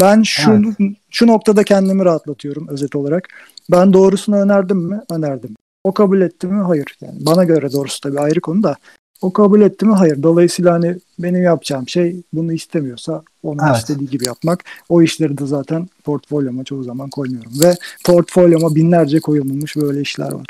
Ben 0.00 0.22
şu 0.22 0.52
evet. 0.52 0.92
şu 1.10 1.26
noktada 1.26 1.64
kendimi 1.64 2.04
rahatlatıyorum 2.04 2.68
özet 2.68 2.96
olarak. 2.96 3.28
Ben 3.70 3.92
doğrusunu 3.92 4.36
önerdim 4.36 4.78
mi? 4.78 5.00
Önerdim. 5.10 5.54
O 5.84 5.94
kabul 5.94 6.20
etti 6.20 6.46
mi? 6.46 6.62
Hayır. 6.62 6.96
Yani 7.00 7.26
bana 7.26 7.44
göre 7.44 7.72
doğrusu 7.72 8.00
tabii 8.00 8.20
ayrı 8.20 8.40
konu 8.40 8.62
da. 8.62 8.76
O 9.20 9.32
kabul 9.32 9.60
etti 9.60 9.86
mi? 9.86 9.94
Hayır. 9.94 10.22
Dolayısıyla 10.22 10.72
hani 10.72 10.96
benim 11.18 11.42
yapacağım 11.42 11.88
şey 11.88 12.22
bunu 12.32 12.52
istemiyorsa 12.52 13.22
onun 13.42 13.66
evet. 13.66 13.76
istediği 13.76 14.08
gibi 14.08 14.26
yapmak. 14.26 14.64
O 14.88 15.02
işleri 15.02 15.38
de 15.38 15.46
zaten 15.46 15.88
portfolyoma 16.04 16.64
çoğu 16.64 16.82
zaman 16.82 17.10
koymuyorum. 17.10 17.52
Ve 17.60 17.74
portfolyoma 18.06 18.74
binlerce 18.74 19.20
koyulmuş 19.20 19.76
böyle 19.76 20.00
işler 20.00 20.32
var. 20.32 20.46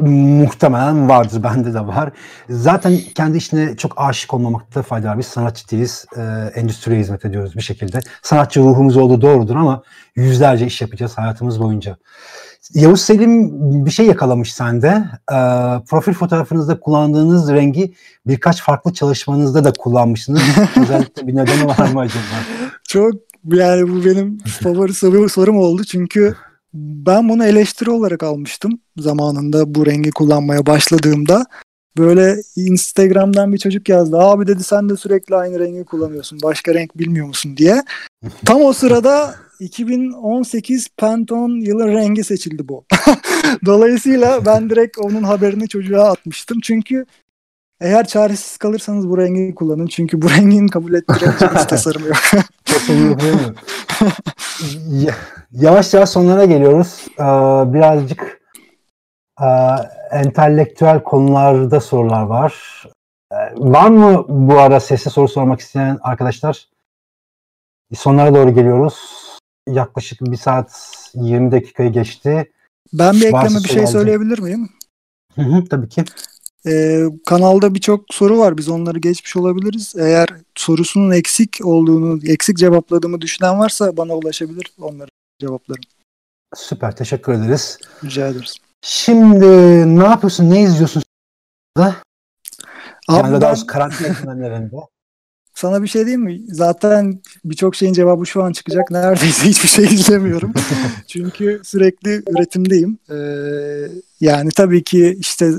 Muhtemelen 0.00 1.08
vardır. 1.08 1.42
Bende 1.42 1.74
de 1.74 1.86
var. 1.86 2.12
Zaten 2.48 2.98
kendi 3.14 3.38
işine 3.38 3.76
çok 3.76 3.92
aşık 3.96 4.34
olmamakta 4.34 4.82
fayda 4.82 5.08
var. 5.08 5.18
Biz 5.18 5.26
sanatçı 5.26 5.70
değiliz. 5.70 6.06
E, 6.16 6.20
endüstriye 6.54 7.00
hizmet 7.00 7.24
ediyoruz 7.24 7.56
bir 7.56 7.62
şekilde. 7.62 8.00
Sanatçı 8.22 8.60
ruhumuz 8.60 8.96
olduğu 8.96 9.20
doğrudur 9.20 9.56
ama 9.56 9.82
yüzlerce 10.16 10.66
iş 10.66 10.80
yapacağız 10.80 11.18
hayatımız 11.18 11.60
boyunca. 11.60 11.96
Yavuz 12.74 13.00
Selim 13.00 13.50
bir 13.86 13.90
şey 13.90 14.06
yakalamış 14.06 14.54
sende. 14.54 15.04
E, 15.32 15.36
profil 15.88 16.12
fotoğrafınızda 16.12 16.80
kullandığınız 16.80 17.52
rengi 17.52 17.94
birkaç 18.26 18.62
farklı 18.62 18.92
çalışmanızda 18.92 19.64
da 19.64 19.72
kullanmışsınız. 19.72 20.42
Özellikle 20.82 21.26
bir 21.26 21.36
nedeni 21.36 21.66
var 21.66 21.92
mı 21.92 22.00
acaba? 22.00 22.24
Çok 22.88 23.14
yani 23.52 23.88
bu 23.88 24.04
benim 24.04 24.38
favori 24.38 24.94
soru, 24.94 25.28
sorum 25.28 25.58
oldu 25.58 25.84
çünkü 25.84 26.36
ben 26.74 27.28
bunu 27.28 27.44
eleştiri 27.44 27.90
olarak 27.90 28.22
almıştım 28.22 28.80
zamanında 28.96 29.74
bu 29.74 29.86
rengi 29.86 30.10
kullanmaya 30.10 30.66
başladığımda. 30.66 31.46
Böyle 31.98 32.36
Instagram'dan 32.56 33.52
bir 33.52 33.58
çocuk 33.58 33.88
yazdı. 33.88 34.18
Abi 34.18 34.46
dedi 34.46 34.64
sen 34.64 34.88
de 34.88 34.96
sürekli 34.96 35.36
aynı 35.36 35.58
rengi 35.58 35.84
kullanıyorsun. 35.84 36.38
Başka 36.42 36.74
renk 36.74 36.98
bilmiyor 36.98 37.26
musun 37.26 37.56
diye. 37.56 37.82
Tam 38.44 38.62
o 38.62 38.72
sırada 38.72 39.34
2018 39.64 40.88
Pantone 40.96 41.64
yılı 41.64 41.88
rengi 41.88 42.24
seçildi 42.24 42.68
bu. 42.68 42.84
Dolayısıyla 43.66 44.46
ben 44.46 44.70
direkt 44.70 44.98
onun 44.98 45.22
haberini 45.22 45.68
çocuğa 45.68 46.10
atmıştım. 46.10 46.60
Çünkü 46.60 47.06
eğer 47.80 48.06
çaresiz 48.06 48.56
kalırsanız 48.56 49.08
bu 49.08 49.18
rengi 49.18 49.54
kullanın. 49.54 49.86
Çünkü 49.86 50.22
bu 50.22 50.30
rengin 50.30 50.68
kabul 50.68 50.94
ettirebileceğiniz 50.94 51.66
tasarımı 51.68 52.06
yok. 52.06 52.16
Yavaş 55.52 55.94
yavaş 55.94 56.08
sonlara 56.08 56.44
geliyoruz. 56.44 57.06
Ee, 57.18 57.24
birazcık 57.74 58.40
e, 59.40 59.48
entelektüel 60.10 61.02
konularda 61.02 61.80
sorular 61.80 62.22
var. 62.22 62.82
Ee, 63.32 63.36
var 63.56 63.88
mı 63.88 64.24
bu 64.28 64.58
ara 64.58 64.80
sesli 64.80 65.10
soru 65.10 65.28
sormak 65.28 65.60
isteyen 65.60 65.98
arkadaşlar? 66.02 66.68
Sonlara 67.94 68.34
doğru 68.34 68.54
geliyoruz. 68.54 69.13
Yaklaşık 69.68 70.20
bir 70.20 70.36
saat 70.36 71.00
20 71.14 71.52
dakikayı 71.52 71.92
geçti. 71.92 72.52
Ben 72.92 73.14
bir 73.14 73.26
ekleme 73.26 73.64
bir 73.64 73.68
şey 73.68 73.86
söyleyebilir 73.86 74.38
miyim? 74.38 74.68
Hı 75.34 75.42
hı, 75.42 75.64
tabii 75.64 75.88
ki. 75.88 76.04
Ee, 76.66 77.04
kanalda 77.26 77.74
birçok 77.74 78.14
soru 78.14 78.38
var. 78.38 78.58
Biz 78.58 78.68
onları 78.68 78.98
geçmiş 78.98 79.36
olabiliriz. 79.36 79.94
Eğer 79.98 80.28
sorusunun 80.54 81.10
eksik 81.10 81.58
olduğunu, 81.64 82.20
eksik 82.26 82.56
cevapladığımı 82.56 83.20
düşünen 83.20 83.58
varsa 83.58 83.96
bana 83.96 84.14
ulaşabilir. 84.14 84.72
Onları 84.80 85.08
cevaplarım. 85.40 85.82
Süper. 86.54 86.96
Teşekkür 86.96 87.32
ederiz. 87.32 87.78
Rica 88.04 88.28
ederiz. 88.28 88.56
Şimdi 88.82 89.46
ne 89.98 90.04
yapıyorsun? 90.04 90.50
Ne 90.50 90.62
izliyorsun? 90.62 91.02
Da? 91.76 91.96
Abi 93.08 93.28
yani 93.28 93.40
ben... 93.40 93.66
karantina 93.66 94.08
dönemlerinde. 94.22 94.76
Sana 95.54 95.82
bir 95.82 95.88
şey 95.88 96.02
diyeyim 96.02 96.22
mi? 96.22 96.40
Zaten 96.48 97.20
birçok 97.44 97.76
şeyin 97.76 97.92
cevabı 97.92 98.26
şu 98.26 98.42
an 98.42 98.52
çıkacak. 98.52 98.90
Neredeyse 98.90 99.48
hiçbir 99.48 99.68
şey 99.68 99.84
izlemiyorum. 99.84 100.52
Çünkü 101.06 101.60
sürekli 101.64 102.22
üretimdeyim. 102.30 102.98
Ee, 103.10 103.88
yani 104.20 104.50
tabii 104.50 104.82
ki 104.82 105.16
işte 105.20 105.52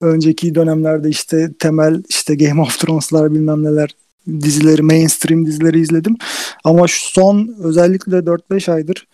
önceki 0.00 0.54
dönemlerde 0.54 1.08
işte 1.08 1.52
temel 1.58 2.02
işte 2.08 2.34
Game 2.34 2.60
of 2.60 2.78
Thrones'lar 2.78 3.34
bilmem 3.34 3.64
neler 3.64 3.90
dizileri, 4.28 4.82
mainstream 4.82 5.46
dizileri 5.46 5.80
izledim. 5.80 6.16
Ama 6.64 6.88
şu 6.88 7.10
son 7.10 7.56
özellikle 7.62 8.16
4-5 8.16 8.72
aydır 8.72 9.06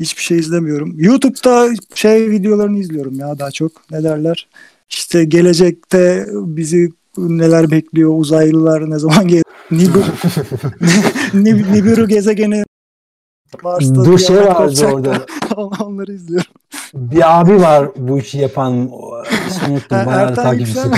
hiçbir 0.00 0.22
şey 0.22 0.38
izlemiyorum. 0.38 0.94
YouTube'da 1.00 1.68
şey 1.94 2.30
videolarını 2.30 2.78
izliyorum 2.78 3.14
ya 3.14 3.38
daha 3.38 3.50
çok. 3.50 3.90
Ne 3.90 4.02
derler? 4.02 4.48
İşte 4.90 5.24
gelecekte 5.24 6.26
bizi 6.32 6.90
neler 7.18 7.70
bekliyor, 7.70 8.18
uzaylılar 8.18 8.90
ne 8.90 8.98
zaman 8.98 9.28
gelir, 9.28 9.44
Nibiru, 9.70 10.04
Nibiru 11.72 12.08
gezegeni 12.08 12.64
Mars'ta 13.62 13.94
Dur 13.94 14.18
şey 14.18 14.36
vardı 14.36 14.86
orada. 14.86 15.26
Onları 15.84 16.12
izliyorum. 16.12 16.52
Bir 16.94 17.40
abi 17.40 17.60
var 17.60 17.90
bu 17.96 18.18
işi 18.18 18.38
yapan. 18.38 18.90
İsmini 19.48 19.72
unuttum. 19.72 20.06
Bayağı 20.06 20.34
takipçisi. 20.34 20.88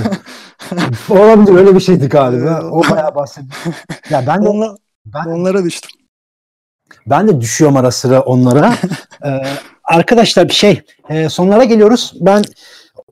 Olabilir 1.08 1.54
öyle 1.54 1.74
bir 1.74 1.80
şeydi 1.80 2.08
galiba. 2.08 2.70
o 2.70 2.82
bayağı 2.90 3.14
bahsediyor. 3.14 3.54
Ya 4.10 4.24
ben 4.26 4.44
de 4.44 4.48
Onla, 4.48 4.76
ben, 5.06 5.24
onlara 5.26 5.64
düştüm. 5.64 5.90
Ben 7.06 7.28
de 7.28 7.40
düşüyorum 7.40 7.76
ara 7.76 7.90
sıra 7.90 8.20
onlara. 8.20 8.74
ee, 9.24 9.28
arkadaşlar 9.84 10.48
bir 10.48 10.54
şey 10.54 10.82
e, 11.08 11.28
sonlara 11.28 11.64
geliyoruz. 11.64 12.12
Ben 12.20 12.42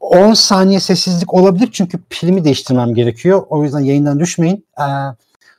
10 0.04 0.34
saniye 0.34 0.80
sessizlik 0.80 1.34
olabilir 1.34 1.68
çünkü 1.72 1.98
pilimi 2.10 2.44
değiştirmem 2.44 2.94
gerekiyor. 2.94 3.46
O 3.48 3.64
yüzden 3.64 3.80
yayından 3.80 4.20
düşmeyin. 4.20 4.66
Ee, 4.78 4.84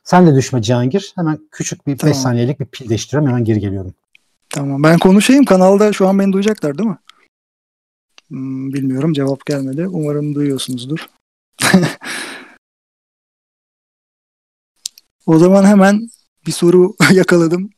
sen 0.04 0.26
de 0.26 0.34
düşme 0.34 0.62
Cihangir. 0.62 1.12
Hemen 1.16 1.38
küçük 1.52 1.86
bir 1.86 1.92
5 1.92 1.98
tamam. 2.00 2.14
saniyelik 2.14 2.60
bir 2.60 2.64
pil 2.64 2.88
değiştiriyorum. 2.88 3.28
Hemen 3.28 3.44
geri 3.44 3.60
geliyorum. 3.60 3.94
Tamam 4.50 4.82
ben 4.82 4.98
konuşayım. 4.98 5.44
Kanalda 5.44 5.92
şu 5.92 6.08
an 6.08 6.18
beni 6.18 6.32
duyacaklar 6.32 6.78
değil 6.78 6.88
mi? 6.90 6.98
Hmm, 8.28 8.72
bilmiyorum 8.72 9.12
cevap 9.12 9.46
gelmedi. 9.46 9.88
Umarım 9.88 10.34
duyuyorsunuzdur. 10.34 11.08
o 15.26 15.38
zaman 15.38 15.64
hemen 15.64 16.10
bir 16.46 16.52
soru 16.52 16.94
yakaladım. 17.12 17.70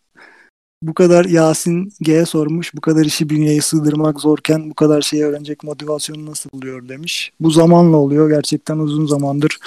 Bu 0.83 0.95
kadar 0.95 1.25
Yasin 1.25 1.93
G'ye 2.01 2.27
sormuş. 2.27 2.75
Bu 2.75 2.81
kadar 2.81 3.05
işi 3.05 3.31
bünyeye 3.31 3.61
sığdırmak 3.61 4.21
zorken 4.21 4.71
bu 4.71 4.75
kadar 4.75 5.03
şeyi 5.03 5.25
öğrenecek 5.25 5.65
motivasyonu 5.65 6.27
nasıl 6.27 6.51
buluyor 6.51 6.89
demiş. 6.89 7.33
Bu 7.41 7.51
zamanla 7.51 7.97
oluyor. 7.97 8.29
Gerçekten 8.31 8.79
uzun 8.79 9.07
zamandır 9.07 9.59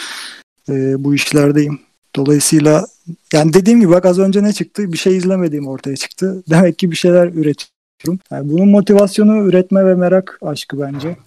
e, 0.69 1.03
bu 1.03 1.15
işlerdeyim. 1.15 1.79
Dolayısıyla 2.15 2.87
yani 3.33 3.53
dediğim 3.53 3.79
gibi 3.79 3.91
bak 3.91 4.05
az 4.05 4.19
önce 4.19 4.43
ne 4.43 4.53
çıktı? 4.53 4.93
Bir 4.93 4.97
şey 4.97 5.17
izlemediğim 5.17 5.67
ortaya 5.67 5.95
çıktı. 5.95 6.43
Demek 6.49 6.79
ki 6.79 6.91
bir 6.91 6.95
şeyler 6.95 7.27
üretiyorum. 7.27 8.19
Yani 8.31 8.49
bunun 8.49 8.69
motivasyonu 8.69 9.37
üretme 9.37 9.85
ve 9.85 9.95
merak 9.95 10.39
aşkı 10.41 10.79
bence. 10.79 11.17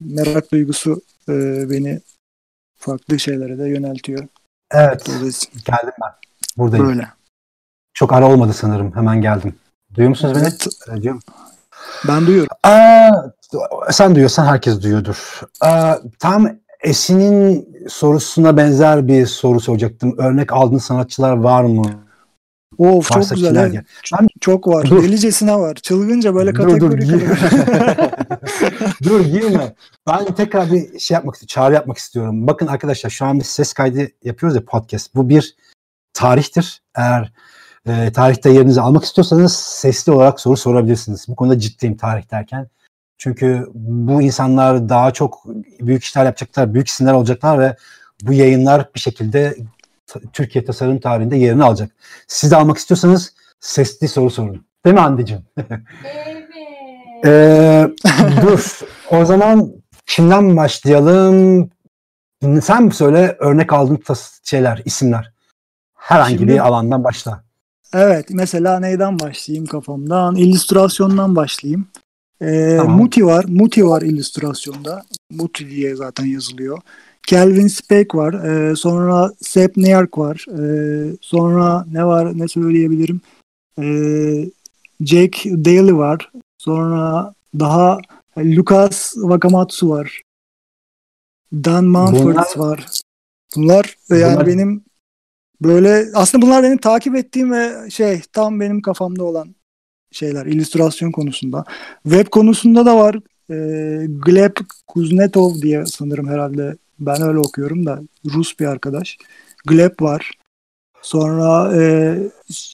Merak 0.00 0.52
duygusu 0.52 1.02
e, 1.28 1.32
beni 1.70 2.00
farklı 2.78 3.18
şeylere 3.18 3.58
de 3.58 3.68
yöneltiyor. 3.68 4.26
Evet. 4.70 5.06
Geldim 5.66 5.94
ben. 6.02 6.10
Buradayım. 6.56 6.86
Böyle. 6.86 7.15
Çok 7.96 8.12
ara 8.12 8.28
olmadı 8.28 8.52
sanırım. 8.52 8.96
Hemen 8.96 9.20
geldim. 9.20 9.54
Duyuyor 9.94 10.08
musunuz 10.08 10.38
evet. 10.40 10.66
beni? 10.88 10.96
Duyuyorum. 10.96 11.22
Ben 12.08 12.26
duyuyorum. 12.26 12.56
Aa, 12.62 13.10
sen 13.90 14.14
duyuyorsan 14.14 14.46
herkes 14.46 14.82
duyuyordur. 14.82 15.40
Aa, 15.60 15.94
tam 16.18 16.48
Esin'in 16.80 17.68
sorusuna 17.88 18.56
benzer 18.56 19.08
bir 19.08 19.26
soru 19.26 19.60
soracaktım. 19.60 20.14
Örnek 20.18 20.52
aldığın 20.52 20.78
sanatçılar 20.78 21.36
var 21.36 21.64
mı? 21.64 21.84
Of 22.78 23.16
Varsa 23.16 23.34
çok 23.34 23.44
güzel. 23.44 23.82
Ben, 24.20 24.28
çok 24.40 24.68
var. 24.68 24.86
Dur. 24.86 25.02
Delicesine 25.02 25.56
var. 25.56 25.74
Çılgınca 25.74 26.34
böyle 26.34 26.52
kategori 26.52 27.00
dur, 27.00 27.08
dur, 27.08 27.20
dur 29.04 29.20
girme. 29.20 29.74
Ben 30.06 30.24
tekrar 30.24 30.72
bir 30.72 30.98
şey 30.98 31.14
yapmak 31.14 31.34
istiyorum. 31.34 31.48
Çağrı 31.48 31.74
yapmak 31.74 31.98
istiyorum. 31.98 32.46
Bakın 32.46 32.66
arkadaşlar 32.66 33.10
şu 33.10 33.26
an 33.26 33.38
bir 33.38 33.44
ses 33.44 33.72
kaydı 33.72 34.08
yapıyoruz 34.24 34.56
ya 34.56 34.64
podcast. 34.64 35.14
Bu 35.14 35.28
bir 35.28 35.56
tarihtir. 36.14 36.82
Eğer 36.96 37.32
e, 37.86 38.12
tarihte 38.12 38.50
yerinizi 38.50 38.80
almak 38.80 39.04
istiyorsanız 39.04 39.56
sesli 39.56 40.12
olarak 40.12 40.40
soru 40.40 40.56
sorabilirsiniz. 40.56 41.28
Bu 41.28 41.36
konuda 41.36 41.58
ciddiyim 41.58 41.96
tarih 41.96 42.30
derken. 42.30 42.68
Çünkü 43.18 43.66
bu 43.74 44.22
insanlar 44.22 44.88
daha 44.88 45.10
çok 45.10 45.44
büyük 45.80 46.04
işler 46.04 46.24
yapacaklar, 46.24 46.74
büyük 46.74 46.88
isimler 46.88 47.12
olacaklar 47.12 47.58
ve 47.58 47.76
bu 48.22 48.32
yayınlar 48.32 48.90
bir 48.94 49.00
şekilde 49.00 49.56
Türkiye 50.32 50.64
tasarım 50.64 51.00
tarihinde 51.00 51.36
yerini 51.36 51.64
alacak. 51.64 51.90
Siz 52.26 52.50
de 52.50 52.56
almak 52.56 52.76
istiyorsanız 52.76 53.34
sesli 53.60 54.08
soru 54.08 54.30
sorun. 54.30 54.66
Değil 54.84 54.94
mi 54.94 55.00
Hande'cim? 55.00 55.46
Evet. 56.04 56.44
ee, 57.24 57.88
dur. 58.42 58.80
O 59.10 59.24
zaman 59.24 59.72
kimden 60.06 60.56
başlayalım? 60.56 61.70
Sen 62.62 62.88
söyle 62.88 63.36
örnek 63.38 63.72
aldığın 63.72 64.02
şeyler, 64.44 64.82
isimler. 64.84 65.32
Herhangi 65.94 66.38
Şimdi, 66.38 66.52
bir 66.52 66.66
alandan 66.66 67.04
başla. 67.04 67.45
Evet. 67.96 68.26
Mesela 68.30 68.80
neyden 68.80 69.18
başlayayım 69.18 69.66
kafamdan? 69.66 70.36
İllüstrasyondan 70.36 71.36
başlayayım. 71.36 71.86
Ee, 72.42 72.76
tamam. 72.78 72.98
Muti 72.98 73.26
var. 73.26 73.44
Muti 73.48 73.86
var 73.86 74.02
illüstrasyonda. 74.02 75.02
Muti 75.30 75.70
diye 75.70 75.96
zaten 75.96 76.24
yazılıyor. 76.24 76.78
Kelvin 77.26 77.66
Speck 77.66 78.14
var. 78.14 78.32
Ee, 78.44 78.76
sonra 78.76 79.32
Sepp 79.40 79.76
Neyark 79.76 80.18
var. 80.18 80.46
Ee, 80.58 81.16
sonra 81.20 81.84
ne 81.92 82.06
var 82.06 82.38
ne 82.38 82.48
söyleyebilirim? 82.48 83.20
Ee, 83.78 84.50
Jake 85.00 85.64
Daly 85.64 85.94
var. 85.94 86.30
Sonra 86.58 87.34
daha 87.58 87.98
Lucas 88.38 89.12
Wakamatsu 89.12 89.88
var. 89.88 90.22
Dan 91.52 91.84
Manford 91.84 92.24
bunlar, 92.24 92.46
var. 92.56 92.86
Bunlar, 93.56 93.96
yani 94.10 94.34
bunlar, 94.34 94.46
benim 94.46 94.84
böyle 95.62 96.06
aslında 96.14 96.46
bunlar 96.46 96.62
benim 96.62 96.78
takip 96.78 97.16
ettiğim 97.16 97.52
ve 97.52 97.90
şey 97.90 98.22
tam 98.32 98.60
benim 98.60 98.82
kafamda 98.82 99.24
olan 99.24 99.54
şeyler 100.12 100.46
illüstrasyon 100.46 101.12
konusunda. 101.12 101.64
Web 102.02 102.26
konusunda 102.26 102.86
da 102.86 102.96
var. 102.96 103.16
E, 103.50 103.56
Gleb 104.06 104.56
Kuznetov 104.86 105.54
diye 105.54 105.86
sanırım 105.86 106.28
herhalde 106.28 106.76
ben 106.98 107.22
öyle 107.22 107.38
okuyorum 107.38 107.86
da 107.86 108.00
Rus 108.34 108.58
bir 108.60 108.66
arkadaş. 108.66 109.18
Gleb 109.66 110.00
var. 110.00 110.30
Sonra 111.02 111.82
e, 111.82 112.16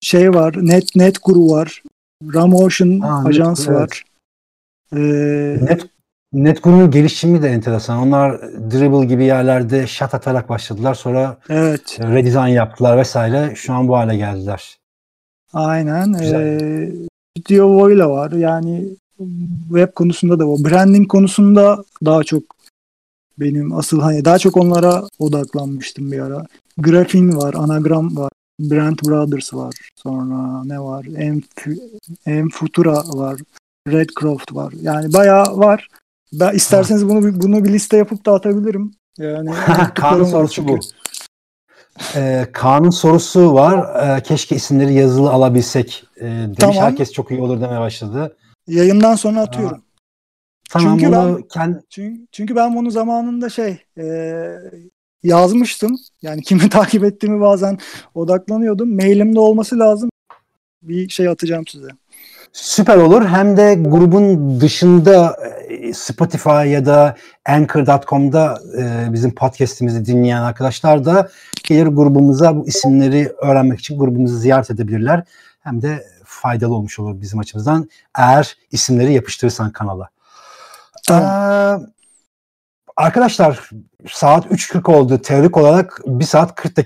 şey 0.03 0.35
var. 0.35 0.55
Net 0.61 0.97
Net 0.97 1.23
Guru 1.25 1.51
var. 1.51 1.83
Ramotion 2.35 3.01
Aa, 3.01 3.25
Ajans 3.25 3.69
net, 3.69 3.77
var. 3.77 4.05
Evet. 4.93 5.63
Ee, 5.63 5.65
net 5.65 5.87
Netgroup'un 6.33 6.91
gelişimi 6.91 7.43
de 7.43 7.49
enteresan. 7.49 7.99
Onlar 7.99 8.41
dribble 8.43 9.07
gibi 9.07 9.25
yerlerde 9.25 9.87
shot 9.87 10.15
atarak 10.15 10.49
başladılar. 10.49 10.95
Sonra 10.95 11.39
evet. 11.49 11.99
redesign 12.01 12.47
yaptılar 12.47 12.99
vesaire. 12.99 13.53
Şu 13.55 13.73
an 13.73 13.89
bu 13.89 13.97
hale 13.97 14.17
geldiler. 14.17 14.79
Aynen. 15.53 16.13
Ee, 16.13 16.93
Video 17.39 17.69
Voila 17.69 18.11
var. 18.11 18.33
Yani 18.33 18.89
web 19.69 19.95
konusunda 19.95 20.39
da 20.39 20.49
var. 20.49 20.59
Branding 20.65 21.09
konusunda 21.09 21.85
daha 22.05 22.25
çok 22.25 22.43
benim 23.39 23.73
asıl 23.73 24.01
hani 24.01 24.25
daha 24.25 24.39
çok 24.39 24.57
onlara 24.57 25.03
odaklanmıştım 25.19 26.13
bir 26.13 26.19
ara. 26.19 26.47
Grafin 26.79 27.37
var, 27.37 27.55
anagram 27.55 28.17
var, 28.17 28.33
Brand 28.61 28.99
Brothers 29.05 29.55
var. 29.55 29.75
Sonra 29.97 30.65
ne 30.65 30.81
var? 30.81 31.07
M, 32.27 32.49
Futura 32.49 32.95
var. 32.95 33.41
Redcroft 33.89 34.55
var. 34.55 34.75
Yani 34.83 35.13
bayağı 35.13 35.59
var. 35.59 35.89
Ben 36.33 36.55
isterseniz 36.55 37.09
bunu 37.09 37.43
bunu 37.43 37.65
bir 37.65 37.73
liste 37.73 37.97
yapıp 37.97 38.27
da 38.27 38.33
atabilirim. 38.35 38.93
Yani 39.19 39.51
Kaan'ın 39.95 40.25
sorusu 40.25 40.69
bu. 40.69 40.79
Ee, 42.17 42.47
Kaan'ın 42.53 42.91
sorusu 42.91 43.55
var. 43.55 44.03
Ee, 44.03 44.23
keşke 44.23 44.57
isimleri 44.57 44.95
yazılı 44.95 45.31
alabilsek. 45.31 46.05
Ee, 46.17 46.25
demiş 46.25 46.57
tamam. 46.59 46.77
herkes 46.77 47.13
çok 47.13 47.31
iyi 47.31 47.41
olur 47.41 47.61
demeye 47.61 47.81
başladı. 47.81 48.37
Yayından 48.67 49.15
sonra 49.15 49.41
atıyorum. 49.41 49.79
Aa, 49.79 49.83
tamam, 50.71 50.99
çünkü 50.99 51.13
ben 51.13 51.43
kend... 51.43 51.77
çünkü, 51.91 52.27
çünkü 52.33 52.57
ben 52.57 52.77
bunu 52.77 52.91
zamanında 52.91 53.49
şey 53.49 53.79
e, 53.99 54.05
yazmıştım. 55.23 55.99
Yani 56.23 56.43
kimi 56.43 56.69
takip 56.71 57.05
ettiğimi 57.05 57.41
bazen 57.41 57.79
odaklanıyordum. 58.15 58.97
Mailimde 58.97 59.41
olması 59.41 59.79
lazım. 59.79 60.11
Bir 60.83 61.09
şey 61.09 61.29
atacağım 61.29 61.67
size. 61.67 61.89
Süper 62.53 62.97
olur. 62.97 63.27
Hem 63.27 63.57
de 63.57 63.75
grubun 63.75 64.61
dışında 64.61 65.37
e, 65.69 65.95
Spotify 65.95 66.51
ya 66.51 66.87
da 66.87 67.17
Anchor.com'da 67.47 68.59
e, 68.79 69.13
bizim 69.13 69.35
podcast'imizi 69.35 70.07
dinleyen 70.07 70.43
arkadaşlar 70.43 71.05
da 71.05 71.29
gelir 71.65 71.87
grubumuza 71.87 72.57
bu 72.57 72.67
isimleri 72.67 73.33
öğrenmek 73.43 73.81
için 73.81 73.99
grubumuzu 73.99 74.37
ziyaret 74.37 74.71
edebilirler. 74.71 75.25
Hem 75.61 75.83
de 75.83 76.07
faydalı 76.25 76.75
olmuş 76.75 76.99
olur 76.99 77.21
bizim 77.21 77.39
açımızdan 77.39 77.89
eğer 78.19 78.57
isimleri 78.71 79.13
yapıştırırsan 79.13 79.73
kanala. 79.73 80.09
Tamam. 81.07 81.23
Ee, 81.23 81.87
arkadaşlar 82.97 83.71
saat 84.11 84.47
3.40 84.47 84.93
oldu. 84.93 85.19
Teorik 85.19 85.57
olarak 85.57 86.01
1 86.07 86.25
saat 86.25 86.55
40 86.55 86.77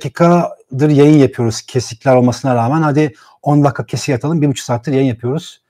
dakikadır 0.73 0.91
yayın 0.91 1.19
yapıyoruz 1.19 1.63
kesikler 1.63 2.15
olmasına 2.17 2.55
rağmen. 2.55 2.83
Hadi 2.83 3.15
10 3.43 3.65
dakika 3.65 3.87
kesik 3.87 4.15
atalım. 4.15 4.43
1,5 4.43 4.61
saattir 4.61 4.93
yayın 4.93 5.07
yapıyoruz. 5.07 5.63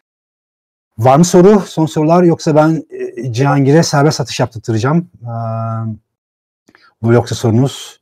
Var 0.98 1.16
mı 1.16 1.24
soru? 1.24 1.60
Son 1.60 1.86
sorular 1.86 2.22
yoksa 2.22 2.54
ben 2.54 2.84
e, 3.16 3.32
Cihangir'e 3.32 3.82
serbest 3.82 4.16
satış 4.16 4.40
yaptırtacağım. 4.40 5.10
Ee, 5.22 5.28
bu 7.02 7.12
yoksa 7.12 7.34
sorunuz. 7.34 8.00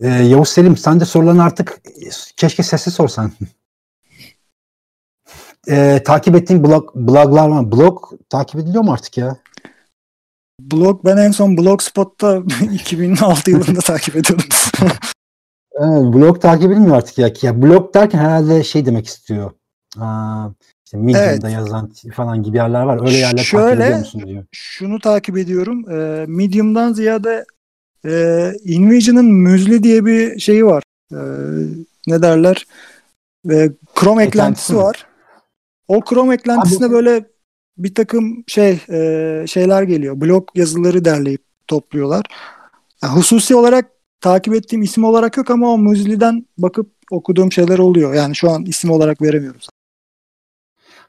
Ee, 0.00 0.08
Yavuz 0.08 0.48
Selim 0.48 0.76
sen 0.76 1.00
de 1.00 1.04
sorularını 1.04 1.42
artık 1.44 1.80
keşke 2.36 2.62
sesli 2.62 2.90
sorsan. 2.90 3.32
ee, 5.68 6.02
takip 6.04 6.34
ettiğin 6.34 6.64
blog, 6.64 6.94
bloglar 6.94 7.48
var. 7.48 7.72
Blog 7.72 8.12
takip 8.28 8.60
ediliyor 8.60 8.84
mu 8.84 8.92
artık 8.92 9.18
ya? 9.18 9.36
Blog 10.60 11.04
ben 11.04 11.16
en 11.16 11.30
son 11.30 11.56
Blogspot'ta 11.56 12.36
2006 12.72 13.50
yılında 13.50 13.80
takip 13.80 14.16
ediyordum. 14.16 14.48
evet, 15.78 16.14
blog 16.14 16.40
takip 16.40 16.72
edilmiyor 16.72 16.96
artık 16.96 17.18
ya. 17.18 17.32
ya. 17.42 17.62
Blog 17.62 17.94
derken 17.94 18.18
herhalde 18.18 18.64
şey 18.64 18.86
demek 18.86 19.06
istiyor. 19.06 19.50
Aa, 19.98 20.48
işte 20.86 20.96
Medium'da 20.96 21.24
evet. 21.24 21.54
yazan 21.54 21.92
falan 22.14 22.42
gibi 22.42 22.56
yerler 22.56 22.82
var. 22.82 23.06
Öyle 23.06 23.16
yerler 23.16 23.42
Şöyle, 23.42 23.66
takip 23.66 23.82
ediyor 23.82 23.98
musun 23.98 24.22
diyor. 24.26 24.44
Şunu 24.52 25.00
takip 25.00 25.38
ediyorum. 25.38 25.90
E, 25.90 26.24
Medium'dan 26.26 26.92
ziyade 26.92 27.44
e, 28.04 28.52
InVision'ın 28.64 29.26
Müzli 29.26 29.82
diye 29.82 30.06
bir 30.06 30.40
şeyi 30.40 30.66
var. 30.66 30.82
E, 31.12 31.20
ne 32.06 32.22
derler? 32.22 32.66
E, 33.50 33.70
Chrome 34.00 34.24
eklentisi 34.24 34.76
var. 34.76 35.06
O 35.88 36.00
Chrome 36.00 36.34
eklentisine 36.34 36.86
Abi, 36.86 36.92
böyle 36.92 37.24
bir 37.78 37.94
takım 37.94 38.44
şey 38.46 38.78
e, 38.90 39.44
şeyler 39.46 39.82
geliyor. 39.82 40.20
Blog 40.20 40.48
yazıları 40.54 41.04
derleyip 41.04 41.42
topluyorlar. 41.66 42.26
Yani 43.02 43.12
hususi 43.12 43.54
olarak 43.54 43.90
takip 44.20 44.54
ettiğim 44.54 44.82
isim 44.82 45.04
olarak 45.04 45.36
yok 45.36 45.50
ama 45.50 45.68
o 45.68 45.78
Müzli'den 45.78 46.46
bakıp 46.58 46.90
okuduğum 47.10 47.52
şeyler 47.52 47.78
oluyor. 47.78 48.14
Yani 48.14 48.36
şu 48.36 48.50
an 48.50 48.64
isim 48.64 48.90
olarak 48.90 49.22
veremiyoruz. 49.22 49.68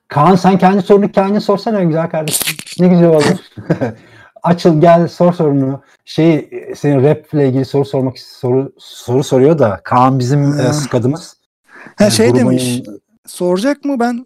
Kaan 0.08 0.36
sen 0.36 0.58
kendi 0.58 0.82
sorunu 0.82 1.12
kendi 1.12 1.42
sorsana 1.42 1.84
güzel 1.84 2.10
kardeşim. 2.10 2.58
Ne 2.80 2.88
güzel 2.88 3.10
olur. 3.10 3.24
Açıl 4.44 4.82
gel 4.82 5.08
sor 5.08 5.34
sorunu. 5.34 5.82
Şey 6.06 6.50
senin 6.76 7.04
rap 7.04 7.34
ile 7.34 7.48
ilgili 7.48 7.66
soru 7.66 7.86
sormak 7.86 8.20
soru 8.20 8.74
soru 8.78 9.24
soruyor 9.24 9.60
da 9.60 9.82
Kaan 9.84 10.20
bizim 10.20 10.60
e, 10.60 10.74
skadımız. 10.74 11.38
Ha 11.74 12.04
yani 12.04 12.12
şey 12.12 12.28
grubun... 12.28 12.40
demiş. 12.40 12.82
Soracak 13.26 13.86
mı 13.86 14.00
ben 14.00 14.26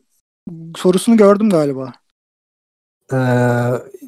sorusunu 0.76 1.18
gördüm 1.18 1.49
galiba. 1.49 1.94
Ee, 3.14 3.18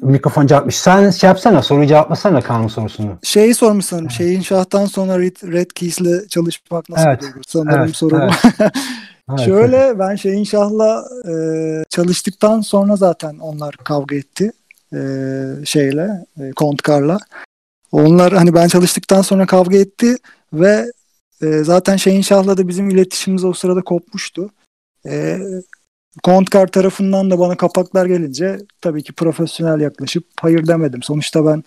mikrofon 0.02 0.46
cevapmış. 0.46 0.76
Sen 0.76 1.10
şey 1.10 1.28
yapsana 1.28 1.62
soruyu 1.62 1.86
cevaplasana 1.86 2.40
Kaan'ın 2.40 2.68
sorusunu. 2.68 3.18
Şeyi 3.22 3.54
sormuş 3.54 3.84
sanırım. 3.84 4.06
Evet. 4.10 4.18
Şeyin 4.18 4.40
şahtan 4.40 4.86
sonra 4.86 5.18
Red, 5.18 5.36
Red 5.52 5.70
Keys'le 5.74 6.28
çalışmak 6.28 6.88
nasıl 6.88 7.06
evet. 7.08 7.22
olur? 7.22 7.42
Sanırım 7.46 7.82
evet. 7.82 7.96
soru 7.96 8.20
evet. 8.22 8.72
Evet. 9.30 9.40
Şöyle 9.40 9.98
ben 9.98 10.16
Şeyin 10.16 10.44
Şah'la 10.44 11.04
e, 11.28 11.32
çalıştıktan 11.88 12.60
sonra 12.60 12.96
zaten 12.96 13.38
onlar 13.38 13.76
kavga 13.76 14.16
etti 14.16 14.52
e, 14.92 14.98
şeyle 15.64 16.26
e, 16.40 16.52
Kontkar'la. 16.52 17.18
Onlar 17.92 18.32
hani 18.32 18.54
ben 18.54 18.68
çalıştıktan 18.68 19.22
sonra 19.22 19.46
kavga 19.46 19.76
etti 19.76 20.16
ve 20.52 20.92
e, 21.42 21.46
zaten 21.46 21.96
Şeyin 21.96 22.22
Şah'la 22.22 22.56
da 22.56 22.68
bizim 22.68 22.90
iletişimimiz 22.90 23.44
o 23.44 23.52
sırada 23.52 23.82
kopmuştu. 23.82 24.50
E, 25.06 25.38
Kontkar 26.22 26.66
tarafından 26.66 27.30
da 27.30 27.38
bana 27.38 27.56
kapaklar 27.56 28.06
gelince 28.06 28.58
tabii 28.80 29.02
ki 29.02 29.12
profesyonel 29.12 29.80
yaklaşıp 29.80 30.24
hayır 30.40 30.66
demedim. 30.66 31.02
Sonuçta 31.02 31.46
ben 31.46 31.64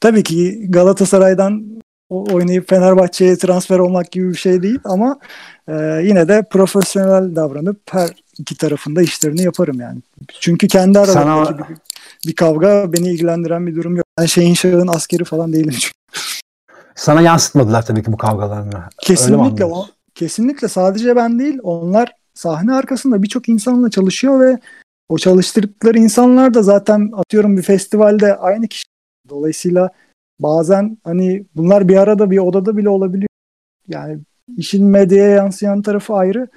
tabii 0.00 0.22
ki 0.22 0.66
Galatasaray'dan 0.70 1.64
oynayıp 2.10 2.68
Fenerbahçe'ye 2.68 3.36
transfer 3.36 3.78
olmak 3.78 4.12
gibi 4.12 4.30
bir 4.30 4.36
şey 4.36 4.62
değil 4.62 4.78
ama 4.84 5.18
e, 5.68 5.72
yine 6.02 6.28
de 6.28 6.42
profesyonel 6.50 7.36
davranıp 7.36 7.80
her 7.90 8.10
iki 8.38 8.56
tarafında 8.56 9.02
işlerini 9.02 9.42
yaparım 9.42 9.80
yani. 9.80 9.98
Çünkü 10.40 10.68
kendi 10.68 10.98
aralarındaki 10.98 11.52
Sana... 11.52 11.68
bir, 11.68 11.76
bir 12.30 12.36
kavga 12.36 12.92
beni 12.92 13.08
ilgilendiren 13.08 13.66
bir 13.66 13.76
durum 13.76 13.96
yok. 13.96 14.06
Ben 14.18 14.26
şeyin 14.26 14.54
şahın 14.54 14.88
askeri 14.88 15.24
falan 15.24 15.52
değilim 15.52 15.70
çünkü. 15.70 15.94
Sana 16.94 17.20
yansıtmadılar 17.20 17.86
tabii 17.86 18.02
ki 18.02 18.12
bu 18.12 18.16
kavgalarını. 18.16 18.82
Kesinlikle 19.02 19.64
o, 19.64 19.86
kesinlikle 20.14 20.68
sadece 20.68 21.16
ben 21.16 21.38
değil 21.38 21.58
onlar 21.62 22.12
sahne 22.34 22.72
arkasında 22.72 23.22
birçok 23.22 23.48
insanla 23.48 23.90
çalışıyor 23.90 24.40
ve 24.40 24.58
o 25.08 25.18
çalıştırdıkları 25.18 25.98
insanlar 25.98 26.54
da 26.54 26.62
zaten 26.62 27.10
atıyorum 27.12 27.56
bir 27.56 27.62
festivalde 27.62 28.36
aynı 28.36 28.68
kişi. 28.68 28.84
Dolayısıyla 29.28 29.90
bazen 30.40 30.98
hani 31.04 31.44
bunlar 31.56 31.88
bir 31.88 31.96
arada 31.96 32.30
bir 32.30 32.38
odada 32.38 32.76
bile 32.76 32.88
olabiliyor. 32.88 33.28
Yani 33.88 34.18
işin 34.56 34.84
medyaya 34.84 35.28
yansıyan 35.28 35.82
tarafı 35.82 36.14
ayrı 36.14 36.48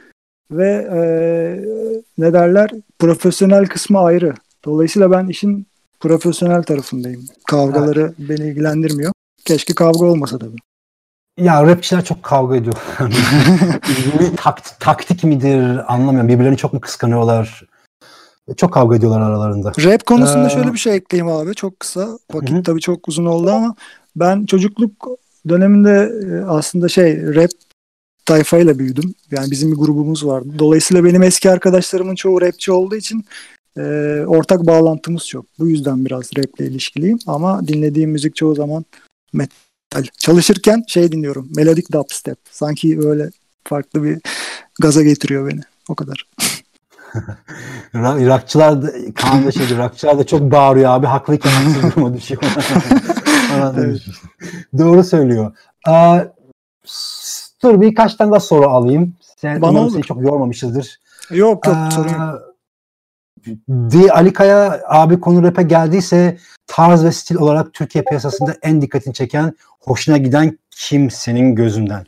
ve 0.52 0.88
e, 0.92 1.00
ne 2.18 2.34
derler 2.34 2.72
profesyonel 3.00 3.68
kısmı 3.68 4.00
ayrı. 4.00 4.34
Dolayısıyla 4.66 5.12
ben 5.12 5.28
işin 5.28 5.68
profesyonel 6.00 6.64
tarafındayım. 6.64 7.26
Kavgaları 7.48 8.02
evet. 8.02 8.30
beni 8.30 8.50
ilgilendirmiyor. 8.50 9.12
Keşke 9.46 9.76
kavga 9.76 10.06
olmasa 10.06 10.38
tabii. 10.38 10.58
Ya 11.38 11.64
rapçiler 11.64 12.06
çok 12.06 12.24
kavga 12.24 12.56
ediyor. 12.56 12.76
Takt, 14.38 14.80
taktik 14.80 15.24
midir 15.24 15.94
anlamıyorum. 15.94 16.30
Birbirlerini 16.30 16.58
çok 16.58 16.74
mu 16.74 16.82
kıskanıyorlar? 16.82 17.64
Çok 18.58 18.74
kavga 18.74 18.96
ediyorlar 18.96 19.22
aralarında. 19.22 19.72
Rap 19.84 20.06
konusunda 20.06 20.48
ee... 20.48 20.50
şöyle 20.50 20.74
bir 20.74 20.78
şey 20.78 20.96
ekleyeyim 20.96 21.34
abi. 21.34 21.56
Çok 21.56 21.80
kısa. 21.80 22.20
Vakit 22.34 22.52
Hı-hı. 22.56 22.64
tabii 22.64 22.82
çok 22.82 23.08
uzun 23.08 23.26
oldu 23.26 23.52
ama 23.52 23.76
ben 24.16 24.46
çocukluk 24.46 25.08
döneminde 25.50 26.12
e, 26.28 26.46
aslında 26.46 26.90
şey 26.90 27.36
rap 27.36 27.50
tayfayla 28.26 28.80
büyüdüm. 28.80 29.14
Yani 29.32 29.52
bizim 29.52 29.72
bir 29.72 29.78
grubumuz 29.78 30.26
vardı. 30.26 30.50
Dolayısıyla 30.60 31.04
benim 31.04 31.24
eski 31.24 31.52
arkadaşlarımın 31.52 32.16
çoğu 32.16 32.42
rapçi 32.42 32.72
olduğu 32.72 32.96
için 32.96 33.26
e, 33.78 33.82
ortak 34.28 34.68
bağlantımız 34.68 35.28
çok. 35.28 35.46
Bu 35.60 35.68
yüzden 35.68 36.06
biraz 36.06 36.30
raple 36.38 36.68
ilişkiliyim 36.68 37.20
ama 37.28 37.68
dinlediğim 37.68 38.10
müzik 38.10 38.36
çoğu 38.36 38.56
zaman 38.56 38.86
metal. 39.34 39.67
Çalışırken 40.18 40.84
şey 40.88 41.12
dinliyorum. 41.12 41.50
Melodik 41.56 41.92
dubstep. 41.92 42.38
Sanki 42.52 43.00
böyle 43.00 43.30
farklı 43.64 44.04
bir 44.04 44.22
gaza 44.82 45.02
getiriyor 45.04 45.50
beni. 45.50 45.62
O 45.90 45.96
kadar. 45.96 46.28
Irakçılar 47.94 48.82
da, 48.82 48.92
Kaan 49.16 49.46
da 49.46 49.52
şeydi, 49.52 49.74
Irakçılar 49.74 50.20
da 50.20 50.26
çok 50.26 50.42
bağırıyor 50.42 50.90
abi. 50.90 51.06
Haklıyken 51.06 51.50
haksız 51.50 51.84
duruma 51.84 52.14
düşüyor. 52.14 52.42
evet. 53.78 54.02
Doğru 54.78 55.04
söylüyor. 55.04 55.56
Aa, 55.86 56.20
dur 57.64 57.82
birkaç 57.82 58.16
tane 58.16 58.32
daha 58.32 58.40
soru 58.40 58.68
alayım. 58.70 59.16
Sen, 59.38 59.62
Bana 59.62 59.80
olur. 59.82 59.92
seni 59.92 60.04
çok 60.04 60.22
yormamışızdır. 60.22 61.00
Yok 61.30 61.68
yok 61.68 61.76
Aa, 61.78 61.92
sorun 61.92 62.10
yok. 62.10 62.42
Di 63.70 64.12
Ali 64.12 64.34
Kaya 64.34 64.82
abi 64.88 65.20
konu 65.20 65.44
rap'e 65.44 65.64
geldiyse 65.64 66.38
tarz 66.68 67.04
ve 67.04 67.12
stil 67.12 67.36
olarak 67.36 67.74
Türkiye 67.74 68.04
piyasasında 68.04 68.56
en 68.62 68.82
dikkatini 68.82 69.14
çeken, 69.14 69.54
hoşuna 69.80 70.18
giden 70.18 70.58
kim 70.72 71.12
senin 71.12 71.56
gözünden? 71.56 72.06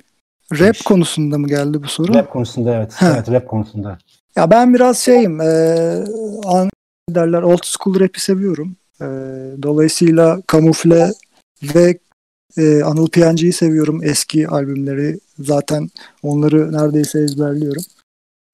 Rap 0.52 0.60
demiş. 0.60 0.82
konusunda 0.82 1.38
mı 1.38 1.48
geldi 1.48 1.84
bu 1.84 1.88
soru? 1.88 2.14
Rap 2.14 2.32
konusunda 2.32 2.76
evet. 2.76 2.95
Evet 3.02 3.32
rap 3.32 3.48
konusunda. 3.48 3.98
Ya 4.36 4.52
ben 4.52 4.74
biraz 4.74 4.98
şeyim, 4.98 5.41
e, 5.41 5.45
derler 7.10 7.41
old 7.41 7.64
school 7.64 7.99
rap'i 7.99 8.22
seviyorum. 8.22 8.76
E, 9.02 9.06
dolayısıyla 9.64 10.41
kamufle 10.48 11.11
ve 11.76 11.98
e, 12.57 12.84
Anıl 12.84 13.10
Piyancı'yı 13.10 13.53
seviyorum. 13.53 14.03
Eski 14.03 14.48
albümleri 14.48 15.20
zaten 15.40 15.90
onları 16.24 16.74
neredeyse 16.74 17.20
ezberliyorum. 17.20 17.84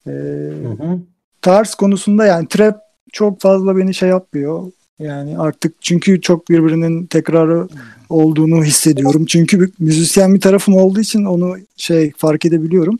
E, 0.07 0.11
hı 0.11 0.83
hı. 0.83 0.99
Tarz 1.45 1.75
konusunda 1.75 2.25
yani 2.25 2.47
trap 2.47 2.79
çok 3.13 3.41
fazla 3.41 3.77
beni 3.77 3.93
şey 3.93 4.09
yapmıyor. 4.09 4.71
Yani 4.99 5.39
artık 5.39 5.81
çünkü 5.81 6.21
çok 6.21 6.49
birbirinin 6.49 7.05
tekrarı 7.05 7.67
olduğunu 8.09 8.63
hissediyorum. 8.63 9.25
Çünkü 9.25 9.61
bir 9.61 9.71
müzisyen 9.79 10.35
bir 10.35 10.41
tarafım 10.41 10.77
olduğu 10.77 10.99
için 10.99 11.25
onu 11.25 11.57
şey 11.77 12.11
fark 12.17 12.45
edebiliyorum. 12.45 12.99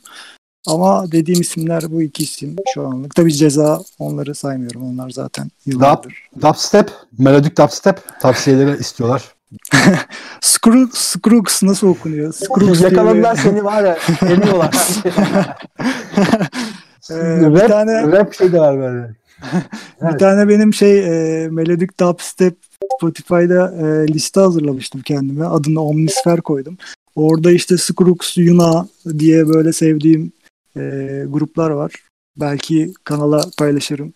Ama 0.67 1.11
dediğim 1.11 1.41
isimler 1.41 1.91
bu 1.91 2.01
iki 2.01 2.23
isim 2.23 2.55
şu 2.73 2.87
anlık. 2.87 3.15
Tabii 3.15 3.33
ceza 3.33 3.81
onları 3.99 4.35
saymıyorum. 4.35 4.83
Onlar 4.83 5.09
zaten 5.09 5.51
yıllardır. 5.65 6.29
Dub, 6.35 6.41
dubstep, 6.41 6.91
melodik 7.17 7.57
dubstep 7.57 8.19
tavsiyeleri 8.21 8.79
istiyorlar. 8.79 9.35
Scrooge, 10.41 10.91
Scrooge 10.93 11.51
nasıl 11.61 11.87
okunuyor? 11.87 12.33
Scrooge 12.33 12.83
Yakaladılar 12.83 13.35
seni 13.35 13.63
var 13.63 13.83
ya. 13.83 13.97
Emiyorlar. 14.29 14.75
ee, 17.11 17.41
rap, 17.41 17.55
bir 17.55 17.67
tane, 17.67 18.11
rap 18.11 18.33
şey 18.33 18.51
de 18.51 18.59
var 18.59 18.79
böyle. 18.79 19.15
evet. 20.01 20.13
Bir 20.13 20.17
tane 20.19 20.49
benim 20.49 20.73
şey 20.73 20.99
e, 20.99 21.47
melodik 21.49 21.99
dubstep 21.99 22.57
Spotify'da 22.97 23.73
e, 23.75 24.07
liste 24.07 24.39
hazırlamıştım 24.39 25.01
kendime. 25.01 25.45
Adını 25.45 25.81
Omnisfer 25.81 26.41
koydum. 26.41 26.77
Orada 27.15 27.51
işte 27.51 27.77
Scrooge, 27.77 28.25
Yuna 28.35 28.87
diye 29.19 29.47
böyle 29.47 29.73
sevdiğim 29.73 30.31
e, 30.77 30.81
gruplar 31.27 31.69
var. 31.69 31.91
Belki 32.37 32.93
kanala 33.03 33.45
paylaşırım 33.57 34.13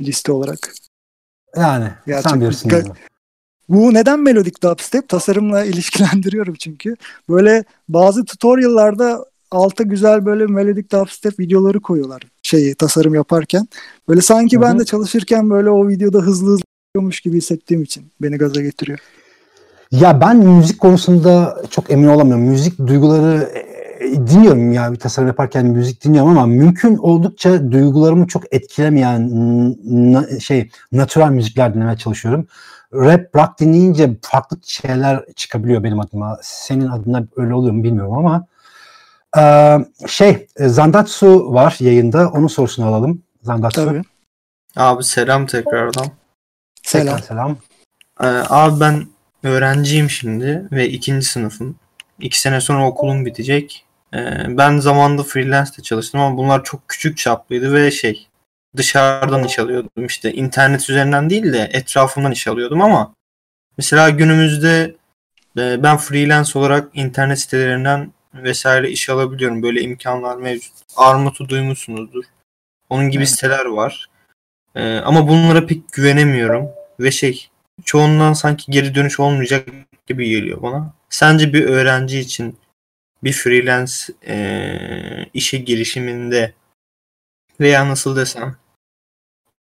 liste 0.00 0.32
olarak. 0.32 0.74
Yani 1.56 1.90
Gerçekten. 2.06 2.30
sen 2.30 2.40
bilirsin. 2.40 2.68
Ga- 2.68 2.94
bu 3.68 3.94
neden 3.94 4.20
melodik 4.20 4.62
dubstep? 4.62 5.08
Tasarımla 5.08 5.64
ilişkilendiriyorum 5.72 6.54
çünkü. 6.54 6.96
Böyle 7.28 7.64
bazı 7.88 8.24
tutorial'larda 8.24 9.24
alta 9.50 9.84
güzel 9.84 10.26
böyle 10.26 10.46
melodik 10.46 10.92
dubstep 10.92 11.40
videoları 11.40 11.80
koyuyorlar 11.80 12.22
şeyi 12.42 12.74
tasarım 12.74 13.14
yaparken. 13.14 13.68
Böyle 14.08 14.20
sanki 14.20 14.56
Hı-hı. 14.56 14.64
ben 14.64 14.78
de 14.78 14.84
çalışırken 14.84 15.50
böyle 15.50 15.70
o 15.70 15.88
videoda 15.88 16.18
hızlı 16.18 16.50
hızlı 16.50 16.64
yapıyormuş 16.88 17.20
gibi 17.20 17.36
hissettiğim 17.36 17.82
için 17.82 18.12
beni 18.22 18.36
gaza 18.36 18.62
getiriyor. 18.62 18.98
Ya 19.90 20.20
ben 20.20 20.36
müzik 20.36 20.80
konusunda 20.80 21.62
çok 21.70 21.90
emin 21.90 22.08
olamıyorum. 22.08 22.44
Müzik 22.44 22.78
duyguları 22.78 23.50
e, 24.00 24.16
dinliyorum 24.16 24.72
ya 24.72 24.92
bir 24.92 24.98
tasarım 24.98 25.28
yaparken 25.28 25.66
müzik 25.66 26.04
dinliyorum 26.04 26.30
ama 26.30 26.46
mümkün 26.46 26.96
oldukça 26.96 27.72
duygularımı 27.72 28.26
çok 28.26 28.54
etkilemeyen 28.54 29.30
na, 29.84 30.40
şey 30.40 30.70
natural 30.92 31.30
müzikler 31.30 31.74
dinlemeye 31.74 31.96
çalışıyorum. 31.96 32.46
Rap, 32.92 33.36
rock 33.36 33.60
dinleyince 33.60 34.16
farklı 34.22 34.58
şeyler 34.62 35.24
çıkabiliyor 35.36 35.82
benim 35.82 36.00
adıma. 36.00 36.38
Senin 36.42 36.86
adına 36.86 37.26
öyle 37.36 37.54
oluyor 37.54 37.74
mu 37.74 37.82
bilmiyorum 37.82 38.12
ama 38.12 38.46
e, 39.36 39.76
şey 40.08 40.46
Zandatsu 40.58 41.54
var 41.54 41.76
yayında. 41.80 42.28
Onun 42.28 42.46
sorusunu 42.46 42.86
alalım. 42.86 43.22
Zandatsu. 43.42 43.84
Tabii. 43.84 44.02
Abi 44.76 45.04
selam 45.04 45.46
tekrardan. 45.46 46.06
Selam. 46.82 47.16
Tekrar 47.16 47.28
selam. 47.28 47.56
Ee, 48.20 48.26
abi 48.48 48.80
ben 48.80 49.06
öğrenciyim 49.42 50.10
şimdi 50.10 50.68
ve 50.72 50.88
ikinci 50.88 51.26
sınıfım. 51.26 51.76
İki 52.20 52.40
sene 52.40 52.60
sonra 52.60 52.86
okulum 52.86 53.26
bitecek. 53.26 53.84
Ee, 54.14 54.18
ben 54.48 54.78
zamanında 54.78 55.22
freelance 55.22 55.70
de 55.78 55.82
çalıştım 55.82 56.20
ama 56.20 56.36
bunlar 56.36 56.64
çok 56.64 56.88
küçük 56.88 57.16
çaplıydı 57.16 57.74
ve 57.74 57.90
şey 57.90 58.28
dışarıdan 58.76 59.44
iş 59.44 59.58
alıyordum. 59.58 60.06
İşte 60.06 60.32
internet 60.32 60.90
üzerinden 60.90 61.30
değil 61.30 61.52
de 61.52 61.70
etrafımdan 61.72 62.32
iş 62.32 62.48
alıyordum 62.48 62.82
ama 62.82 63.14
mesela 63.78 64.10
günümüzde 64.10 64.94
e, 65.58 65.82
ben 65.82 65.96
freelance 65.96 66.58
olarak 66.58 66.88
internet 66.94 67.40
sitelerinden 67.40 68.12
vesaire 68.42 68.90
iş 68.90 69.08
alabiliyorum. 69.08 69.62
Böyle 69.62 69.80
imkanlar 69.80 70.36
mevcut. 70.36 70.72
Armut'u 70.96 71.48
duymuşsunuzdur. 71.48 72.24
Onun 72.90 73.10
gibi 73.10 73.22
evet. 73.22 73.30
siteler 73.30 73.64
var. 73.64 74.06
Ee, 74.74 74.96
ama 74.96 75.28
bunlara 75.28 75.66
pek 75.66 75.92
güvenemiyorum. 75.92 76.68
Ve 77.00 77.10
şey 77.10 77.48
çoğundan 77.84 78.32
sanki 78.32 78.72
geri 78.72 78.94
dönüş 78.94 79.20
olmayacak 79.20 79.68
gibi 80.06 80.28
geliyor 80.28 80.62
bana. 80.62 80.94
Sence 81.10 81.52
bir 81.52 81.64
öğrenci 81.64 82.18
için 82.18 82.58
bir 83.24 83.32
freelance 83.32 83.92
e, 84.26 85.26
işe 85.34 85.58
girişiminde 85.58 86.54
veya 87.60 87.88
nasıl 87.88 88.16
desem 88.16 88.56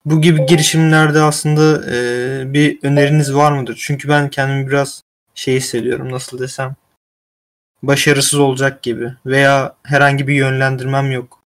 bu 0.05 0.21
gibi 0.21 0.47
girişimlerde 0.47 1.21
aslında 1.21 1.95
e, 1.97 2.53
bir 2.53 2.79
öneriniz 2.83 3.35
var 3.35 3.53
mıdır? 3.53 3.79
Çünkü 3.81 4.09
ben 4.09 4.31
kendimi 4.31 4.67
biraz 4.69 5.03
şey 5.35 5.57
hissediyorum 5.57 6.13
nasıl 6.13 6.39
desem 6.39 6.77
başarısız 7.87 8.39
olacak 8.39 8.83
gibi 8.83 9.15
veya 9.27 9.77
herhangi 9.83 10.29
bir 10.29 10.35
yönlendirmem 10.35 11.11
yok. 11.11 11.43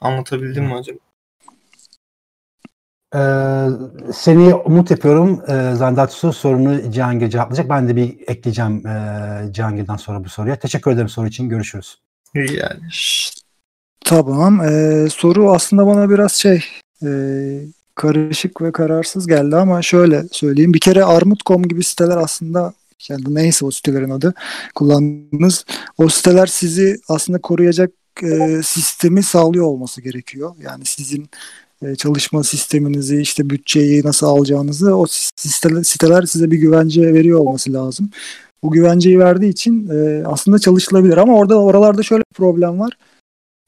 Anlatabildim 0.00 0.64
mi 0.64 0.74
acaba? 0.74 0.98
Ee, 3.14 3.68
seni 4.12 4.54
umut 4.54 4.90
yapıyorum. 4.90 5.42
Ee, 5.48 5.74
Zandatsu 5.74 6.32
sorunu 6.32 6.92
Cihangir 6.92 7.30
cevaplayacak. 7.30 7.70
Ben 7.70 7.88
de 7.88 7.96
bir 7.96 8.16
ekleyeceğim 8.26 8.86
e, 8.86 9.52
Cihangir'den 9.52 9.96
sonra 9.96 10.24
bu 10.24 10.28
soruya. 10.28 10.58
Teşekkür 10.58 10.90
ederim 10.90 11.08
soru 11.08 11.26
için. 11.26 11.48
Görüşürüz. 11.48 11.98
Yani. 12.34 12.80
Tamam. 14.04 14.60
Ee, 14.60 15.08
soru 15.10 15.52
aslında 15.52 15.86
bana 15.86 16.10
biraz 16.10 16.32
şey 16.32 16.64
e, 17.02 17.08
karışık 17.94 18.62
ve 18.62 18.72
kararsız 18.72 19.26
geldi 19.26 19.56
ama 19.56 19.82
şöyle 19.82 20.22
söyleyeyim. 20.32 20.74
Bir 20.74 20.80
kere 20.80 21.04
Armut.com 21.04 21.62
gibi 21.62 21.84
siteler 21.84 22.16
aslında 22.16 22.72
yani 23.08 23.22
neyse 23.28 23.66
o 23.66 23.70
sitelerin 23.70 24.10
adı 24.10 24.34
kullandığınız 24.74 25.64
o 25.98 26.08
siteler 26.08 26.46
sizi 26.46 27.00
aslında 27.08 27.40
koruyacak 27.40 27.90
e, 28.22 28.60
sistemi 28.64 29.22
sağlıyor 29.22 29.64
olması 29.64 30.00
gerekiyor. 30.00 30.56
Yani 30.60 30.84
sizin 30.84 31.28
e, 31.82 31.94
çalışma 31.94 32.44
sisteminizi 32.44 33.20
işte 33.20 33.50
bütçeyi 33.50 34.02
nasıl 34.04 34.26
alacağınızı 34.26 34.96
o 34.96 35.06
siteler, 35.82 36.22
size 36.22 36.50
bir 36.50 36.58
güvence 36.58 37.14
veriyor 37.14 37.40
olması 37.40 37.72
lazım. 37.72 38.10
Bu 38.62 38.70
güvenceyi 38.70 39.18
verdiği 39.18 39.48
için 39.48 39.88
e, 39.88 40.26
aslında 40.26 40.58
çalışılabilir 40.58 41.16
ama 41.16 41.34
orada 41.34 41.60
oralarda 41.60 42.02
şöyle 42.02 42.20
bir 42.20 42.34
problem 42.34 42.80
var. 42.80 42.92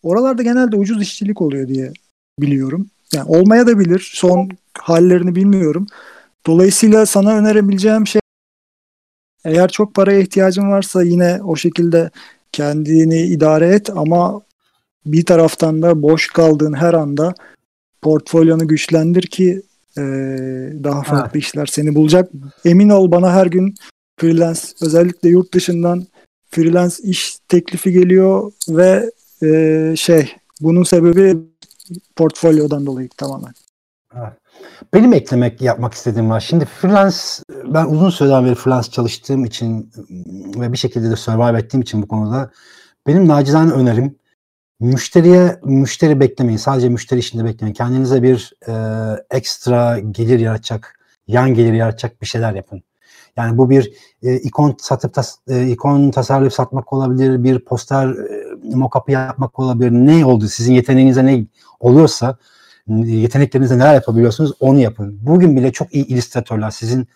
Oralarda 0.03 0.43
genelde 0.43 0.77
ucuz 0.77 1.03
işçilik 1.03 1.43
oluyor 1.43 1.69
diye 1.69 1.93
biliyorum. 2.41 2.87
Yani 3.15 3.29
olmaya 3.29 3.67
da 3.67 3.79
bilir. 3.79 4.11
Son 4.15 4.51
hallerini 4.79 5.35
bilmiyorum. 5.35 5.87
Dolayısıyla 6.47 7.07
sana 7.07 7.37
önerebileceğim 7.37 8.07
şey 8.07 8.21
eğer 9.47 9.69
çok 9.69 9.95
paraya 9.95 10.21
ihtiyacın 10.21 10.71
varsa 10.71 11.03
yine 11.03 11.41
o 11.43 11.57
şekilde 11.57 12.11
kendini 12.53 13.23
idare 13.23 13.69
et 13.69 13.91
ama 13.91 14.41
bir 15.07 15.25
taraftan 15.25 15.83
da 15.83 16.03
boş 16.03 16.29
kaldığın 16.29 16.73
her 16.73 16.95
anda 16.95 17.35
portfolyonu 18.03 18.69
güçlendir 18.69 19.23
ki 19.23 19.63
e, 19.99 20.03
daha 20.85 21.03
farklı 21.03 21.33
ha. 21.33 21.39
işler 21.39 21.67
seni 21.67 21.95
bulacak. 21.95 22.31
Emin 22.65 22.89
ol 22.89 23.11
bana 23.11 23.33
her 23.33 23.47
gün 23.47 23.75
freelance 24.21 24.61
özellikle 24.83 25.29
yurt 25.29 25.55
dışından 25.55 26.07
freelance 26.51 26.95
iş 27.03 27.39
teklifi 27.49 27.93
geliyor 27.93 28.53
ve 28.69 29.11
e, 29.43 29.95
şey 29.97 30.33
bunun 30.61 30.83
sebebi 30.83 31.37
portfolyodan 32.17 32.87
dolayı 32.87 33.09
tamamen. 33.17 33.53
Benim 34.95 35.13
eklemek 35.13 35.63
yapmak 35.63 35.95
istediğim 35.95 36.31
var. 36.31 36.41
Şimdi 36.41 36.65
freelance 36.65 37.17
ben 37.65 37.85
uzun 37.85 38.11
süreden 38.11 38.45
beri 38.45 38.55
freelance 38.55 38.91
çalıştığım 38.91 39.45
için 39.45 39.93
ve 40.57 40.73
bir 40.73 40.77
şekilde 40.77 41.11
de 41.11 41.17
survive 41.17 41.59
ettiğim 41.59 41.83
için 41.83 42.03
bu 42.03 42.09
konuda 42.09 42.51
benim 43.07 43.29
nacizane 43.29 43.73
önerim 43.73 44.17
müşteriye 44.81 45.61
müşteri 45.65 46.21
beklemeyin. 46.21 46.59
Sadece 46.59 46.89
müşteri 46.89 47.21
işinde 47.21 47.45
beklemeyin. 47.45 47.75
Kendinize 47.75 48.23
bir 48.23 48.53
e, 48.69 48.73
ekstra 49.31 49.99
gelir 49.99 50.39
yaratacak, 50.39 51.01
yan 51.27 51.55
gelir 51.55 51.73
yaratacak 51.73 52.23
bir 52.23 52.27
şeyler 52.27 52.55
yapın. 52.55 52.83
Yani 53.37 53.59
bu 53.59 53.71
bir 53.71 53.93
e, 54.23 54.37
ikon 54.37 54.77
satıp 54.79 55.15
tas, 55.15 55.37
e, 55.49 55.69
ikon 55.69 56.11
tasarlayıp 56.11 56.53
satmak 56.53 56.93
olabilir, 56.93 57.45
bir 57.45 57.59
poster 57.59 58.09
e, 58.09 58.77
mock 58.77 58.97
yapmak 59.09 59.59
olabilir. 59.59 59.91
Ne 59.91 60.25
oldu? 60.25 60.49
Sizin 60.49 60.75
yeteneğinize 60.75 61.27
ne 61.27 61.47
oluyorsa, 61.81 62.39
yeteneklerinizle 62.89 63.79
neler 63.79 63.95
yapabiliyorsunuz 63.95 64.53
onu 64.61 64.79
yapın. 64.79 65.19
Bugün 65.23 65.57
bile 65.57 65.73
çok 65.73 65.95
iyi 65.95 66.07
illüstratörler, 66.07 66.71
sizin 66.71 67.09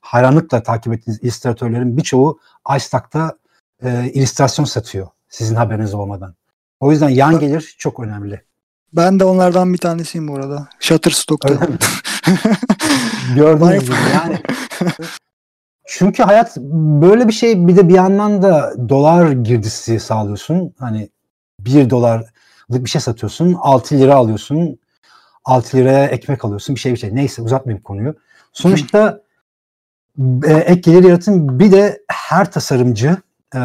hayranlıkla 0.00 0.62
takip 0.62 0.92
ettiğiniz 0.92 1.22
illüstratörlerin 1.22 1.96
birçoğu 1.96 2.38
iStack'ta 2.76 3.36
e, 3.82 4.10
illüstrasyon 4.14 4.64
satıyor 4.64 5.06
sizin 5.28 5.54
haberiniz 5.54 5.94
olmadan. 5.94 6.34
O 6.80 6.92
yüzden 6.92 7.08
yan 7.08 7.38
gelir 7.38 7.74
çok 7.78 8.00
önemli. 8.00 8.42
Ben 8.92 9.20
de 9.20 9.24
onlardan 9.24 9.72
bir 9.72 9.78
tanesiyim 9.78 10.28
bu 10.28 10.34
arada. 10.34 10.68
Shutterstock'ta. 10.80 11.54
Gördüğünüz 13.36 13.84
gibi 13.84 13.96
yani. 14.14 14.38
Çünkü 15.86 16.22
hayat 16.22 16.56
böyle 17.02 17.28
bir 17.28 17.32
şey 17.32 17.68
bir 17.68 17.76
de 17.76 17.88
bir 17.88 17.94
yandan 17.94 18.42
da 18.42 18.74
dolar 18.88 19.32
girdisi 19.32 20.00
sağlıyorsun. 20.00 20.74
Hani 20.78 21.08
bir 21.60 21.90
dolarlık 21.90 22.32
bir 22.70 22.90
şey 22.90 23.00
satıyorsun. 23.00 23.56
6 23.60 23.94
lira 23.98 24.14
alıyorsun. 24.14 24.78
6 25.44 25.76
liraya 25.76 26.06
ekmek 26.06 26.44
alıyorsun. 26.44 26.74
Bir 26.74 26.80
şey 26.80 26.92
bir 26.92 26.98
şey. 26.98 27.14
Neyse 27.14 27.42
uzatmayayım 27.42 27.82
konuyu. 27.82 28.14
Sonuçta 28.52 29.20
e, 30.44 30.52
ek 30.52 30.90
gelir 30.90 31.04
yaratın. 31.04 31.58
Bir 31.58 31.72
de 31.72 32.02
her 32.08 32.52
tasarımcı 32.52 33.16
e, 33.54 33.60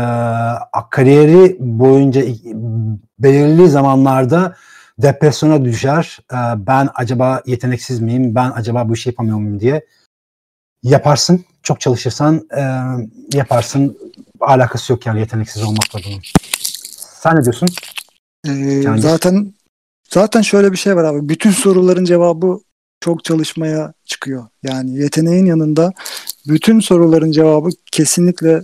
kariyeri 0.92 1.58
boyunca 1.60 2.22
belirli 3.20 3.70
zamanlarda 3.70 4.56
depresyona 5.00 5.66
düşer. 5.66 6.20
E, 6.32 6.38
ben 6.68 6.90
acaba 6.96 7.42
yeteneksiz 7.46 8.00
miyim? 8.00 8.36
Ben 8.36 8.52
acaba 8.52 8.90
bu 8.90 8.94
işi 8.94 9.10
yapamıyor 9.10 9.38
muyum 9.38 9.60
diye. 9.60 9.86
Yaparsın. 10.84 11.46
Çok 11.64 11.82
çalışırsan 11.82 12.48
e, 12.58 12.62
yaparsın. 13.38 13.98
Alakası 14.40 14.94
yok 14.94 15.06
yani 15.06 15.20
yeteneksiz 15.20 15.64
olmakla 15.64 16.00
bunun. 16.06 16.22
Sen 17.22 17.36
ne 17.36 17.44
diyorsun? 17.44 17.70
Ee, 18.48 18.84
zaten 18.98 19.54
zaten 20.10 20.42
şöyle 20.42 20.72
bir 20.72 20.78
şey 20.78 20.96
var 20.96 21.04
abi. 21.04 21.30
Bütün 21.30 21.52
soruların 21.52 22.06
cevabı 22.06 22.60
çok 23.02 23.24
çalışmaya 23.24 23.94
çıkıyor. 24.06 24.48
Yani 24.64 25.00
yeteneğin 25.00 25.46
yanında 25.46 25.94
bütün 26.48 26.80
soruların 26.80 27.32
cevabı 27.32 27.70
kesinlikle 27.92 28.62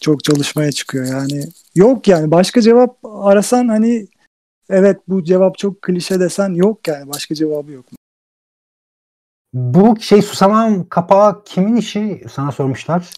çok 0.00 0.24
çalışmaya 0.24 0.72
çıkıyor. 0.72 1.06
Yani 1.06 1.44
yok 1.74 2.08
yani 2.08 2.30
başka 2.30 2.60
cevap 2.60 2.98
arasan 3.04 3.68
hani 3.68 4.06
evet 4.70 4.96
bu 5.08 5.24
cevap 5.24 5.58
çok 5.58 5.82
klişe 5.82 6.20
desen 6.20 6.54
yok 6.54 6.88
yani 6.88 7.08
başka 7.08 7.34
cevabı 7.34 7.72
yok. 7.72 7.84
Bu 9.54 10.00
şey 10.00 10.22
Susamam 10.22 10.88
kapağı 10.88 11.44
kimin 11.44 11.76
işi 11.76 12.24
sana 12.32 12.52
sormuşlar? 12.52 13.10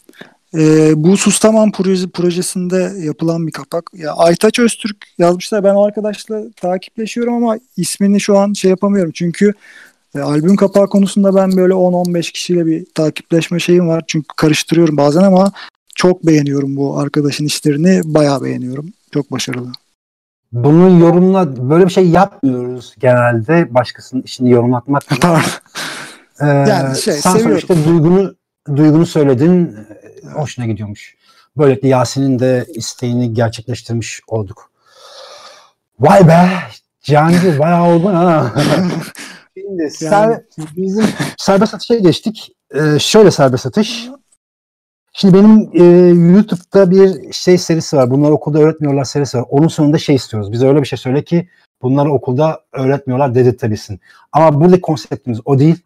Ee, 0.54 0.92
bu 0.96 1.16
Sustamam 1.16 1.72
proje, 1.72 2.08
projesinde 2.10 2.92
yapılan 3.04 3.46
bir 3.46 3.52
kapak. 3.52 3.90
Ya 3.94 4.12
Aytaç 4.12 4.58
Öztürk 4.58 4.96
yazmışlar. 5.18 5.64
Ben 5.64 5.74
o 5.74 5.84
arkadaşla 5.84 6.42
takipleşiyorum 6.56 7.34
ama 7.34 7.58
ismini 7.76 8.20
şu 8.20 8.38
an 8.38 8.52
şey 8.52 8.70
yapamıyorum. 8.70 9.12
Çünkü 9.14 9.54
e, 10.14 10.20
albüm 10.20 10.56
kapağı 10.56 10.86
konusunda 10.86 11.34
ben 11.34 11.56
böyle 11.56 11.74
10-15 11.74 12.32
kişiyle 12.32 12.66
bir 12.66 12.86
takipleşme 12.94 13.60
şeyim 13.60 13.88
var. 13.88 14.04
Çünkü 14.06 14.26
karıştırıyorum 14.36 14.96
bazen 14.96 15.22
ama 15.22 15.52
çok 15.94 16.26
beğeniyorum 16.26 16.76
bu 16.76 16.98
arkadaşın 16.98 17.44
işlerini. 17.44 18.00
Bayağı 18.04 18.42
beğeniyorum. 18.42 18.92
Çok 19.12 19.32
başarılı. 19.32 19.72
Bunu 20.52 21.00
yorumla 21.00 21.70
böyle 21.70 21.84
bir 21.84 21.90
şey 21.90 22.08
yapmıyoruz 22.08 22.94
genelde. 22.98 23.74
Başkasının 23.74 24.22
işini 24.22 24.50
yorumlatmak. 24.50 25.04
Pardon. 25.20 25.42
Ee, 26.40 26.46
yani 26.46 26.96
şey 26.96 27.14
sen 27.14 27.32
seviyorum. 27.32 27.60
sonuçta 27.60 27.90
duygunu 27.90 28.34
duygunu 28.76 29.06
söyledin. 29.06 29.76
Hoşuna 30.34 30.66
gidiyormuş. 30.66 31.16
Böylelikle 31.56 31.88
Yasin'in 31.88 32.38
de 32.38 32.66
isteğini 32.74 33.34
gerçekleştirmiş 33.34 34.20
olduk. 34.28 34.70
Vay 36.00 36.28
be! 36.28 36.48
Cihangir 37.00 37.58
bayağı 37.58 37.94
oldu 37.94 38.08
ha. 38.08 38.54
Şimdi 39.56 39.82
yani. 39.82 39.90
ser, 39.90 40.42
bizim 40.76 41.04
serbest 41.38 41.70
satışa 41.70 41.98
geçtik. 41.98 42.52
Ee, 42.74 42.98
şöyle 42.98 43.30
serbest 43.30 43.62
satış. 43.62 44.08
Şimdi 45.12 45.34
benim 45.34 45.70
e, 45.72 46.08
YouTube'da 46.36 46.90
bir 46.90 47.32
şey 47.32 47.58
serisi 47.58 47.96
var. 47.96 48.10
Bunları 48.10 48.32
okulda 48.32 48.58
öğretmiyorlar 48.58 49.04
serisi 49.04 49.38
var. 49.38 49.44
Onun 49.48 49.68
sonunda 49.68 49.98
şey 49.98 50.14
istiyoruz. 50.14 50.52
Bize 50.52 50.68
öyle 50.68 50.82
bir 50.82 50.86
şey 50.86 50.98
söyle 50.98 51.24
ki 51.24 51.48
bunları 51.82 52.12
okulda 52.12 52.60
öğretmiyorlar 52.72 53.34
dedirtebilsin. 53.34 54.00
Ama 54.32 54.60
buradaki 54.60 54.80
konseptimiz 54.80 55.40
o 55.44 55.58
değil. 55.58 55.76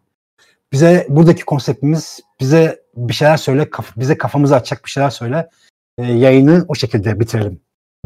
Bize 0.71 1.07
buradaki 1.09 1.45
konseptimiz 1.45 2.19
bize 2.43 2.83
bir 2.95 3.13
şeyler 3.13 3.37
söyle, 3.37 3.69
kaf, 3.69 3.97
bize 3.97 4.17
kafamızı 4.17 4.55
açacak 4.55 4.85
bir 4.85 4.89
şeyler 4.89 5.09
söyle. 5.09 5.49
E, 5.97 6.03
yayını 6.03 6.65
o 6.67 6.75
şekilde 6.75 7.19
bitirelim 7.19 7.59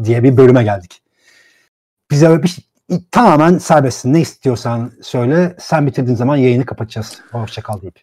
diye 0.04 0.22
bir 0.22 0.36
bölüme 0.36 0.64
geldik. 0.64 1.02
Bize 2.10 2.42
bir 2.42 2.48
şey, 2.48 2.64
tamamen 3.10 3.58
serbestsin. 3.58 4.14
Ne 4.14 4.20
istiyorsan 4.20 4.92
söyle. 5.02 5.56
Sen 5.60 5.86
bitirdiğin 5.86 6.16
zaman 6.16 6.36
yayını 6.36 6.66
kapatacağız. 6.66 7.20
Hoşçakal 7.32 7.80
deyip. 7.82 8.00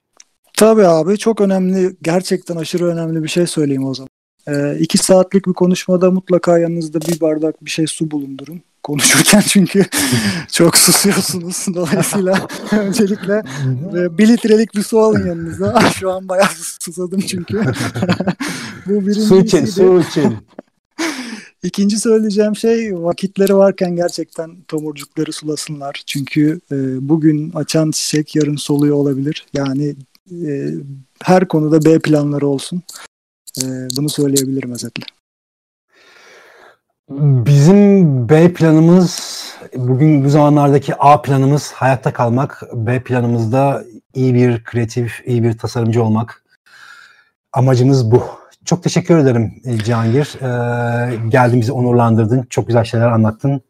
Tabii 0.53 0.87
abi 0.87 1.17
çok 1.17 1.41
önemli, 1.41 1.95
gerçekten 2.01 2.55
aşırı 2.55 2.85
önemli 2.85 3.23
bir 3.23 3.27
şey 3.27 3.47
söyleyeyim 3.47 3.85
o 3.85 3.93
zaman. 3.93 4.09
Ee, 4.47 4.77
iki 4.79 4.97
saatlik 4.97 5.47
bir 5.47 5.53
konuşmada 5.53 6.11
mutlaka 6.11 6.59
yanınızda 6.59 7.01
bir 7.01 7.21
bardak 7.21 7.65
bir 7.65 7.69
şey 7.69 7.87
su 7.87 8.11
bulundurun. 8.11 8.61
Konuşurken 8.85 9.41
çünkü 9.47 9.85
çok 10.51 10.77
susuyorsunuz. 10.77 11.65
Dolayısıyla 11.75 12.47
öncelikle 12.71 13.43
e, 13.95 14.17
bir 14.17 14.27
litrelik 14.27 14.75
bir 14.75 14.83
su 14.83 14.99
alın 14.99 15.27
yanınıza. 15.27 15.79
Şu 15.99 16.11
an 16.11 16.29
bayağı 16.29 16.49
susadım 16.79 17.19
çünkü. 17.19 17.61
Bu 18.85 19.01
birinci 19.01 19.21
su 19.21 19.39
için, 19.39 19.65
su 19.65 20.03
için. 20.09 20.37
İkinci 21.63 21.99
söyleyeceğim 21.99 22.55
şey 22.55 22.95
vakitleri 22.95 23.55
varken 23.55 23.95
gerçekten 23.95 24.61
tomurcukları 24.67 25.33
sulasınlar. 25.33 26.03
Çünkü 26.05 26.59
e, 26.71 26.75
bugün 27.09 27.51
açan 27.51 27.91
çiçek 27.91 28.35
yarın 28.35 28.55
soluyor 28.55 28.95
olabilir. 28.95 29.45
Yani 29.53 29.95
e, 30.31 30.73
her 31.23 31.47
konuda 31.47 31.85
B 31.85 31.99
planları 31.99 32.47
olsun. 32.47 32.83
E, 33.61 33.63
bunu 33.97 34.09
söyleyebilirim 34.09 34.71
özetle. 34.71 35.03
Bizim 37.09 38.29
B 38.29 38.53
planımız 38.53 39.43
bugün 39.75 40.25
bu 40.25 40.29
zamanlardaki 40.29 40.95
A 40.95 41.21
planımız 41.21 41.71
hayatta 41.71 42.13
kalmak. 42.13 42.63
B 42.73 43.03
planımızda 43.03 43.83
iyi 44.13 44.33
bir 44.33 44.63
kreatif, 44.63 45.21
iyi 45.25 45.43
bir 45.43 45.57
tasarımcı 45.57 46.03
olmak. 46.03 46.43
Amacımız 47.53 48.11
bu. 48.11 48.23
Çok 48.65 48.83
teşekkür 48.83 49.17
ederim 49.17 49.53
e, 49.65 49.77
Cihangir. 49.77 50.35
Ee, 50.41 51.29
geldin 51.29 51.61
bizi 51.61 51.71
onurlandırdın. 51.71 52.47
Çok 52.49 52.67
güzel 52.67 52.83
şeyler 52.83 53.07
anlattın. 53.07 53.61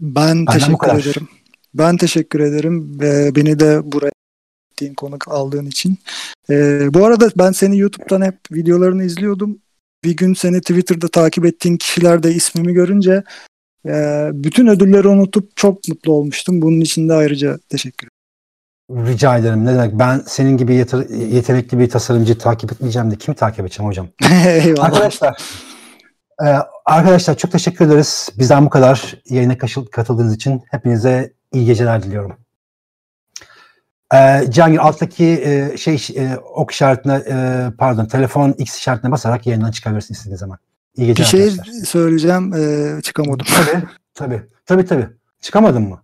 Ben 0.00 0.46
Benden 0.46 0.52
teşekkür 0.52 0.98
ederim. 0.98 1.28
Ben 1.74 1.96
teşekkür 1.96 2.40
ederim 2.40 3.00
ve 3.00 3.34
beni 3.34 3.58
de 3.58 3.92
buraya 3.92 4.10
ettiğin 4.72 4.94
konuk 4.94 5.28
aldığın 5.28 5.66
için. 5.66 5.98
Ee, 6.50 6.94
bu 6.94 7.04
arada 7.04 7.30
ben 7.38 7.52
seni 7.52 7.78
YouTube'dan 7.78 8.22
hep 8.22 8.38
videolarını 8.52 9.04
izliyordum. 9.04 9.58
Bir 10.04 10.16
gün 10.16 10.34
seni 10.34 10.60
Twitter'da 10.60 11.08
takip 11.08 11.46
ettiğin 11.46 11.76
kişiler 11.76 12.22
de 12.22 12.32
ismimi 12.32 12.72
görünce 12.72 13.22
e, 13.86 14.28
bütün 14.32 14.66
ödülleri 14.66 15.08
unutup 15.08 15.56
çok 15.56 15.88
mutlu 15.88 16.12
olmuştum. 16.12 16.62
Bunun 16.62 16.80
için 16.80 17.08
de 17.08 17.14
ayrıca 17.14 17.58
teşekkür 17.68 18.06
ederim. 18.06 19.06
Rica 19.06 19.38
ederim. 19.38 19.64
Ne 19.64 19.74
demek? 19.74 19.98
Ben 19.98 20.22
senin 20.26 20.56
gibi 20.56 20.74
yeter, 20.74 21.08
yetenekli 21.08 21.78
bir 21.78 21.90
tasarımcı 21.90 22.38
takip 22.38 22.72
etmeyeceğim 22.72 23.10
de 23.10 23.16
kimi 23.16 23.36
takip 23.36 23.60
edeceğim 23.60 23.88
hocam? 23.88 24.08
Arkadaşlar 24.78 25.36
e, 26.44 26.46
arkadaşlar 26.84 27.36
çok 27.36 27.52
teşekkür 27.52 27.86
ederiz. 27.86 28.28
Bizden 28.38 28.66
bu 28.66 28.70
kadar. 28.70 29.14
Yayına 29.30 29.58
katıldığınız 29.92 30.34
için 30.34 30.62
hepinize 30.70 31.32
iyi 31.52 31.66
geceler 31.66 32.02
diliyorum. 32.02 32.36
E, 34.14 34.44
Cihangir 34.50 34.78
alttaki 34.78 35.24
e, 35.24 35.76
şey 35.76 36.06
e, 36.16 36.36
ok 36.36 36.70
işaretine 36.70 37.14
e, 37.28 37.66
pardon 37.78 38.06
telefon 38.06 38.52
X 38.52 38.78
işaretine 38.78 39.10
basarak 39.10 39.46
yayından 39.46 39.70
çıkabilirsin 39.70 40.14
istediğin 40.14 40.36
zaman. 40.36 40.58
İyi 40.96 41.06
geceler 41.06 41.26
Bir 41.26 41.30
şey 41.38 41.42
arkadaşlar. 41.42 41.84
söyleyeceğim 41.86 42.54
e, 42.54 43.02
çıkamadım. 43.02 43.46
Tabii 43.56 43.82
tabii. 44.14 44.42
Tabii 44.66 44.84
tabii. 44.84 45.06
Çıkamadın 45.40 45.82
mı? 45.82 46.02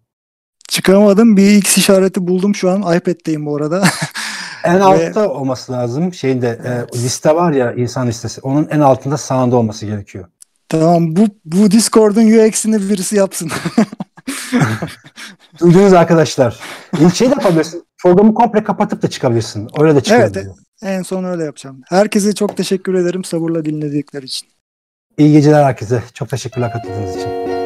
Çıkamadım. 0.69 1.37
Bir 1.37 1.51
X 1.51 1.79
işareti 1.79 2.27
buldum 2.27 2.55
şu 2.55 2.71
an. 2.71 2.97
iPad'deyim 2.97 3.47
bu 3.47 3.57
arada. 3.57 3.85
en 4.65 4.81
altta 4.81 5.29
olması 5.29 5.73
lazım. 5.73 6.15
Şeyinde 6.15 6.61
e, 6.95 6.99
liste 6.99 7.35
var 7.35 7.53
ya 7.53 7.73
insan 7.73 8.09
listesi. 8.09 8.41
Onun 8.41 8.69
en 8.71 8.81
altında 8.81 9.17
sağında 9.17 9.57
olması 9.57 9.87
gerekiyor. 9.87 10.25
Tamam 10.69 11.17
bu 11.17 11.27
bu 11.45 11.71
Discord'un 11.71 12.47
UX'ini 12.49 12.91
birisi 12.91 13.17
yapsın. 13.17 13.51
Duydunuz 15.61 15.93
arkadaşlar. 15.93 16.61
Şey 17.15 17.31
de 17.31 17.35
yapabilirsin. 17.35 17.85
Programı 18.03 18.35
komple 18.35 18.65
kapatıp 18.65 19.03
da 19.03 19.11
çıkabilirsin. 19.11 19.69
Öyle 19.81 19.95
de 19.95 20.01
çıkabilir. 20.01 20.47
Evet 20.47 20.57
en 20.83 21.03
son 21.03 21.25
öyle 21.25 21.45
yapacağım. 21.45 21.81
Herkese 21.89 22.35
çok 22.35 22.57
teşekkür 22.57 22.95
ederim 22.95 23.25
sabırla 23.25 23.65
dinledikleri 23.65 24.25
için. 24.25 24.49
İyi 25.19 25.33
geceler 25.33 25.65
herkese. 25.65 26.03
Çok 26.15 26.29
teşekkürler 26.29 26.73
katıldığınız 26.73 27.17
için. 27.17 27.62